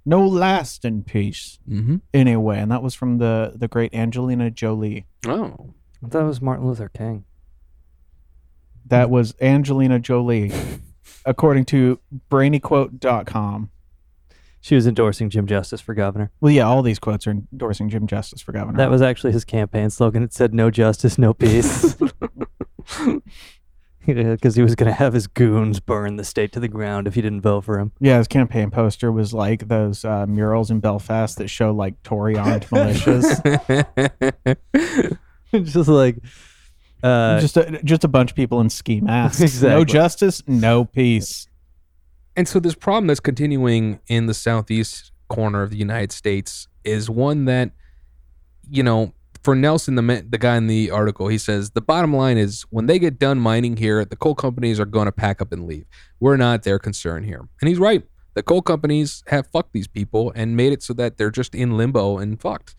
no 0.05 0.27
lasting 0.27 1.05
peace, 1.05 1.59
mm-hmm. 1.69 1.97
anyway. 2.13 2.59
And 2.59 2.71
that 2.71 2.83
was 2.83 2.95
from 2.95 3.19
the, 3.19 3.53
the 3.55 3.69
great 3.69 3.95
Angelina 3.95 4.51
Jolie. 4.51 5.07
Oh, 5.27 5.75
that 6.03 6.23
was 6.23 6.41
Martin 6.41 6.67
Luther 6.67 6.89
King. 6.89 7.25
That 8.87 9.11
was 9.11 9.35
Angelina 9.41 9.99
Jolie, 9.99 10.53
according 11.25 11.67
to 11.67 12.01
brainyquote.com. 12.31 13.71
She 14.63 14.75
was 14.75 14.87
endorsing 14.87 15.31
Jim 15.31 15.47
Justice 15.47 15.81
for 15.81 15.95
governor. 15.95 16.31
Well, 16.41 16.53
yeah, 16.53 16.65
all 16.65 16.83
these 16.83 16.99
quotes 16.99 17.27
are 17.27 17.31
endorsing 17.31 17.89
Jim 17.89 18.07
Justice 18.07 18.43
for 18.43 18.53
governor. 18.53 18.77
That 18.77 18.91
was 18.91 19.01
actually 19.01 19.33
his 19.33 19.45
campaign 19.45 19.89
slogan. 19.89 20.23
It 20.23 20.35
said 20.35 20.53
"No 20.53 20.71
justice, 20.71 21.17
no 21.17 21.33
peace," 21.33 21.97
because 24.07 24.57
he 24.57 24.63
was 24.63 24.75
going 24.75 24.91
to 24.91 24.95
have 24.95 25.13
his 25.13 25.27
goons 25.27 25.79
burn 25.81 26.17
the 26.17 26.25
state 26.25 26.53
to 26.53 26.61
the 26.61 26.69
ground 26.69 27.07
if 27.07 27.15
he 27.15 27.23
didn't 27.23 27.43
vote 27.43 27.65
for 27.65 27.79
him. 27.79 27.93
Yeah, 28.01 28.19
his 28.19 28.29
campaign 28.29 28.71
poster 28.71 29.13
was 29.13 29.35
like 29.35 29.69
those 29.69 30.05
uh, 30.05 30.27
murals 30.27 30.71
in 30.71 30.81
Belfast 30.81 31.37
that 31.39 31.49
show 31.49 31.71
like 31.71 32.03
Tory 32.03 32.37
armed 32.37 32.67
militias. 32.71 33.59
Just 35.53 35.89
like, 35.89 36.17
uh, 37.03 37.41
just 37.41 37.57
a, 37.57 37.81
just 37.83 38.05
a 38.05 38.09
bunch 38.09 38.31
of 38.31 38.37
people 38.37 38.61
in 38.61 38.71
ski 38.71 39.01
masks. 39.01 39.61
No 39.63 39.85
justice, 39.85 40.45
no 40.47 40.85
peace. 40.85 41.49
And 42.37 42.47
so 42.47 42.61
this 42.61 42.77
problem 42.77 43.09
that's 43.09 43.19
continuing 43.19 43.99
in 44.07 44.27
the 44.27 44.35
southeast 44.35 45.11
corner 45.29 45.63
of 45.63 45.71
the 45.71 45.77
United 45.77 46.13
States 46.13 46.69
is 46.85 47.11
one 47.11 47.47
that, 47.47 47.73
you 48.69 48.85
know, 48.85 49.13
for 49.43 49.55
Nelson, 49.55 49.95
the 49.95 50.03
ma- 50.03 50.21
the 50.29 50.39
guy 50.39 50.57
in 50.57 50.67
the 50.67 50.91
article, 50.91 51.29
he 51.29 51.39
says 51.39 51.71
the 51.71 51.81
bottom 51.81 52.15
line 52.15 52.39
is 52.39 52.63
when 52.71 52.87
they 52.87 52.99
get 52.99 53.19
done 53.19 53.39
mining 53.39 53.77
here, 53.77 54.05
the 54.05 54.17
coal 54.17 54.35
companies 54.35 54.79
are 54.79 54.85
going 54.85 55.07
to 55.07 55.13
pack 55.13 55.41
up 55.41 55.53
and 55.53 55.67
leave. 55.67 55.87
We're 56.19 56.37
not 56.37 56.63
their 56.63 56.79
concern 56.79 57.25
here, 57.25 57.49
and 57.61 57.69
he's 57.69 57.79
right. 57.79 58.03
The 58.35 58.43
coal 58.43 58.63
companies 58.63 59.23
have 59.27 59.47
fucked 59.49 59.73
these 59.73 59.89
people 59.89 60.33
and 60.37 60.57
made 60.57 60.73
it 60.73 60.83
so 60.83 60.95
that 60.95 61.19
they're 61.19 61.31
just 61.31 61.55
in 61.55 61.77
limbo 61.77 62.19
and 62.19 62.41
fucked. 62.41 62.75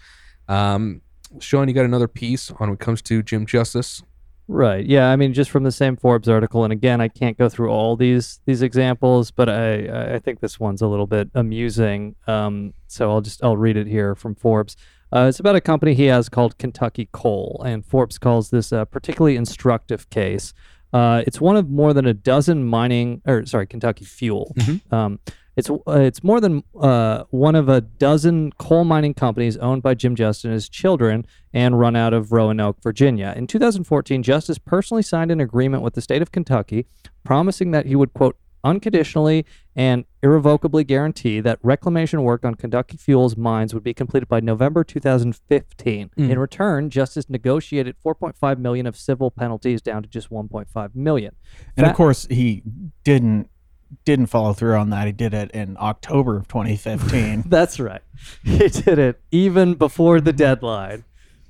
Um, 0.48 1.02
Sean, 1.40 1.68
you 1.68 1.74
got 1.74 1.86
another 1.86 2.08
piece 2.08 2.52
on 2.52 2.58
when 2.58 2.70
it 2.72 2.80
comes 2.80 3.02
to 3.04 3.22
Jim 3.22 3.46
Justice. 3.46 4.02
Right. 4.48 4.86
Yeah. 4.86 5.10
I 5.10 5.16
mean, 5.16 5.34
just 5.34 5.50
from 5.50 5.64
the 5.64 5.72
same 5.72 5.96
Forbes 5.96 6.28
article, 6.28 6.64
and 6.64 6.74
again, 6.74 7.00
I 7.00 7.08
can't 7.08 7.38
go 7.38 7.48
through 7.48 7.70
all 7.70 7.96
these 7.96 8.42
these 8.46 8.62
examples, 8.62 9.32
but 9.32 9.48
I 9.48 10.16
I 10.16 10.20
think 10.20 10.42
this 10.42 10.60
one's 10.60 10.82
a 10.82 10.88
little 10.88 11.08
bit 11.08 11.30
amusing. 11.34 12.16
Um, 12.28 12.74
so 12.88 13.12
I'll 13.12 13.22
just 13.22 13.44
I'll 13.44 13.56
read 13.56 13.78
it 13.78 13.88
here 13.88 14.14
from 14.14 14.36
Forbes. 14.36 14.76
Uh, 15.14 15.26
it's 15.28 15.40
about 15.40 15.56
a 15.56 15.62
company 15.62 15.94
he 15.94 16.06
has 16.06 16.30
called 16.30 16.58
Kentucky 16.58 17.10
Coal, 17.12 17.62
and 17.66 17.86
Forbes 17.86 18.18
calls 18.18 18.50
this 18.50 18.72
a 18.72 18.86
particularly 18.86 19.36
instructive 19.36 20.10
case. 20.10 20.54
Uh, 20.94 21.24
it's 21.28 21.40
one 21.40 21.56
of 21.56 21.70
more 21.70 21.94
than 21.94 22.06
a 22.06 22.14
dozen 22.14 22.66
mining, 22.66 23.22
or 23.26 23.46
sorry, 23.46 23.68
Kentucky 23.68 24.06
Fuel. 24.06 24.56
Um, 24.92 25.20
it's 25.58 25.70
uh, 25.70 25.78
it's 25.88 26.24
more 26.24 26.40
than 26.40 26.64
uh, 26.80 27.26
one 27.30 27.56
of 27.56 27.68
a 27.68 27.82
dozen 27.82 28.52
coal 28.54 28.86
mining 28.86 29.14
companies 29.14 29.58
owned 29.58 29.84
by 29.84 29.94
Jim 29.94 30.16
Justice 30.16 30.46
and 30.46 30.54
his 30.54 30.70
children 30.70 31.26
and 31.54 31.78
run 31.78 31.96
out 31.96 32.14
of 32.14 32.32
Roanoke, 32.32 32.82
Virginia. 32.82 33.34
In 33.36 33.48
2014, 33.48 34.24
Justice 34.24 34.58
personally 34.58 35.04
signed 35.04 35.30
an 35.30 35.42
agreement 35.42 35.84
with 35.84 35.94
the 35.94 36.02
state 36.02 36.22
of 36.22 36.32
Kentucky, 36.32 36.86
promising 37.26 37.72
that 37.72 37.86
he 37.86 37.96
would 37.96 38.14
quote 38.14 38.38
unconditionally 38.64 39.46
and 39.76 40.06
irrevocably 40.22 40.84
guarantee 40.84 41.40
that 41.40 41.60
reclamation 41.64 42.24
work 42.24 42.46
on 42.46 42.56
Kentucky 42.56 42.98
Fuels 42.98 43.38
mines 43.38 43.74
would 43.74 43.84
be 43.84 43.94
completed 43.94 44.28
by 44.28 44.40
November 44.40 44.84
2015. 44.84 46.12
Mm. 46.18 46.30
In 46.30 46.40
return, 46.40 46.90
Justice 46.90 47.30
negotiated 47.30 47.96
4.5 48.04 48.58
million 48.58 48.86
of 48.86 48.96
civil 48.98 49.32
penalties 49.32 49.82
down 49.82 50.04
to 50.04 50.10
just 50.10 50.30
1.5 50.30 50.96
million. 50.96 51.36
And 51.78 51.86
Fa- 51.86 51.92
of 51.92 51.96
course, 51.96 52.28
he 52.30 52.64
didn't 53.04 53.50
didn't 54.06 54.28
follow 54.28 54.54
through 54.54 54.76
on 54.76 54.90
that. 54.90 55.06
He 55.06 55.12
did 55.12 55.34
it 55.34 55.52
in 55.52 55.76
October 55.78 56.38
of 56.38 56.48
2015. 56.48 57.44
That's 57.48 57.80
right. 57.80 58.02
He 58.44 58.70
did 58.70 59.00
it 59.00 59.22
even 59.32 59.74
before 59.74 60.22
the 60.22 60.32
deadline, 60.32 61.04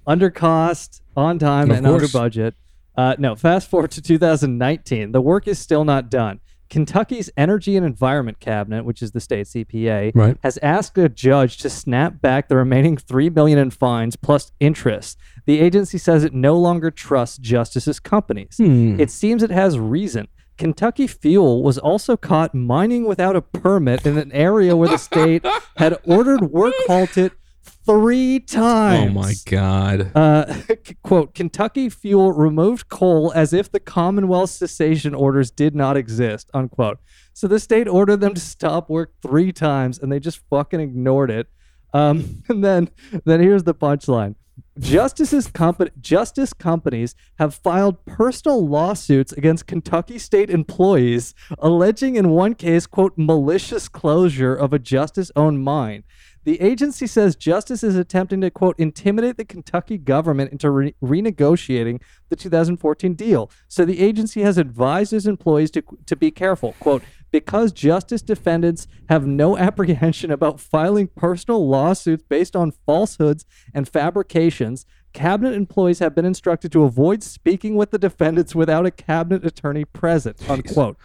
under 0.07 0.31
cost, 0.31 1.03
on 1.15 1.37
time, 1.37 1.69
Of 1.69 1.77
and 1.77 1.87
under 1.87 2.07
budget. 2.07 2.55
Uh, 2.95 3.15
no, 3.17 3.35
fast 3.35 3.69
forward 3.69 3.91
to 3.91 4.01
2019. 4.01 5.11
The 5.11 5.21
work 5.21 5.47
is 5.47 5.59
still 5.59 5.85
not 5.85 6.09
done. 6.09 6.39
Kentucky's 6.71 7.29
Energy 7.35 7.75
and 7.77 7.85
Environment 7.85 8.39
Cabinet, 8.39 8.85
which 8.85 9.03
is 9.03 9.11
the 9.11 9.19
state's 9.19 9.53
EPA, 9.53 10.13
Right. 10.15 10.37
has 10.41 10.57
asked 10.63 10.97
a 10.97 11.09
judge 11.09 11.57
to 11.57 11.69
snap 11.69 12.21
back 12.21 12.47
the 12.47 12.55
remaining 12.55 12.95
three 12.97 13.29
million 13.29 13.59
in 13.59 13.69
fines 13.69 14.15
plus 14.15 14.51
interest. 14.61 15.19
The 15.45 15.59
agency 15.59 15.97
says 15.97 16.23
it 16.23 16.33
no 16.33 16.57
longer 16.57 16.89
trusts 16.89 17.37
Justice's 17.37 17.99
companies. 17.99 18.55
Hmm. 18.57 18.99
It 18.99 19.11
seems 19.11 19.43
it 19.43 19.51
has 19.51 19.77
reason. 19.77 20.29
Kentucky 20.57 21.07
Fuel 21.07 21.61
was 21.61 21.77
also 21.77 22.15
caught 22.15 22.53
mining 22.55 23.05
without 23.05 23.35
a 23.35 23.41
permit 23.41 24.05
in 24.05 24.17
an 24.17 24.31
area 24.31 24.75
where 24.75 24.89
the 24.89 24.97
state 24.97 25.45
had 25.75 25.97
ordered 26.05 26.51
work 26.51 26.73
halted 26.87 27.31
three 27.63 28.39
times. 28.39 29.11
Oh 29.11 29.13
my 29.13 29.33
god. 29.45 30.11
Uh, 30.15 30.53
quote, 31.03 31.33
Kentucky 31.33 31.89
Fuel 31.89 32.31
removed 32.31 32.89
coal 32.89 33.31
as 33.35 33.53
if 33.53 33.71
the 33.71 33.79
Commonwealth 33.79 34.49
cessation 34.49 35.13
orders 35.13 35.51
did 35.51 35.75
not 35.75 35.97
exist, 35.97 36.49
unquote. 36.53 36.99
So 37.33 37.47
the 37.47 37.59
state 37.59 37.87
ordered 37.87 38.21
them 38.21 38.33
to 38.33 38.41
stop 38.41 38.89
work 38.89 39.13
three 39.21 39.51
times 39.51 39.99
and 39.99 40.11
they 40.11 40.19
just 40.19 40.41
fucking 40.49 40.79
ignored 40.79 41.31
it. 41.31 41.47
Um, 41.93 42.43
and 42.49 42.63
then, 42.63 42.89
then 43.25 43.39
here's 43.39 43.63
the 43.63 43.75
punchline. 43.75 44.35
Justice's 44.79 45.47
company, 45.47 45.91
justice 45.99 46.53
companies 46.53 47.15
have 47.39 47.53
filed 47.53 48.05
personal 48.05 48.65
lawsuits 48.65 49.31
against 49.33 49.67
Kentucky 49.67 50.17
state 50.17 50.49
employees, 50.49 51.33
alleging 51.59 52.15
in 52.15 52.29
one 52.29 52.55
case, 52.55 52.87
quote, 52.87 53.13
malicious 53.17 53.87
closure 53.87 54.55
of 54.55 54.71
a 54.71 54.79
justice 54.79 55.31
owned 55.35 55.63
mine. 55.63 56.03
The 56.43 56.59
agency 56.59 57.05
says 57.05 57.35
Justice 57.35 57.83
is 57.83 57.95
attempting 57.95 58.41
to, 58.41 58.49
quote, 58.49 58.75
intimidate 58.79 59.37
the 59.37 59.45
Kentucky 59.45 59.97
government 59.97 60.51
into 60.51 60.71
re- 60.71 60.95
renegotiating 61.01 62.01
the 62.29 62.35
2014 62.35 63.13
deal. 63.13 63.51
So 63.67 63.85
the 63.85 63.99
agency 64.01 64.41
has 64.41 64.57
advised 64.57 65.13
its 65.13 65.27
employees 65.27 65.69
to, 65.71 65.83
to 66.05 66.15
be 66.15 66.31
careful, 66.31 66.73
quote, 66.79 67.03
because 67.29 67.71
Justice 67.71 68.23
defendants 68.23 68.87
have 69.07 69.27
no 69.27 69.57
apprehension 69.71 70.31
about 70.31 70.59
filing 70.59 71.07
personal 71.07 71.67
lawsuits 71.67 72.23
based 72.27 72.55
on 72.55 72.71
falsehoods 72.71 73.45
and 73.73 73.87
fabrications. 73.87 74.85
Cabinet 75.13 75.53
employees 75.53 75.99
have 75.99 76.15
been 76.15 76.25
instructed 76.25 76.71
to 76.71 76.83
avoid 76.83 77.21
speaking 77.21 77.75
with 77.75 77.91
the 77.91 77.99
defendants 77.99 78.55
without 78.55 78.85
a 78.85 78.91
cabinet 78.91 79.45
attorney 79.45 79.85
present, 79.85 80.49
unquote. 80.49 80.97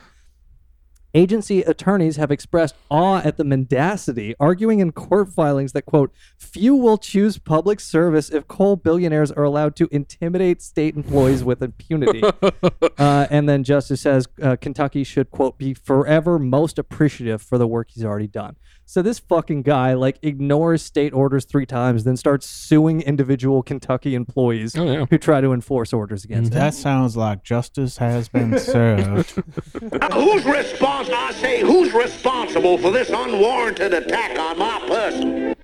Agency 1.16 1.62
attorneys 1.62 2.16
have 2.16 2.30
expressed 2.30 2.74
awe 2.90 3.22
at 3.24 3.38
the 3.38 3.44
mendacity, 3.44 4.34
arguing 4.38 4.80
in 4.80 4.93
court 4.93 5.30
filings 5.30 5.72
that, 5.72 5.86
quote, 5.86 6.12
few 6.36 6.74
will 6.74 6.98
choose 6.98 7.38
public 7.38 7.80
service 7.80 8.28
if 8.28 8.47
coal 8.48 8.76
billionaires 8.76 9.32
are 9.32 9.43
allowed 9.43 9.76
to 9.76 9.88
intimidate 9.90 10.60
state 10.60 10.94
employees 10.94 11.43
with 11.43 11.62
impunity. 11.62 12.22
uh, 12.98 13.26
and 13.30 13.48
then 13.48 13.64
Justice 13.64 14.02
says 14.02 14.28
uh, 14.43 14.56
Kentucky 14.56 15.05
should, 15.05 15.30
quote, 15.30 15.56
be 15.56 15.72
forever 15.72 16.38
most 16.38 16.78
appreciative 16.78 17.40
for 17.40 17.56
the 17.56 17.66
work 17.66 17.88
he's 17.93 18.05
already 18.05 18.28
done. 18.28 18.56
So 18.88 19.02
this 19.02 19.18
fucking 19.18 19.62
guy, 19.62 19.94
like, 19.94 20.16
ignores 20.22 20.80
state 20.80 21.12
orders 21.12 21.44
three 21.44 21.66
times, 21.66 22.04
then 22.04 22.16
starts 22.16 22.46
suing 22.46 23.02
individual 23.02 23.64
Kentucky 23.64 24.14
employees 24.14 24.76
oh, 24.78 25.06
who 25.06 25.18
try 25.18 25.40
to 25.40 25.52
enforce 25.52 25.92
orders 25.92 26.24
against 26.24 26.52
him. 26.52 26.60
That 26.60 26.72
sounds 26.72 27.16
like 27.16 27.42
justice 27.42 27.98
has 27.98 28.28
been 28.28 28.56
served. 28.60 29.42
Now, 29.82 30.08
who's 30.12 30.44
responsible? 30.44 31.18
I 31.18 31.32
say, 31.32 31.60
who's 31.62 31.92
responsible 31.92 32.78
for 32.78 32.92
this 32.92 33.10
unwarranted 33.10 33.92
attack 33.92 34.38
on 34.38 34.56
my 34.56 34.78
person? 34.86 35.56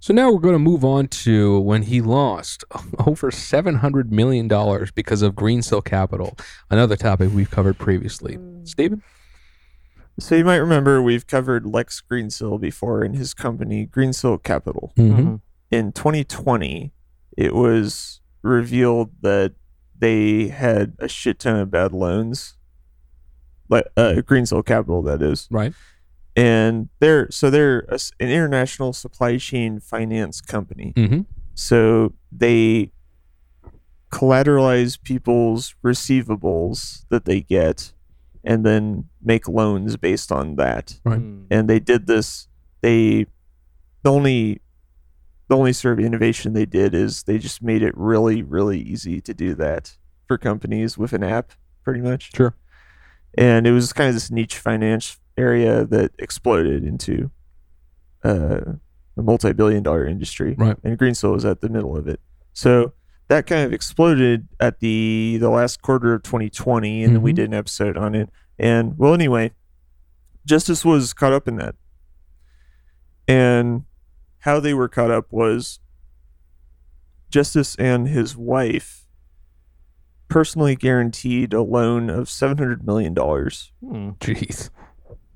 So 0.00 0.12
now 0.12 0.32
we're 0.32 0.40
going 0.40 0.54
to 0.54 0.58
move 0.58 0.84
on 0.84 1.06
to 1.08 1.60
when 1.60 1.82
he 1.82 2.00
lost 2.00 2.64
over 3.06 3.30
$700 3.30 4.10
million 4.10 4.48
because 4.96 5.22
of 5.22 5.36
Green 5.36 5.60
Greensill 5.60 5.84
Capital, 5.84 6.36
another 6.68 6.96
topic 6.96 7.30
we've 7.32 7.50
covered 7.50 7.78
previously. 7.78 8.38
Stephen? 8.64 9.04
So 10.18 10.34
you 10.34 10.44
might 10.44 10.56
remember 10.56 11.02
we've 11.02 11.26
covered 11.26 11.66
Lex 11.66 12.02
Greensill 12.10 12.58
before 12.60 13.04
in 13.04 13.14
his 13.14 13.34
company 13.34 13.86
Greensill 13.86 14.42
Capital. 14.42 14.92
Mhm. 14.96 15.40
In 15.70 15.92
2020, 15.92 16.92
it 17.36 17.54
was 17.54 18.20
revealed 18.42 19.10
that 19.20 19.52
they 19.98 20.48
had 20.48 20.94
a 20.98 21.08
shit 21.08 21.38
ton 21.38 21.56
of 21.56 21.70
bad 21.70 21.92
loans, 21.92 22.56
like 23.68 23.86
uh, 23.96 24.14
Greensill 24.24 24.64
Capital, 24.64 25.02
that 25.02 25.20
is. 25.20 25.48
Right. 25.50 25.74
And 26.34 26.88
they're 27.00 27.30
so 27.30 27.50
they're 27.50 27.80
a 27.88 27.94
s 27.94 28.12
an 28.20 28.28
international 28.28 28.92
supply 28.92 29.36
chain 29.38 29.80
finance 29.80 30.40
company. 30.40 30.92
Mhm. 30.96 31.26
So 31.54 32.12
they 32.30 32.92
collateralize 34.10 35.02
people's 35.02 35.74
receivables 35.84 37.04
that 37.08 37.24
they 37.24 37.40
get 37.40 37.92
and 38.46 38.64
then 38.64 39.04
make 39.22 39.48
loans 39.48 39.96
based 39.96 40.32
on 40.32 40.56
that. 40.56 40.98
Right. 41.04 41.20
And 41.50 41.68
they 41.68 41.80
did 41.80 42.06
this 42.06 42.48
they 42.80 43.26
the 44.02 44.10
only 44.10 44.60
the 45.48 45.56
only 45.56 45.72
sort 45.72 45.98
of 45.98 46.04
innovation 46.04 46.52
they 46.52 46.66
did 46.66 46.94
is 46.94 47.24
they 47.24 47.38
just 47.38 47.62
made 47.62 47.82
it 47.82 47.92
really 47.96 48.42
really 48.42 48.80
easy 48.80 49.20
to 49.20 49.34
do 49.34 49.54
that 49.56 49.96
for 50.26 50.38
companies 50.38 50.96
with 50.96 51.12
an 51.12 51.22
app 51.22 51.52
pretty 51.82 52.00
much. 52.00 52.34
Sure. 52.34 52.54
And 53.36 53.66
it 53.66 53.72
was 53.72 53.92
kind 53.92 54.08
of 54.08 54.14
this 54.14 54.30
niche 54.30 54.58
finance 54.58 55.18
area 55.36 55.84
that 55.84 56.12
exploded 56.18 56.84
into 56.84 57.30
uh, 58.24 58.60
a 59.16 59.22
multi-billion 59.22 59.82
dollar 59.82 60.06
industry. 60.06 60.54
Right. 60.56 60.76
And 60.82 60.98
Greensill 60.98 61.32
was 61.32 61.44
at 61.44 61.60
the 61.60 61.68
middle 61.68 61.96
of 61.96 62.08
it. 62.08 62.20
So 62.54 62.92
that 63.28 63.46
kind 63.46 63.64
of 63.64 63.72
exploded 63.72 64.46
at 64.60 64.80
the 64.80 65.36
the 65.40 65.50
last 65.50 65.82
quarter 65.82 66.14
of 66.14 66.22
2020 66.22 67.02
and 67.04 67.14
then 67.16 67.22
we 67.22 67.32
Mhm. 67.32 67.36
did 67.36 67.44
an 67.46 67.54
episode 67.54 67.96
on 67.96 68.14
it. 68.14 68.30
And 68.58 68.96
well 68.98 69.14
anyway, 69.14 69.52
Justice 70.44 70.84
was 70.84 71.12
caught 71.12 71.32
up 71.32 71.48
in 71.48 71.56
that. 71.56 71.74
And 73.28 73.84
how 74.40 74.60
they 74.60 74.72
were 74.74 74.88
caught 74.88 75.10
up 75.10 75.26
was 75.32 75.80
Justice 77.28 77.74
and 77.76 78.06
his 78.08 78.36
wife 78.36 79.06
personally 80.28 80.76
guaranteed 80.76 81.52
a 81.52 81.62
loan 81.62 82.08
of 82.08 82.28
$700 82.28 82.84
million 82.84 83.14
Jeez. 83.14 84.70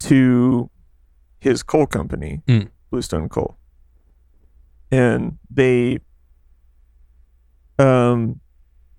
to 0.01 0.71
his 1.41 1.63
coal 1.63 1.87
company, 1.87 2.43
Mm. 2.47 2.69
Bluestone 2.91 3.29
Coal. 3.29 3.57
And 4.93 5.39
they, 5.51 5.99
um, 7.81 8.41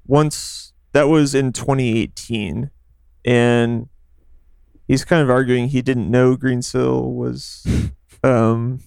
once 0.07 0.73
that 0.93 1.07
was 1.07 1.33
in 1.35 1.53
2018, 1.53 2.69
and 3.25 3.87
he's 4.87 5.05
kind 5.05 5.21
of 5.21 5.29
arguing 5.29 5.69
he 5.69 5.81
didn't 5.81 6.09
know 6.09 6.35
Greensill 6.35 7.13
was, 7.15 7.65
um, 8.23 8.79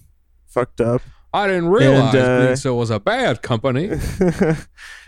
fucked 0.45 0.81
up. 0.81 1.01
I 1.33 1.47
didn't 1.47 1.67
realize 1.67 2.13
And, 2.15 2.23
uh, 2.23 2.47
Greensill 2.47 2.77
was 2.77 2.89
a 2.89 2.99
bad 2.99 3.41
company. 3.41 3.89
uh, 3.91 3.95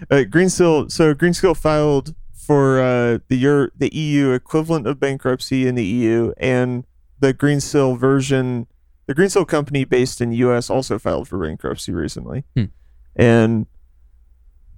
Greensill. 0.09 0.91
So 0.91 1.13
Greensill 1.15 1.55
filed 1.55 2.13
for 2.33 2.79
uh, 2.81 3.19
the 3.29 3.37
Euro- 3.37 3.69
the 3.77 3.93
EU 3.95 4.31
equivalent 4.31 4.87
of 4.87 4.99
bankruptcy 4.99 5.67
in 5.67 5.75
the 5.75 5.85
EU, 5.85 6.33
and 6.37 6.85
the 7.19 7.33
Greensill 7.33 7.97
version, 7.97 8.67
the 9.05 9.15
Greensill 9.15 9.47
company 9.47 9.85
based 9.85 10.19
in 10.21 10.31
U.S. 10.33 10.69
also 10.69 10.99
filed 10.99 11.27
for 11.29 11.37
bankruptcy 11.39 11.93
recently, 11.93 12.43
Hmm. 12.55 12.65
and 13.15 13.65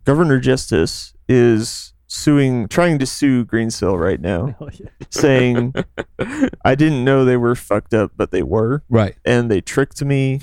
Governor 0.06 0.40
Justice 0.40 1.14
is 1.28 1.94
suing, 2.08 2.68
trying 2.68 2.98
to 3.00 3.06
sue 3.06 3.46
Greensill 3.46 4.00
right 4.00 4.20
now, 4.20 4.56
oh, 4.62 4.70
saying, 5.10 5.74
"I 6.66 6.76
didn't 6.76 7.04
know 7.04 7.24
they 7.24 7.38
were 7.38 7.56
fucked 7.56 7.94
up, 7.94 8.12
but 8.18 8.32
they 8.32 8.44
were." 8.44 8.84
Right. 8.90 9.16
and 9.26 9.50
they 9.50 9.62
tricked 9.62 10.04
me. 10.04 10.42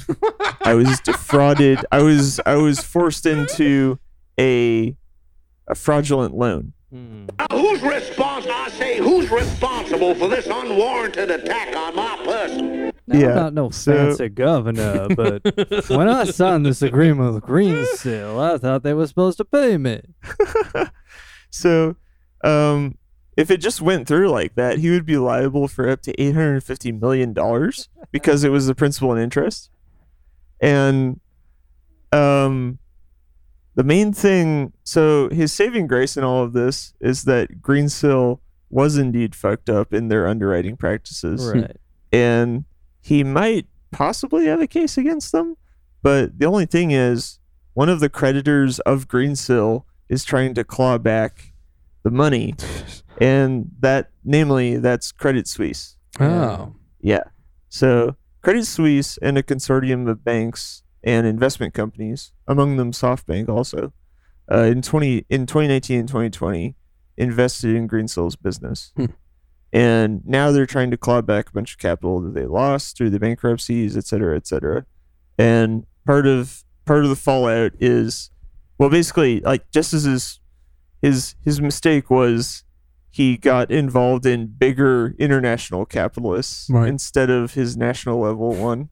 I 0.61 0.75
was 0.75 1.01
defrauded. 1.05 1.85
I 1.93 2.03
was 2.03 2.41
I 2.47 2.57
was 2.57 2.81
forced 2.81 3.27
into 3.27 3.99
a 4.39 4.97
a 5.69 5.75
fraudulent 5.75 6.35
loan. 6.35 6.73
Now, 6.93 7.27
who's 7.51 7.83
responsible? 7.83 8.55
I 8.55 8.69
say, 8.71 8.99
who's 8.99 9.31
responsible 9.31 10.15
for 10.15 10.29
this 10.29 10.47
unwarranted 10.47 11.31
attack 11.31 11.75
on 11.77 11.97
my 11.97 12.17
person? 12.25 12.93
Now, 13.09 13.19
Yeah, 13.19 13.29
I'm 13.31 13.35
not 13.37 13.55
no 13.55 13.71
so- 13.71 13.93
fancy 13.93 14.29
governor, 14.29 15.09
but 15.15 15.43
when 15.89 16.09
I 16.09 16.25
signed 16.25 16.65
this 16.65 16.83
agreement 16.83 17.35
with 17.35 17.43
Greensill, 17.45 18.39
I 18.41 18.57
thought 18.59 18.83
they 18.85 18.95
were 18.95 19.07
supposed 19.07 19.39
to 19.39 19.45
pay 19.45 19.77
me. 19.77 20.01
So, 21.51 21.97
um, 22.45 22.99
if 23.37 23.51
it 23.51 23.59
just 23.59 23.81
went 23.81 24.07
through 24.07 24.29
like 24.29 24.57
that, 24.57 24.79
he 24.79 24.91
would 24.91 25.07
be 25.07 25.17
liable 25.17 25.69
for 25.69 25.89
up 25.89 26.03
to 26.03 26.21
eight 26.21 26.35
hundred 26.35 26.55
and 26.55 26.65
fifty 26.65 26.93
million 26.93 27.33
dollars 27.33 27.89
because 28.13 28.45
it 28.45 28.51
was 28.51 28.67
the 28.67 28.75
principal 28.75 29.13
and 29.13 29.21
interest. 29.23 29.71
And, 30.61 31.21
um, 32.13 32.79
the 33.77 33.85
main 33.85 34.13
thing, 34.13 34.73
so 34.83 35.29
his 35.31 35.53
saving 35.53 35.87
grace 35.87 36.17
in 36.17 36.25
all 36.25 36.43
of 36.43 36.53
this 36.53 36.93
is 37.01 37.23
that 37.25 37.63
Greensill 37.63 38.41
was 38.71 38.99
indeed 38.99 39.35
fucked 39.37 39.71
up 39.71 39.95
in 39.95 40.09
their 40.09 40.27
underwriting 40.27 40.77
practices, 40.77 41.47
Right. 41.47 41.71
Hmm. 41.71 42.17
and 42.17 42.65
he 43.01 43.23
might 43.23 43.67
possibly 43.93 44.47
have 44.47 44.61
a 44.61 44.67
case 44.67 44.99
against 44.99 45.31
them. 45.33 45.57
But 46.03 46.39
the 46.39 46.47
only 46.47 46.67
thing 46.67 46.91
is, 46.91 47.39
one 47.75 47.89
of 47.89 48.01
the 48.01 48.09
creditors 48.09 48.81
of 48.81 49.07
Greensill 49.09 49.85
is 50.09 50.25
trying 50.25 50.55
to 50.55 50.65
claw 50.65 50.99
back 50.99 51.53
the 52.03 52.11
money, 52.11 52.55
and 53.21 53.71
that, 53.81 54.11
namely, 54.25 54.77
that's 54.79 55.13
Credit 55.13 55.47
Suisse. 55.47 55.97
Oh. 56.19 56.75
Yeah. 57.01 57.25
So 57.69 58.17
Credit 58.43 58.65
Suisse 58.65 59.19
and 59.19 59.37
a 59.37 59.43
consortium 59.43 60.09
of 60.09 60.25
banks 60.25 60.83
and 61.07 61.27
investment 61.27 61.73
companies, 61.73 62.33
among 62.47 62.77
them 62.77 62.93
SoftBank 62.93 63.49
also, 63.49 63.95
uh, 64.53 64.65
in 64.65 64.83
twenty 64.83 65.25
in 65.31 65.47
2019 65.47 66.01
and 66.01 66.09
2020, 66.09 66.75
invested 67.17 67.75
in 67.75 67.87
Greensill's 67.89 68.37
business. 68.37 68.93
Hmm. 68.97 69.07
And 69.73 70.23
now 70.27 70.51
they're 70.53 70.67
trying 70.67 70.91
to 70.91 70.97
claw 70.97 71.23
back 71.23 71.49
a 71.49 71.53
bunch 71.53 71.73
of 71.73 71.79
capital 71.79 72.21
that 72.21 72.35
they 72.35 72.47
lost 72.47 72.97
through 72.97 73.11
the 73.11 73.19
bankruptcies, 73.19 73.97
et 73.97 74.05
cetera, 74.07 74.37
et 74.37 74.47
cetera. 74.47 74.85
And 75.39 75.87
part 76.07 76.27
of 76.27 76.65
part 76.85 77.03
of 77.05 77.11
the 77.11 77.17
fallout 77.17 77.73
is 77.81 78.31
well 78.79 78.89
basically 78.91 79.41
like 79.41 79.71
Justice's 79.71 80.41
his 81.03 81.35
his 81.45 81.61
mistake 81.61 82.11
was 82.11 82.65
he 83.11 83.37
got 83.37 83.71
involved 83.71 84.25
in 84.27 84.47
bigger 84.47 85.15
international 85.19 85.85
capitalists 85.87 86.69
Right. 86.71 86.89
instead 86.89 87.29
of 87.31 87.55
his 87.55 87.77
national 87.77 88.21
level 88.21 88.53
one 88.55 88.89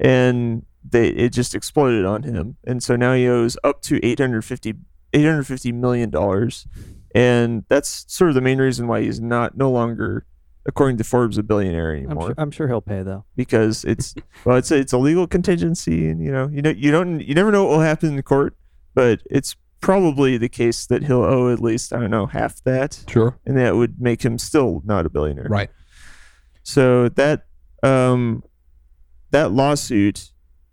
and 0.00 0.64
they 0.88 1.08
it 1.08 1.30
just 1.32 1.54
exploded 1.54 2.04
on 2.04 2.22
him 2.24 2.56
and 2.64 2.82
so 2.82 2.96
now 2.96 3.14
he 3.14 3.26
owes 3.28 3.56
up 3.62 3.82
to 3.82 4.04
850 4.04 4.74
850 5.12 5.72
million 5.72 6.10
dollars 6.10 6.66
and 7.14 7.64
that's 7.68 8.04
sort 8.12 8.28
of 8.30 8.34
the 8.34 8.40
main 8.40 8.58
reason 8.58 8.86
why 8.88 9.00
he's 9.02 9.20
not 9.20 9.56
no 9.56 9.70
longer 9.70 10.26
according 10.66 10.96
to 10.96 11.04
Forbes 11.04 11.38
a 11.38 11.42
billionaire 11.42 11.92
I'm 11.92 12.04
anymore 12.06 12.26
sure, 12.28 12.34
I'm 12.38 12.50
sure 12.50 12.68
he'll 12.68 12.80
pay 12.80 13.02
though. 13.02 13.24
because 13.36 13.84
it's 13.84 14.14
well 14.44 14.56
it's 14.56 14.70
a, 14.70 14.76
it's 14.76 14.92
a 14.92 14.98
legal 14.98 15.26
contingency 15.26 16.08
and 16.08 16.20
you 16.24 16.32
know 16.32 16.48
you 16.48 16.62
know 16.62 16.70
you 16.70 16.90
don't 16.90 17.20
you 17.20 17.34
never 17.34 17.50
know 17.52 17.64
what 17.64 17.72
will 17.72 17.80
happen 17.80 18.08
in 18.10 18.16
the 18.16 18.22
court 18.22 18.56
but 18.94 19.20
it's 19.30 19.54
probably 19.80 20.36
the 20.38 20.48
case 20.48 20.86
that 20.86 21.04
he'll 21.04 21.24
owe 21.24 21.52
at 21.52 21.60
least 21.60 21.92
I 21.92 21.98
don't 22.00 22.10
know 22.10 22.26
half 22.26 22.62
that 22.64 23.04
Sure. 23.08 23.36
and 23.44 23.56
that 23.56 23.74
would 23.76 24.00
make 24.00 24.24
him 24.24 24.38
still 24.38 24.82
not 24.84 25.06
a 25.06 25.10
billionaire 25.10 25.46
Right. 25.50 25.70
so 26.62 27.08
that 27.10 27.46
um 27.82 28.42
that 29.30 29.50
lawsuit 29.52 30.31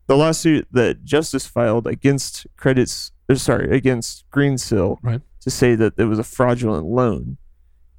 the 0.09 0.17
lawsuit 0.17 0.67
that 0.71 1.05
justice 1.05 1.45
filed 1.45 1.85
against 1.87 2.45
credits 2.57 3.11
or 3.29 3.35
sorry 3.35 3.69
against 3.75 4.29
greensill 4.31 4.97
Right. 5.01 5.21
to 5.41 5.49
say 5.49 5.75
that 5.75 5.93
it 5.97 6.05
was 6.05 6.19
a 6.19 6.23
fraudulent 6.23 6.85
loan 6.87 7.37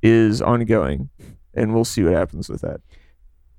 is 0.03 0.43
ongoing 0.43 1.09
and 1.55 1.73
we'll 1.73 1.85
see 1.85 2.03
what 2.03 2.12
happens 2.12 2.49
with 2.49 2.61
that 2.62 2.81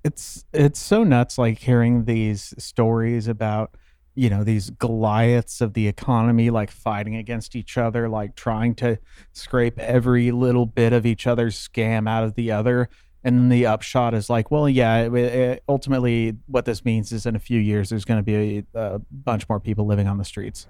it's 0.03 0.43
it's 0.53 0.79
so 0.79 1.03
nuts 1.03 1.37
like 1.37 1.59
hearing 1.59 2.05
these 2.05 2.53
stories 2.57 3.27
about 3.27 3.73
you 4.15 4.29
know 4.29 4.43
these 4.43 4.69
goliaths 4.71 5.61
of 5.61 5.73
the 5.73 5.87
economy 5.87 6.49
like 6.49 6.71
fighting 6.71 7.15
against 7.15 7.55
each 7.55 7.77
other 7.77 8.09
like 8.09 8.35
trying 8.35 8.75
to 8.75 8.97
scrape 9.31 9.79
every 9.79 10.31
little 10.31 10.65
bit 10.65 10.91
of 10.91 11.05
each 11.05 11.25
other's 11.25 11.55
scam 11.57 12.09
out 12.09 12.23
of 12.25 12.35
the 12.35 12.51
other 12.51 12.89
and 13.23 13.37
then 13.37 13.49
the 13.49 13.65
upshot 13.65 14.13
is 14.13 14.29
like 14.29 14.49
well 14.51 14.67
yeah 14.69 14.97
it, 15.05 15.13
it- 15.13 15.63
ultimately 15.69 16.35
what 16.47 16.65
this 16.65 16.83
means 16.85 17.11
is 17.11 17.25
in 17.25 17.35
a 17.35 17.39
few 17.39 17.59
years 17.59 17.89
there's 17.89 18.05
going 18.05 18.19
to 18.19 18.23
be 18.23 18.63
a, 18.75 18.79
a 18.95 18.99
bunch 19.11 19.47
more 19.49 19.59
people 19.59 19.85
living 19.85 20.07
on 20.07 20.17
the 20.17 20.25
streets 20.25 20.67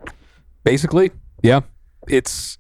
Basically, 0.64 1.10
yeah. 1.41 1.61
It's 2.07 2.60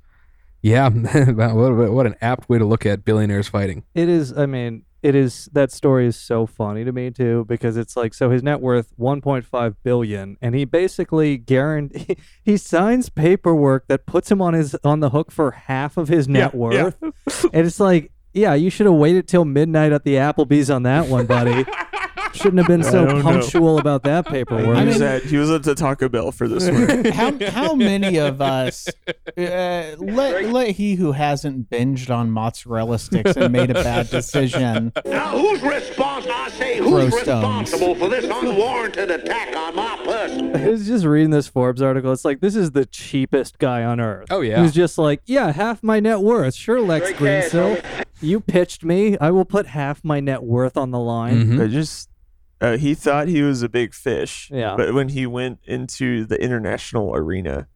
yeah. 0.63 0.89
what, 1.29 1.55
what 1.75 1.91
what 1.91 2.05
an 2.07 2.15
apt 2.21 2.49
way 2.49 2.57
to 2.57 2.65
look 2.65 2.83
at 2.85 3.05
billionaires 3.05 3.47
fighting. 3.47 3.83
It 3.93 4.09
is. 4.09 4.35
I 4.35 4.47
mean, 4.47 4.85
it 5.03 5.13
is. 5.13 5.49
That 5.53 5.71
story 5.71 6.07
is 6.07 6.15
so 6.15 6.47
funny 6.47 6.83
to 6.83 6.91
me 6.91 7.11
too 7.11 7.45
because 7.47 7.77
it's 7.77 7.95
like 7.95 8.15
so 8.15 8.31
his 8.31 8.41
net 8.41 8.59
worth 8.59 8.91
1.5 8.99 9.75
billion, 9.83 10.37
and 10.41 10.55
he 10.55 10.65
basically 10.65 11.37
guarantee 11.37 12.17
he 12.43 12.57
signs 12.57 13.09
paperwork 13.09 13.87
that 13.87 14.07
puts 14.07 14.31
him 14.31 14.41
on 14.41 14.55
his 14.55 14.75
on 14.83 14.99
the 14.99 15.11
hook 15.11 15.31
for 15.31 15.51
half 15.51 15.95
of 15.97 16.07
his 16.07 16.27
net 16.27 16.53
Yeah, 16.53 16.59
worth, 16.59 16.97
yeah. 17.03 17.11
and 17.53 17.67
it's 17.67 17.79
like. 17.79 18.11
Yeah, 18.33 18.53
you 18.53 18.69
should 18.69 18.85
have 18.85 18.95
waited 18.95 19.27
till 19.27 19.43
midnight 19.45 19.91
at 19.91 20.03
the 20.03 20.15
Applebee's 20.15 20.69
on 20.69 20.83
that 20.83 21.07
one, 21.07 21.25
buddy. 21.25 21.65
Shouldn't 22.33 22.57
have 22.59 22.67
been 22.67 22.83
so 22.83 23.05
don't 23.05 23.17
know. 23.17 23.21
punctual 23.23 23.77
about 23.79 24.03
that 24.03 24.25
paperwork. 24.27 24.77
he, 24.77 24.85
was 24.85 25.01
at, 25.01 25.23
he 25.23 25.37
was 25.37 25.51
at 25.51 25.63
the 25.63 25.75
Taco 25.75 26.09
Bell 26.09 26.31
for 26.31 26.47
this 26.47 26.69
one. 26.69 27.05
how 27.11 27.37
how 27.51 27.73
many 27.75 28.17
of 28.17 28.41
us 28.41 28.87
uh, 29.37 29.95
let 29.97 30.45
let 30.45 30.69
he 30.71 30.95
who 30.95 31.11
hasn't 31.11 31.69
binged 31.69 32.09
on 32.09 32.31
mozzarella 32.31 32.99
sticks 32.99 33.35
and 33.35 33.51
made 33.51 33.69
a 33.69 33.75
bad 33.75 34.09
decision 34.11 34.91
Now, 35.05 35.37
who's 35.37 35.61
responsible? 35.61 36.33
I 36.35 36.49
say, 36.49 36.77
Throw 36.77 36.89
who's 37.07 37.19
stones. 37.21 37.69
responsible 37.71 37.95
for 37.95 38.09
this 38.09 38.25
unwarranted 38.25 39.11
attack 39.11 39.55
on 39.55 39.75
my 39.75 39.97
person? 40.03 40.55
I 40.55 40.69
was 40.69 40.87
just 40.87 41.05
reading 41.05 41.29
this 41.31 41.47
Forbes 41.47 41.81
article. 41.81 42.11
It's 42.11 42.25
like 42.25 42.39
this 42.39 42.55
is 42.55 42.71
the 42.71 42.85
cheapest 42.85 43.59
guy 43.59 43.83
on 43.83 43.99
earth. 43.99 44.27
Oh, 44.31 44.41
yeah. 44.41 44.61
Who's 44.61 44.73
just 44.73 44.97
like, 44.97 45.21
yeah, 45.25 45.51
half 45.51 45.83
my 45.83 45.99
net 45.99 46.19
worth. 46.21 46.53
Sure, 46.55 46.79
Lex 46.81 47.11
Greensill. 47.11 47.83
You 48.21 48.39
pitched 48.39 48.83
me. 48.83 49.17
I 49.17 49.31
will 49.31 49.45
put 49.45 49.67
half 49.67 50.03
my 50.03 50.19
net 50.19 50.43
worth 50.43 50.77
on 50.77 50.91
the 50.91 50.99
line. 50.99 51.43
Mhm. 51.45 51.63
I 51.63 51.67
just 51.67 52.09
uh, 52.61 52.77
he 52.77 52.93
thought 52.95 53.27
he 53.27 53.41
was 53.41 53.61
a 53.63 53.69
big 53.69 53.93
fish. 53.93 54.49
Yeah. 54.53 54.75
But 54.77 54.93
when 54.93 55.09
he 55.09 55.25
went 55.25 55.59
into 55.65 56.25
the 56.25 56.41
international 56.41 57.13
arena, 57.15 57.67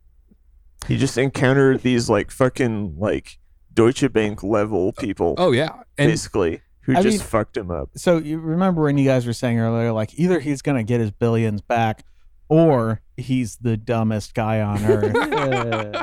he 0.87 0.97
just 0.97 1.17
encountered 1.17 1.81
these 1.81 2.09
like 2.09 2.29
fucking 2.31 2.95
like 2.97 3.39
Deutsche 3.73 4.11
Bank 4.13 4.43
level 4.43 4.93
people. 4.93 5.35
Oh 5.37 5.51
yeah, 5.51 5.81
and 5.97 6.09
basically 6.11 6.61
who 6.81 6.95
I 6.95 7.01
just 7.01 7.17
mean- 7.19 7.27
fucked 7.27 7.57
him 7.57 7.71
up. 7.71 7.89
So 7.95 8.17
you 8.19 8.37
remember 8.39 8.83
when 8.83 8.97
you 8.97 9.05
guys 9.05 9.25
were 9.25 9.33
saying 9.33 9.59
earlier, 9.59 9.91
like 9.91 10.17
either 10.19 10.39
he's 10.39 10.61
gonna 10.61 10.83
get 10.83 10.99
his 11.01 11.11
billions 11.11 11.61
back, 11.61 12.03
or 12.47 13.01
he's 13.17 13.57
the 13.57 13.75
dumbest 13.77 14.33
guy 14.35 14.61
on 14.61 14.83
earth. 14.85 15.95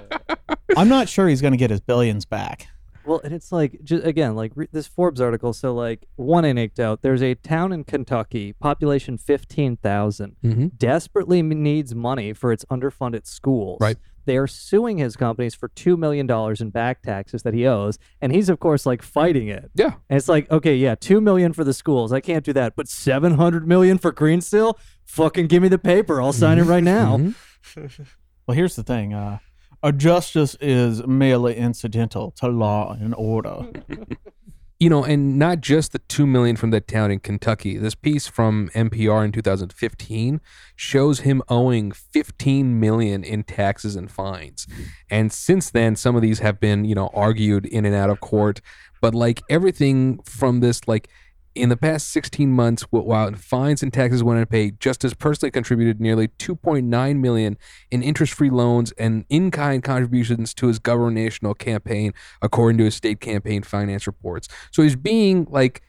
I'm 0.76 0.88
not 0.88 1.08
sure 1.08 1.28
he's 1.28 1.40
gonna 1.42 1.56
get 1.56 1.70
his 1.70 1.80
billions 1.80 2.24
back. 2.24 2.66
Well, 3.04 3.20
and 3.24 3.32
it's 3.34 3.50
like 3.52 3.80
just 3.82 4.04
again, 4.06 4.34
like 4.34 4.52
re- 4.54 4.68
this 4.72 4.86
Forbes 4.86 5.20
article. 5.20 5.52
So, 5.52 5.74
like 5.74 6.06
one 6.16 6.44
anecdote: 6.44 7.02
there's 7.02 7.22
a 7.22 7.34
town 7.34 7.72
in 7.72 7.84
Kentucky, 7.84 8.52
population 8.52 9.18
fifteen 9.18 9.76
Mhm. 9.76 10.76
desperately 10.78 11.42
needs 11.42 11.94
money 11.94 12.32
for 12.32 12.52
its 12.52 12.64
underfunded 12.66 13.26
schools. 13.26 13.78
Right. 13.80 13.96
They 14.24 14.36
are 14.36 14.46
suing 14.46 14.98
his 14.98 15.16
companies 15.16 15.54
for 15.54 15.66
two 15.68 15.96
million 15.96 16.28
dollars 16.28 16.60
in 16.60 16.70
back 16.70 17.02
taxes 17.02 17.42
that 17.42 17.54
he 17.54 17.66
owes, 17.66 17.98
and 18.20 18.32
he's 18.32 18.48
of 18.48 18.60
course 18.60 18.86
like 18.86 19.02
fighting 19.02 19.48
it. 19.48 19.70
Yeah. 19.74 19.94
And 20.08 20.16
it's 20.16 20.28
like, 20.28 20.48
okay, 20.50 20.76
yeah, 20.76 20.94
two 20.94 21.20
million 21.20 21.52
for 21.52 21.64
the 21.64 21.72
schools, 21.74 22.12
I 22.12 22.20
can't 22.20 22.44
do 22.44 22.52
that, 22.52 22.74
but 22.76 22.86
seven 22.88 23.34
hundred 23.34 23.66
million 23.66 23.98
for 23.98 24.12
Greensill, 24.12 24.74
fucking 25.04 25.48
give 25.48 25.60
me 25.62 25.68
the 25.68 25.78
paper, 25.78 26.22
I'll 26.22 26.32
sign 26.32 26.58
it 26.58 26.64
right 26.64 26.84
now. 26.84 27.16
Mhm. 27.16 27.34
Well, 28.46 28.56
here's 28.56 28.74
the 28.74 28.82
thing: 28.82 29.14
uh, 29.14 29.38
a 29.82 29.92
justice 29.92 30.56
is 30.60 31.06
merely 31.06 31.56
incidental 31.56 32.30
to 32.32 32.48
law 32.48 32.96
and 32.98 33.14
order. 33.16 33.66
you 34.82 34.90
know, 34.90 35.04
and 35.04 35.38
not 35.38 35.60
just 35.60 35.92
the 35.92 36.00
two 36.00 36.26
million 36.26 36.56
from 36.56 36.70
that 36.70 36.88
town 36.88 37.10
in 37.10 37.20
Kentucky. 37.20 37.76
This 37.76 37.94
piece 37.94 38.26
from 38.26 38.68
NPR 38.74 39.24
in 39.24 39.30
2015 39.30 40.40
shows 40.74 41.20
him 41.20 41.40
owing 41.48 41.92
15 41.92 42.80
million 42.80 43.22
in 43.22 43.44
taxes 43.44 43.94
and 43.94 44.10
fines. 44.10 44.66
And 45.08 45.32
since 45.32 45.70
then, 45.70 45.94
some 45.94 46.16
of 46.16 46.22
these 46.22 46.40
have 46.40 46.58
been, 46.58 46.84
you 46.84 46.96
know, 46.96 47.10
argued 47.14 47.66
in 47.66 47.84
and 47.84 47.94
out 47.94 48.10
of 48.10 48.20
court. 48.20 48.60
But 49.00 49.14
like 49.14 49.42
everything 49.48 50.18
from 50.24 50.58
this, 50.58 50.88
like 50.88 51.08
in 51.54 51.68
the 51.68 51.76
past 51.76 52.08
16 52.10 52.50
months, 52.50 52.82
wh- 52.84 53.04
while 53.04 53.32
fines 53.34 53.82
and 53.82 53.92
taxes 53.92 54.22
went 54.22 54.40
unpaid, 54.40 54.80
Justice 54.80 55.14
personally 55.14 55.50
contributed 55.50 56.00
nearly 56.00 56.28
2.9 56.28 57.20
million 57.20 57.58
in 57.90 58.02
interest-free 58.02 58.50
loans 58.50 58.92
and 58.92 59.24
in-kind 59.28 59.82
contributions 59.82 60.54
to 60.54 60.68
his 60.68 60.78
governational 60.78 61.54
campaign, 61.54 62.12
according 62.40 62.78
to 62.78 62.84
his 62.84 62.94
state 62.94 63.20
campaign 63.20 63.62
finance 63.62 64.06
reports. 64.06 64.48
So 64.70 64.82
he's 64.82 64.96
being 64.96 65.46
like 65.50 65.82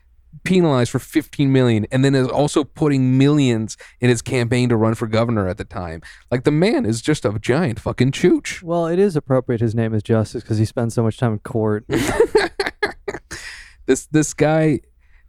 penalized 0.43 0.91
for 0.91 0.99
15 0.99 1.51
million 1.51 1.85
and 1.91 2.03
then 2.03 2.15
is 2.15 2.27
also 2.27 2.63
putting 2.63 3.17
millions 3.17 3.77
in 3.99 4.09
his 4.09 4.21
campaign 4.21 4.67
to 4.69 4.75
run 4.75 4.95
for 4.95 5.07
governor 5.07 5.47
at 5.47 5.57
the 5.57 5.63
time. 5.63 6.01
Like 6.31 6.43
the 6.43 6.51
man 6.51 6.85
is 6.85 7.01
just 7.01 7.23
a 7.23 7.37
giant 7.39 7.79
fucking 7.79 8.11
chooch. 8.11 8.63
Well, 8.63 8.87
it 8.87 8.99
is 8.99 9.15
appropriate 9.15 9.61
his 9.61 9.75
name 9.75 9.93
is 9.93 10.01
Justice 10.03 10.43
because 10.43 10.57
he 10.57 10.65
spends 10.65 10.95
so 10.95 11.03
much 11.03 11.17
time 11.17 11.33
in 11.33 11.39
court. 11.39 11.85
this 13.85 14.07
this 14.07 14.33
guy 14.33 14.81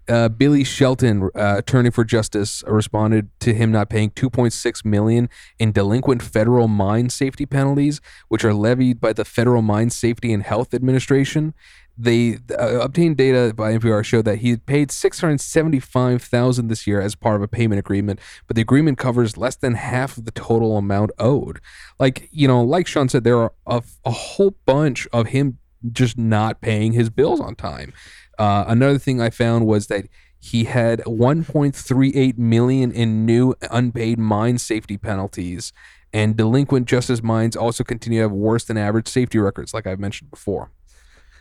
uh, 0.08 0.28
Billy 0.28 0.64
Shelton, 0.64 1.30
uh, 1.34 1.56
attorney 1.58 1.90
for 1.90 2.04
justice, 2.04 2.62
responded 2.66 3.28
to 3.40 3.54
him 3.54 3.72
not 3.72 3.88
paying 3.88 4.10
2.6 4.10 4.84
million 4.84 5.28
in 5.58 5.72
delinquent 5.72 6.22
federal 6.22 6.68
mine 6.68 7.10
safety 7.10 7.46
penalties, 7.46 8.00
which 8.28 8.44
are 8.44 8.54
levied 8.54 9.00
by 9.00 9.12
the 9.12 9.24
Federal 9.24 9.62
Mine 9.62 9.90
Safety 9.90 10.32
and 10.32 10.42
Health 10.42 10.74
Administration. 10.74 11.54
They 11.96 12.38
uh, 12.50 12.80
obtained 12.80 13.16
data 13.16 13.54
by 13.54 13.72
NPR 13.78 14.04
showed 14.04 14.24
that 14.24 14.38
he 14.38 14.56
paid 14.56 14.90
675,000 14.90 16.66
this 16.66 16.86
year 16.86 17.00
as 17.00 17.14
part 17.14 17.36
of 17.36 17.42
a 17.42 17.48
payment 17.48 17.78
agreement, 17.78 18.18
but 18.48 18.56
the 18.56 18.62
agreement 18.62 18.98
covers 18.98 19.36
less 19.36 19.54
than 19.54 19.74
half 19.74 20.18
of 20.18 20.24
the 20.24 20.32
total 20.32 20.76
amount 20.76 21.12
owed. 21.18 21.60
Like 22.00 22.28
you 22.32 22.48
know, 22.48 22.62
like 22.62 22.88
Sean 22.88 23.08
said, 23.08 23.22
there 23.22 23.38
are 23.38 23.52
a, 23.66 23.82
a 24.04 24.10
whole 24.10 24.56
bunch 24.66 25.06
of 25.12 25.28
him 25.28 25.58
just 25.92 26.18
not 26.18 26.60
paying 26.60 26.92
his 26.92 27.10
bills 27.10 27.40
on 27.40 27.54
time. 27.54 27.92
Uh, 28.38 28.64
another 28.66 28.98
thing 28.98 29.20
I 29.20 29.30
found 29.30 29.66
was 29.66 29.86
that 29.88 30.06
he 30.38 30.64
had 30.64 31.00
1.38 31.00 32.36
million 32.38 32.92
in 32.92 33.24
new 33.24 33.54
unpaid 33.70 34.18
mine 34.18 34.58
safety 34.58 34.96
penalties, 34.98 35.72
and 36.12 36.36
delinquent 36.36 36.86
justice 36.86 37.22
mines 37.22 37.56
also 37.56 37.82
continue 37.84 38.18
to 38.18 38.22
have 38.24 38.32
worse 38.32 38.64
than 38.64 38.76
average 38.76 39.08
safety 39.08 39.38
records, 39.38 39.72
like 39.74 39.86
I've 39.86 39.98
mentioned 40.00 40.30
before. 40.30 40.70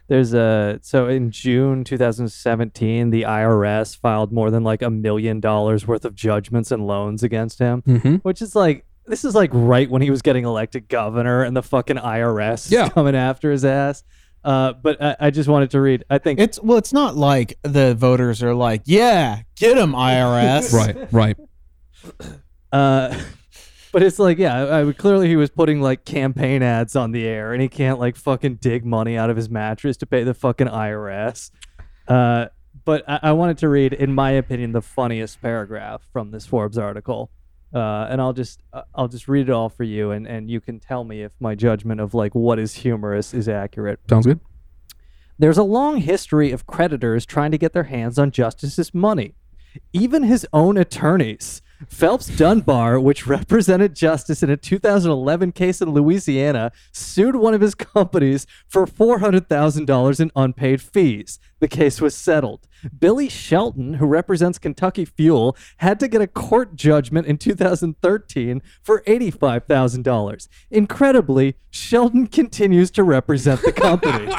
There's 0.10 0.34
a 0.34 0.80
so 0.82 1.08
in 1.08 1.32
June 1.32 1.84
2017, 1.86 3.10
the 3.10 3.22
IRS 3.24 3.98
filed 3.98 4.34
more 4.34 4.52
than 4.52 4.64
like 4.64 4.82
a 4.82 4.90
million 4.90 5.40
dollars 5.40 5.88
worth 5.88 6.04
of 6.06 6.14
judgments 6.14 6.72
and 6.72 6.86
loans 6.86 7.24
against 7.24 7.60
him, 7.60 7.82
Mhm. 7.88 8.22
which 8.24 8.42
is 8.42 8.56
like 8.56 8.86
this 9.06 9.26
is 9.26 9.36
like 9.36 9.50
right 9.54 9.90
when 9.90 10.02
he 10.02 10.10
was 10.10 10.22
getting 10.22 10.46
elected 10.46 10.88
governor, 10.90 11.44
and 11.44 11.56
the 11.56 11.62
fucking 11.64 11.98
IRS 11.98 12.70
Yeah. 12.72 12.86
is 12.86 12.90
coming 12.94 13.16
after 13.16 13.52
his 13.52 13.64
ass. 13.66 14.04
Uh, 14.44 14.74
but 14.74 15.02
I, 15.02 15.16
I 15.20 15.30
just 15.32 15.48
wanted 15.48 15.72
to 15.72 15.82
read. 15.82 16.04
I 16.10 16.18
think 16.18 16.40
It's 16.40 16.62
well, 16.62 16.78
it's 16.78 16.94
not 16.94 17.16
like 17.16 17.58
the 17.64 17.96
voters 17.96 18.44
are 18.44 18.54
like, 18.54 18.82
yeah, 18.86 19.42
get 19.56 19.78
him 19.78 19.94
IRS. 19.94 20.74
Right, 21.14 21.14
right. 21.14 21.38
Uh, 22.72 23.18
But 23.94 24.02
it's 24.02 24.18
like, 24.18 24.40
yeah, 24.40 24.58
I, 24.58 24.80
I 24.80 24.84
would 24.84 24.98
clearly 24.98 25.28
he 25.28 25.36
was 25.36 25.52
putting 25.52 25.80
like 25.80 26.04
campaign 26.04 26.64
ads 26.64 26.96
on 26.96 27.12
the 27.12 27.28
air, 27.28 27.54
and 27.54 27.62
he 27.62 27.70
can't 27.70 28.00
like 28.00 28.16
fucking 28.16 28.56
dig 28.56 28.84
money 28.84 29.16
out 29.18 29.30
of 29.30 29.38
his 29.38 29.52
mattress 29.52 29.98
to 29.98 30.08
pay 30.08 30.24
the 30.24 30.34
fucking 30.34 30.66
IRS. 30.66 31.52
Uh, 32.08 32.48
but 32.86 33.08
I, 33.08 33.20
I 33.22 33.32
wanted 33.34 33.60
to 33.60 33.70
read, 33.70 33.94
in 33.94 34.12
my 34.12 34.32
opinion, 34.32 34.72
the 34.72 34.82
funniest 34.82 35.44
paragraph 35.44 36.02
from 36.12 36.32
this 36.32 36.48
Forbes 36.48 36.76
article, 36.80 37.30
uh, 37.74 38.08
and 38.10 38.22
I'll 38.22 38.34
just 38.34 38.62
uh, 38.72 38.84
I'll 38.94 39.08
just 39.08 39.28
read 39.28 39.50
it 39.50 39.52
all 39.52 39.70
for 39.70 39.84
you, 39.84 40.12
and 40.12 40.28
and 40.28 40.50
you 40.50 40.62
can 40.62 40.80
tell 40.80 41.04
me 41.04 41.24
if 41.24 41.32
my 41.40 41.56
judgment 41.56 42.00
of 42.00 42.14
like 42.14 42.36
what 42.36 42.60
is 42.60 42.76
humorous 42.76 43.34
is 43.34 43.50
accurate. 43.50 44.00
Sounds 44.10 44.26
good. 44.26 44.40
There's 45.40 45.58
a 45.58 45.64
long 45.64 45.98
history 45.98 46.52
of 46.52 46.68
creditors 46.68 47.26
trying 47.26 47.52
to 47.52 47.58
get 47.58 47.74
their 47.74 47.86
hands 47.86 48.20
on 48.20 48.32
Justice's 48.32 48.94
money. 48.94 49.36
Even 49.92 50.24
his 50.24 50.46
own 50.54 50.78
attorneys. 50.78 51.62
Phelps 51.90 52.28
Dunbar, 52.28 53.00
which 53.00 53.28
represented 53.28 53.96
Justice 53.96 54.44
in 54.44 54.50
a 54.50 54.58
2011 54.58 55.52
case 55.52 55.82
in 55.82 55.90
Louisiana, 55.90 56.72
sued 56.92 57.36
one 57.36 57.54
of 57.54 57.62
his 57.62 57.76
companies 57.76 58.46
for 58.68 58.86
$400,000 58.86 60.20
in 60.20 60.32
unpaid 60.36 60.82
fees. 60.82 61.40
The 61.60 61.68
case 61.68 62.00
was 62.00 62.16
settled. 62.16 62.68
Billy 63.00 63.30
Shelton, 63.30 63.96
who 63.96 64.06
represents 64.06 64.58
Kentucky 64.58 65.06
Fuel, 65.06 65.56
had 65.78 66.00
to 66.00 66.08
get 66.08 66.22
a 66.22 66.28
court 66.28 66.76
judgment 66.76 67.28
in 67.28 67.38
2013 67.38 68.62
for 68.82 69.02
$85,000. 69.08 70.48
Incredibly, 70.72 71.56
Shelton 71.70 72.28
continues 72.28 72.92
to 72.92 73.04
represent 73.04 73.62
the 73.62 73.72
company. 73.72 74.32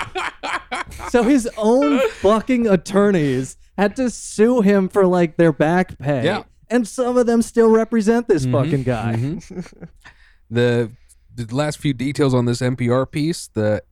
so 1.11 1.23
his 1.23 1.49
own 1.57 2.01
fucking 2.21 2.67
attorneys 2.69 3.57
had 3.77 3.97
to 3.97 4.11
sue 4.11 4.61
him 4.61 4.89
for 4.89 5.07
like 5.07 5.37
their 5.37 5.53
back 5.53 5.99
pay. 5.99 6.25
Yeah. 6.25 6.43
And 6.71 6.87
some 6.89 7.17
of 7.17 7.27
them 7.27 7.43
still 7.43 7.69
represent 7.69 8.27
this 8.29 8.47
Mhm, 8.47 8.53
fucking 8.53 8.83
guy. 8.85 9.15
mhm. 9.17 9.89
the 10.51 10.91
the 11.37 11.53
last 11.55 11.79
few 11.79 11.93
details 11.93 12.33
on 12.33 12.45
this 12.45 12.61
NPR 12.61 13.11
piece, 13.11 13.49
the 13.49 13.83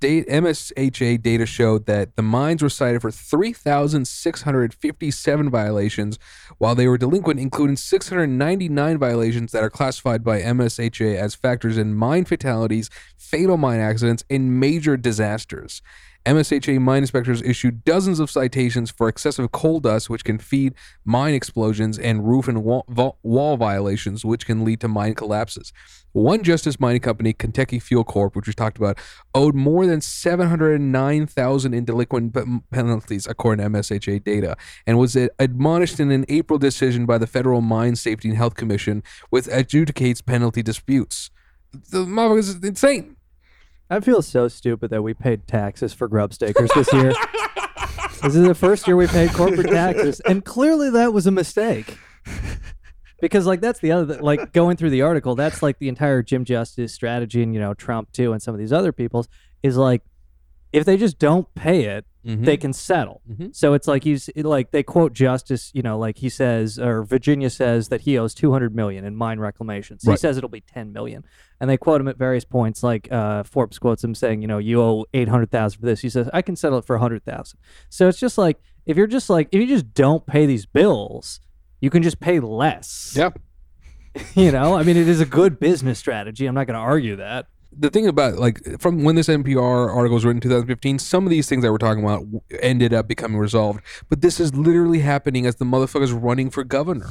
date 0.00 0.26
MSHA 0.28 1.22
data 1.22 1.46
showed 1.46 1.86
that 1.86 2.16
the 2.16 2.22
mines 2.22 2.62
were 2.62 2.68
cited 2.68 3.00
for 3.02 3.10
3,657 3.10 5.50
violations, 5.50 6.18
while 6.58 6.74
they 6.74 6.88
were 6.88 6.98
delinquent, 6.98 7.38
including 7.38 7.76
699 7.76 8.98
violations 8.98 9.52
that 9.52 9.62
are 9.62 9.70
classified 9.70 10.24
by 10.24 10.40
MSHA 10.40 11.16
as 11.16 11.34
factors 11.34 11.76
in 11.78 11.94
mine 11.94 12.24
fatalities, 12.24 12.90
fatal 13.16 13.56
mine 13.56 13.80
accidents, 13.80 14.24
and 14.28 14.58
major 14.58 14.96
disasters. 14.96 15.82
MSHA 16.30 16.80
mine 16.80 17.02
inspectors 17.02 17.42
issued 17.42 17.84
dozens 17.84 18.20
of 18.20 18.30
citations 18.30 18.88
for 18.88 19.08
excessive 19.08 19.50
coal 19.50 19.80
dust, 19.80 20.08
which 20.08 20.22
can 20.22 20.38
feed 20.38 20.74
mine 21.04 21.34
explosions, 21.34 21.98
and 21.98 22.24
roof 22.24 22.46
and 22.46 22.62
wall, 22.62 22.86
wall 23.24 23.56
violations, 23.56 24.24
which 24.24 24.46
can 24.46 24.64
lead 24.64 24.80
to 24.80 24.86
mine 24.86 25.16
collapses. 25.16 25.72
One 26.12 26.44
Justice 26.44 26.78
Mining 26.78 27.00
Company, 27.00 27.32
Kentucky 27.32 27.80
Fuel 27.80 28.04
Corp., 28.04 28.36
which 28.36 28.46
we 28.46 28.52
talked 28.52 28.78
about, 28.78 28.96
owed 29.34 29.56
more 29.56 29.86
than 29.86 30.00
709,000 30.00 31.74
in 31.74 31.84
delinquent 31.84 32.70
penalties, 32.70 33.26
according 33.26 33.64
to 33.64 33.70
MSHA 33.70 34.22
data, 34.22 34.56
and 34.86 34.98
was 34.98 35.16
admonished 35.16 35.98
in 35.98 36.12
an 36.12 36.24
April 36.28 36.60
decision 36.60 37.06
by 37.06 37.18
the 37.18 37.26
Federal 37.26 37.60
Mine 37.60 37.96
Safety 37.96 38.28
and 38.28 38.36
Health 38.36 38.54
Commission, 38.54 39.02
which 39.30 39.46
adjudicates 39.46 40.24
penalty 40.24 40.62
disputes. 40.62 41.30
The 41.72 42.04
motherfucker 42.04 42.38
is 42.38 42.54
insane. 42.62 43.16
I 43.90 43.98
feel 43.98 44.22
so 44.22 44.46
stupid 44.46 44.90
that 44.90 45.02
we 45.02 45.14
paid 45.14 45.48
taxes 45.48 45.92
for 45.92 46.06
grub 46.06 46.32
stakers 46.32 46.70
this 46.74 46.92
year. 46.92 47.12
this 48.22 48.36
is 48.36 48.46
the 48.46 48.54
first 48.54 48.86
year 48.86 48.96
we 48.96 49.08
paid 49.08 49.32
corporate 49.32 49.68
taxes, 49.68 50.20
and 50.20 50.44
clearly 50.44 50.90
that 50.90 51.12
was 51.12 51.26
a 51.26 51.32
mistake. 51.32 51.98
Because 53.20 53.46
like 53.46 53.60
that's 53.60 53.80
the 53.80 53.92
other 53.92 54.22
like 54.22 54.52
going 54.52 54.76
through 54.76 54.90
the 54.90 55.02
article, 55.02 55.34
that's 55.34 55.62
like 55.62 55.78
the 55.78 55.88
entire 55.88 56.22
Jim 56.22 56.44
Justice 56.44 56.94
strategy, 56.94 57.42
and 57.42 57.52
you 57.52 57.60
know 57.60 57.74
Trump 57.74 58.12
too, 58.12 58.32
and 58.32 58.40
some 58.40 58.54
of 58.54 58.60
these 58.60 58.72
other 58.72 58.92
people's 58.92 59.28
is 59.62 59.76
like 59.76 60.02
if 60.72 60.84
they 60.84 60.96
just 60.96 61.18
don't 61.18 61.52
pay 61.54 61.84
it, 61.84 62.06
Mhm. 62.26 62.44
they 62.44 62.56
can 62.56 62.72
settle. 62.72 63.22
Mhm. 63.30 63.54
So 63.54 63.72
it's 63.72 63.88
like 63.88 64.04
he's 64.04 64.28
like 64.36 64.72
they 64.72 64.82
quote 64.82 65.12
Justice, 65.14 65.70
you 65.74 65.80
know, 65.82 65.98
like 65.98 66.18
he 66.18 66.28
says 66.28 66.78
or 66.78 67.02
Virginia 67.02 67.48
says 67.48 67.88
that 67.88 68.02
he 68.02 68.18
owes 68.18 68.34
200 68.34 68.74
million 68.74 69.04
in 69.04 69.16
mine 69.16 69.40
reclamation. 69.40 69.98
So 69.98 70.10
he 70.10 70.16
says 70.18 70.36
it'll 70.36 70.50
be 70.50 70.60
10 70.60 70.92
million. 70.92 71.24
And 71.60 71.70
they 71.70 71.76
quote 71.78 72.00
him 72.00 72.08
at 72.08 72.18
various 72.18 72.44
points 72.44 72.82
like 72.82 73.10
uh, 73.10 73.42
Forbes 73.44 73.78
quotes 73.78 74.04
him 74.04 74.14
saying, 74.14 74.42
you 74.42 74.48
know, 74.48 74.58
you 74.58 74.80
owe 74.82 75.06
800,000 75.14 75.78
for 75.80 75.86
this. 75.86 76.00
He 76.00 76.10
says 76.10 76.28
I 76.32 76.42
can 76.42 76.56
settle 76.56 76.78
it 76.78 76.84
for 76.84 76.94
100,000. 76.96 77.58
So 77.88 78.08
it's 78.08 78.18
just 78.18 78.36
like 78.36 78.58
if 78.86 78.96
you're 78.96 79.06
just 79.06 79.30
like 79.30 79.48
if 79.52 79.60
you 79.60 79.66
just 79.66 79.94
don't 79.94 80.26
pay 80.26 80.44
these 80.46 80.66
bills, 80.66 81.40
you 81.80 81.88
can 81.88 82.02
just 82.02 82.20
pay 82.20 82.38
less. 82.40 83.14
Yep. 83.16 83.38
you 84.34 84.50
know, 84.52 84.74
I 84.74 84.82
mean 84.82 84.96
it 84.96 85.08
is 85.08 85.20
a 85.20 85.26
good 85.26 85.58
business 85.58 85.98
strategy. 85.98 86.44
I'm 86.46 86.54
not 86.54 86.66
going 86.66 86.74
to 86.74 86.80
argue 86.80 87.16
that. 87.16 87.46
The 87.72 87.90
thing 87.90 88.06
about 88.06 88.36
like 88.36 88.80
from 88.80 89.04
when 89.04 89.14
this 89.14 89.28
NPR 89.28 89.94
article 89.94 90.14
was 90.14 90.24
written 90.24 90.38
in 90.38 90.42
2015, 90.42 90.98
some 90.98 91.24
of 91.24 91.30
these 91.30 91.48
things 91.48 91.62
that 91.62 91.70
we're 91.70 91.78
talking 91.78 92.02
about 92.02 92.24
ended 92.60 92.92
up 92.92 93.08
becoming 93.08 93.38
resolved. 93.38 93.80
But 94.08 94.20
this 94.20 94.40
is 94.40 94.54
literally 94.54 95.00
happening 95.00 95.46
as 95.46 95.56
the 95.56 95.64
motherfucker's 95.64 96.12
running 96.12 96.50
for 96.50 96.64
governor. 96.64 97.08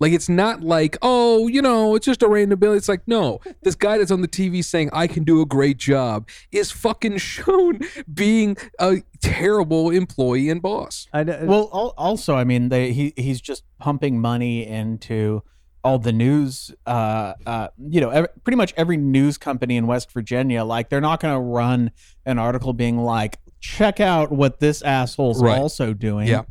Like 0.00 0.12
it's 0.12 0.30
not 0.30 0.62
like 0.62 0.96
oh 1.02 1.46
you 1.46 1.60
know 1.60 1.94
it's 1.94 2.06
just 2.06 2.22
a 2.22 2.28
random 2.28 2.58
bill. 2.58 2.72
It's 2.72 2.88
like 2.88 3.06
no, 3.06 3.38
this 3.62 3.74
guy 3.74 3.98
that's 3.98 4.10
on 4.10 4.22
the 4.22 4.28
TV 4.28 4.64
saying 4.64 4.90
I 4.92 5.06
can 5.06 5.24
do 5.24 5.42
a 5.42 5.46
great 5.46 5.76
job 5.76 6.28
is 6.50 6.70
fucking 6.70 7.18
shown 7.18 7.80
being 8.12 8.56
a 8.78 9.02
terrible 9.20 9.90
employee 9.90 10.48
and 10.48 10.62
boss. 10.62 11.06
I 11.12 11.24
know. 11.24 11.44
Well, 11.44 11.94
also, 11.98 12.34
I 12.34 12.44
mean, 12.44 12.70
they, 12.70 12.92
he 12.92 13.12
he's 13.16 13.40
just 13.42 13.62
pumping 13.78 14.18
money 14.20 14.66
into 14.66 15.42
all 15.82 15.98
the 15.98 16.12
news. 16.12 16.70
Uh, 16.86 17.34
uh, 17.46 17.68
you 17.78 18.00
know, 18.00 18.10
ev 18.10 18.26
pretty 18.44 18.56
much 18.56 18.72
every 18.76 18.96
news 18.96 19.38
company 19.38 19.76
in 19.76 19.86
West 19.86 20.12
Virginia. 20.12 20.64
Like, 20.64 20.88
they're 20.88 21.00
not 21.00 21.20
going 21.20 21.34
to 21.34 21.40
run 21.40 21.90
an 22.26 22.38
article 22.38 22.72
being 22.72 22.98
like, 22.98 23.38
"Check 23.60 24.00
out 24.00 24.30
what 24.32 24.60
this 24.60 24.82
asshole's 24.82 25.42
Right. 25.42 25.58
also 25.58 25.92
doing." 25.94 26.28
Yeah. 26.28 26.42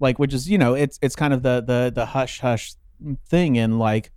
like 0.00 0.18
which 0.18 0.32
is 0.32 0.48
you 0.48 0.58
know, 0.58 0.74
it's 0.74 0.98
it's 1.02 1.16
kind 1.16 1.32
of 1.34 1.42
the 1.42 1.60
the 1.66 1.92
the 1.94 2.06
hush 2.06 2.40
hush 2.40 2.74
thing 3.26 3.56
in 3.56 3.78
like 3.78 4.12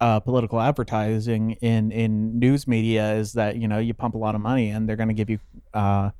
uh, 0.00 0.18
political 0.18 0.60
advertising 0.60 1.52
in 1.60 1.92
in 1.92 2.38
news 2.38 2.66
media 2.66 3.12
is 3.14 3.34
that 3.34 3.56
you 3.56 3.68
know 3.68 3.78
you 3.78 3.92
pump 3.94 4.14
a 4.14 4.18
lot 4.18 4.34
of 4.34 4.40
money 4.40 4.70
and 4.70 4.88
they're 4.88 4.96
going 4.96 5.08
to 5.08 5.14
give 5.14 5.28
you 5.30 5.38
uh, 5.74 6.10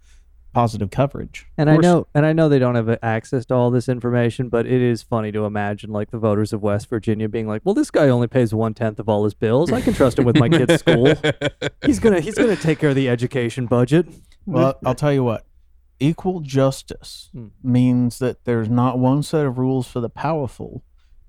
positive 0.52 0.90
coverage. 0.90 1.47
And 1.56 1.70
I 1.70 1.77
know, 1.77 2.06
and 2.14 2.27
I 2.27 2.32
know 2.32 2.48
they 2.48 2.59
don't 2.59 2.74
have 2.74 2.98
access 3.02 3.47
to 3.47 3.55
all 3.55 3.70
this 3.70 3.89
information, 3.89 4.48
but 4.48 4.66
it 4.66 4.81
is 4.82 5.02
funny 5.02 5.31
to 5.32 5.44
imagine 5.44 5.90
like 5.90 6.10
the 6.10 6.18
voters 6.18 6.52
of 6.52 6.62
West 6.62 6.89
Virginia 6.89 7.28
being 7.28 7.47
like, 7.47 7.62
"Well, 7.64 7.74
this 7.74 7.90
guy 7.90 8.09
only 8.09 8.27
pays 8.27 8.52
one 8.52 8.74
tenth 8.74 8.98
of 8.98 9.09
all 9.09 9.24
his 9.24 9.35
bills. 9.35 9.72
I 9.72 9.81
can 9.81 9.94
trust 9.94 10.18
him 10.18 10.24
with 10.24 10.36
my 10.39 10.48
kid's 10.48 10.74
school. 10.81 11.14
He's 11.85 11.98
gonna, 11.98 12.20
he's 12.20 12.35
gonna 12.36 12.56
take 12.56 12.78
care 12.78 12.90
of 12.90 12.97
the 12.97 13.09
education 13.09 13.66
budget." 13.66 14.06
Well, 14.47 14.78
I'll 14.85 14.94
tell 14.94 15.12
you 15.12 15.22
what. 15.24 15.44
Equal 16.02 16.40
justice 16.40 17.28
Hmm. 17.35 17.48
means 17.62 18.18
that 18.20 18.44
there's 18.44 18.68
not 18.70 18.98
one 18.98 19.22
set 19.22 19.44
of 19.44 19.59
rules 19.59 19.86
for 19.86 20.01
the 20.01 20.09
powerful 20.09 20.82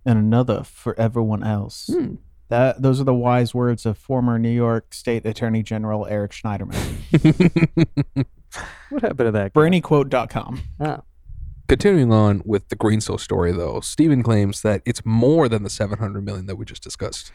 and 0.06 0.18
another 0.18 0.64
for 0.64 0.98
everyone 1.00 1.44
else. 1.44 1.90
Hmm. 1.94 2.16
That 2.48 2.82
those 2.82 3.00
are 3.00 3.04
the 3.06 3.14
wise 3.14 3.54
words 3.54 3.86
of 3.86 3.98
former 3.98 4.40
New 4.40 4.50
York 4.50 4.94
State 4.94 5.26
Attorney 5.26 5.62
General 5.64 6.06
Eric 6.08 6.32
Schneiderman. 6.32 8.26
what 8.90 9.02
happened 9.02 9.28
to 9.28 9.32
that? 9.32 9.54
guy? 9.54 9.60
BrainyQuote.com. 9.60 10.62
Oh. 10.80 11.04
Continuing 11.68 12.12
on 12.12 12.42
with 12.46 12.68
the 12.70 12.76
Greensill 12.76 13.20
story, 13.20 13.52
though, 13.52 13.80
Stephen 13.80 14.24
claims 14.24 14.62
that 14.62 14.82
it's 14.86 15.06
more 15.06 15.48
than 15.48 15.64
the 15.64 15.70
700 15.70 16.24
million 16.26 16.46
that 16.48 16.58
we 16.58 16.66
just 16.66 16.84
discussed. 16.84 17.32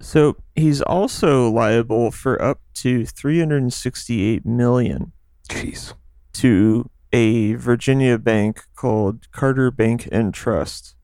So 0.00 0.36
he's 0.54 0.80
also 0.80 1.50
liable 1.50 2.10
for 2.10 2.40
up 2.40 2.60
to 2.76 3.04
368 3.04 4.46
million. 4.46 5.12
Jeez. 5.50 5.92
To 6.34 6.88
a 7.12 7.54
Virginia 7.54 8.18
bank 8.18 8.62
called 8.74 9.30
Carter 9.32 9.70
Bank 9.70 10.08
and 10.10 10.32
Trust. 10.32 10.94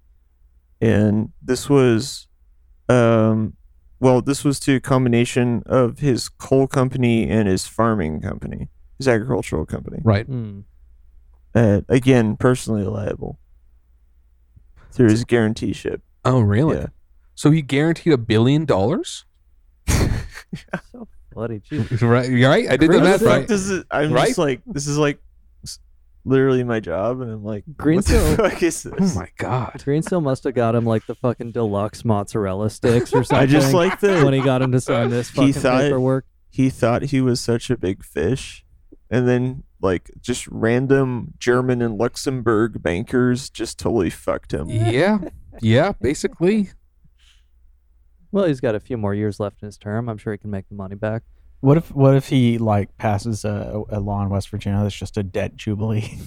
And 0.81 1.33
this 1.43 1.69
was 1.69 2.27
um 2.89 3.55
well, 3.99 4.21
this 4.21 4.45
was 4.45 4.61
to 4.61 4.77
a 4.77 4.81
combination 4.81 5.63
of 5.67 6.01
his 6.01 6.29
coal 6.29 6.67
company 6.67 7.29
and 7.29 7.49
his 7.49 7.67
farming 7.67 8.21
company, 8.21 8.69
his 8.99 9.09
agricultural 9.09 9.67
company. 9.67 9.99
Right. 10.03 10.27
Hmm. 10.27 10.61
Uh, 11.55 11.81
again, 11.89 12.37
personally 12.37 12.85
liable 12.85 13.39
through 14.93 15.09
his 15.11 15.25
guarantee 15.25 15.73
ship. 15.73 16.03
Oh, 16.25 16.41
really? 16.41 16.77
Yeah. 16.79 16.87
So 17.35 17.51
he 17.51 17.63
guaranteed 17.63 18.13
a 18.13 18.19
billion 18.19 18.65
dollars? 18.65 19.25
So 20.93 21.09
bloody 21.33 21.61
geez. 21.61 22.01
right? 22.03 22.31
You're 22.31 22.49
right. 22.49 22.71
I 22.71 22.77
did 22.77 22.91
the 22.91 23.01
math 23.01 23.21
right. 23.23 23.47
Does 23.47 23.69
it, 23.71 23.87
I'm 23.91 24.13
Right? 24.13 24.27
just 24.29 24.39
like, 24.39 24.61
this 24.67 24.87
is 24.87 24.97
like 24.97 25.19
literally 26.25 26.65
my 26.65 26.81
job, 26.81 27.21
and 27.21 27.31
I'm 27.31 27.45
like, 27.45 27.65
what 27.67 27.77
the 27.77 27.83
Greensill- 27.85 28.37
fuck 28.51 28.63
is 28.63 28.83
this? 28.85 29.17
Oh 29.17 29.19
my 29.21 29.29
god. 29.39 29.73
Greensill 29.79 30.23
must 30.23 30.45
have 30.45 30.55
got 30.55 30.75
him 30.75 30.85
like 30.87 31.05
the 31.07 31.15
fucking 31.17 31.53
deluxe 31.53 32.05
mozzarella 32.05 32.71
sticks 32.71 33.13
or 33.13 33.23
something. 33.25 33.37
I 33.37 33.47
just 33.47 33.75
like 33.75 34.01
the 34.01 34.23
when 34.25 34.33
he 34.35 34.41
got 34.41 34.63
him 34.63 34.73
to 34.73 34.81
sign 34.81 35.11
this 35.11 35.31
fucking 35.31 35.47
he 35.49 35.53
thought 35.53 35.83
paperwork. 35.83 36.27
he 36.49 36.71
thought 36.71 37.03
he 37.03 37.21
was 37.21 37.41
such 37.41 37.71
a 37.71 37.77
big 37.77 38.03
fish, 38.05 38.65
and 39.11 39.29
then 39.29 39.63
like 39.81 40.11
just 40.21 40.47
random 40.49 41.35
German 41.39 41.83
and 41.83 41.97
Luxembourg 41.99 42.83
bankers 42.83 43.51
just 43.51 43.79
totally 43.79 44.11
fucked 44.11 44.53
him. 44.53 44.69
Yeah. 44.69 45.19
Yeah, 45.61 45.93
basically. 46.01 46.71
Well, 48.33 48.47
he's 48.47 48.61
got 48.61 48.75
a 48.75 48.81
few 48.81 48.97
more 48.97 49.15
years 49.15 49.41
left 49.41 49.63
in 49.63 49.67
his 49.67 49.79
term. 49.79 50.09
I'm 50.09 50.19
sure 50.19 50.33
he 50.33 50.39
can 50.39 50.51
make 50.51 50.69
the 50.69 50.75
money 50.75 50.95
back. 50.95 51.23
What 51.61 51.79
if 51.79 51.91
what 51.95 52.15
if 52.15 52.29
he 52.29 52.59
like 52.59 52.97
passes 52.99 53.45
a, 53.45 53.83
a 53.89 53.99
law 53.99 54.23
in 54.23 54.29
West 54.29 54.51
Virginia 54.51 54.83
that's 54.83 54.95
just 54.95 55.17
a 55.17 55.23
debt 55.23 55.57
jubilee? 55.57 56.19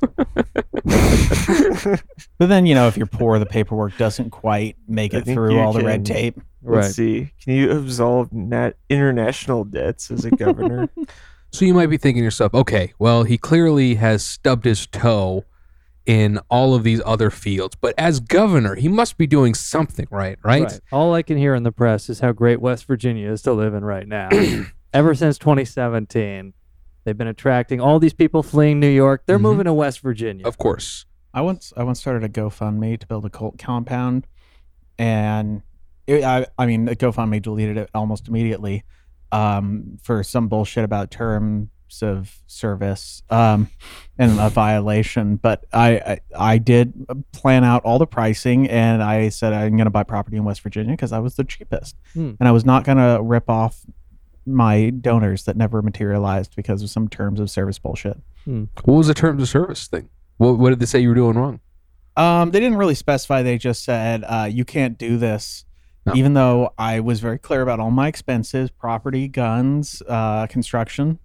but 0.04 2.02
then 2.38 2.66
you 2.66 2.74
know, 2.74 2.86
if 2.86 2.96
you're 2.96 3.06
poor, 3.06 3.38
the 3.38 3.46
paperwork 3.46 3.96
doesn't 3.96 4.30
quite 4.30 4.76
make 4.86 5.14
it 5.14 5.24
through 5.24 5.54
you 5.54 5.60
all 5.60 5.72
the 5.72 5.82
red 5.82 6.04
can- 6.04 6.16
tape. 6.16 6.40
Let's 6.62 6.94
see. 6.96 7.32
Can 7.42 7.54
you 7.54 7.70
absolve 7.70 8.32
nat- 8.32 8.76
international 8.90 9.64
debts 9.64 10.10
as 10.10 10.24
a 10.24 10.30
governor? 10.30 10.88
So 11.50 11.64
you 11.64 11.74
might 11.74 11.86
be 11.86 11.96
thinking 11.96 12.20
to 12.20 12.24
yourself, 12.24 12.54
okay, 12.54 12.92
well, 12.98 13.24
he 13.24 13.38
clearly 13.38 13.94
has 13.96 14.24
stubbed 14.24 14.64
his 14.64 14.86
toe 14.86 15.44
in 16.04 16.38
all 16.50 16.74
of 16.74 16.84
these 16.84 17.02
other 17.04 17.30
fields, 17.30 17.76
but 17.78 17.94
as 17.98 18.18
governor, 18.18 18.74
he 18.74 18.88
must 18.88 19.18
be 19.18 19.26
doing 19.26 19.54
something 19.54 20.06
right, 20.10 20.38
right? 20.42 20.80
All 20.90 21.12
I 21.14 21.22
can 21.22 21.36
hear 21.36 21.54
in 21.54 21.64
the 21.64 21.72
press 21.72 22.08
is 22.08 22.20
how 22.20 22.32
great 22.32 22.62
West 22.62 22.86
Virginia 22.86 23.30
is 23.30 23.42
to 23.42 23.52
live 23.52 23.74
in 23.74 23.84
right 23.84 24.08
now. 24.08 24.30
Ever 24.94 25.14
since 25.14 25.36
2017, 25.36 26.54
they've 27.04 27.16
been 27.16 27.26
attracting 27.26 27.82
all 27.82 27.98
these 27.98 28.14
people 28.14 28.42
fleeing 28.42 28.80
New 28.80 28.88
York. 28.88 29.24
They're 29.26 29.36
mm-hmm. 29.36 29.42
moving 29.42 29.64
to 29.64 29.74
West 29.74 30.00
Virginia. 30.00 30.46
Of 30.46 30.56
course. 30.56 31.04
I 31.34 31.42
once 31.42 31.74
I 31.76 31.82
once 31.82 32.00
started 32.00 32.24
a 32.24 32.28
GoFundMe 32.28 32.98
to 32.98 33.06
build 33.06 33.26
a 33.26 33.30
cult 33.30 33.58
compound, 33.58 34.26
and 34.98 35.60
it, 36.06 36.24
I 36.24 36.46
I 36.56 36.64
mean 36.64 36.86
the 36.86 36.96
GoFundMe 36.96 37.42
deleted 37.42 37.76
it 37.76 37.90
almost 37.94 38.28
immediately 38.28 38.82
um, 39.32 39.98
for 40.02 40.22
some 40.22 40.48
bullshit 40.48 40.84
about 40.84 41.10
terms 41.10 41.68
of 42.02 42.42
service 42.46 43.22
um, 43.30 43.68
and 44.18 44.38
a 44.38 44.50
violation. 44.50 45.36
But 45.36 45.64
I, 45.72 45.90
I 45.98 46.20
I 46.54 46.58
did 46.58 47.06
plan 47.32 47.64
out 47.64 47.82
all 47.84 47.98
the 47.98 48.06
pricing, 48.06 48.68
and 48.68 49.02
I 49.02 49.28
said 49.30 49.52
I'm 49.52 49.76
going 49.76 49.86
to 49.86 49.90
buy 49.90 50.02
property 50.02 50.36
in 50.36 50.44
West 50.44 50.60
Virginia 50.62 50.92
because 50.92 51.12
I 51.12 51.18
was 51.18 51.36
the 51.36 51.44
cheapest, 51.44 51.96
Hmm. 52.14 52.32
and 52.38 52.48
I 52.48 52.52
was 52.52 52.64
not 52.64 52.84
going 52.84 52.98
to 52.98 53.20
rip 53.22 53.48
off 53.48 53.80
my 54.46 54.90
donors 54.90 55.44
that 55.44 55.56
never 55.56 55.82
materialized 55.82 56.56
because 56.56 56.82
of 56.82 56.88
some 56.90 57.06
terms 57.08 57.38
of 57.38 57.50
service 57.50 57.78
bullshit. 57.78 58.18
What 58.46 58.68
was 58.94 59.06
the 59.08 59.14
terms 59.14 59.42
of 59.42 59.48
service 59.48 59.86
thing? 59.88 60.08
What, 60.38 60.58
what 60.58 60.70
did 60.70 60.80
they 60.80 60.86
say 60.86 61.00
you 61.00 61.10
were 61.10 61.14
doing 61.14 61.36
wrong? 61.36 61.60
Um, 62.16 62.50
they 62.50 62.58
didn't 62.60 62.78
really 62.78 62.94
specify. 62.94 63.42
They 63.42 63.58
just 63.58 63.84
said 63.84 64.24
uh, 64.26 64.48
you 64.50 64.64
can't 64.64 64.96
do 64.96 65.18
this, 65.18 65.66
even 66.14 66.34
though 66.34 66.72
I 66.78 67.00
was 67.00 67.20
very 67.20 67.38
clear 67.38 67.62
about 67.62 67.80
all 67.80 67.90
my 67.90 68.08
expenses: 68.08 68.70
property, 68.70 69.28
guns, 69.28 70.02
uh, 70.08 70.46
construction. 70.46 71.18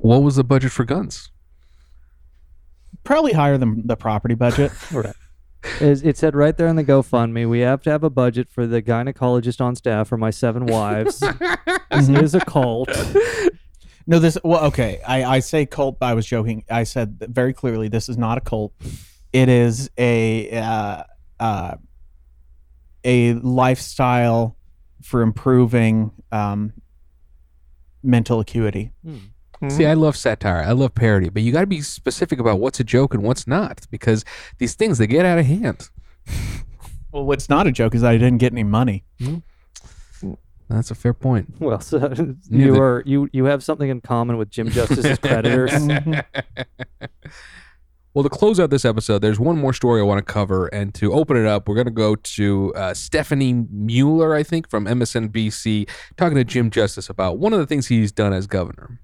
What 0.00 0.22
was 0.22 0.36
the 0.36 0.44
budget 0.44 0.72
for 0.72 0.84
guns? 0.84 1.30
Probably 3.04 3.32
higher 3.32 3.56
than 3.58 3.86
the 3.86 3.96
property 3.96 4.34
budget. 4.34 4.72
Right. 4.92 5.14
Is- 5.80 6.02
It 6.02 6.16
said 6.16 6.36
right 6.36 6.56
there 6.56 6.68
in 6.68 6.76
the 6.76 6.84
GoFundMe, 6.84 7.48
we 7.48 7.60
have 7.60 7.82
to 7.82 7.90
have 7.90 8.04
a 8.04 8.10
budget 8.10 8.48
for 8.48 8.66
the 8.66 8.80
gynecologist 8.80 9.60
on 9.60 9.74
staff 9.76 10.06
for 10.08 10.16
my 10.16 10.30
seven 10.30 10.66
wives. 10.66 11.18
this 11.90 12.08
is 12.08 12.34
a 12.34 12.40
cult. 12.40 12.88
No, 14.06 14.18
this 14.18 14.38
well, 14.44 14.64
okay. 14.66 15.00
I, 15.06 15.24
I 15.36 15.38
say 15.40 15.66
cult, 15.66 15.98
but 15.98 16.06
I 16.06 16.14
was 16.14 16.26
joking. 16.26 16.64
I 16.70 16.84
said 16.84 17.18
very 17.28 17.52
clearly 17.52 17.88
this 17.88 18.08
is 18.08 18.16
not 18.16 18.38
a 18.38 18.40
cult. 18.40 18.72
It 19.32 19.48
is 19.48 19.90
a 19.98 20.50
uh, 20.56 21.02
uh, 21.40 21.74
a 23.08 23.32
lifestyle 23.34 24.56
for 25.02 25.22
improving 25.22 26.12
um, 26.30 26.72
mental 28.02 28.40
acuity. 28.40 28.92
See, 29.68 29.86
I 29.86 29.94
love 29.94 30.16
satire. 30.16 30.62
I 30.62 30.70
love 30.72 30.94
parody, 30.94 31.30
but 31.30 31.42
you 31.42 31.50
got 31.50 31.62
to 31.62 31.66
be 31.66 31.80
specific 31.80 32.38
about 32.38 32.60
what's 32.60 32.78
a 32.78 32.84
joke 32.84 33.14
and 33.14 33.22
what's 33.24 33.46
not 33.48 33.86
because 33.90 34.24
these 34.58 34.74
things 34.74 34.98
they 34.98 35.06
get 35.08 35.24
out 35.24 35.38
of 35.38 35.46
hand. 35.46 35.88
Well, 37.10 37.24
what's 37.24 37.48
not 37.48 37.66
a 37.66 37.72
joke 37.72 37.94
is 37.94 38.04
I 38.04 38.18
didn't 38.18 38.36
get 38.36 38.52
any 38.52 38.64
money. 38.64 39.02
That's 40.68 40.90
a 40.90 40.94
fair 40.94 41.14
point. 41.14 41.54
Well, 41.58 41.80
so 41.80 41.96
Neither- 42.06 42.36
you 42.50 42.76
are 42.82 43.02
you 43.06 43.30
you 43.32 43.46
have 43.46 43.64
something 43.64 43.88
in 43.88 44.02
common 44.02 44.36
with 44.36 44.50
Jim 44.50 44.68
Justice's 44.78 45.18
creditors. 45.18 45.72
Well, 48.14 48.22
to 48.22 48.30
close 48.30 48.58
out 48.58 48.70
this 48.70 48.86
episode, 48.86 49.18
there's 49.18 49.38
one 49.38 49.58
more 49.58 49.74
story 49.74 50.00
I 50.00 50.04
want 50.04 50.18
to 50.18 50.32
cover, 50.32 50.66
and 50.68 50.94
to 50.94 51.12
open 51.12 51.36
it 51.36 51.46
up, 51.46 51.68
we're 51.68 51.74
going 51.74 51.86
to 51.86 51.90
go 51.90 52.16
to 52.16 52.72
uh, 52.74 52.94
Stephanie 52.94 53.66
Mueller, 53.70 54.34
I 54.34 54.42
think, 54.42 54.70
from 54.70 54.86
MSNBC, 54.86 55.88
talking 56.16 56.36
to 56.36 56.44
Jim 56.44 56.70
Justice 56.70 57.10
about 57.10 57.38
one 57.38 57.52
of 57.52 57.58
the 57.58 57.66
things 57.66 57.88
he's 57.88 58.10
done 58.10 58.32
as 58.32 58.46
governor. 58.46 58.98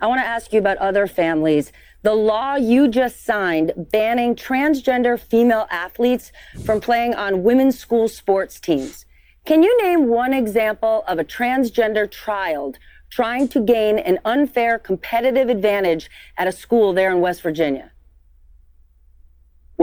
I 0.00 0.06
want 0.06 0.20
to 0.20 0.26
ask 0.26 0.52
you 0.52 0.58
about 0.58 0.76
other 0.78 1.06
families. 1.06 1.72
The 2.02 2.14
law 2.14 2.54
you 2.54 2.88
just 2.88 3.24
signed 3.24 3.72
banning 3.76 4.36
transgender 4.36 5.18
female 5.18 5.66
athletes 5.70 6.30
from 6.64 6.80
playing 6.80 7.14
on 7.14 7.42
women's 7.42 7.78
school 7.78 8.08
sports 8.08 8.60
teams. 8.60 9.06
Can 9.44 9.62
you 9.62 9.82
name 9.82 10.08
one 10.08 10.32
example 10.32 11.04
of 11.08 11.18
a 11.18 11.24
transgender 11.24 12.10
child 12.10 12.78
trying 13.10 13.48
to 13.48 13.60
gain 13.60 13.98
an 13.98 14.18
unfair 14.24 14.78
competitive 14.78 15.48
advantage 15.48 16.10
at 16.36 16.46
a 16.46 16.52
school 16.52 16.92
there 16.92 17.10
in 17.10 17.20
West 17.20 17.42
Virginia? 17.42 17.90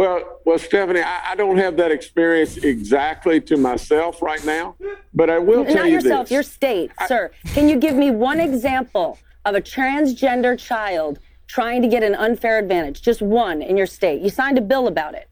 Well, 0.02 0.40
well, 0.45 0.57
Stephanie, 0.57 1.02
I, 1.02 1.34
I 1.34 1.36
don't 1.36 1.57
have 1.57 1.78
that 1.78 1.91
experience 1.91 2.57
exactly 2.57 3.40
to 3.41 3.56
myself 3.56 4.19
right 4.19 4.44
now, 4.44 4.76
but 5.14 5.30
I 5.30 5.38
will 5.38 5.64
tell 5.64 5.76
Not 5.76 5.90
you 5.90 5.94
yourself, 5.94 6.26
this. 6.26 6.32
your 6.32 6.41
state, 6.41 6.91
sir. 7.07 7.30
Can 7.53 7.69
you 7.69 7.76
give 7.78 7.95
me 7.95 8.10
one 8.10 8.40
example 8.40 9.19
of 9.45 9.53
a 9.53 9.61
transgender 9.61 10.57
child 10.57 11.19
trying 11.45 11.84
to 11.84 11.88
get 11.88 12.02
an 12.02 12.15
unfair 12.15 12.57
advantage? 12.57 13.03
Just 13.03 13.22
one 13.22 13.61
in 13.61 13.78
your 13.78 13.86
state. 13.86 14.23
You 14.23 14.32
signed 14.32 14.57
a 14.57 14.61
bill 14.61 14.88
about 14.88 15.14
it. 15.14 15.30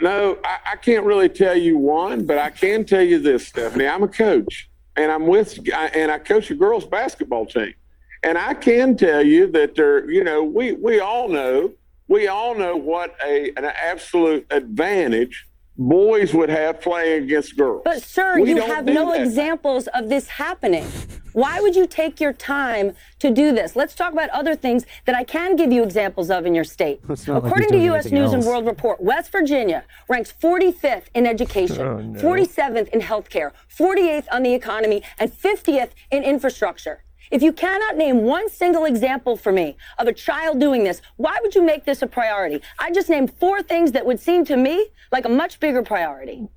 No, 0.00 0.38
I, 0.42 0.72
I 0.72 0.76
can't 0.76 1.04
really 1.04 1.28
tell 1.28 1.54
you 1.54 1.76
one, 1.76 2.24
but 2.24 2.38
I 2.38 2.48
can 2.48 2.86
tell 2.86 3.02
you 3.02 3.18
this, 3.18 3.46
Stephanie. 3.46 3.86
I'm 3.86 4.04
a 4.04 4.08
coach, 4.08 4.70
and 4.96 5.12
I'm 5.12 5.26
with, 5.26 5.58
and 5.70 6.10
I 6.10 6.18
coach 6.18 6.50
a 6.50 6.54
girls' 6.54 6.86
basketball 6.86 7.44
team, 7.44 7.74
and 8.22 8.38
I 8.38 8.54
can 8.54 8.96
tell 8.96 9.22
you 9.22 9.48
that 9.48 9.74
there, 9.74 10.10
you 10.10 10.24
know, 10.24 10.42
we 10.42 10.72
we 10.72 10.98
all 10.98 11.28
know, 11.28 11.74
we 12.08 12.28
all 12.28 12.54
know 12.54 12.76
what 12.76 13.14
a 13.24 13.50
an 13.56 13.64
absolute 13.64 14.46
advantage 14.50 15.46
boys 15.76 16.32
would 16.32 16.48
have 16.50 16.80
playing 16.80 17.24
against 17.24 17.56
girls. 17.56 17.82
But, 17.84 18.00
sir, 18.02 18.38
We 18.40 18.50
you 18.50 18.60
have 18.60 18.84
no 18.86 19.10
that. 19.10 19.20
examples 19.22 19.88
of 19.88 20.08
this 20.08 20.28
happening. 20.28 20.86
Why 21.32 21.60
would 21.60 21.74
you 21.74 21.88
take 21.88 22.20
your 22.20 22.32
time 22.32 22.94
to 23.18 23.28
do 23.32 23.50
this? 23.52 23.74
Let's 23.74 23.96
talk 23.96 24.12
about 24.12 24.30
other 24.30 24.54
things 24.54 24.86
that 25.04 25.16
I 25.16 25.24
can 25.24 25.56
give 25.56 25.72
you 25.72 25.82
examples 25.82 26.30
of 26.30 26.46
in 26.46 26.54
your 26.54 26.62
state. 26.62 27.00
It's 27.08 27.26
not 27.26 27.42
like 27.42 27.50
According 27.50 27.70
to 27.72 27.84
U.S. 27.86 28.06
anything 28.06 28.20
News 28.22 28.32
and. 28.34 28.44
World 28.44 28.66
Report, 28.66 29.00
West 29.02 29.32
Virginia 29.32 29.82
ranks 30.08 30.32
45th 30.40 31.06
in 31.12 31.26
education, 31.26 31.80
Oh, 31.80 31.98
no. 31.98 32.20
47th 32.20 32.88
in 32.90 33.00
healthcare, 33.00 33.50
48th 33.76 34.26
on 34.30 34.44
the 34.44 34.54
economy, 34.54 35.02
and 35.18 35.32
50th 35.32 35.90
in 36.12 36.22
infrastructure. 36.22 37.02
If 37.30 37.42
you 37.42 37.52
cannot 37.52 37.96
name 37.96 38.22
one 38.22 38.48
single 38.48 38.84
example 38.84 39.36
for 39.36 39.52
me 39.52 39.76
of 39.98 40.06
a 40.06 40.12
child 40.12 40.60
doing 40.60 40.84
this, 40.84 41.00
why 41.16 41.38
would 41.42 41.54
you 41.54 41.62
make 41.62 41.84
this 41.84 42.02
a 42.02 42.06
priority? 42.06 42.60
I 42.78 42.90
just 42.90 43.08
named 43.08 43.32
four 43.38 43.62
things 43.62 43.92
that 43.92 44.06
would 44.06 44.20
seem 44.20 44.44
to 44.46 44.56
me 44.56 44.86
like 45.12 45.24
a 45.24 45.28
much 45.28 45.60
bigger 45.60 45.82
priority. 45.82 46.48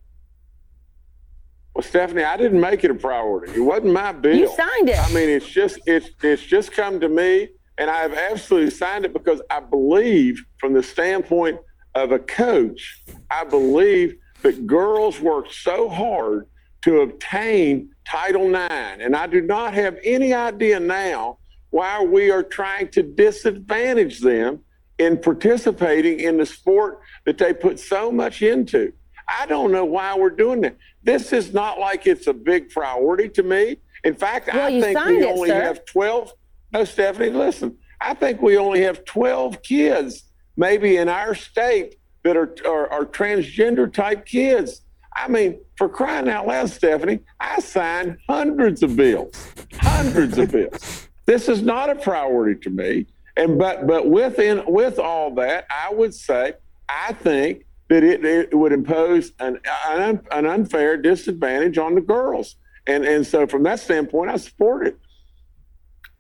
Well, 1.74 1.84
Stephanie, 1.84 2.24
I 2.24 2.38
didn't 2.38 2.60
make 2.60 2.84
it 2.84 2.92
a 2.92 2.96
priority. 2.96 3.54
It 3.54 3.60
wasn't 3.60 3.94
my 3.94 4.12
bill. 4.12 4.36
You 4.36 4.48
signed 4.56 4.90
it. 4.90 5.00
I 5.00 5.14
mean, 5.14 5.30
it's 5.30 5.48
just 5.48 5.80
it's 5.86 6.10
it's 6.24 6.42
just 6.42 6.72
come 6.72 7.00
to 7.00 7.08
me, 7.08 7.50
and 7.78 7.88
I 7.88 7.98
have 7.98 8.16
absolutely 8.16 8.72
signed 8.72 9.06
it 9.06 9.14
because 9.14 9.44
I 9.52 9.60
believe, 9.60 10.44
from 10.60 10.74
the 10.74 10.82
standpoint 10.82 11.60
of 11.94 12.12
a 12.12 12.18
coach, 12.18 13.04
I 13.30 13.44
believe 13.44 14.16
that 14.42 14.66
girls 14.66 15.20
work 15.20 15.52
so 15.52 15.88
hard 15.88 16.48
to 16.88 17.02
obtain 17.02 17.90
Title 18.06 18.48
IX, 18.48 19.02
and 19.02 19.14
I 19.14 19.28
do 19.28 19.42
not 19.42 19.74
have 19.74 20.00
any 20.06 20.34
idea 20.34 20.80
now 20.80 21.38
why 21.70 22.02
we 22.02 22.32
are 22.32 22.44
trying 22.44 22.88
to 22.92 23.04
disadvantage 23.04 24.22
them 24.22 24.62
in 24.98 25.18
participating 25.18 26.22
in 26.22 26.38
the 26.38 26.46
sport 26.46 27.02
that 27.26 27.38
they 27.38 27.52
put 27.54 27.78
so 27.78 28.10
much 28.10 28.42
into. 28.42 28.94
I 29.28 29.46
don't 29.48 29.74
know 29.74 29.84
why 29.84 30.18
we're 30.18 30.30
doing 30.30 30.62
that. 30.62 30.78
This 31.04 31.34
is 31.34 31.54
not 31.54 31.78
like 31.78 32.08
it's 32.08 32.28
a 32.28 32.34
big 32.34 32.70
priority 32.70 33.28
to 33.30 33.44
me. 33.44 33.80
In 34.06 34.16
fact, 34.16 34.48
Well, 34.54 34.68
I 34.68 34.80
think 34.80 35.06
we 35.08 35.24
it, 35.24 35.26
only 35.26 35.50
sir. 35.50 35.62
have 35.62 35.84
12. 35.84 36.32
No, 36.72 36.86
Stephanie, 36.86 37.32
listen. 37.32 37.78
I 38.00 38.14
think 38.14 38.42
we 38.42 38.56
only 38.58 38.84
have 38.84 39.04
12 39.04 39.62
kids, 39.62 40.24
maybe 40.56 40.96
in 40.96 41.10
our 41.10 41.36
state, 41.36 41.98
that 42.24 42.38
are, 42.38 42.56
are, 42.66 42.90
are 42.90 43.06
transgender 43.06 43.92
type 43.92 44.26
kids. 44.26 44.84
I 45.18 45.28
mean, 45.28 45.60
for 45.76 45.90
crying 45.90 46.30
out 46.30 46.48
loud, 46.48 46.70
Stephanie, 46.70 47.20
I 47.40 47.60
signed 47.60 48.18
hundreds 48.30 48.84
of 48.84 48.96
bills, 48.96 49.52
hundreds 49.74 50.38
of 50.38 50.52
bills. 50.52 51.10
This 51.26 51.50
is 51.50 51.62
not 51.62 51.90
a 51.90 51.96
priority 51.96 52.60
to 52.62 52.70
me. 52.70 53.08
And 53.36 53.58
but 53.60 53.86
but 53.86 54.10
within 54.10 54.64
with 54.68 55.00
all 55.00 55.34
that, 55.36 55.66
I 55.70 55.94
would 55.94 56.14
say 56.14 56.54
I 56.88 57.14
think 57.14 57.66
that 57.90 58.04
it, 58.04 58.24
it 58.24 58.54
would 58.54 58.72
impose 58.72 59.34
an, 59.40 59.60
an 59.88 60.22
an 60.32 60.46
unfair 60.46 60.98
disadvantage 60.98 61.78
on 61.78 61.96
the 61.96 62.02
girls. 62.02 62.56
And 62.88 63.04
and 63.04 63.26
so 63.26 63.46
from 63.46 63.64
that 63.64 63.80
standpoint, 63.80 64.32
I 64.32 64.38
support 64.38 64.88
it. 64.88 64.98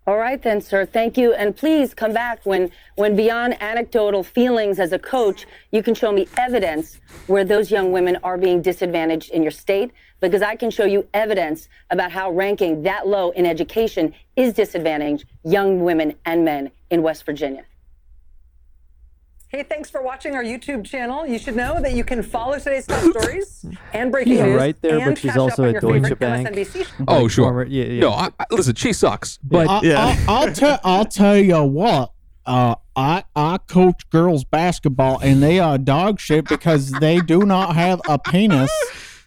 All 0.07 0.17
right 0.17 0.41
then, 0.41 0.61
sir. 0.61 0.85
Thank 0.85 1.17
you. 1.17 1.33
And 1.33 1.53
please 1.53 1.93
come 1.93 2.13
back 2.13 2.39
when 2.45 2.71
when 2.95 3.17
beyond 3.17 3.61
anecdotal 3.61 4.23
feelings 4.23 4.79
as 4.79 4.93
a 4.93 4.99
coach, 4.99 5.45
you 5.71 5.83
can 5.83 5.93
show 5.93 6.13
me 6.13 6.29
evidence 6.37 7.01
where 7.27 7.43
those 7.43 7.69
young 7.69 7.91
women 7.91 8.17
are 8.23 8.37
being 8.37 8.61
disadvantaged 8.61 9.31
in 9.31 9.41
your 9.41 9.51
state 9.51 9.91
because 10.21 10.41
I 10.41 10.55
can 10.55 10.71
show 10.71 10.85
you 10.85 11.05
evidence 11.13 11.67
about 11.89 12.13
how 12.13 12.31
ranking 12.31 12.83
that 12.83 13.05
low 13.05 13.31
in 13.31 13.45
education 13.45 14.13
is 14.37 14.53
disadvantaged 14.53 15.25
young 15.43 15.81
women 15.81 16.15
and 16.25 16.45
men 16.45 16.71
in 16.89 17.01
West 17.01 17.25
Virginia. 17.25 17.65
Hey, 19.49 19.63
thanks 19.63 19.89
for 19.89 20.01
watching 20.01 20.35
our 20.35 20.43
YouTube 20.43 20.85
channel. 20.85 21.25
You 21.25 21.39
should 21.39 21.55
know 21.55 21.81
that 21.81 21.93
you 21.93 22.03
can 22.03 22.21
follow 22.21 22.59
today's 22.59 22.85
top 22.85 23.01
stories 23.17 23.65
and 23.93 24.11
breaking 24.11 24.33
Yeah, 24.33 24.47
news. 24.47 24.57
right 24.57 24.81
there, 24.81 24.97
and 24.97 25.05
but 25.11 25.17
she's 25.17 25.31
catch 25.31 25.37
up 25.37 25.43
also 25.43 25.63
on 25.63 25.69
at 25.69 25.71
your 25.71 25.81
Deutsche 25.81 25.93
favorite 26.03 26.19
Bank. 26.19 26.47
MSNBC 26.49 27.05
Oh, 27.07 27.21
Like 27.21 27.31
sure. 27.31 27.45
former- 27.45 27.65
yeah, 27.65 27.85
yeah. 27.85 28.01
No, 28.01 28.11
I, 28.11 28.29
I- 28.39 28.45
listen, 28.51 28.75
she 28.75 28.91
sucks, 28.91 29.37
but 29.41 29.67
I, 29.69 29.79
I, 29.93 30.25
I'll 30.27 30.51
tell 30.53 30.79
I'll 30.83 31.05
tell 31.05 31.37
you 31.37 31.63
what. 31.63 32.11
Uh, 32.45 32.75
I 32.95 33.23
I 33.35 33.57
coach 33.67 34.09
girls 34.09 34.43
basketball 34.45 35.19
and 35.19 35.43
they 35.43 35.59
are 35.59 35.77
dog 35.77 36.19
shit 36.19 36.47
because 36.47 36.91
they 36.91 37.19
do 37.19 37.39
not 37.45 37.75
have 37.75 37.99
a 38.07 38.17
penis 38.19 38.71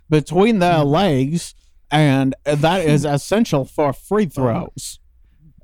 between 0.09 0.59
their 0.59 0.79
legs, 0.85 1.55
and 1.91 2.35
that 2.45 2.85
is 2.85 3.05
essential 3.07 3.65
for 3.65 3.93
free 3.95 4.25
throws. 4.27 5.01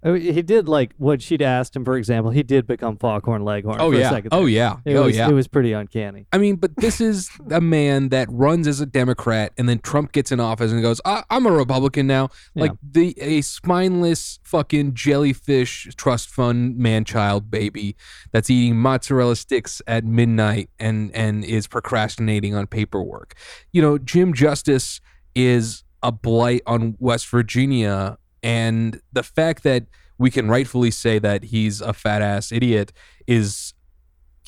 Oh, 0.06 0.14
he 0.14 0.40
did 0.40 0.68
like 0.68 0.92
what 0.98 1.20
she'd 1.20 1.42
asked 1.42 1.74
him, 1.74 1.84
for 1.84 1.96
example. 1.96 2.30
He 2.30 2.44
did 2.44 2.64
become 2.66 2.96
Foghorn 2.96 3.44
Leghorn. 3.44 3.78
Oh, 3.80 3.90
for 3.90 3.98
yeah. 3.98 4.06
A 4.06 4.10
second 4.10 4.28
Oh, 4.32 4.46
yeah. 4.46 4.76
It 4.84 4.94
Oh, 4.94 5.06
was, 5.06 5.16
yeah. 5.16 5.28
It 5.28 5.32
was 5.32 5.48
pretty 5.48 5.72
uncanny. 5.72 6.28
I 6.32 6.38
mean, 6.38 6.56
but 6.56 6.76
this 6.76 7.00
is 7.00 7.28
a 7.50 7.60
man 7.60 8.10
that 8.10 8.28
runs 8.30 8.68
as 8.68 8.80
a 8.80 8.86
Democrat, 8.86 9.52
and 9.58 9.68
then 9.68 9.80
Trump 9.80 10.12
gets 10.12 10.30
in 10.30 10.38
office 10.38 10.70
and 10.70 10.80
goes, 10.80 11.00
I- 11.04 11.24
"I'm 11.28 11.44
a 11.44 11.50
Republican 11.50 12.06
now." 12.06 12.28
Like 12.54 12.70
the 12.88 13.14
a 13.20 13.40
spineless 13.40 14.38
fucking 14.44 14.94
jellyfish 14.94 15.88
trust 15.96 16.28
fund 16.30 16.78
man 16.78 17.04
child 17.04 17.50
baby 17.50 17.96
that's 18.30 18.48
eating 18.48 18.76
mozzarella 18.78 19.34
sticks 19.36 19.82
at 19.88 20.04
midnight 20.04 20.70
and 20.78 21.10
and 21.16 21.44
is 21.44 21.66
procrastinating 21.66 22.54
on 22.54 22.68
paperwork. 22.68 23.34
You 23.72 23.82
know, 23.82 23.98
Jim 23.98 24.32
Justice 24.34 25.00
is 25.34 25.82
a 26.02 26.12
blight 26.12 26.62
on 26.66 26.94
West 27.00 27.28
Virginia, 27.28 28.18
and 28.42 29.00
the 29.12 29.22
fact 29.22 29.62
that 29.64 29.86
we 30.18 30.30
can 30.30 30.48
rightfully 30.48 30.90
say 30.90 31.18
that 31.18 31.44
he's 31.44 31.80
a 31.80 31.92
fat 31.92 32.22
ass 32.22 32.50
idiot 32.50 32.92
is, 33.26 33.74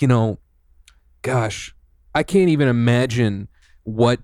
you 0.01 0.09
know, 0.09 0.39
gosh, 1.23 1.75
I 2.15 2.23
can't 2.23 2.49
even 2.49 2.69
imagine 2.69 3.49
what 3.85 4.21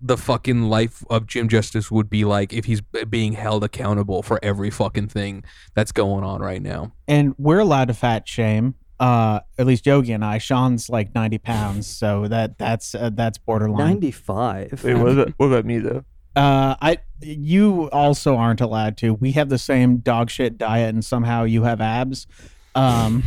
the 0.00 0.16
fucking 0.16 0.62
life 0.62 1.04
of 1.10 1.26
Jim 1.26 1.48
Justice 1.48 1.90
would 1.90 2.08
be 2.08 2.24
like 2.24 2.52
if 2.52 2.66
he's 2.66 2.80
being 3.08 3.32
held 3.32 3.64
accountable 3.64 4.22
for 4.22 4.38
every 4.42 4.70
fucking 4.70 5.08
thing 5.08 5.42
that's 5.74 5.90
going 5.90 6.22
on 6.22 6.40
right 6.40 6.62
now. 6.62 6.92
And 7.08 7.34
we're 7.38 7.58
allowed 7.58 7.88
to 7.88 7.94
fat 7.94 8.28
shame. 8.28 8.74
Uh, 9.00 9.40
at 9.58 9.66
least 9.66 9.86
Yogi 9.86 10.12
and 10.12 10.24
I. 10.24 10.38
Sean's 10.38 10.90
like 10.90 11.14
ninety 11.14 11.38
pounds, 11.38 11.86
so 11.86 12.26
that 12.26 12.58
that's 12.58 12.96
uh, 12.96 13.10
that's 13.12 13.38
borderline. 13.38 13.86
Ninety-five. 13.86 14.82
Wait, 14.82 14.94
what 14.94 15.12
about, 15.12 15.32
what 15.36 15.46
about 15.46 15.64
me 15.64 15.78
though? 15.78 16.04
Uh, 16.38 16.76
I 16.80 16.98
you 17.20 17.90
also 17.90 18.36
aren't 18.36 18.60
allowed 18.60 18.96
to. 18.98 19.14
We 19.14 19.32
have 19.32 19.48
the 19.48 19.58
same 19.58 19.98
dog 19.98 20.30
shit 20.30 20.56
diet, 20.56 20.94
and 20.94 21.04
somehow 21.04 21.42
you 21.42 21.64
have 21.64 21.80
abs. 21.80 22.28
Um, 22.76 23.24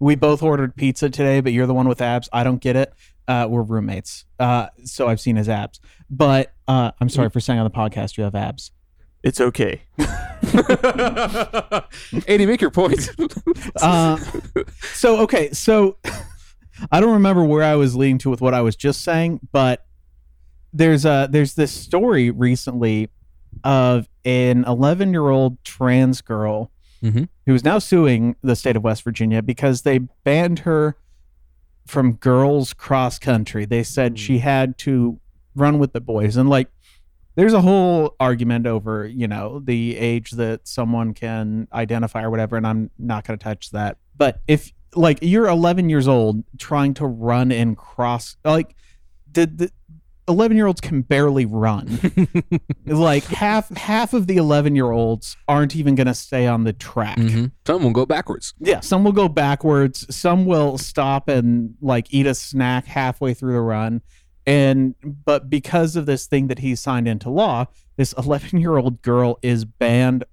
we 0.00 0.16
both 0.16 0.42
ordered 0.42 0.74
pizza 0.74 1.08
today, 1.08 1.40
but 1.40 1.52
you're 1.52 1.68
the 1.68 1.74
one 1.74 1.86
with 1.86 2.00
abs. 2.00 2.28
I 2.32 2.42
don't 2.42 2.60
get 2.60 2.74
it. 2.74 2.92
Uh, 3.28 3.46
we're 3.48 3.62
roommates. 3.62 4.24
Uh, 4.40 4.66
so 4.84 5.06
I've 5.06 5.20
seen 5.20 5.36
his 5.36 5.48
abs, 5.48 5.78
but 6.10 6.52
uh, 6.66 6.90
I'm 7.00 7.08
sorry 7.08 7.30
for 7.30 7.38
saying 7.38 7.60
on 7.60 7.64
the 7.64 7.70
podcast 7.70 8.16
you 8.16 8.24
have 8.24 8.34
abs. 8.34 8.72
It's 9.22 9.40
okay. 9.40 9.82
Andy, 12.26 12.46
make 12.46 12.60
your 12.60 12.72
point. 12.72 13.10
Uh, 13.80 14.16
so 14.92 15.20
okay, 15.20 15.52
so 15.52 15.98
I 16.90 16.98
don't 16.98 17.12
remember 17.12 17.44
where 17.44 17.62
I 17.62 17.76
was 17.76 17.94
leading 17.94 18.18
to 18.18 18.30
with 18.30 18.40
what 18.40 18.54
I 18.54 18.60
was 18.60 18.74
just 18.74 19.04
saying, 19.04 19.38
but 19.52 19.86
there's 20.74 21.04
a 21.06 21.28
there's 21.30 21.54
this 21.54 21.70
story 21.72 22.30
recently 22.30 23.08
of 23.62 24.08
an 24.24 24.64
11 24.66 25.12
year 25.12 25.28
old 25.30 25.62
trans 25.64 26.20
girl 26.20 26.70
Mhm. 27.02 27.28
who 27.46 27.54
is 27.54 27.64
now 27.64 27.78
suing 27.78 28.34
the 28.42 28.56
state 28.56 28.76
of 28.76 28.82
West 28.84 29.02
Virginia 29.04 29.42
because 29.42 29.82
they 29.82 29.98
banned 30.24 30.60
her 30.60 30.96
from 31.86 32.14
girls 32.14 32.72
cross 32.72 33.18
country. 33.18 33.66
They 33.66 33.82
said 33.82 34.18
she 34.18 34.38
had 34.38 34.78
to 34.78 35.20
run 35.54 35.78
with 35.78 35.92
the 35.92 36.00
boys, 36.00 36.36
and 36.36 36.48
like 36.48 36.68
there's 37.36 37.52
a 37.52 37.60
whole 37.60 38.14
argument 38.18 38.66
over 38.66 39.06
you 39.06 39.28
know 39.28 39.60
the 39.60 39.96
age 39.96 40.30
that 40.32 40.66
someone 40.66 41.12
can 41.14 41.68
identify 41.72 42.22
or 42.22 42.30
whatever 42.30 42.56
and 42.56 42.64
i'm 42.64 42.90
not 42.96 43.26
going 43.26 43.36
to 43.36 43.42
touch 43.42 43.70
that 43.72 43.96
but 44.16 44.40
if 44.46 44.72
like 44.94 45.18
you're 45.20 45.48
11 45.48 45.90
years 45.90 46.06
old 46.06 46.44
trying 46.58 46.94
to 46.94 47.04
run 47.04 47.50
and 47.50 47.76
cross 47.76 48.36
like 48.44 48.76
the, 49.32 49.46
the 49.46 49.70
11 50.26 50.56
year 50.56 50.66
olds 50.66 50.80
can 50.80 51.02
barely 51.02 51.44
run 51.44 51.98
like 52.86 53.24
half 53.24 53.68
half 53.76 54.14
of 54.14 54.26
the 54.26 54.36
11 54.38 54.74
year 54.74 54.90
olds 54.90 55.36
aren't 55.48 55.76
even 55.76 55.94
going 55.94 56.06
to 56.06 56.14
stay 56.14 56.46
on 56.46 56.64
the 56.64 56.72
track 56.72 57.18
Mhm. 57.18 57.50
Some 57.66 57.82
will 57.82 57.90
go 57.90 58.06
backwards. 58.06 58.54
yeah, 58.58 58.80
some 58.80 59.04
will 59.04 59.12
go 59.12 59.28
backwards. 59.28 60.06
Some 60.14 60.46
will 60.46 60.78
stop 60.78 61.28
and 61.28 61.74
like 61.80 62.06
eat 62.12 62.26
a 62.26 62.34
snack 62.34 62.86
halfway 62.86 63.34
through 63.34 63.52
the 63.52 63.60
run. 63.60 64.00
And 64.46 64.94
but 65.02 65.48
because 65.50 65.96
of 65.96 66.06
this 66.06 66.26
thing 66.26 66.48
that 66.48 66.58
he 66.58 66.74
signed 66.74 67.08
into 67.08 67.30
law, 67.30 67.66
this 67.96 68.12
11 68.14 68.60
year 68.60 68.76
old 68.76 69.02
girl 69.02 69.38
is 69.42 69.64
banned 69.64 70.24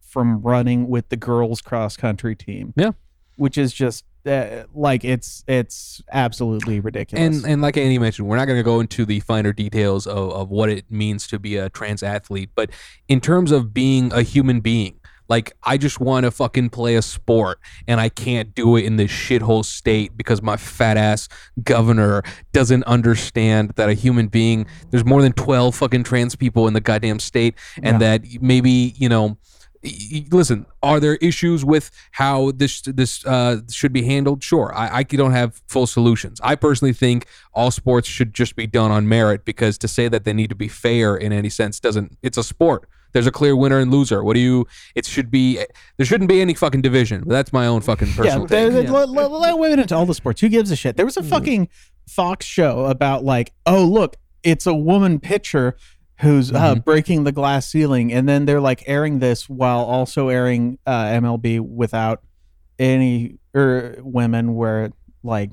from 0.00 0.40
running 0.40 0.88
with 0.88 1.08
the 1.10 1.16
girls 1.16 1.60
cross 1.60 1.96
country 1.96 2.34
team. 2.34 2.72
Yeah, 2.76 2.92
which 3.36 3.58
is 3.58 3.72
just 3.72 4.04
uh, 4.26 4.64
like 4.74 5.04
it's 5.04 5.44
it's 5.46 6.02
absolutely 6.12 6.80
ridiculous. 6.80 7.42
And 7.42 7.50
and 7.50 7.62
like 7.62 7.76
Andy 7.76 7.98
mentioned, 7.98 8.28
we're 8.28 8.36
not 8.36 8.46
going 8.46 8.58
to 8.58 8.64
go 8.64 8.80
into 8.80 9.04
the 9.04 9.20
finer 9.20 9.52
details 9.52 10.06
of, 10.06 10.30
of 10.32 10.50
what 10.50 10.68
it 10.68 10.90
means 10.90 11.26
to 11.28 11.38
be 11.38 11.56
a 11.56 11.68
trans 11.68 12.02
athlete, 12.02 12.50
but 12.54 12.70
in 13.08 13.20
terms 13.20 13.52
of 13.52 13.72
being 13.72 14.12
a 14.12 14.22
human 14.22 14.60
being, 14.60 15.00
like 15.28 15.56
I 15.62 15.76
just 15.76 16.00
want 16.00 16.24
to 16.24 16.30
fucking 16.30 16.70
play 16.70 16.96
a 16.96 17.02
sport 17.02 17.58
and 17.86 18.00
I 18.00 18.08
can't 18.08 18.54
do 18.54 18.76
it 18.76 18.84
in 18.84 18.96
this 18.96 19.10
shithole 19.10 19.64
state 19.64 20.16
because 20.16 20.42
my 20.42 20.56
fat 20.56 20.96
ass 20.96 21.28
governor 21.62 22.22
doesn't 22.52 22.84
understand 22.84 23.70
that 23.76 23.88
a 23.88 23.94
human 23.94 24.28
being 24.28 24.66
there's 24.90 25.04
more 25.04 25.22
than 25.22 25.32
12 25.32 25.74
fucking 25.74 26.04
trans 26.04 26.36
people 26.36 26.68
in 26.68 26.74
the 26.74 26.80
goddamn 26.80 27.18
state 27.18 27.54
and 27.82 28.00
that 28.00 28.22
maybe, 28.40 28.94
you 28.96 29.08
know, 29.08 29.36
listen 30.30 30.66
are 30.82 31.00
there 31.00 31.16
issues 31.16 31.64
with 31.64 31.90
how 32.12 32.50
this 32.52 32.80
this 32.82 33.24
uh, 33.26 33.58
should 33.70 33.92
be 33.92 34.02
handled? 34.02 34.42
Sure 34.42 34.72
I, 34.74 34.98
I 34.98 35.02
don't 35.02 35.32
have 35.32 35.62
full 35.68 35.86
solutions. 35.86 36.40
I 36.42 36.54
personally 36.56 36.92
think 36.92 37.26
all 37.54 37.70
sports 37.70 38.08
should 38.08 38.34
just 38.34 38.56
be 38.56 38.66
done 38.66 38.90
on 38.90 39.08
merit 39.08 39.44
because 39.44 39.78
to 39.78 39.88
say 39.88 40.08
that 40.08 40.24
they 40.24 40.32
need 40.32 40.48
to 40.50 40.54
be 40.56 40.68
fair 40.68 41.16
in 41.16 41.32
any 41.32 41.48
sense 41.50 41.80
doesn't 41.80 42.16
it's 42.22 42.38
a 42.38 42.44
sport. 42.44 42.88
There's 43.12 43.26
a 43.26 43.32
clear 43.32 43.56
winner 43.56 43.78
and 43.78 43.90
loser. 43.90 44.22
What 44.22 44.34
do 44.34 44.40
you 44.40 44.66
it 44.94 45.06
should 45.06 45.30
be 45.30 45.58
there 45.96 46.06
shouldn't 46.06 46.28
be 46.28 46.40
any 46.40 46.54
fucking 46.54 46.82
division. 46.82 47.24
That's 47.26 47.52
my 47.52 47.66
own 47.66 47.80
fucking 47.80 48.08
personal 48.12 48.42
yeah, 48.42 48.68
they- 48.68 48.88
Let, 48.90 49.08
let- 49.08 49.30
let 49.30 49.58
women 49.58 49.78
into 49.80 49.94
all 49.94 50.06
the 50.06 50.14
sports. 50.14 50.40
Who 50.40 50.48
gives 50.48 50.70
a 50.70 50.76
shit? 50.76 50.96
There 50.96 51.06
was 51.06 51.16
a 51.16 51.22
fucking 51.22 51.68
Fox 52.08 52.44
show 52.46 52.84
about 52.86 53.24
like, 53.24 53.52
oh 53.64 53.84
look, 53.84 54.16
it's 54.42 54.66
a 54.66 54.74
woman 54.74 55.18
pitcher 55.18 55.76
who's 56.20 56.52
uh, 56.52 56.76
breaking 56.76 57.24
the 57.24 57.32
glass 57.32 57.66
ceiling, 57.66 58.12
and 58.12 58.28
then 58.28 58.46
they're 58.46 58.60
like 58.60 58.82
airing 58.86 59.18
this 59.18 59.48
while 59.48 59.80
also 59.80 60.28
airing 60.28 60.78
uh, 60.86 61.04
MLB 61.04 61.60
without 61.60 62.22
any 62.78 63.38
er, 63.54 63.96
women. 64.00 64.54
Where 64.54 64.90
like, 65.22 65.50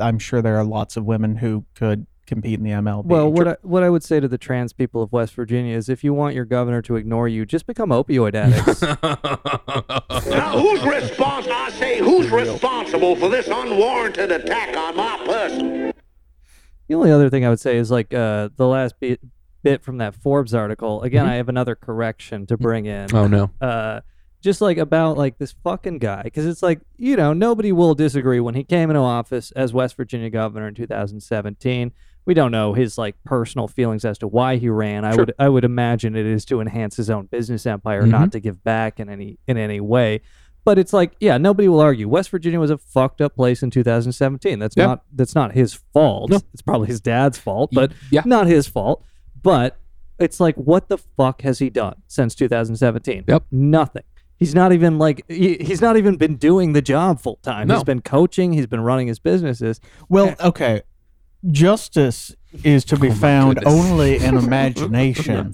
I'm 0.00 0.18
sure 0.18 0.42
there 0.42 0.56
are 0.56 0.64
lots 0.64 0.96
of 0.96 1.04
women 1.04 1.36
who 1.36 1.64
could 1.74 2.06
compete 2.26 2.58
in 2.58 2.64
the 2.64 2.70
MLB. 2.70 3.04
Well, 3.04 3.30
what 3.30 3.48
I, 3.48 3.56
what 3.62 3.82
I 3.82 3.90
would 3.90 4.02
say 4.02 4.20
to 4.20 4.28
the 4.28 4.38
trans 4.38 4.72
people 4.72 5.02
of 5.02 5.12
West 5.12 5.34
Virginia 5.34 5.76
is, 5.76 5.88
if 5.88 6.02
you 6.02 6.14
want 6.14 6.34
your 6.34 6.44
governor 6.44 6.82
to 6.82 6.96
ignore 6.96 7.28
you, 7.28 7.44
just 7.44 7.66
become 7.66 7.90
opioid 7.90 8.34
addicts. 8.34 8.82
Now, 10.26 10.58
who's 10.58 10.82
responsible? 10.82 11.54
I 11.54 11.70
say, 11.70 11.98
who's 11.98 12.30
responsible 12.30 13.14
for 13.16 13.28
this 13.28 13.46
unwarranted 13.46 14.32
attack 14.32 14.76
on 14.76 14.96
my 14.96 15.22
person? 15.26 15.92
The 16.88 16.94
only 16.94 17.10
other 17.10 17.28
thing 17.30 17.44
I 17.44 17.50
would 17.50 17.60
say 17.60 17.76
is 17.76 17.90
like 17.90 18.12
uh, 18.14 18.48
the 18.56 18.66
last 18.66 18.98
bit, 19.00 19.20
bit 19.64 19.82
from 19.82 19.98
that 19.98 20.14
Forbes 20.14 20.54
article. 20.54 21.02
Again, 21.02 21.26
Mhm. 21.26 21.30
I 21.30 21.34
have 21.34 21.48
another 21.48 21.74
correction 21.74 22.46
to 22.46 22.56
bring 22.56 22.86
in. 22.86 23.08
Oh, 23.12 23.26
no. 23.26 23.50
Uh, 23.60 24.00
just 24.40 24.60
like 24.60 24.76
about 24.78 25.16
like 25.18 25.38
this 25.38 25.54
fucking 25.64 25.98
guy, 25.98 26.20
because 26.22 26.44
it's 26.46 26.62
like 26.62 26.80
you 26.98 27.16
know 27.16 27.32
nobody 27.32 27.72
will 27.72 27.94
disagree 27.94 28.38
when 28.40 28.54
he 28.54 28.62
came 28.62 28.90
into 28.90 29.00
office 29.00 29.50
as 29.52 29.72
West 29.72 29.96
Virginia 29.96 30.28
governor 30.30 30.68
in 30.68 30.74
2017. 30.74 31.92
We 32.26 32.34
don't 32.34 32.52
know 32.52 32.72
his 32.74 32.96
like 32.98 33.16
personal 33.24 33.68
feelings 33.68 34.04
as 34.04 34.18
to 34.18 34.28
why 34.28 34.56
he 34.56 34.68
ran. 34.68 35.04
I 35.04 35.16
would 35.16 35.32
I 35.38 35.48
would 35.48 35.64
imagine 35.64 36.14
it 36.14 36.26
is 36.26 36.44
to 36.46 36.60
enhance 36.60 36.96
his 36.96 37.08
own 37.10 37.26
business 37.26 37.64
empire, 37.66 38.02
Mhm. 38.02 38.08
not 38.10 38.32
to 38.32 38.40
give 38.40 38.62
back 38.62 39.00
in 39.00 39.08
any 39.08 39.38
in 39.48 39.56
any 39.56 39.80
way. 39.80 40.20
But 40.64 40.78
it's 40.78 40.94
like, 40.94 41.12
yeah, 41.20 41.36
nobody 41.36 41.68
will 41.68 41.80
argue. 41.80 42.08
West 42.08 42.30
Virginia 42.30 42.58
was 42.58 42.70
a 42.70 42.78
fucked 42.78 43.20
up 43.20 43.36
place 43.36 43.62
in 43.62 43.70
2017. 43.70 44.58
That's 44.58 44.76
Yeah. 44.76 44.86
not 44.86 45.04
that's 45.12 45.34
not 45.34 45.52
his 45.52 45.74
fault. 45.94 46.32
It's 46.52 46.62
probably 46.62 46.88
his 46.88 47.00
dad's 47.00 47.38
fault, 47.38 47.70
but 47.72 47.92
yeah. 48.10 48.22
not 48.26 48.46
his 48.46 48.66
fault. 48.66 49.02
But 49.44 49.76
it's 50.18 50.40
like, 50.40 50.56
what 50.56 50.88
the 50.88 50.98
fuck 50.98 51.42
has 51.42 51.60
he 51.60 51.70
done 51.70 52.02
since 52.08 52.34
2017? 52.34 53.24
Yep. 53.28 53.44
Nothing. 53.52 54.02
He's 54.36 54.54
not 54.54 54.72
even 54.72 54.98
like 54.98 55.24
he, 55.28 55.58
he's 55.58 55.80
not 55.80 55.96
even 55.96 56.16
been 56.16 56.36
doing 56.36 56.72
the 56.72 56.82
job 56.82 57.20
full 57.20 57.36
time. 57.36 57.68
No. 57.68 57.74
He's 57.74 57.84
been 57.84 58.00
coaching. 58.00 58.52
He's 58.52 58.66
been 58.66 58.80
running 58.80 59.06
his 59.06 59.20
businesses. 59.20 59.80
Well, 60.08 60.34
okay. 60.40 60.82
Justice 61.50 62.34
is 62.64 62.84
to 62.86 62.96
be 62.98 63.10
oh 63.10 63.14
found 63.14 63.56
goodness. 63.56 63.74
only 63.74 64.16
in 64.16 64.36
imagination, 64.44 65.52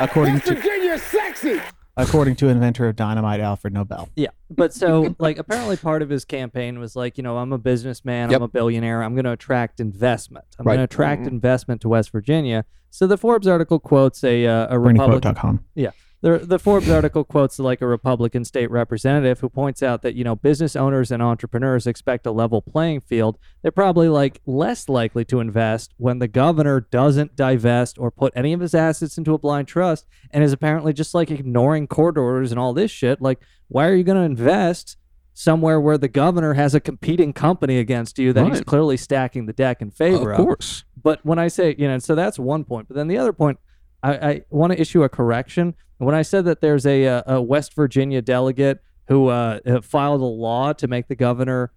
according 0.00 0.40
to 0.40 0.54
Virginia's 0.54 1.02
sexy. 1.02 1.60
According 2.08 2.36
to 2.36 2.48
inventor 2.48 2.86
of 2.88 2.96
dynamite 2.96 3.40
Alfred 3.40 3.72
Nobel. 3.72 4.08
Yeah, 4.16 4.28
but 4.50 4.72
so 4.74 5.14
like 5.18 5.38
apparently 5.38 5.76
part 5.76 6.02
of 6.02 6.10
his 6.10 6.24
campaign 6.24 6.78
was 6.78 6.96
like, 6.96 7.16
you 7.18 7.22
know, 7.22 7.38
I'm 7.38 7.52
a 7.52 7.58
businessman, 7.58 8.30
Yep. 8.30 8.36
I'm 8.38 8.42
a 8.44 8.48
billionaire, 8.48 9.02
I'm 9.02 9.14
going 9.14 9.24
to 9.24 9.32
attract 9.32 9.80
investment. 9.80 10.44
I'm 10.58 10.66
Right. 10.66 10.74
going 10.76 10.86
to 10.88 10.92
attract 10.92 11.22
Mhm. 11.22 11.28
investment 11.28 11.80
to 11.82 11.88
West 11.88 12.10
Virginia. 12.12 12.64
So 12.90 13.06
the 13.06 13.16
Forbes 13.16 13.46
article 13.46 13.78
quotes 13.78 14.24
a 14.24 14.46
uh, 14.46 14.66
a 14.70 14.78
Republican. 14.78 15.20
BrainyQuote.com. 15.34 15.64
Yeah. 15.74 15.90
The, 16.22 16.38
the 16.38 16.58
Forbes 16.58 16.90
article 16.90 17.24
quotes 17.24 17.58
like 17.58 17.80
a 17.80 17.86
Republican 17.86 18.44
state 18.44 18.70
representative 18.70 19.40
who 19.40 19.48
points 19.48 19.82
out 19.82 20.02
that, 20.02 20.14
you 20.14 20.22
know, 20.22 20.36
business 20.36 20.76
owners 20.76 21.10
and 21.10 21.22
entrepreneurs 21.22 21.86
expect 21.86 22.26
a 22.26 22.30
level 22.30 22.60
playing 22.60 23.00
field. 23.00 23.38
They're 23.62 23.72
probably 23.72 24.08
like 24.08 24.42
less 24.44 24.86
likely 24.88 25.24
to 25.26 25.40
invest 25.40 25.94
when 25.96 26.18
the 26.18 26.28
governor 26.28 26.80
doesn't 26.80 27.36
divest 27.36 27.98
or 27.98 28.10
put 28.10 28.34
any 28.36 28.52
of 28.52 28.60
his 28.60 28.74
assets 28.74 29.16
into 29.16 29.32
a 29.32 29.38
blind 29.38 29.66
trust 29.66 30.06
and 30.30 30.44
is 30.44 30.52
apparently 30.52 30.92
just 30.92 31.14
like 31.14 31.30
ignoring 31.30 31.86
court 31.86 32.18
orders 32.18 32.50
and 32.50 32.60
all 32.60 32.74
this 32.74 32.90
shit. 32.90 33.22
Like, 33.22 33.40
why 33.68 33.86
are 33.86 33.94
you 33.94 34.04
going 34.04 34.18
to 34.18 34.24
invest 34.24 34.98
somewhere 35.32 35.80
where 35.80 35.96
the 35.96 36.08
governor 36.08 36.52
has 36.52 36.74
a 36.74 36.80
competing 36.80 37.32
company 37.32 37.78
against 37.78 38.18
you 38.18 38.34
that 38.34 38.46
he's 38.46 38.60
clearly 38.60 38.98
stacking 38.98 39.46
the 39.46 39.54
deck 39.54 39.80
in 39.80 39.90
favor 39.90 40.32
Of 40.32 40.40
of? 40.40 40.44
course. 40.44 40.84
But 41.02 41.24
when 41.24 41.38
I 41.38 41.48
say, 41.48 41.74
you 41.78 41.88
know, 41.88 41.98
so 41.98 42.14
that's 42.14 42.38
one 42.38 42.64
point. 42.64 42.88
But 42.88 42.96
then 42.96 43.08
the 43.08 43.16
other 43.16 43.32
point, 43.32 43.58
I, 44.02 44.12
I 44.12 44.42
want 44.50 44.74
to 44.74 44.80
issue 44.80 45.02
a 45.02 45.08
correction. 45.08 45.74
When 46.00 46.14
I 46.14 46.22
said 46.22 46.46
that 46.46 46.62
there's 46.62 46.86
a, 46.86 47.06
uh, 47.06 47.22
a 47.36 47.42
West 47.42 47.74
Virginia 47.74 48.22
delegate 48.22 48.80
who 49.08 49.28
uh, 49.28 49.60
uh, 49.66 49.80
filed 49.82 50.22
a 50.22 50.24
law 50.24 50.72
to 50.72 50.88
make 50.88 51.08
the 51.08 51.14
governor 51.14 51.72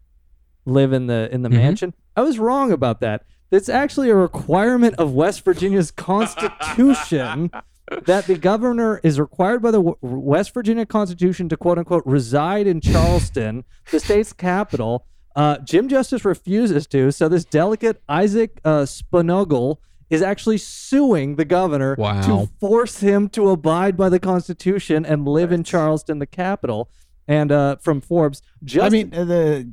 live 0.65 0.93
in 0.93 1.07
the 1.07 1.27
in 1.33 1.41
the 1.41 1.49
Mhm. 1.49 1.53
mansion, 1.53 1.93
I 2.15 2.21
was 2.21 2.39
wrong 2.39 2.71
about 2.71 3.01
that. 3.01 3.23
It's 3.51 3.67
actually 3.67 4.09
a 4.09 4.15
requirement 4.15 4.95
of 4.95 5.13
West 5.13 5.43
Virginia's 5.43 5.91
constitution 5.91 7.51
that 8.05 8.25
the 8.27 8.35
governor 8.37 9.01
is 9.03 9.19
required 9.19 9.61
by 9.61 9.71
the 9.71 9.79
W- 9.79 9.97
West 10.01 10.53
Virginia 10.53 10.85
Constitution 10.85 11.49
to 11.49 11.57
quote 11.57 11.77
unquote 11.77 12.03
reside 12.05 12.65
in 12.65 12.79
Charleston, 12.81 13.65
the 13.91 13.99
state's 13.99 14.31
capital. 14.33 15.05
Uh, 15.35 15.57
Jim 15.59 15.87
Justice 15.89 16.23
refuses 16.23 16.85
to, 16.87 17.11
so 17.11 17.27
this 17.27 17.43
delegate 17.43 18.01
Isaac 18.07 18.61
uh, 18.63 18.85
Sponaugle 18.85 19.79
is 20.09 20.21
actually 20.21 20.57
suing 20.57 21.35
the 21.35 21.45
governor 21.45 21.95
Wow. 21.97 22.21
to 22.45 22.49
force 22.59 22.99
him 22.99 23.29
to 23.29 23.49
abide 23.49 23.97
by 23.97 24.09
the 24.09 24.19
Constitution 24.19 25.05
and 25.05 25.27
live 25.27 25.51
in 25.51 25.63
Charleston, 25.63 26.19
the 26.19 26.25
capital. 26.27 26.89
And 27.27 27.51
uh, 27.51 27.77
from 27.77 28.01
Forbes, 28.01 28.41
just 28.63 28.85
I 28.85 28.89
mean, 28.89 29.13
uh, 29.13 29.23
the 29.23 29.71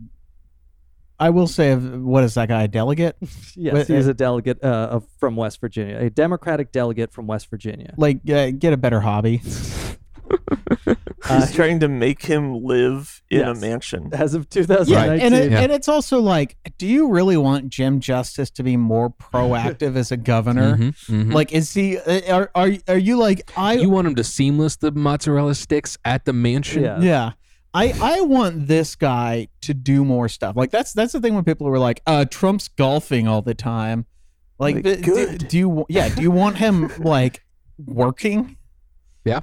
I 1.19 1.29
will 1.31 1.47
say, 1.49 1.73
of- 1.73 2.01
what 2.03 2.25
is 2.25 2.35
that 2.35 2.49
guy? 2.49 2.63
A 2.63 2.69
delegate? 2.69 3.17
yes, 3.57 3.75
What- 3.75 3.87
he's 3.89 4.07
uh, 4.07 4.13
a 4.13 4.15
delegate 4.15 4.63
uh, 4.65 5.01
from 5.19 5.37
West 5.37 5.61
Virginia, 5.61 5.99
a 5.99 6.09
Democratic 6.11 6.73
delegate 6.73 7.13
from 7.13 7.27
West 7.27 7.51
Virginia. 7.51 7.93
like 7.99 8.21
uh, 8.31 8.51
get 8.53 8.73
a 8.73 8.77
better 8.77 9.01
hobby. 9.01 9.43
He's 11.29 11.53
trying 11.53 11.81
to 11.81 11.89
make 11.89 12.23
him 12.23 12.63
live 12.65 13.23
in 13.31 13.41
a 13.43 13.55
mansion. 13.55 14.11
As 14.13 14.35
of 14.35 14.49
Yeah, 14.89 15.05
and 15.23 15.35
it, 15.35 15.53
and 15.53 15.73
it's 15.73 15.89
also 15.89 16.21
like, 16.21 16.57
do 16.79 16.87
you 16.87 17.09
really 17.11 17.37
want 17.37 17.69
Jim 17.69 18.01
Justice 18.01 18.51
to 18.53 18.63
be 18.63 18.77
more 18.77 19.11
proactive 19.11 19.97
as 19.97 20.11
a 20.11 20.17
governor? 20.17 20.77
Mhm, 20.77 21.07
mhm. 21.07 21.33
Like, 21.33 21.53
is 21.53 21.75
he? 21.75 21.99
uh, 21.99 22.35
Are 22.35 22.51
are 22.55 22.71
are 22.89 22.99
you 22.99 23.17
like 23.19 23.51
I? 23.57 23.75
You 23.75 23.91
want 23.91 24.07
him 24.07 24.15
to 24.17 24.25
seamless 24.25 24.77
the 24.77 24.93
mozzarella 24.93 25.55
sticks 25.55 25.99
at 26.05 26.25
the 26.25 26.33
mansion? 26.33 26.83
Yeah. 27.03 27.33
I, 27.73 27.95
I 28.03 28.21
want 28.23 28.67
this 28.67 28.97
guy 28.97 29.47
to 29.61 29.73
do 29.75 30.05
more 30.05 30.29
stuff. 30.29 30.57
Like 30.57 30.73
that's 30.73 30.93
that's 30.93 31.13
the 31.13 31.21
thing 31.21 31.35
when 31.37 31.45
people 31.45 31.69
were 31.69 31.79
like, 31.79 32.03
uh, 32.07 32.25
Trump's 32.25 32.67
golfing 32.67 33.29
all 33.29 33.43
the 33.43 33.55
time. 33.55 34.07
Like, 34.59 34.77
Like, 34.77 34.85
th- 34.85 35.03
do, 35.05 35.39
do 35.39 35.59
you 35.59 35.87
yeah, 35.89 36.09
do 36.09 36.21
you 36.23 36.33
want 36.33 36.57
him 36.57 36.91
like 36.99 37.45
working? 37.79 38.57
Yeah. 39.25 39.41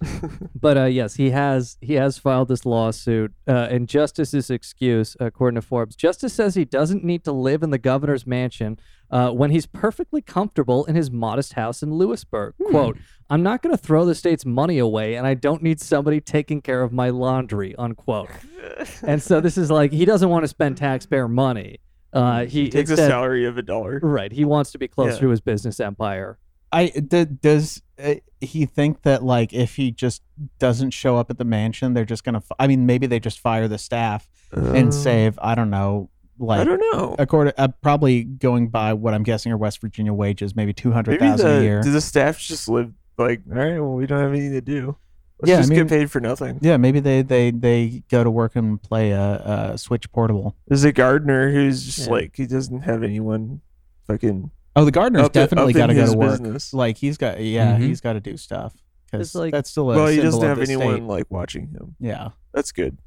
but 0.54 0.76
uh, 0.76 0.84
yes, 0.84 1.14
he 1.14 1.30
has 1.30 1.76
he 1.80 1.94
has 1.94 2.18
filed 2.18 2.48
this 2.48 2.66
lawsuit, 2.66 3.32
uh, 3.48 3.68
and 3.70 3.88
Justice's 3.88 4.50
excuse, 4.50 5.16
according 5.20 5.56
to 5.56 5.62
Forbes, 5.62 5.96
Justice 5.96 6.34
says 6.34 6.54
he 6.54 6.64
doesn't 6.64 7.04
need 7.04 7.24
to 7.24 7.32
live 7.32 7.62
in 7.62 7.70
the 7.70 7.78
governor's 7.78 8.26
mansion 8.26 8.78
uh, 9.10 9.30
when 9.30 9.50
he's 9.50 9.66
perfectly 9.66 10.20
comfortable 10.20 10.84
in 10.84 10.94
his 10.96 11.10
modest 11.10 11.54
house 11.54 11.82
in 11.82 11.94
Lewisburg. 11.94 12.54
Quote: 12.70 12.98
"I'm 13.30 13.42
not 13.42 13.62
going 13.62 13.76
to 13.76 13.82
throw 13.82 14.04
the 14.04 14.14
state's 14.14 14.44
money 14.44 14.78
away, 14.78 15.14
and 15.14 15.26
I 15.26 15.34
don't 15.34 15.62
need 15.62 15.80
somebody 15.80 16.20
taking 16.20 16.60
care 16.62 16.82
of 16.82 16.92
my 16.92 17.10
laundry." 17.10 17.74
Unquote. 17.76 18.30
and 19.02 19.22
so 19.22 19.40
this 19.40 19.56
is 19.56 19.70
like 19.70 19.92
he 19.92 20.04
doesn't 20.04 20.28
want 20.28 20.44
to 20.44 20.48
spend 20.48 20.76
taxpayer 20.76 21.28
money. 21.28 21.78
Uh, 22.12 22.46
he 22.46 22.70
Takes 22.70 22.90
a 22.90 22.96
salary 22.96 23.44
of 23.44 23.58
a 23.58 23.62
dollar. 23.62 24.00
Right. 24.02 24.32
He 24.32 24.44
wants 24.44 24.72
to 24.72 24.78
be 24.78 24.88
closer 24.88 25.14
Yeah. 25.14 25.20
to 25.20 25.28
his 25.28 25.40
business 25.40 25.80
empire. 25.80 26.38
I 26.78 26.88
d- 26.88 27.24
does 27.24 27.82
uh, 28.02 28.14
he 28.40 28.66
think 28.66 29.02
that 29.02 29.22
like 29.22 29.52
if 29.52 29.76
he 29.76 29.90
just 29.90 30.22
doesn't 30.58 30.90
show 30.90 31.16
up 31.16 31.30
at 31.30 31.38
the 31.38 31.44
mansion, 31.44 31.94
they're 31.94 32.04
just 32.04 32.24
gonna? 32.24 32.38
F- 32.38 32.52
I 32.58 32.66
mean, 32.66 32.86
maybe 32.86 33.06
they 33.06 33.18
just 33.20 33.40
fire 33.40 33.68
the 33.68 33.78
staff 33.78 34.28
and 34.52 34.92
save. 34.94 35.38
I 35.42 35.54
don't 35.54 35.70
know. 35.70 36.10
Like 36.38 36.60
I 36.60 36.64
don't 36.64 36.80
know. 36.92 37.16
According, 37.18 37.54
uh, 37.56 37.68
probably 37.80 38.22
going 38.24 38.68
by 38.68 38.92
what 38.92 39.14
I'm 39.14 39.22
guessing 39.22 39.52
are 39.52 39.56
West 39.56 39.80
Virginia 39.80 40.12
wages, 40.12 40.54
maybe 40.54 40.72
two 40.74 40.92
hundred 40.92 41.12
Maybe 41.20 41.30
thousand 41.30 41.46
the, 41.50 41.58
a 41.58 41.62
year. 41.62 41.82
do 41.82 41.90
the 41.92 42.00
staff 42.02 42.38
just 42.38 42.68
live 42.68 42.92
like, 43.16 43.40
all 43.50 43.56
right, 43.56 43.80
well, 43.80 43.94
we 43.94 44.06
don't 44.06 44.20
have 44.20 44.30
anything 44.32 44.52
to 44.52 44.60
do. 44.60 44.96
Let's 45.40 45.48
Yeah, 45.50 45.56
I 45.56 45.58
just 45.60 45.70
mean- 45.70 45.78
get 45.80 45.88
paid 45.88 46.10
for 46.10 46.20
nothing. 46.20 46.58
Yeah, 46.60 46.76
maybe 46.76 47.00
they 47.00 47.22
they 47.22 47.50
they 47.52 48.02
go 48.10 48.22
to 48.22 48.30
work 48.30 48.54
and 48.56 48.82
play 48.82 49.12
a, 49.12 49.70
a 49.72 49.78
Switch 49.78 50.10
portable. 50.12 50.54
There's 50.68 50.84
a 50.84 50.92
gardener 50.92 51.50
who's 51.52 51.84
just 51.86 52.06
Yeah. 52.06 52.12
like 52.12 52.36
he 52.36 52.46
doesn't 52.46 52.82
have 52.82 53.02
anyone 53.02 53.62
fucking. 54.06 54.50
Oh, 54.76 54.84
the 54.84 54.90
gardener's 54.92 55.24
up 55.26 55.34
in- 55.36 55.42
definitely 55.42 55.72
up 55.72 55.76
in 55.76 55.80
got 55.80 55.86
to 55.88 55.94
go 55.94 56.00
his 56.02 56.12
to 56.12 56.18
work. 56.18 56.30
business. 56.42 56.74
Like 56.74 56.98
he's 56.98 57.16
got, 57.16 57.40
yeah, 57.40 57.76
Mhm. 57.78 57.82
he's 57.88 58.00
got 58.00 58.12
to 58.12 58.20
do 58.20 58.36
stuff 58.36 58.74
because 59.06 59.28
It's 59.28 59.34
like- 59.34 59.52
that's 59.52 59.70
still 59.70 59.90
a 59.90 59.96
Well, 59.96 60.06
he 60.08 60.20
doesn't 60.20 60.42
of 60.42 60.48
have 60.48 60.58
the 60.58 60.72
anyone 60.72 60.96
state. 60.96 61.02
like 61.04 61.24
watching 61.30 61.68
him. 61.68 61.96
Yeah, 61.98 62.28
That's 62.52 62.72
good. 62.72 62.98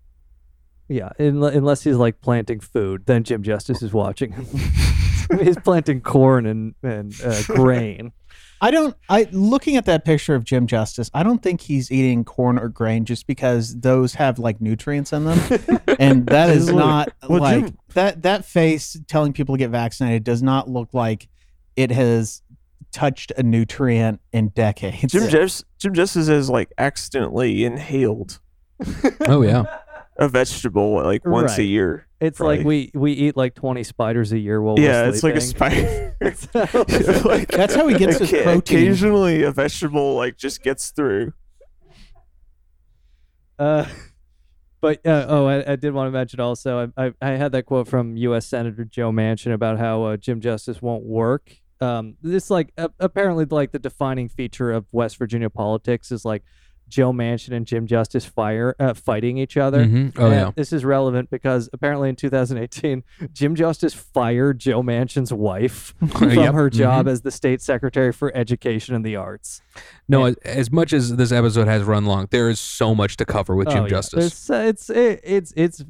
Yeah, 0.88 1.10
un- 1.20 1.44
unless 1.44 1.84
he's 1.84 1.98
like 1.98 2.20
planting 2.22 2.60
food, 2.60 3.04
then 3.06 3.24
Jim 3.24 3.44
Justice 3.44 3.84
is 3.84 3.94
watching 3.94 4.32
him. 4.32 4.46
he's 5.40 5.58
planting 5.60 6.02
corn 6.02 6.48
and 6.48 6.74
and 6.82 7.14
uh, 7.24 7.42
grain. 7.48 8.12
I 8.62 8.72
don't. 8.72 8.96
I 9.08 9.28
looking 9.32 9.78
at 9.78 9.86
that 9.86 10.04
picture 10.04 10.34
of 10.36 10.44
Jim 10.44 10.66
Justice, 10.66 11.10
I 11.14 11.22
don't 11.22 11.42
think 11.44 11.62
he's 11.62 11.92
eating 11.92 12.24
corn 12.26 12.58
or 12.58 12.68
grain 12.70 13.06
just 13.06 13.28
because 13.28 13.80
those 13.80 14.16
have 14.16 14.40
like 14.40 14.60
nutrients 14.60 15.14
in 15.14 15.26
them, 15.26 15.40
and 16.00 16.26
that 16.28 16.50
is 16.50 16.72
Well, 16.72 16.78
not 16.88 17.14
well, 17.30 17.40
like 17.40 17.66
Jim- 17.66 17.78
that. 17.94 18.22
That 18.24 18.44
face 18.46 19.00
telling 19.08 19.32
people 19.32 19.56
to 19.56 19.60
get 19.60 19.70
vaccinated 19.70 20.24
does 20.24 20.42
not 20.42 20.68
look 20.68 20.94
like 20.94 21.30
it 21.80 21.92
has 21.92 22.42
touched 22.92 23.32
a 23.38 23.44
nutrient 23.44 24.20
in 24.34 24.50
decades. 24.50 25.14
Jim 25.14 25.30
Jeffs, 25.30 25.64
Jim 25.78 25.94
Justice 25.94 26.28
has 26.28 26.50
like 26.50 26.72
accidentally 26.78 27.64
inhaled 27.64 28.40
Oh 29.22 29.42
yeah. 29.42 29.64
a 30.18 30.28
vegetable 30.28 30.96
like 30.96 31.26
once 31.26 31.58
a 31.58 31.64
year. 31.64 32.06
It's 32.20 32.38
probably. 32.38 32.58
like 32.58 32.66
we 32.66 32.92
we 32.94 33.14
eat 33.14 33.38
like 33.38 33.56
twenty 33.56 33.84
spiders 33.84 34.34
a 34.34 34.38
year 34.38 34.62
while 34.62 34.78
yeah, 34.78 35.04
we're 35.04 35.10
it's 35.10 35.24
like 35.24 35.36
a 35.36 35.42
sleeping. 35.42 36.36
spider. 36.36 37.24
like, 37.24 37.48
That's 37.48 37.76
how 37.76 37.88
he 37.88 37.98
gets 37.98 38.18
his 38.18 38.30
occa- 38.30 38.44
protein. 38.44 38.78
Occasionally, 38.80 39.44
a 39.44 39.52
vegetable 39.54 40.16
like 40.16 40.36
just 40.36 40.62
gets 40.62 40.92
through. 40.92 41.32
Uh, 43.58 43.86
but 44.82 45.06
uh, 45.06 45.26
oh, 45.30 45.46
I, 45.46 45.74
I 45.74 45.76
did 45.78 45.94
want 45.94 46.08
to 46.08 46.12
mention 46.12 46.40
also. 46.42 46.92
I, 46.98 47.06
I 47.06 47.14
I 47.22 47.30
had 47.32 47.52
that 47.54 47.64
quote 47.66 47.88
from 47.88 48.18
U.S. 48.18 48.46
Senator 48.48 48.84
Joe 48.86 49.12
Manchin 49.12 49.54
about 49.54 49.78
how 49.80 50.04
uh, 50.04 50.18
Jim 50.18 50.42
Justice 50.42 50.82
won't 50.82 51.04
work. 51.06 51.56
Um, 51.82 52.16
this 52.22 52.50
like 52.50 52.72
uh, 52.78 52.90
apparently 53.00 53.46
like 53.46 53.72
the 53.72 53.80
defining 53.80 54.28
feature 54.30 54.72
of 54.72 54.86
West 54.92 55.18
Virginia 55.18 55.50
politics 55.50 56.12
is 56.12 56.26
like 56.26 56.44
Joe 56.90 57.14
Manchin 57.14 57.52
and 57.56 57.68
Jim 57.68 57.86
Justice 57.86 58.26
fire 58.26 58.76
uh, 58.80 58.96
fighting 58.96 59.38
each 59.38 59.58
other. 59.58 59.86
Mhm. 59.86 60.12
Oh, 60.18 60.26
And 60.26 60.34
yeah. 60.34 60.52
This 60.56 60.74
is 60.74 60.84
relevant 60.84 61.30
because 61.30 61.70
apparently 61.72 62.10
in 62.10 62.16
2018, 62.16 63.04
Jim 63.32 63.54
Justice 63.56 63.94
fired 63.94 64.58
Joe 64.60 64.82
Manchin's 64.82 65.32
wife 65.32 65.94
from 66.10 66.32
Yep. 66.32 66.54
her 66.56 66.70
job 66.72 67.06
Mhm. 67.06 67.12
as 67.12 67.22
the 67.22 67.30
state 67.32 67.62
secretary 67.62 68.12
for 68.12 68.36
education 68.36 68.96
and 68.96 69.06
the 69.06 69.16
arts. 69.16 69.62
No, 70.08 70.26
as- 70.26 70.36
as 70.44 70.72
much 70.72 70.92
as 70.92 71.16
this 71.16 71.32
episode 71.32 71.68
has 71.68 71.84
run 71.84 72.06
long, 72.06 72.28
there 72.32 72.50
is 72.50 72.60
so 72.60 72.96
much 72.96 73.18
to 73.18 73.26
cover 73.26 73.56
with 73.56 73.68
Jim 73.70 73.84
Oh, 73.84 73.84
yeah. 73.84 73.90
Justice. 73.90 74.48
There's, 74.48 74.50
uh, 74.50 74.68
it's 74.68 74.90
it, 74.90 75.20
it's 75.24 75.54
it's 75.56 75.86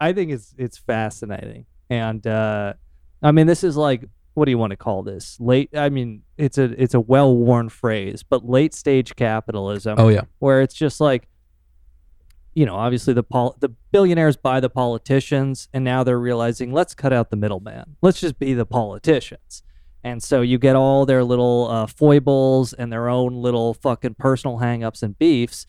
I 0.00 0.12
think 0.12 0.32
it's 0.32 0.54
it's 0.58 0.76
fascinating, 0.76 1.64
and 1.88 2.26
uh, 2.26 2.74
I 3.22 3.32
mean 3.32 3.46
this 3.46 3.64
is 3.64 3.76
like 3.76 4.04
what 4.34 4.46
do 4.46 4.50
you 4.50 4.58
want 4.58 4.70
to 4.70 4.76
call 4.76 5.02
this? 5.02 5.38
Late. 5.40 5.70
I 5.76 5.88
mean 5.88 6.22
it's 6.36 6.58
a 6.58 6.64
it's 6.82 6.94
a 6.94 7.00
well 7.00 7.36
worn 7.36 7.68
phrase, 7.68 8.22
but 8.22 8.48
late 8.48 8.74
stage 8.74 9.14
capitalism. 9.16 9.96
Oh, 9.98 10.08
yeah. 10.08 10.22
where 10.38 10.60
it's 10.62 10.74
just 10.74 11.00
like. 11.00 11.28
You 12.54 12.66
know, 12.66 12.74
obviously 12.76 13.14
the 13.14 13.22
pol- 13.22 13.56
the 13.60 13.70
billionaires 13.92 14.36
buy 14.36 14.60
the 14.60 14.68
politicians, 14.68 15.68
and 15.72 15.82
now 15.84 16.04
they're 16.04 16.20
realizing 16.20 16.70
let's 16.70 16.94
cut 16.94 17.10
out 17.10 17.30
the 17.30 17.36
middleman. 17.36 17.96
Let's 18.02 18.20
just 18.20 18.38
be 18.38 18.52
the 18.52 18.66
politicians. 18.66 19.62
And 20.04 20.22
so 20.22 20.42
you 20.42 20.58
get 20.58 20.76
all 20.76 21.06
their 21.06 21.24
little 21.24 21.68
uh, 21.70 21.86
foibles 21.86 22.74
and 22.74 22.92
their 22.92 23.08
own 23.08 23.36
little 23.36 23.72
fucking 23.72 24.16
personal 24.16 24.58
hangups 24.58 25.02
and 25.02 25.18
beefs, 25.18 25.64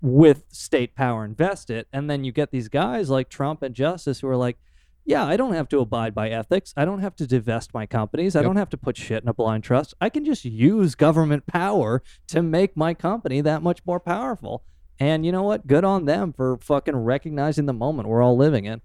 with 0.00 0.44
state 0.50 0.94
power 0.94 1.24
invested. 1.24 1.86
And 1.92 2.08
then 2.08 2.24
you 2.24 2.32
get 2.32 2.50
these 2.50 2.68
guys 2.68 3.10
like 3.10 3.28
Trump 3.28 3.62
and 3.62 3.74
Justice 3.74 4.20
who 4.20 4.28
are 4.28 4.36
like, 4.36 4.58
yeah, 5.08 5.24
I 5.26 5.38
don't 5.38 5.54
have 5.54 5.68
to 5.70 5.78
abide 5.80 6.14
by 6.14 6.28
ethics. 6.28 6.74
I 6.76 6.84
don't 6.84 7.00
have 7.00 7.16
to 7.16 7.26
divest 7.26 7.72
my 7.72 7.86
companies. 7.86 8.36
I 8.36 8.40
Yep. 8.40 8.44
don't 8.46 8.56
have 8.56 8.68
to 8.70 8.76
put 8.76 8.96
shit 8.98 9.22
in 9.22 9.28
a 9.28 9.32
blind 9.32 9.64
trust. 9.64 9.94
I 10.02 10.10
can 10.10 10.22
just 10.24 10.44
use 10.44 10.94
government 10.94 11.46
power 11.46 12.02
to 12.26 12.42
make 12.42 12.76
my 12.76 12.92
company 12.92 13.40
that 13.40 13.62
much 13.62 13.80
more 13.86 13.98
powerful. 13.98 14.62
And 15.00 15.24
you 15.24 15.32
know 15.32 15.42
what? 15.44 15.66
Good 15.66 15.82
on 15.82 16.04
them 16.04 16.34
for 16.34 16.58
fucking 16.58 16.94
recognizing 16.94 17.64
the 17.64 17.72
moment 17.72 18.06
we're 18.08 18.22
all 18.22 18.36
living 18.36 18.66
in. 18.66 18.82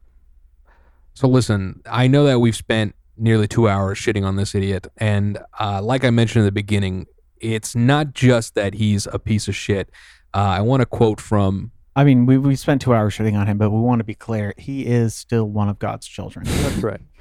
So 1.14 1.28
listen, 1.28 1.82
I 1.86 2.08
know 2.08 2.24
that 2.24 2.40
we've 2.40 2.56
spent 2.56 2.96
nearly 3.18 3.48
two 3.48 3.68
hours 3.68 3.98
shitting 4.00 4.24
on 4.26 4.38
this 4.38 4.56
idiot, 4.56 4.88
and 4.98 5.38
uh, 5.60 5.82
like 5.84 6.04
I 6.06 6.10
mentioned 6.10 6.42
in 6.42 6.46
the 6.46 6.52
beginning, 6.54 7.06
it's 7.42 7.76
not 7.76 8.14
just 8.14 8.56
that 8.56 8.76
he's 8.76 9.08
a 9.08 9.20
piece 9.20 9.48
of 9.50 9.56
shit. 9.56 9.90
Uh, 10.34 10.38
I 10.58 10.62
want 10.62 10.80
to 10.82 10.86
quote 10.86 11.20
from. 11.20 11.72
I 11.96 12.04
mean, 12.04 12.26
we 12.26 12.38
we 12.38 12.56
spent 12.56 12.82
two 12.82 12.94
hours 12.94 13.16
shitting 13.16 13.38
on 13.38 13.48
him, 13.48 13.58
but 13.58 13.70
we 13.70 13.80
want 13.80 14.00
to 14.00 14.04
be 14.04 14.16
clear: 14.16 14.54
he 14.58 14.86
is 14.86 15.14
still 15.14 15.46
one 15.46 15.70
of 15.70 15.80
God's 15.80 16.08
children. 16.08 16.46
That's 16.46 16.78
right. 16.78 17.02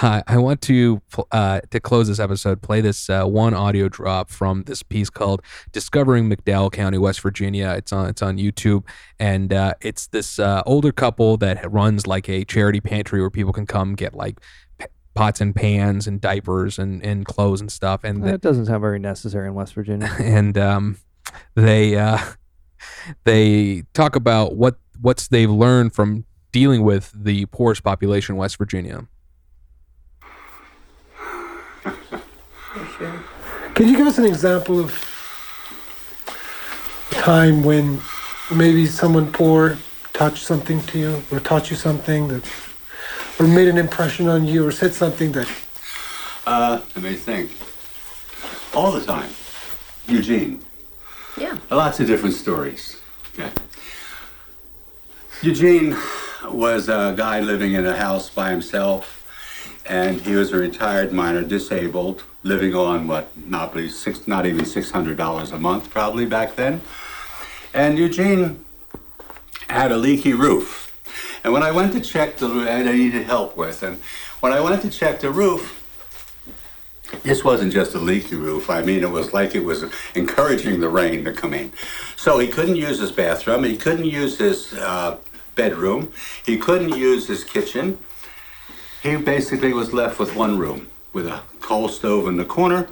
Uh, 0.00 0.22
I 0.26 0.38
want 0.38 0.62
to 0.62 1.02
uh, 1.32 1.60
to 1.70 1.78
close 1.78 2.08
this 2.08 2.18
episode, 2.18 2.62
play 2.62 2.80
this 2.80 3.10
uh, 3.10 3.24
one 3.26 3.52
audio 3.52 3.90
drop 3.90 4.30
from 4.30 4.62
this 4.62 4.82
piece 4.82 5.10
called 5.10 5.42
"Discovering 5.70 6.30
McDowell 6.30 6.72
County, 6.72 6.96
West 6.96 7.20
Virginia." 7.20 7.74
It's 7.76 7.92
on 7.92 8.08
it's 8.08 8.22
on 8.22 8.38
YouTube, 8.38 8.84
and 9.18 9.52
uh, 9.52 9.74
it's 9.82 10.06
this 10.06 10.38
uh, 10.38 10.62
older 10.64 10.92
couple 10.92 11.36
that 11.36 11.70
runs 11.70 12.06
like 12.06 12.26
a 12.30 12.42
charity 12.46 12.80
pantry 12.80 13.20
where 13.20 13.28
people 13.28 13.52
can 13.52 13.66
come 13.66 13.94
get 13.94 14.14
like 14.14 14.40
pots 15.14 15.40
and 15.40 15.54
pans 15.54 16.06
and 16.06 16.20
diapers 16.20 16.78
and, 16.78 17.04
and 17.04 17.26
clothes 17.26 17.60
and 17.60 17.70
stuff. 17.70 18.02
And 18.02 18.22
That 18.24 18.40
doesn't 18.40 18.66
sound 18.66 18.80
very 18.80 18.98
necessary 18.98 19.46
in 19.46 19.54
West 19.54 19.74
Virginia. 19.74 20.10
and 20.18 20.56
um, 20.56 20.98
they 21.54 21.96
uh, 21.96 22.18
they 23.24 23.84
talk 23.94 24.16
about 24.16 24.56
what 24.56 24.76
what's 25.00 25.28
they've 25.28 25.50
learned 25.50 25.94
from 25.94 26.24
dealing 26.52 26.82
with 26.82 27.12
the 27.14 27.46
poorest 27.46 27.82
population 27.82 28.34
in 28.34 28.38
West 28.38 28.58
Virginia. 28.58 29.06
Can 33.74 33.88
you 33.88 33.96
give 33.96 34.06
us 34.06 34.18
an 34.18 34.26
example 34.26 34.78
of 34.78 34.92
a 37.10 37.14
time 37.14 37.64
when 37.64 38.00
maybe 38.54 38.86
someone 38.86 39.32
poor 39.32 39.78
touched 40.12 40.44
something 40.44 40.80
to 40.82 40.98
you 40.98 41.22
or 41.30 41.40
taught 41.40 41.70
you 41.70 41.76
something 41.76 42.28
that 42.28 42.48
or 43.40 43.46
made 43.46 43.66
an 43.68 43.78
impression 43.78 44.28
on 44.28 44.44
you 44.44 44.66
or 44.66 44.70
said 44.70 44.94
something 44.94 45.32
that 45.32 45.48
Uh, 46.46 46.80
let 46.94 47.04
me 47.04 47.14
think. 47.14 47.50
All 48.74 48.92
the 48.92 49.04
time. 49.04 49.30
Eugene. 50.06 50.60
Yeah. 51.36 51.56
Lots 51.70 52.00
of 52.00 52.06
different 52.06 52.34
stories. 52.34 53.00
Okay. 53.34 53.50
Eugene 55.42 55.96
was 56.44 56.88
a 56.88 57.14
guy 57.16 57.40
living 57.40 57.72
in 57.72 57.86
a 57.86 57.96
house 57.96 58.30
by 58.30 58.50
himself, 58.50 59.18
and 59.86 60.20
he 60.20 60.34
was 60.34 60.52
a 60.52 60.56
retired 60.56 61.12
miner, 61.12 61.42
disabled, 61.42 62.24
living 62.42 62.74
on 62.74 63.08
what, 63.08 63.36
not, 63.48 63.76
six, 63.90 64.28
not 64.28 64.46
even 64.46 64.64
$600 64.64 65.52
a 65.52 65.58
month, 65.58 65.90
probably 65.90 66.26
back 66.26 66.56
then. 66.56 66.80
And 67.74 67.98
Eugene 67.98 68.64
had 69.68 69.90
a 69.90 69.96
leaky 69.96 70.34
roof. 70.34 70.80
And 71.42 71.52
when 71.52 71.62
I 71.62 71.70
went 71.70 71.92
to 71.94 72.00
check 72.00 72.36
the 72.36 72.48
roof, 72.48 72.68
I 72.68 72.82
needed 72.82 73.24
help 73.24 73.56
with, 73.56 73.82
and 73.82 73.98
when 74.40 74.52
I 74.52 74.60
went 74.60 74.82
to 74.82 74.90
check 74.90 75.20
the 75.20 75.30
roof, 75.30 75.81
this 77.22 77.44
wasn't 77.44 77.72
just 77.72 77.94
a 77.94 77.98
leaky 77.98 78.36
roof. 78.36 78.68
I 78.68 78.82
mean, 78.82 79.02
it 79.02 79.10
was 79.10 79.32
like 79.32 79.54
it 79.54 79.64
was 79.64 79.84
encouraging 80.14 80.80
the 80.80 80.88
rain 80.88 81.24
to 81.24 81.32
come 81.32 81.54
in. 81.54 81.72
So 82.16 82.38
he 82.38 82.48
couldn't 82.48 82.76
use 82.76 82.98
his 82.98 83.12
bathroom. 83.12 83.64
He 83.64 83.76
couldn't 83.76 84.06
use 84.06 84.38
his 84.38 84.72
uh, 84.74 85.18
bedroom. 85.54 86.12
He 86.44 86.58
couldn't 86.58 86.96
use 86.96 87.28
his 87.28 87.44
kitchen. 87.44 87.98
He 89.02 89.16
basically 89.16 89.72
was 89.72 89.92
left 89.92 90.18
with 90.18 90.34
one 90.34 90.58
room 90.58 90.88
with 91.12 91.26
a 91.26 91.42
coal 91.60 91.88
stove 91.88 92.26
in 92.26 92.36
the 92.36 92.44
corner. 92.44 92.88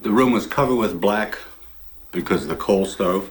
The 0.00 0.10
room 0.10 0.32
was 0.32 0.46
covered 0.46 0.76
with 0.76 1.00
black 1.00 1.38
because 2.10 2.42
of 2.42 2.48
the 2.48 2.56
coal 2.56 2.86
stove. 2.86 3.30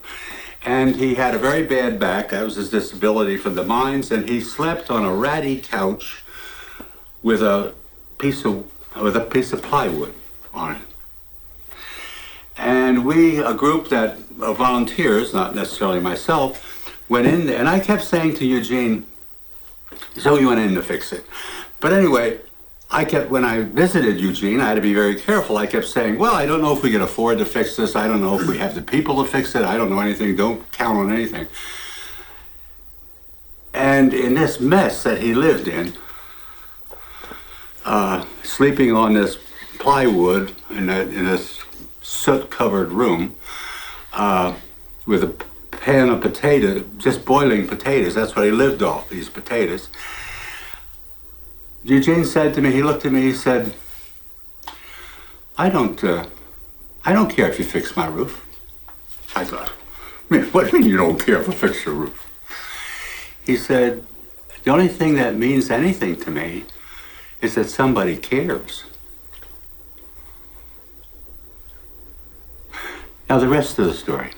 And 0.64 0.96
he 0.96 1.16
had 1.16 1.34
a 1.34 1.40
very 1.40 1.64
bad 1.64 2.00
back. 2.00 2.30
That 2.30 2.44
was 2.44 2.56
his 2.56 2.70
disability 2.70 3.36
from 3.36 3.56
the 3.56 3.64
mines. 3.64 4.12
And 4.12 4.30
he 4.30 4.40
slept 4.40 4.90
on 4.90 5.04
a 5.04 5.14
ratty 5.14 5.60
couch 5.60 6.24
with 7.24 7.42
a 7.42 7.74
piece 8.20 8.46
of 8.46 8.71
with 9.00 9.16
a 9.16 9.22
piece 9.22 9.54
of 9.54 9.62
plywood 9.62 10.14
on 10.54 10.76
it. 10.76 10.82
And 12.58 13.06
we, 13.06 13.40
a 13.40 13.54
group 13.54 13.90
that 13.90 14.18
of 14.42 14.58
volunteers, 14.58 15.34
not 15.34 15.56
necessarily 15.56 16.00
myself, 16.00 16.68
went 17.10 17.28
in 17.28 17.46
there. 17.46 17.60
And 17.60 17.70
I 17.70 17.80
kept 17.80 18.04
saying 18.04 18.36
to 18.36 18.46
Eugene, 18.46 19.06
so 20.18 20.38
we 20.38 20.46
went 20.46 20.60
in 20.60 20.76
to 20.76 20.84
fix 20.84 21.12
it. 21.12 21.26
But 21.80 21.94
anyway, 21.94 22.40
I 22.90 23.06
kept, 23.06 23.30
when 23.30 23.46
I 23.46 23.62
visited 23.62 24.20
Eugene, 24.20 24.60
I 24.60 24.68
had 24.68 24.76
to 24.76 24.82
be 24.82 24.94
very 24.94 25.16
careful. 25.16 25.58
I 25.58 25.66
kept 25.66 25.86
saying, 25.86 26.18
well, 26.18 26.36
I 26.36 26.46
don't 26.46 26.62
know 26.62 26.76
if 26.76 26.84
we 26.84 26.92
can 26.92 27.02
afford 27.02 27.38
to 27.38 27.46
fix 27.46 27.76
this. 27.76 27.96
I 27.96 28.08
don't 28.08 28.22
know 28.22 28.40
if 28.40 28.48
we 28.48 28.58
have 28.58 28.76
the 28.76 28.82
people 28.82 29.24
to 29.24 29.30
fix 29.30 29.56
it. 29.56 29.64
I 29.64 29.78
don't 29.78 29.90
know 29.90 30.00
anything. 30.00 30.36
Don't 30.36 30.70
count 30.72 30.98
on 30.98 31.12
anything. 31.12 31.48
And 33.74 34.14
in 34.14 34.34
this 34.34 34.60
mess 34.60 35.04
that 35.04 35.22
he 35.22 35.34
lived 35.34 35.68
in, 35.68 35.94
uh, 37.86 38.26
sleeping 38.44 38.94
on 38.94 39.14
this 39.14 39.38
plywood 39.80 40.54
in, 40.70 40.90
a, 40.90 41.02
in 41.02 41.26
this 41.26 41.64
soot-covered 42.02 42.92
room 42.92 43.36
uh, 44.14 44.54
with 45.06 45.24
a 45.24 45.36
pan 45.72 46.10
of 46.10 46.22
potatoes, 46.22 46.86
just 46.98 47.26
boiling 47.26 47.68
potatoes. 47.68 48.14
That's 48.14 48.36
what 48.36 48.46
he 48.46 48.52
lived 48.52 48.84
off, 48.84 49.10
these 49.10 49.30
potatoes. 49.30 49.90
Eugene 51.84 52.26
said 52.26 52.54
to 52.54 52.62
me, 52.62 52.72
he 52.72 52.84
looked 52.84 53.06
at 53.06 53.12
me, 53.12 53.22
he 53.22 53.34
said, 53.34 53.74
I 55.58 55.70
don't, 55.70 56.04
uh, 56.04 56.28
I 57.04 57.14
don't 57.14 57.30
care 57.30 57.50
if 57.50 57.58
you 57.58 57.66
fix 57.66 57.96
my 57.96 58.06
roof. 58.06 58.48
I 59.36 59.44
thought, 59.46 59.72
"Man, 60.30 60.44
what 60.52 60.70
do 60.70 60.78
you 60.78 60.82
mean 60.82 60.90
you 60.90 60.98
don't 60.98 61.18
care 61.18 61.42
if 61.42 61.50
I 61.50 61.54
fix 61.54 61.86
your 61.86 61.96
roof? 61.96 62.28
He 63.44 63.58
said, 63.58 64.04
the 64.64 64.72
only 64.72 64.88
thing 64.88 65.16
that 65.16 65.36
means 65.36 65.72
anything 65.72 66.16
to 66.18 66.30
me 66.30 66.66
is 67.42 67.56
that 67.56 67.70
somebody 67.70 68.16
cares. 68.16 68.84
Now, 73.30 73.40
the 73.40 73.48
rest 73.48 73.80
of 73.80 73.86
the 73.86 73.94
story. 73.94 74.32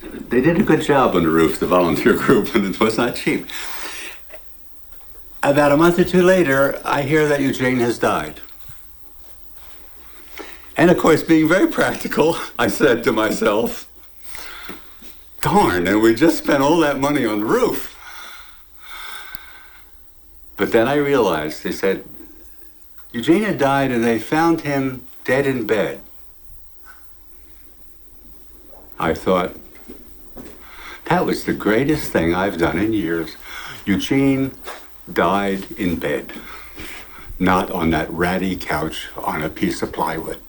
They 0.00 0.40
did 0.40 0.58
a 0.58 0.62
good 0.62 0.82
job 0.82 1.14
on 1.16 1.24
the 1.24 1.28
roof, 1.28 1.58
the 1.58 1.66
volunteer 1.66 2.14
group, 2.16 2.54
and 2.54 2.64
it 2.64 2.80
was 2.80 2.96
not 2.96 3.16
cheap. 3.16 3.46
About 5.42 5.72
a 5.72 5.76
month 5.76 5.98
or 5.98 6.04
two 6.04 6.22
later, 6.22 6.80
I 6.84 7.02
hear 7.02 7.26
that 7.26 7.40
Eugene 7.40 7.78
has 7.78 7.98
died. 7.98 8.40
And 10.76 10.90
of 10.90 10.98
course, 10.98 11.22
being 11.22 11.48
very 11.48 11.66
practical, 11.66 12.36
I 12.58 12.68
said 12.68 13.02
to 13.04 13.12
myself, 13.12 13.90
darn, 15.40 15.86
and 15.86 16.00
we 16.00 16.14
just 16.14 16.38
spent 16.38 16.62
all 16.62 16.78
that 16.78 17.00
money 17.00 17.26
on 17.26 17.40
the 17.40 17.46
roof. 17.46 17.96
But 20.60 20.72
then 20.72 20.86
I 20.86 20.96
realized, 20.96 21.64
they 21.64 21.72
said, 21.72 22.04
Eugene 23.12 23.44
had 23.44 23.56
died 23.56 23.90
and 23.90 24.04
they 24.04 24.18
found 24.18 24.60
him 24.60 25.06
dead 25.24 25.46
in 25.46 25.66
bed. 25.66 26.02
I 28.98 29.14
thought, 29.14 29.56
that 31.06 31.24
was 31.24 31.44
the 31.44 31.54
greatest 31.54 32.12
thing 32.12 32.34
I've 32.34 32.58
done 32.58 32.78
in 32.78 32.92
years. 32.92 33.38
Eugene 33.86 34.52
died 35.10 35.72
in 35.78 35.96
bed, 35.96 36.30
not 37.38 37.70
on 37.70 37.88
that 37.92 38.10
ratty 38.10 38.54
couch 38.54 39.08
on 39.16 39.40
a 39.40 39.48
piece 39.48 39.80
of 39.80 39.94
plywood. 39.94 40.42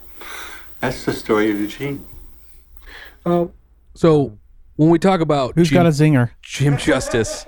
That's 0.81 1.05
the 1.05 1.13
story 1.13 1.51
of 1.51 1.57
Eugene. 1.57 2.05
Oh, 3.25 3.53
so 3.95 4.37
when 4.75 4.89
we 4.89 4.99
talk 4.99 5.21
about 5.21 5.53
Who's 5.55 5.71
got 5.71 5.85
a 5.85 5.89
zinger? 5.89 6.31
Jim 6.41 6.75
Justice, 6.75 7.45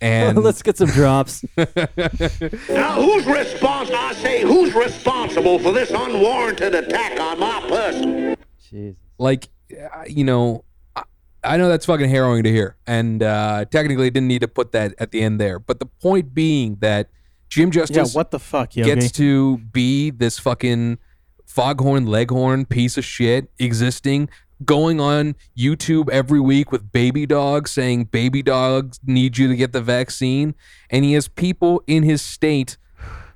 and 0.00 0.38
Let's 0.42 0.62
get 0.62 0.76
some 0.76 0.88
drops. 0.90 1.44
Now, 1.56 3.00
who's 3.00 3.26
responsible? 3.26 3.98
I 3.98 4.12
say, 4.14 4.42
who's 4.42 4.74
responsible 4.74 5.58
for 5.58 5.72
this 5.72 5.90
unwarranted 5.90 6.74
attack 6.74 7.18
on 7.18 7.38
my 7.38 7.60
person? 7.68 8.36
Jesus. 8.70 8.96
Like 9.18 9.48
uh, 9.72 10.04
you 10.06 10.24
know 10.24 10.64
I, 10.94 11.02
I 11.42 11.56
know 11.56 11.68
that's 11.68 11.86
fucking 11.86 12.08
harrowing 12.08 12.44
to 12.44 12.50
hear 12.50 12.76
and 12.86 13.22
uh 13.22 13.64
technically 13.64 14.10
didn't 14.10 14.28
need 14.28 14.42
to 14.42 14.48
put 14.48 14.72
that 14.72 14.94
at 14.98 15.10
the 15.10 15.22
end 15.22 15.40
there 15.40 15.58
but 15.58 15.80
the 15.80 15.86
point 15.86 16.34
being 16.34 16.76
that 16.80 17.10
jim 17.48 17.70
justice 17.70 18.14
yeah, 18.14 18.18
what 18.18 18.30
the 18.30 18.38
fuck, 18.38 18.76
Yogi? 18.76 18.94
gets 18.94 19.10
to 19.12 19.58
be 19.58 20.10
this 20.10 20.38
fucking 20.38 20.98
foghorn 21.46 22.06
leghorn 22.06 22.64
piece 22.64 22.96
of 22.96 23.04
shit 23.04 23.50
existing 23.58 24.28
going 24.64 25.00
on 25.00 25.34
youtube 25.56 26.08
every 26.10 26.40
week 26.40 26.72
with 26.72 26.90
baby 26.92 27.26
dogs 27.26 27.70
saying 27.70 28.04
baby 28.04 28.42
dogs 28.42 28.98
need 29.04 29.36
you 29.36 29.48
to 29.48 29.56
get 29.56 29.72
the 29.72 29.82
vaccine 29.82 30.54
and 30.90 31.04
he 31.04 31.12
has 31.12 31.28
people 31.28 31.82
in 31.86 32.02
his 32.02 32.22
state 32.22 32.78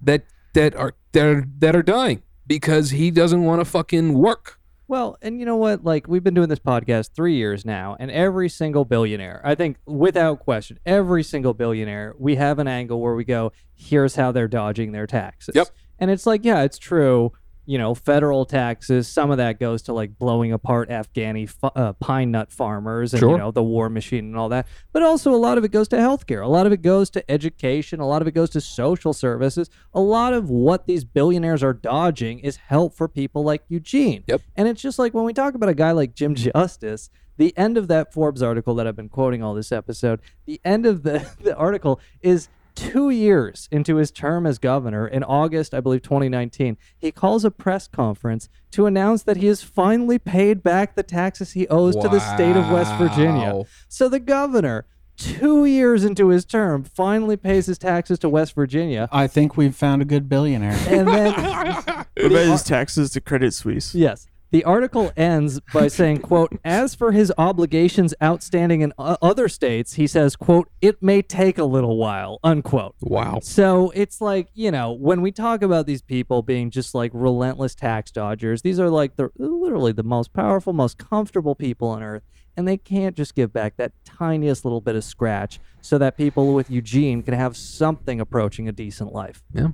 that 0.00 0.24
that 0.54 0.74
are 0.74 0.94
that 1.12 1.26
are, 1.26 1.44
that 1.58 1.76
are 1.76 1.82
dying 1.82 2.22
because 2.46 2.90
he 2.90 3.10
doesn't 3.10 3.44
want 3.44 3.60
to 3.60 3.64
fucking 3.64 4.14
work 4.14 4.58
Well, 4.88 5.16
and 5.22 5.38
you 5.38 5.46
know 5.46 5.56
what? 5.56 5.84
Like 5.84 6.08
we've 6.08 6.24
been 6.24 6.34
doing 6.34 6.48
this 6.48 6.58
podcast 6.58 7.10
three 7.14 7.36
years 7.36 7.64
now, 7.64 7.96
and 8.00 8.10
every 8.10 8.48
single 8.48 8.84
billionaire, 8.84 9.40
I 9.44 9.54
think, 9.54 9.76
without 9.86 10.40
question, 10.40 10.80
every 10.84 11.22
single 11.22 11.54
billionaire, 11.54 12.14
we 12.18 12.34
have 12.34 12.58
an 12.58 12.66
angle 12.66 13.00
where 13.00 13.14
we 13.14 13.24
go, 13.24 13.52
"Here's 13.72 14.16
how 14.16 14.32
they're 14.32 14.48
dodging 14.48 14.90
their 14.90 15.06
taxes." 15.06 15.54
Yep. 15.54 15.68
And 16.00 16.10
it's 16.10 16.26
like, 16.26 16.44
yeah, 16.44 16.62
it's 16.62 16.78
true. 16.78 17.32
You 17.70 17.78
know, 17.78 17.94
federal 17.94 18.44
taxes. 18.46 19.06
Some 19.06 19.30
of 19.30 19.36
that 19.36 19.60
goes 19.60 19.82
to 19.82 19.92
like 19.92 20.18
blowing 20.18 20.52
apart 20.52 20.90
Afghani 20.90 21.44
f- 21.44 21.72
uh, 21.76 21.92
pine 21.94 22.32
nut 22.32 22.50
farmers 22.50 23.14
and 23.14 23.22
you 23.22 23.38
know 23.38 23.52
the 23.52 23.62
war 23.62 23.88
machine 23.88 24.24
and 24.24 24.36
all 24.36 24.48
that. 24.48 24.66
But 24.92 25.04
also 25.04 25.32
a 25.32 25.36
lot 25.36 25.56
of 25.56 25.64
it 25.64 25.70
goes 25.70 25.86
to 25.88 25.96
healthcare. 25.96 26.42
A 26.42 26.48
lot 26.48 26.66
of 26.66 26.72
it 26.72 26.82
goes 26.82 27.10
to 27.10 27.30
education. 27.30 28.00
A 28.00 28.08
lot 28.08 28.22
of 28.22 28.28
it 28.28 28.32
goes 28.32 28.50
to 28.50 28.60
social 28.60 29.12
services. 29.12 29.70
A 29.94 30.00
lot 30.00 30.32
of 30.32 30.50
what 30.50 30.86
these 30.86 31.04
billionaires 31.04 31.62
are 31.62 31.72
dodging 31.72 32.40
is 32.40 32.56
help 32.56 32.94
for 32.94 33.06
people 33.06 33.44
like 33.44 33.62
Eugene. 33.68 34.24
Yep. 34.26 34.42
And 34.56 34.66
it's 34.66 34.82
just 34.82 34.98
like 34.98 35.14
when 35.14 35.24
we 35.24 35.32
talk 35.32 35.54
about 35.54 35.68
a 35.68 35.74
guy 35.74 35.92
like 35.92 36.14
Jim 36.14 36.34
Justice, 36.34 37.08
the 37.36 37.56
end 37.56 37.78
of 37.78 37.88
that 37.88 38.12
Forbes 38.12 38.42
article 38.42 38.74
that 38.74 38.86
I've 38.86 38.96
been 38.96 39.08
quoting 39.08 39.42
all 39.42 39.54
this 39.54 39.72
episode, 39.72 40.20
the 40.44 40.60
end 40.64 40.86
of 40.86 41.04
the, 41.04 41.30
the 41.40 41.56
article 41.56 42.00
is 42.20 42.48
two 42.74 43.10
years 43.10 43.68
into 43.70 43.96
his 43.96 44.10
term 44.10 44.46
as 44.46 44.58
governor 44.58 45.06
in 45.06 45.22
August, 45.22 45.74
I 45.74 45.80
believe 45.80 46.02
2019. 46.02 46.76
He 46.98 47.10
calls 47.12 47.44
a 47.44 47.50
press 47.50 47.86
conference 47.88 48.48
to 48.72 48.86
announce 48.86 49.22
that 49.24 49.36
he 49.36 49.46
has 49.46 49.62
finally 49.62 50.18
paid 50.18 50.62
back 50.62 50.94
the 50.94 51.02
taxes 51.02 51.52
he 51.52 51.66
owes 51.68 51.96
to 51.96 52.08
the 52.08 52.20
state 52.20 52.56
of 52.56 52.70
West 52.70 52.94
Virginia. 52.96 53.64
So 53.88 54.08
the 54.08 54.20
governor, 54.20 54.86
two 55.16 55.64
years 55.64 56.04
into 56.04 56.28
his 56.28 56.44
term, 56.44 56.84
finally 56.84 57.36
pays 57.36 57.66
his 57.66 57.78
taxes 57.78 58.18
to 58.20 58.28
West 58.28 58.54
Virginia. 58.54 59.08
I 59.12 59.26
think 59.26 59.56
we've 59.56 59.76
found 59.76 60.02
a 60.02 60.04
good 60.04 60.28
billionaire. 60.28 60.78
And 60.88 61.08
then 61.08 61.32
What 62.20 62.32
about 62.32 62.46
his 62.46 62.62
taxes 62.62 63.10
to 63.10 63.20
Credit 63.20 63.52
Suisse? 63.54 63.94
Yes. 63.94 64.26
The 64.50 64.64
article 64.64 65.12
ends 65.16 65.60
by 65.72 65.88
saying, 65.88 66.18
quote, 66.22 66.58
as 66.64 66.94
for 66.94 67.12
his 67.12 67.32
obligations 67.38 68.14
outstanding 68.22 68.80
in 68.80 68.92
o- 68.98 69.16
other 69.22 69.48
states, 69.48 69.94
he 69.94 70.06
says, 70.06 70.34
quote, 70.36 70.68
it 70.80 71.02
may 71.02 71.22
take 71.22 71.58
a 71.58 71.64
little 71.64 71.96
while, 71.96 72.40
unquote. 72.42 72.96
Wow. 73.00 73.38
So 73.42 73.92
it's 73.94 74.20
like, 74.20 74.48
you 74.54 74.70
know, 74.70 74.92
when 74.92 75.22
we 75.22 75.30
talk 75.30 75.62
about 75.62 75.86
these 75.86 76.02
people 76.02 76.42
being 76.42 76.70
just 76.70 76.94
like 76.94 77.12
relentless 77.14 77.74
tax 77.74 78.10
dodgers, 78.10 78.62
these 78.62 78.80
are 78.80 78.90
like 78.90 79.16
the 79.16 79.30
literally 79.36 79.92
the 79.92 80.02
most 80.02 80.32
powerful, 80.32 80.72
most 80.72 80.98
comfortable 80.98 81.54
people 81.54 81.88
on 81.88 82.02
earth. 82.02 82.22
And 82.56 82.66
they 82.66 82.76
can't 82.76 83.16
just 83.16 83.36
give 83.36 83.52
back 83.52 83.76
that 83.76 83.92
tiniest 84.04 84.64
little 84.64 84.80
bit 84.80 84.96
of 84.96 85.04
scratch 85.04 85.60
so 85.80 85.96
that 85.98 86.16
people 86.16 86.52
with 86.52 86.68
Eugene 86.70 87.22
can 87.22 87.32
have 87.34 87.56
something 87.56 88.20
approaching 88.20 88.68
a 88.68 88.72
decent 88.72 89.12
life. 89.12 89.42
Yeah. 89.54 89.68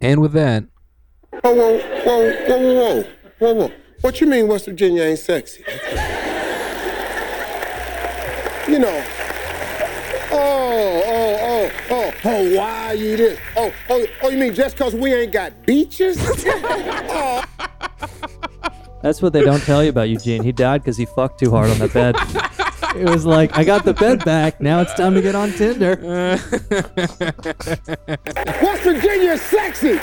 And 0.00 0.20
with 0.20 0.32
that, 0.34 0.64
Whoa, 1.42 1.54
whoa, 1.54 1.78
whoa, 1.78 2.32
whoa, 2.46 2.74
whoa, 3.02 3.04
whoa, 3.38 3.54
whoa. 3.54 3.72
What 4.00 4.20
you 4.20 4.26
mean 4.26 4.46
West 4.48 4.66
Virginia 4.66 5.02
ain't 5.02 5.18
sexy? 5.18 5.64
You 8.68 8.78
know. 8.78 9.04
Oh, 10.32 11.02
oh, 11.06 11.38
oh, 11.40 11.70
oh, 11.90 12.10
Hawaii 12.22 13.16
this. 13.16 13.38
Oh, 13.56 13.72
oh, 13.88 14.06
oh, 14.22 14.28
you 14.28 14.38
mean 14.38 14.54
just 14.54 14.76
because 14.76 14.94
we 14.94 15.14
ain't 15.14 15.32
got 15.32 15.64
beaches? 15.64 16.18
oh, 16.20 17.44
That's 19.02 19.22
what 19.22 19.32
they 19.32 19.42
don't 19.42 19.62
tell 19.62 19.84
you 19.84 19.90
about 19.90 20.08
Eugene. 20.08 20.42
He 20.42 20.52
died 20.52 20.82
because 20.82 20.96
he 20.96 21.06
fucked 21.06 21.38
too 21.38 21.50
hard 21.50 21.70
on 21.70 21.78
the 21.78 21.88
bed. 21.88 22.16
It 22.96 23.08
was 23.08 23.24
like, 23.24 23.56
I 23.56 23.62
got 23.62 23.84
the 23.84 23.94
bed 23.94 24.24
back. 24.24 24.60
Now 24.60 24.80
it's 24.80 24.94
time 24.94 25.14
to 25.14 25.22
get 25.22 25.34
on 25.34 25.52
Tinder. 25.52 25.96
West 28.62 28.82
Virginia's 28.82 29.42
sexy. 29.42 30.00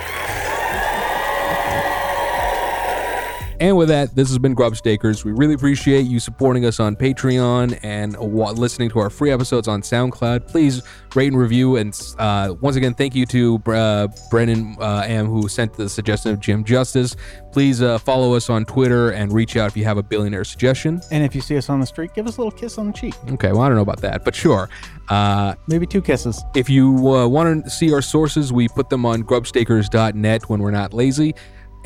And 3.64 3.78
with 3.78 3.88
that, 3.88 4.14
this 4.14 4.28
has 4.28 4.38
been 4.40 4.58
Grubstakers. 4.58 5.24
We 5.24 5.32
really 5.32 5.54
appreciate 5.54 6.02
you 6.02 6.20
supporting 6.20 6.66
us 6.66 6.82
on 6.82 6.98
Patreon 6.98 7.80
and 7.82 8.20
listening 8.20 8.90
to 8.90 9.00
our 9.00 9.10
free 9.10 9.32
episodes 9.32 9.70
on 9.70 9.82
SoundCloud. 9.82 10.50
Please 10.50 10.82
rate 11.16 11.28
and 11.28 11.38
review. 11.38 11.78
And 11.78 11.98
uh, 12.20 12.56
once 12.60 12.76
again, 12.76 12.94
thank 12.94 13.16
you 13.16 13.26
to 13.28 13.64
uh, 13.68 14.10
Brennan 14.30 14.76
uh, 14.82 15.06
Am 15.08 15.28
who 15.28 15.48
sent 15.48 15.76
the 15.76 15.88
suggestion 15.88 16.34
of 16.34 16.42
Jim 16.42 16.66
Justice. 16.66 17.16
Please 17.54 17.82
uh, 17.82 18.00
follow 18.00 18.34
us 18.34 18.50
on 18.50 18.66
Twitter 18.66 19.12
and 19.12 19.32
reach 19.32 19.56
out 19.56 19.70
if 19.70 19.78
you 19.78 19.86
have 19.86 19.98
a 19.98 20.04
billionaire 20.04 20.44
suggestion. 20.44 21.00
And 21.10 21.24
if 21.24 21.34
you 21.34 21.40
see 21.40 21.56
us 21.56 21.70
on 21.70 21.80
the 21.80 21.86
street, 21.86 22.14
give 22.14 22.28
us 22.28 22.36
a 22.36 22.42
little 22.42 22.52
kiss 22.52 22.78
on 22.78 22.88
the 22.88 22.94
cheek. 22.94 23.16
Okay, 23.30 23.54
well, 23.54 23.62
I 23.62 23.70
don't 23.70 23.78
know 23.78 23.82
about 23.82 24.02
that, 24.02 24.26
but 24.26 24.36
sure. 24.36 24.70
Uh, 25.08 25.56
Maybe 25.68 25.88
two 25.88 26.02
kisses. 26.02 26.44
If 26.54 26.70
you 26.70 26.94
uh, 27.14 27.30
want 27.30 27.64
to 27.64 27.70
see 27.70 27.94
our 27.94 28.02
sources, 28.02 28.52
we 28.52 28.68
put 28.68 28.90
them 28.90 29.06
on 29.06 29.24
grubstakers.net 29.24 30.50
when 30.50 30.60
we're 30.60 30.72
not 30.72 30.94
lazy. 30.94 31.34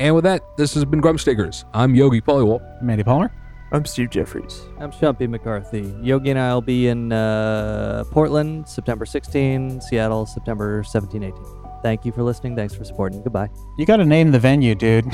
And 0.00 0.14
with 0.14 0.24
that, 0.24 0.42
this 0.56 0.74
has 0.74 0.84
been 0.84 1.02
Grubstakers. 1.02 1.64
I'm 1.74 1.94
Yogi 1.94 2.20
Paliwal. 2.20 2.60
Mandy 2.82 3.02
Palmer. 3.02 3.32
I'm 3.72 3.84
Steve 3.84 4.10
Jeffries. 4.10 4.62
I'm 4.78 4.90
Shumpy 4.92 5.28
McCarthy. 5.28 5.92
Yogi 6.00 6.30
and 6.30 6.38
I 6.38 6.54
will 6.54 6.62
be 6.62 6.86
in 6.88 7.12
uh, 7.12 8.04
Portland 8.10 8.66
September 8.68 9.04
16, 9.04 9.80
Seattle 9.80 10.24
September 10.24 10.82
17, 10.84 11.22
18. 11.24 11.44
Thank 11.82 12.04
you 12.04 12.12
for 12.12 12.22
listening. 12.22 12.56
Thanks 12.56 12.74
for 12.74 12.84
supporting. 12.84 13.22
Goodbye. 13.22 13.50
You 13.76 13.84
got 13.86 13.96
to 13.96 14.04
name 14.04 14.30
the 14.30 14.38
venue, 14.38 14.74
dude. 14.74 15.04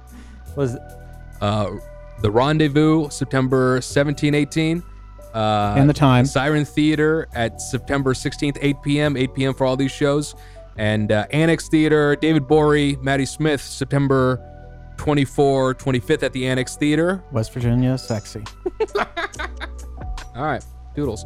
Was 0.56 0.76
Uh, 1.40 1.70
the 2.22 2.30
Rendezvous, 2.30 3.10
September 3.10 3.80
17, 3.80 4.34
18. 4.34 4.82
Uh, 5.34 5.74
And 5.76 5.88
the 5.88 5.94
time. 5.94 6.24
Siren 6.26 6.64
Theater 6.64 7.28
at 7.34 7.60
September 7.60 8.14
16th, 8.14 8.58
8 8.60 8.76
p.m. 8.82 9.16
8 9.16 9.34
p.m. 9.34 9.54
for 9.54 9.64
all 9.66 9.76
these 9.76 9.92
shows. 9.92 10.34
And 10.76 11.12
uh, 11.12 11.26
Annex 11.30 11.68
Theater, 11.68 12.16
David 12.16 12.46
Bory, 12.48 12.96
Maddie 13.02 13.26
Smith, 13.26 13.60
September 13.60 14.40
24, 14.96 15.74
25th 15.74 16.22
at 16.22 16.32
the 16.32 16.46
Annex 16.46 16.76
Theater. 16.76 17.22
West 17.32 17.52
Virginia, 17.52 17.98
sexy. 17.98 18.42
All 20.34 20.44
right, 20.44 20.64
doodles. 20.94 21.24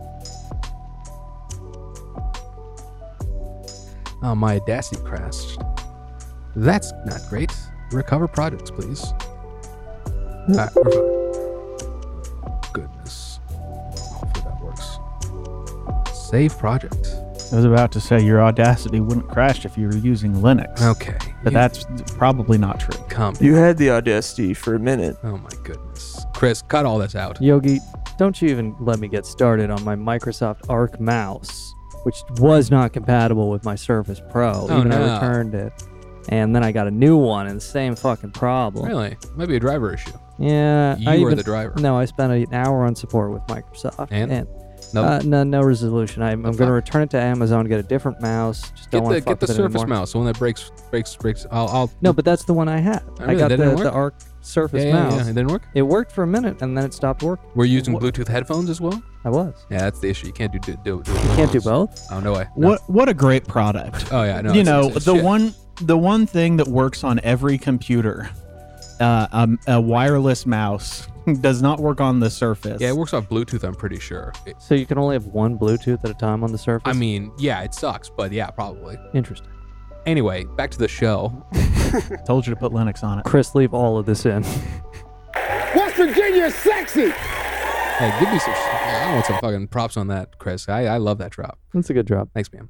Oh, 4.22 4.34
my 4.34 4.56
Audacity 4.56 5.00
crashed. 5.04 5.58
That's 6.56 6.92
not 7.04 7.20
great. 7.28 7.52
Recover 7.92 8.26
projects, 8.26 8.70
please. 8.70 9.04
All 9.04 10.46
right, 10.48 10.70
we're 10.74 10.90
fine. 10.90 12.72
Goodness. 12.72 13.40
Hopefully 13.50 14.44
that 14.44 14.60
works. 14.62 14.98
Save 16.30 16.58
project. 16.58 17.08
I 17.52 17.56
was 17.56 17.64
about 17.64 17.92
to 17.92 18.00
say 18.00 18.20
your 18.22 18.42
Audacity 18.42 19.00
wouldn't 19.00 19.28
crash 19.28 19.64
if 19.64 19.78
you 19.78 19.86
were 19.86 19.96
using 19.96 20.32
Linux. 20.34 20.82
Okay. 20.82 21.16
But 21.44 21.52
that's 21.52 21.84
probably 22.14 22.58
not 22.58 22.80
true. 22.80 22.98
Come. 23.08 23.34
You 23.40 23.54
had 23.54 23.78
the 23.78 23.90
Audacity 23.90 24.52
for 24.52 24.74
a 24.74 24.78
minute. 24.80 25.16
Oh 25.22 25.36
my 25.36 25.50
goodness. 25.62 26.24
Chris, 26.34 26.60
cut 26.62 26.84
all 26.86 26.98
this 26.98 27.14
out. 27.14 27.40
Yogi, 27.40 27.78
don't 28.18 28.40
you 28.42 28.48
even 28.48 28.74
let 28.80 28.98
me 28.98 29.06
get 29.08 29.26
started 29.26 29.70
on 29.70 29.82
my 29.84 29.94
Microsoft 29.94 30.68
Arc 30.68 30.98
mouse, 31.00 31.72
which 32.02 32.16
was 32.38 32.70
not 32.70 32.92
compatible 32.92 33.48
with 33.48 33.64
my 33.64 33.74
Surface 33.76 34.20
Pro. 34.30 34.66
Oh, 34.68 34.80
even 34.80 34.92
I 34.92 35.14
returned 35.14 35.54
it. 35.54 35.72
And 36.28 36.54
then 36.54 36.64
I 36.64 36.72
got 36.72 36.88
a 36.88 36.90
new 36.90 37.16
one 37.16 37.46
and 37.46 37.58
the 37.58 37.64
same 37.64 37.94
fucking 37.94 38.32
problem. 38.32 38.84
Really? 38.86 39.16
Might 39.36 39.46
be 39.46 39.56
a 39.56 39.60
driver 39.60 39.94
issue. 39.94 40.10
Yeah. 40.38 40.96
You 40.96 41.08
I 41.08 41.14
are 41.14 41.18
even- 41.18 41.36
the 41.36 41.44
driver. 41.44 41.74
No, 41.78 41.96
I 41.96 42.04
spent 42.06 42.32
an 42.32 42.52
hour 42.52 42.84
on 42.84 42.96
support 42.96 43.30
with 43.30 43.42
Microsoft. 43.46 44.08
And? 44.10 44.48
No? 44.94 45.02
Uh, 45.04 45.20
no, 45.24 45.42
no 45.44 45.62
resolution. 45.62 46.22
I'm, 46.22 46.44
I'm 46.46 46.52
going 46.56 46.68
to 46.68 46.72
return 46.72 47.02
it 47.02 47.10
to 47.10 47.20
Amazon, 47.20 47.66
get 47.66 47.80
a 47.80 47.82
different 47.82 48.20
mouse. 48.20 48.62
Just 48.70 48.90
Get 48.90 48.98
don't 48.98 49.04
want 49.04 49.14
the 49.16 49.20
to 49.20 49.26
get 49.26 49.40
the 49.40 49.46
with 49.46 49.56
Surface 49.56 49.74
anymore. 49.82 49.86
mouse, 49.98 50.12
the 50.12 50.18
one 50.18 50.26
that 50.26 50.38
breaks 50.38 50.70
breaks 50.90 51.16
breaks. 51.16 51.46
I'll, 51.50 51.68
I'll 51.68 51.90
No, 52.00 52.12
but 52.12 52.24
that's 52.24 52.44
the 52.44 52.54
one 52.54 52.68
I 52.68 52.78
had. 52.78 53.02
Oh, 53.20 53.26
I 53.26 53.34
got 53.34 53.48
That 53.48 53.58
the, 53.58 53.74
the? 53.74 53.90
Arc 53.90 54.14
Surface 54.42 54.84
Yeah, 54.84 54.88
yeah, 54.90 54.94
mouse. 54.94 55.12
yeah. 55.14 55.20
It 55.22 55.34
didn't 55.34 55.48
work? 55.48 55.62
It 55.74 55.82
worked 55.82 56.12
for 56.12 56.22
a 56.22 56.26
minute 56.26 56.62
and 56.62 56.76
then 56.78 56.84
it 56.84 56.94
stopped 56.94 57.22
working. 57.22 57.48
We're 57.56 57.64
using 57.64 57.92
What- 57.94 58.02
Bluetooth 58.02 58.28
headphones 58.28 58.70
as 58.70 58.80
well. 58.80 59.02
I 59.24 59.28
was. 59.30 59.54
Yeah, 59.70 59.78
that's 59.78 59.98
the 59.98 60.08
issue. 60.08 60.28
You 60.28 60.32
can't 60.32 60.52
do 60.52 60.58
do, 60.60 60.76
do, 60.84 61.02
do 61.02 61.12
You 61.12 61.18
can't 61.34 61.50
do 61.50 61.60
both? 61.60 62.06
Oh 62.12 62.20
no 62.20 62.32
way. 62.34 62.46
No. 62.56 62.68
What 62.68 62.88
what 62.88 63.08
a 63.08 63.14
great 63.14 63.46
product. 63.48 64.12
Oh 64.12 64.22
yeah, 64.22 64.40
no. 64.40 64.52
you 64.52 64.60
it's- 64.60 64.66
know 64.66 64.80
it's- 64.82 64.96
it's 64.98 65.04
the 65.06 65.14
shit. 65.16 65.24
one 65.24 65.54
the 65.82 65.98
one 65.98 66.26
thing 66.26 66.56
that 66.58 66.68
works 66.68 67.02
on 67.04 67.20
every 67.24 67.58
computer, 67.58 68.30
uh, 69.00 69.26
um, 69.32 69.58
a 69.66 69.78
wireless 69.80 70.46
mouse 70.46 71.06
does 71.40 71.62
not 71.62 71.80
work 71.80 72.00
on 72.00 72.20
the 72.20 72.30
Surface. 72.30 72.80
Yeah, 72.80 72.88
it 72.90 72.96
works 72.96 73.12
off 73.14 73.28
Bluetooth. 73.28 73.64
I'm 73.64 73.74
pretty 73.74 73.98
sure. 73.98 74.32
It- 74.46 74.60
So 74.60 74.74
you 74.74 74.86
can 74.86 74.98
only 74.98 75.14
have 75.14 75.26
one 75.26 75.58
Bluetooth 75.58 76.02
at 76.04 76.10
a 76.10 76.14
time 76.14 76.42
on 76.44 76.52
the 76.52 76.58
Surface? 76.58 76.88
I 76.88 76.92
mean, 76.98 77.32
yeah, 77.38 77.62
it 77.62 77.74
sucks, 77.74 78.08
but 78.10 78.32
yeah, 78.32 78.50
probably. 78.50 78.96
Interesting. 79.14 79.48
Anyway, 80.06 80.44
back 80.56 80.70
to 80.70 80.78
the 80.78 80.86
show. 80.88 81.44
Told 82.26 82.46
you 82.46 82.54
to 82.54 82.60
put 82.60 82.72
Linux 82.72 83.02
on 83.02 83.18
it. 83.18 83.24
Chris, 83.24 83.54
leave 83.54 83.74
all 83.74 83.98
of 83.98 84.06
this 84.06 84.24
in. 84.24 84.42
West 85.74 85.96
Virginia's 85.96 86.54
sexy. 86.54 87.10
Hey, 87.10 88.14
give 88.20 88.30
me 88.30 88.38
some. 88.38 88.52
I 88.54 89.10
want 89.14 89.26
some 89.26 89.38
fucking 89.40 89.68
props 89.68 89.96
on 89.96 90.08
that, 90.08 90.38
Chris. 90.38 90.68
I, 90.68 90.84
I 90.84 90.96
love 90.98 91.18
that 91.18 91.30
drop. 91.32 91.58
That's 91.72 91.88
a 91.90 91.94
good 91.94 92.06
drop. 92.06 92.28
Thanks, 92.34 92.52
man. 92.52 92.68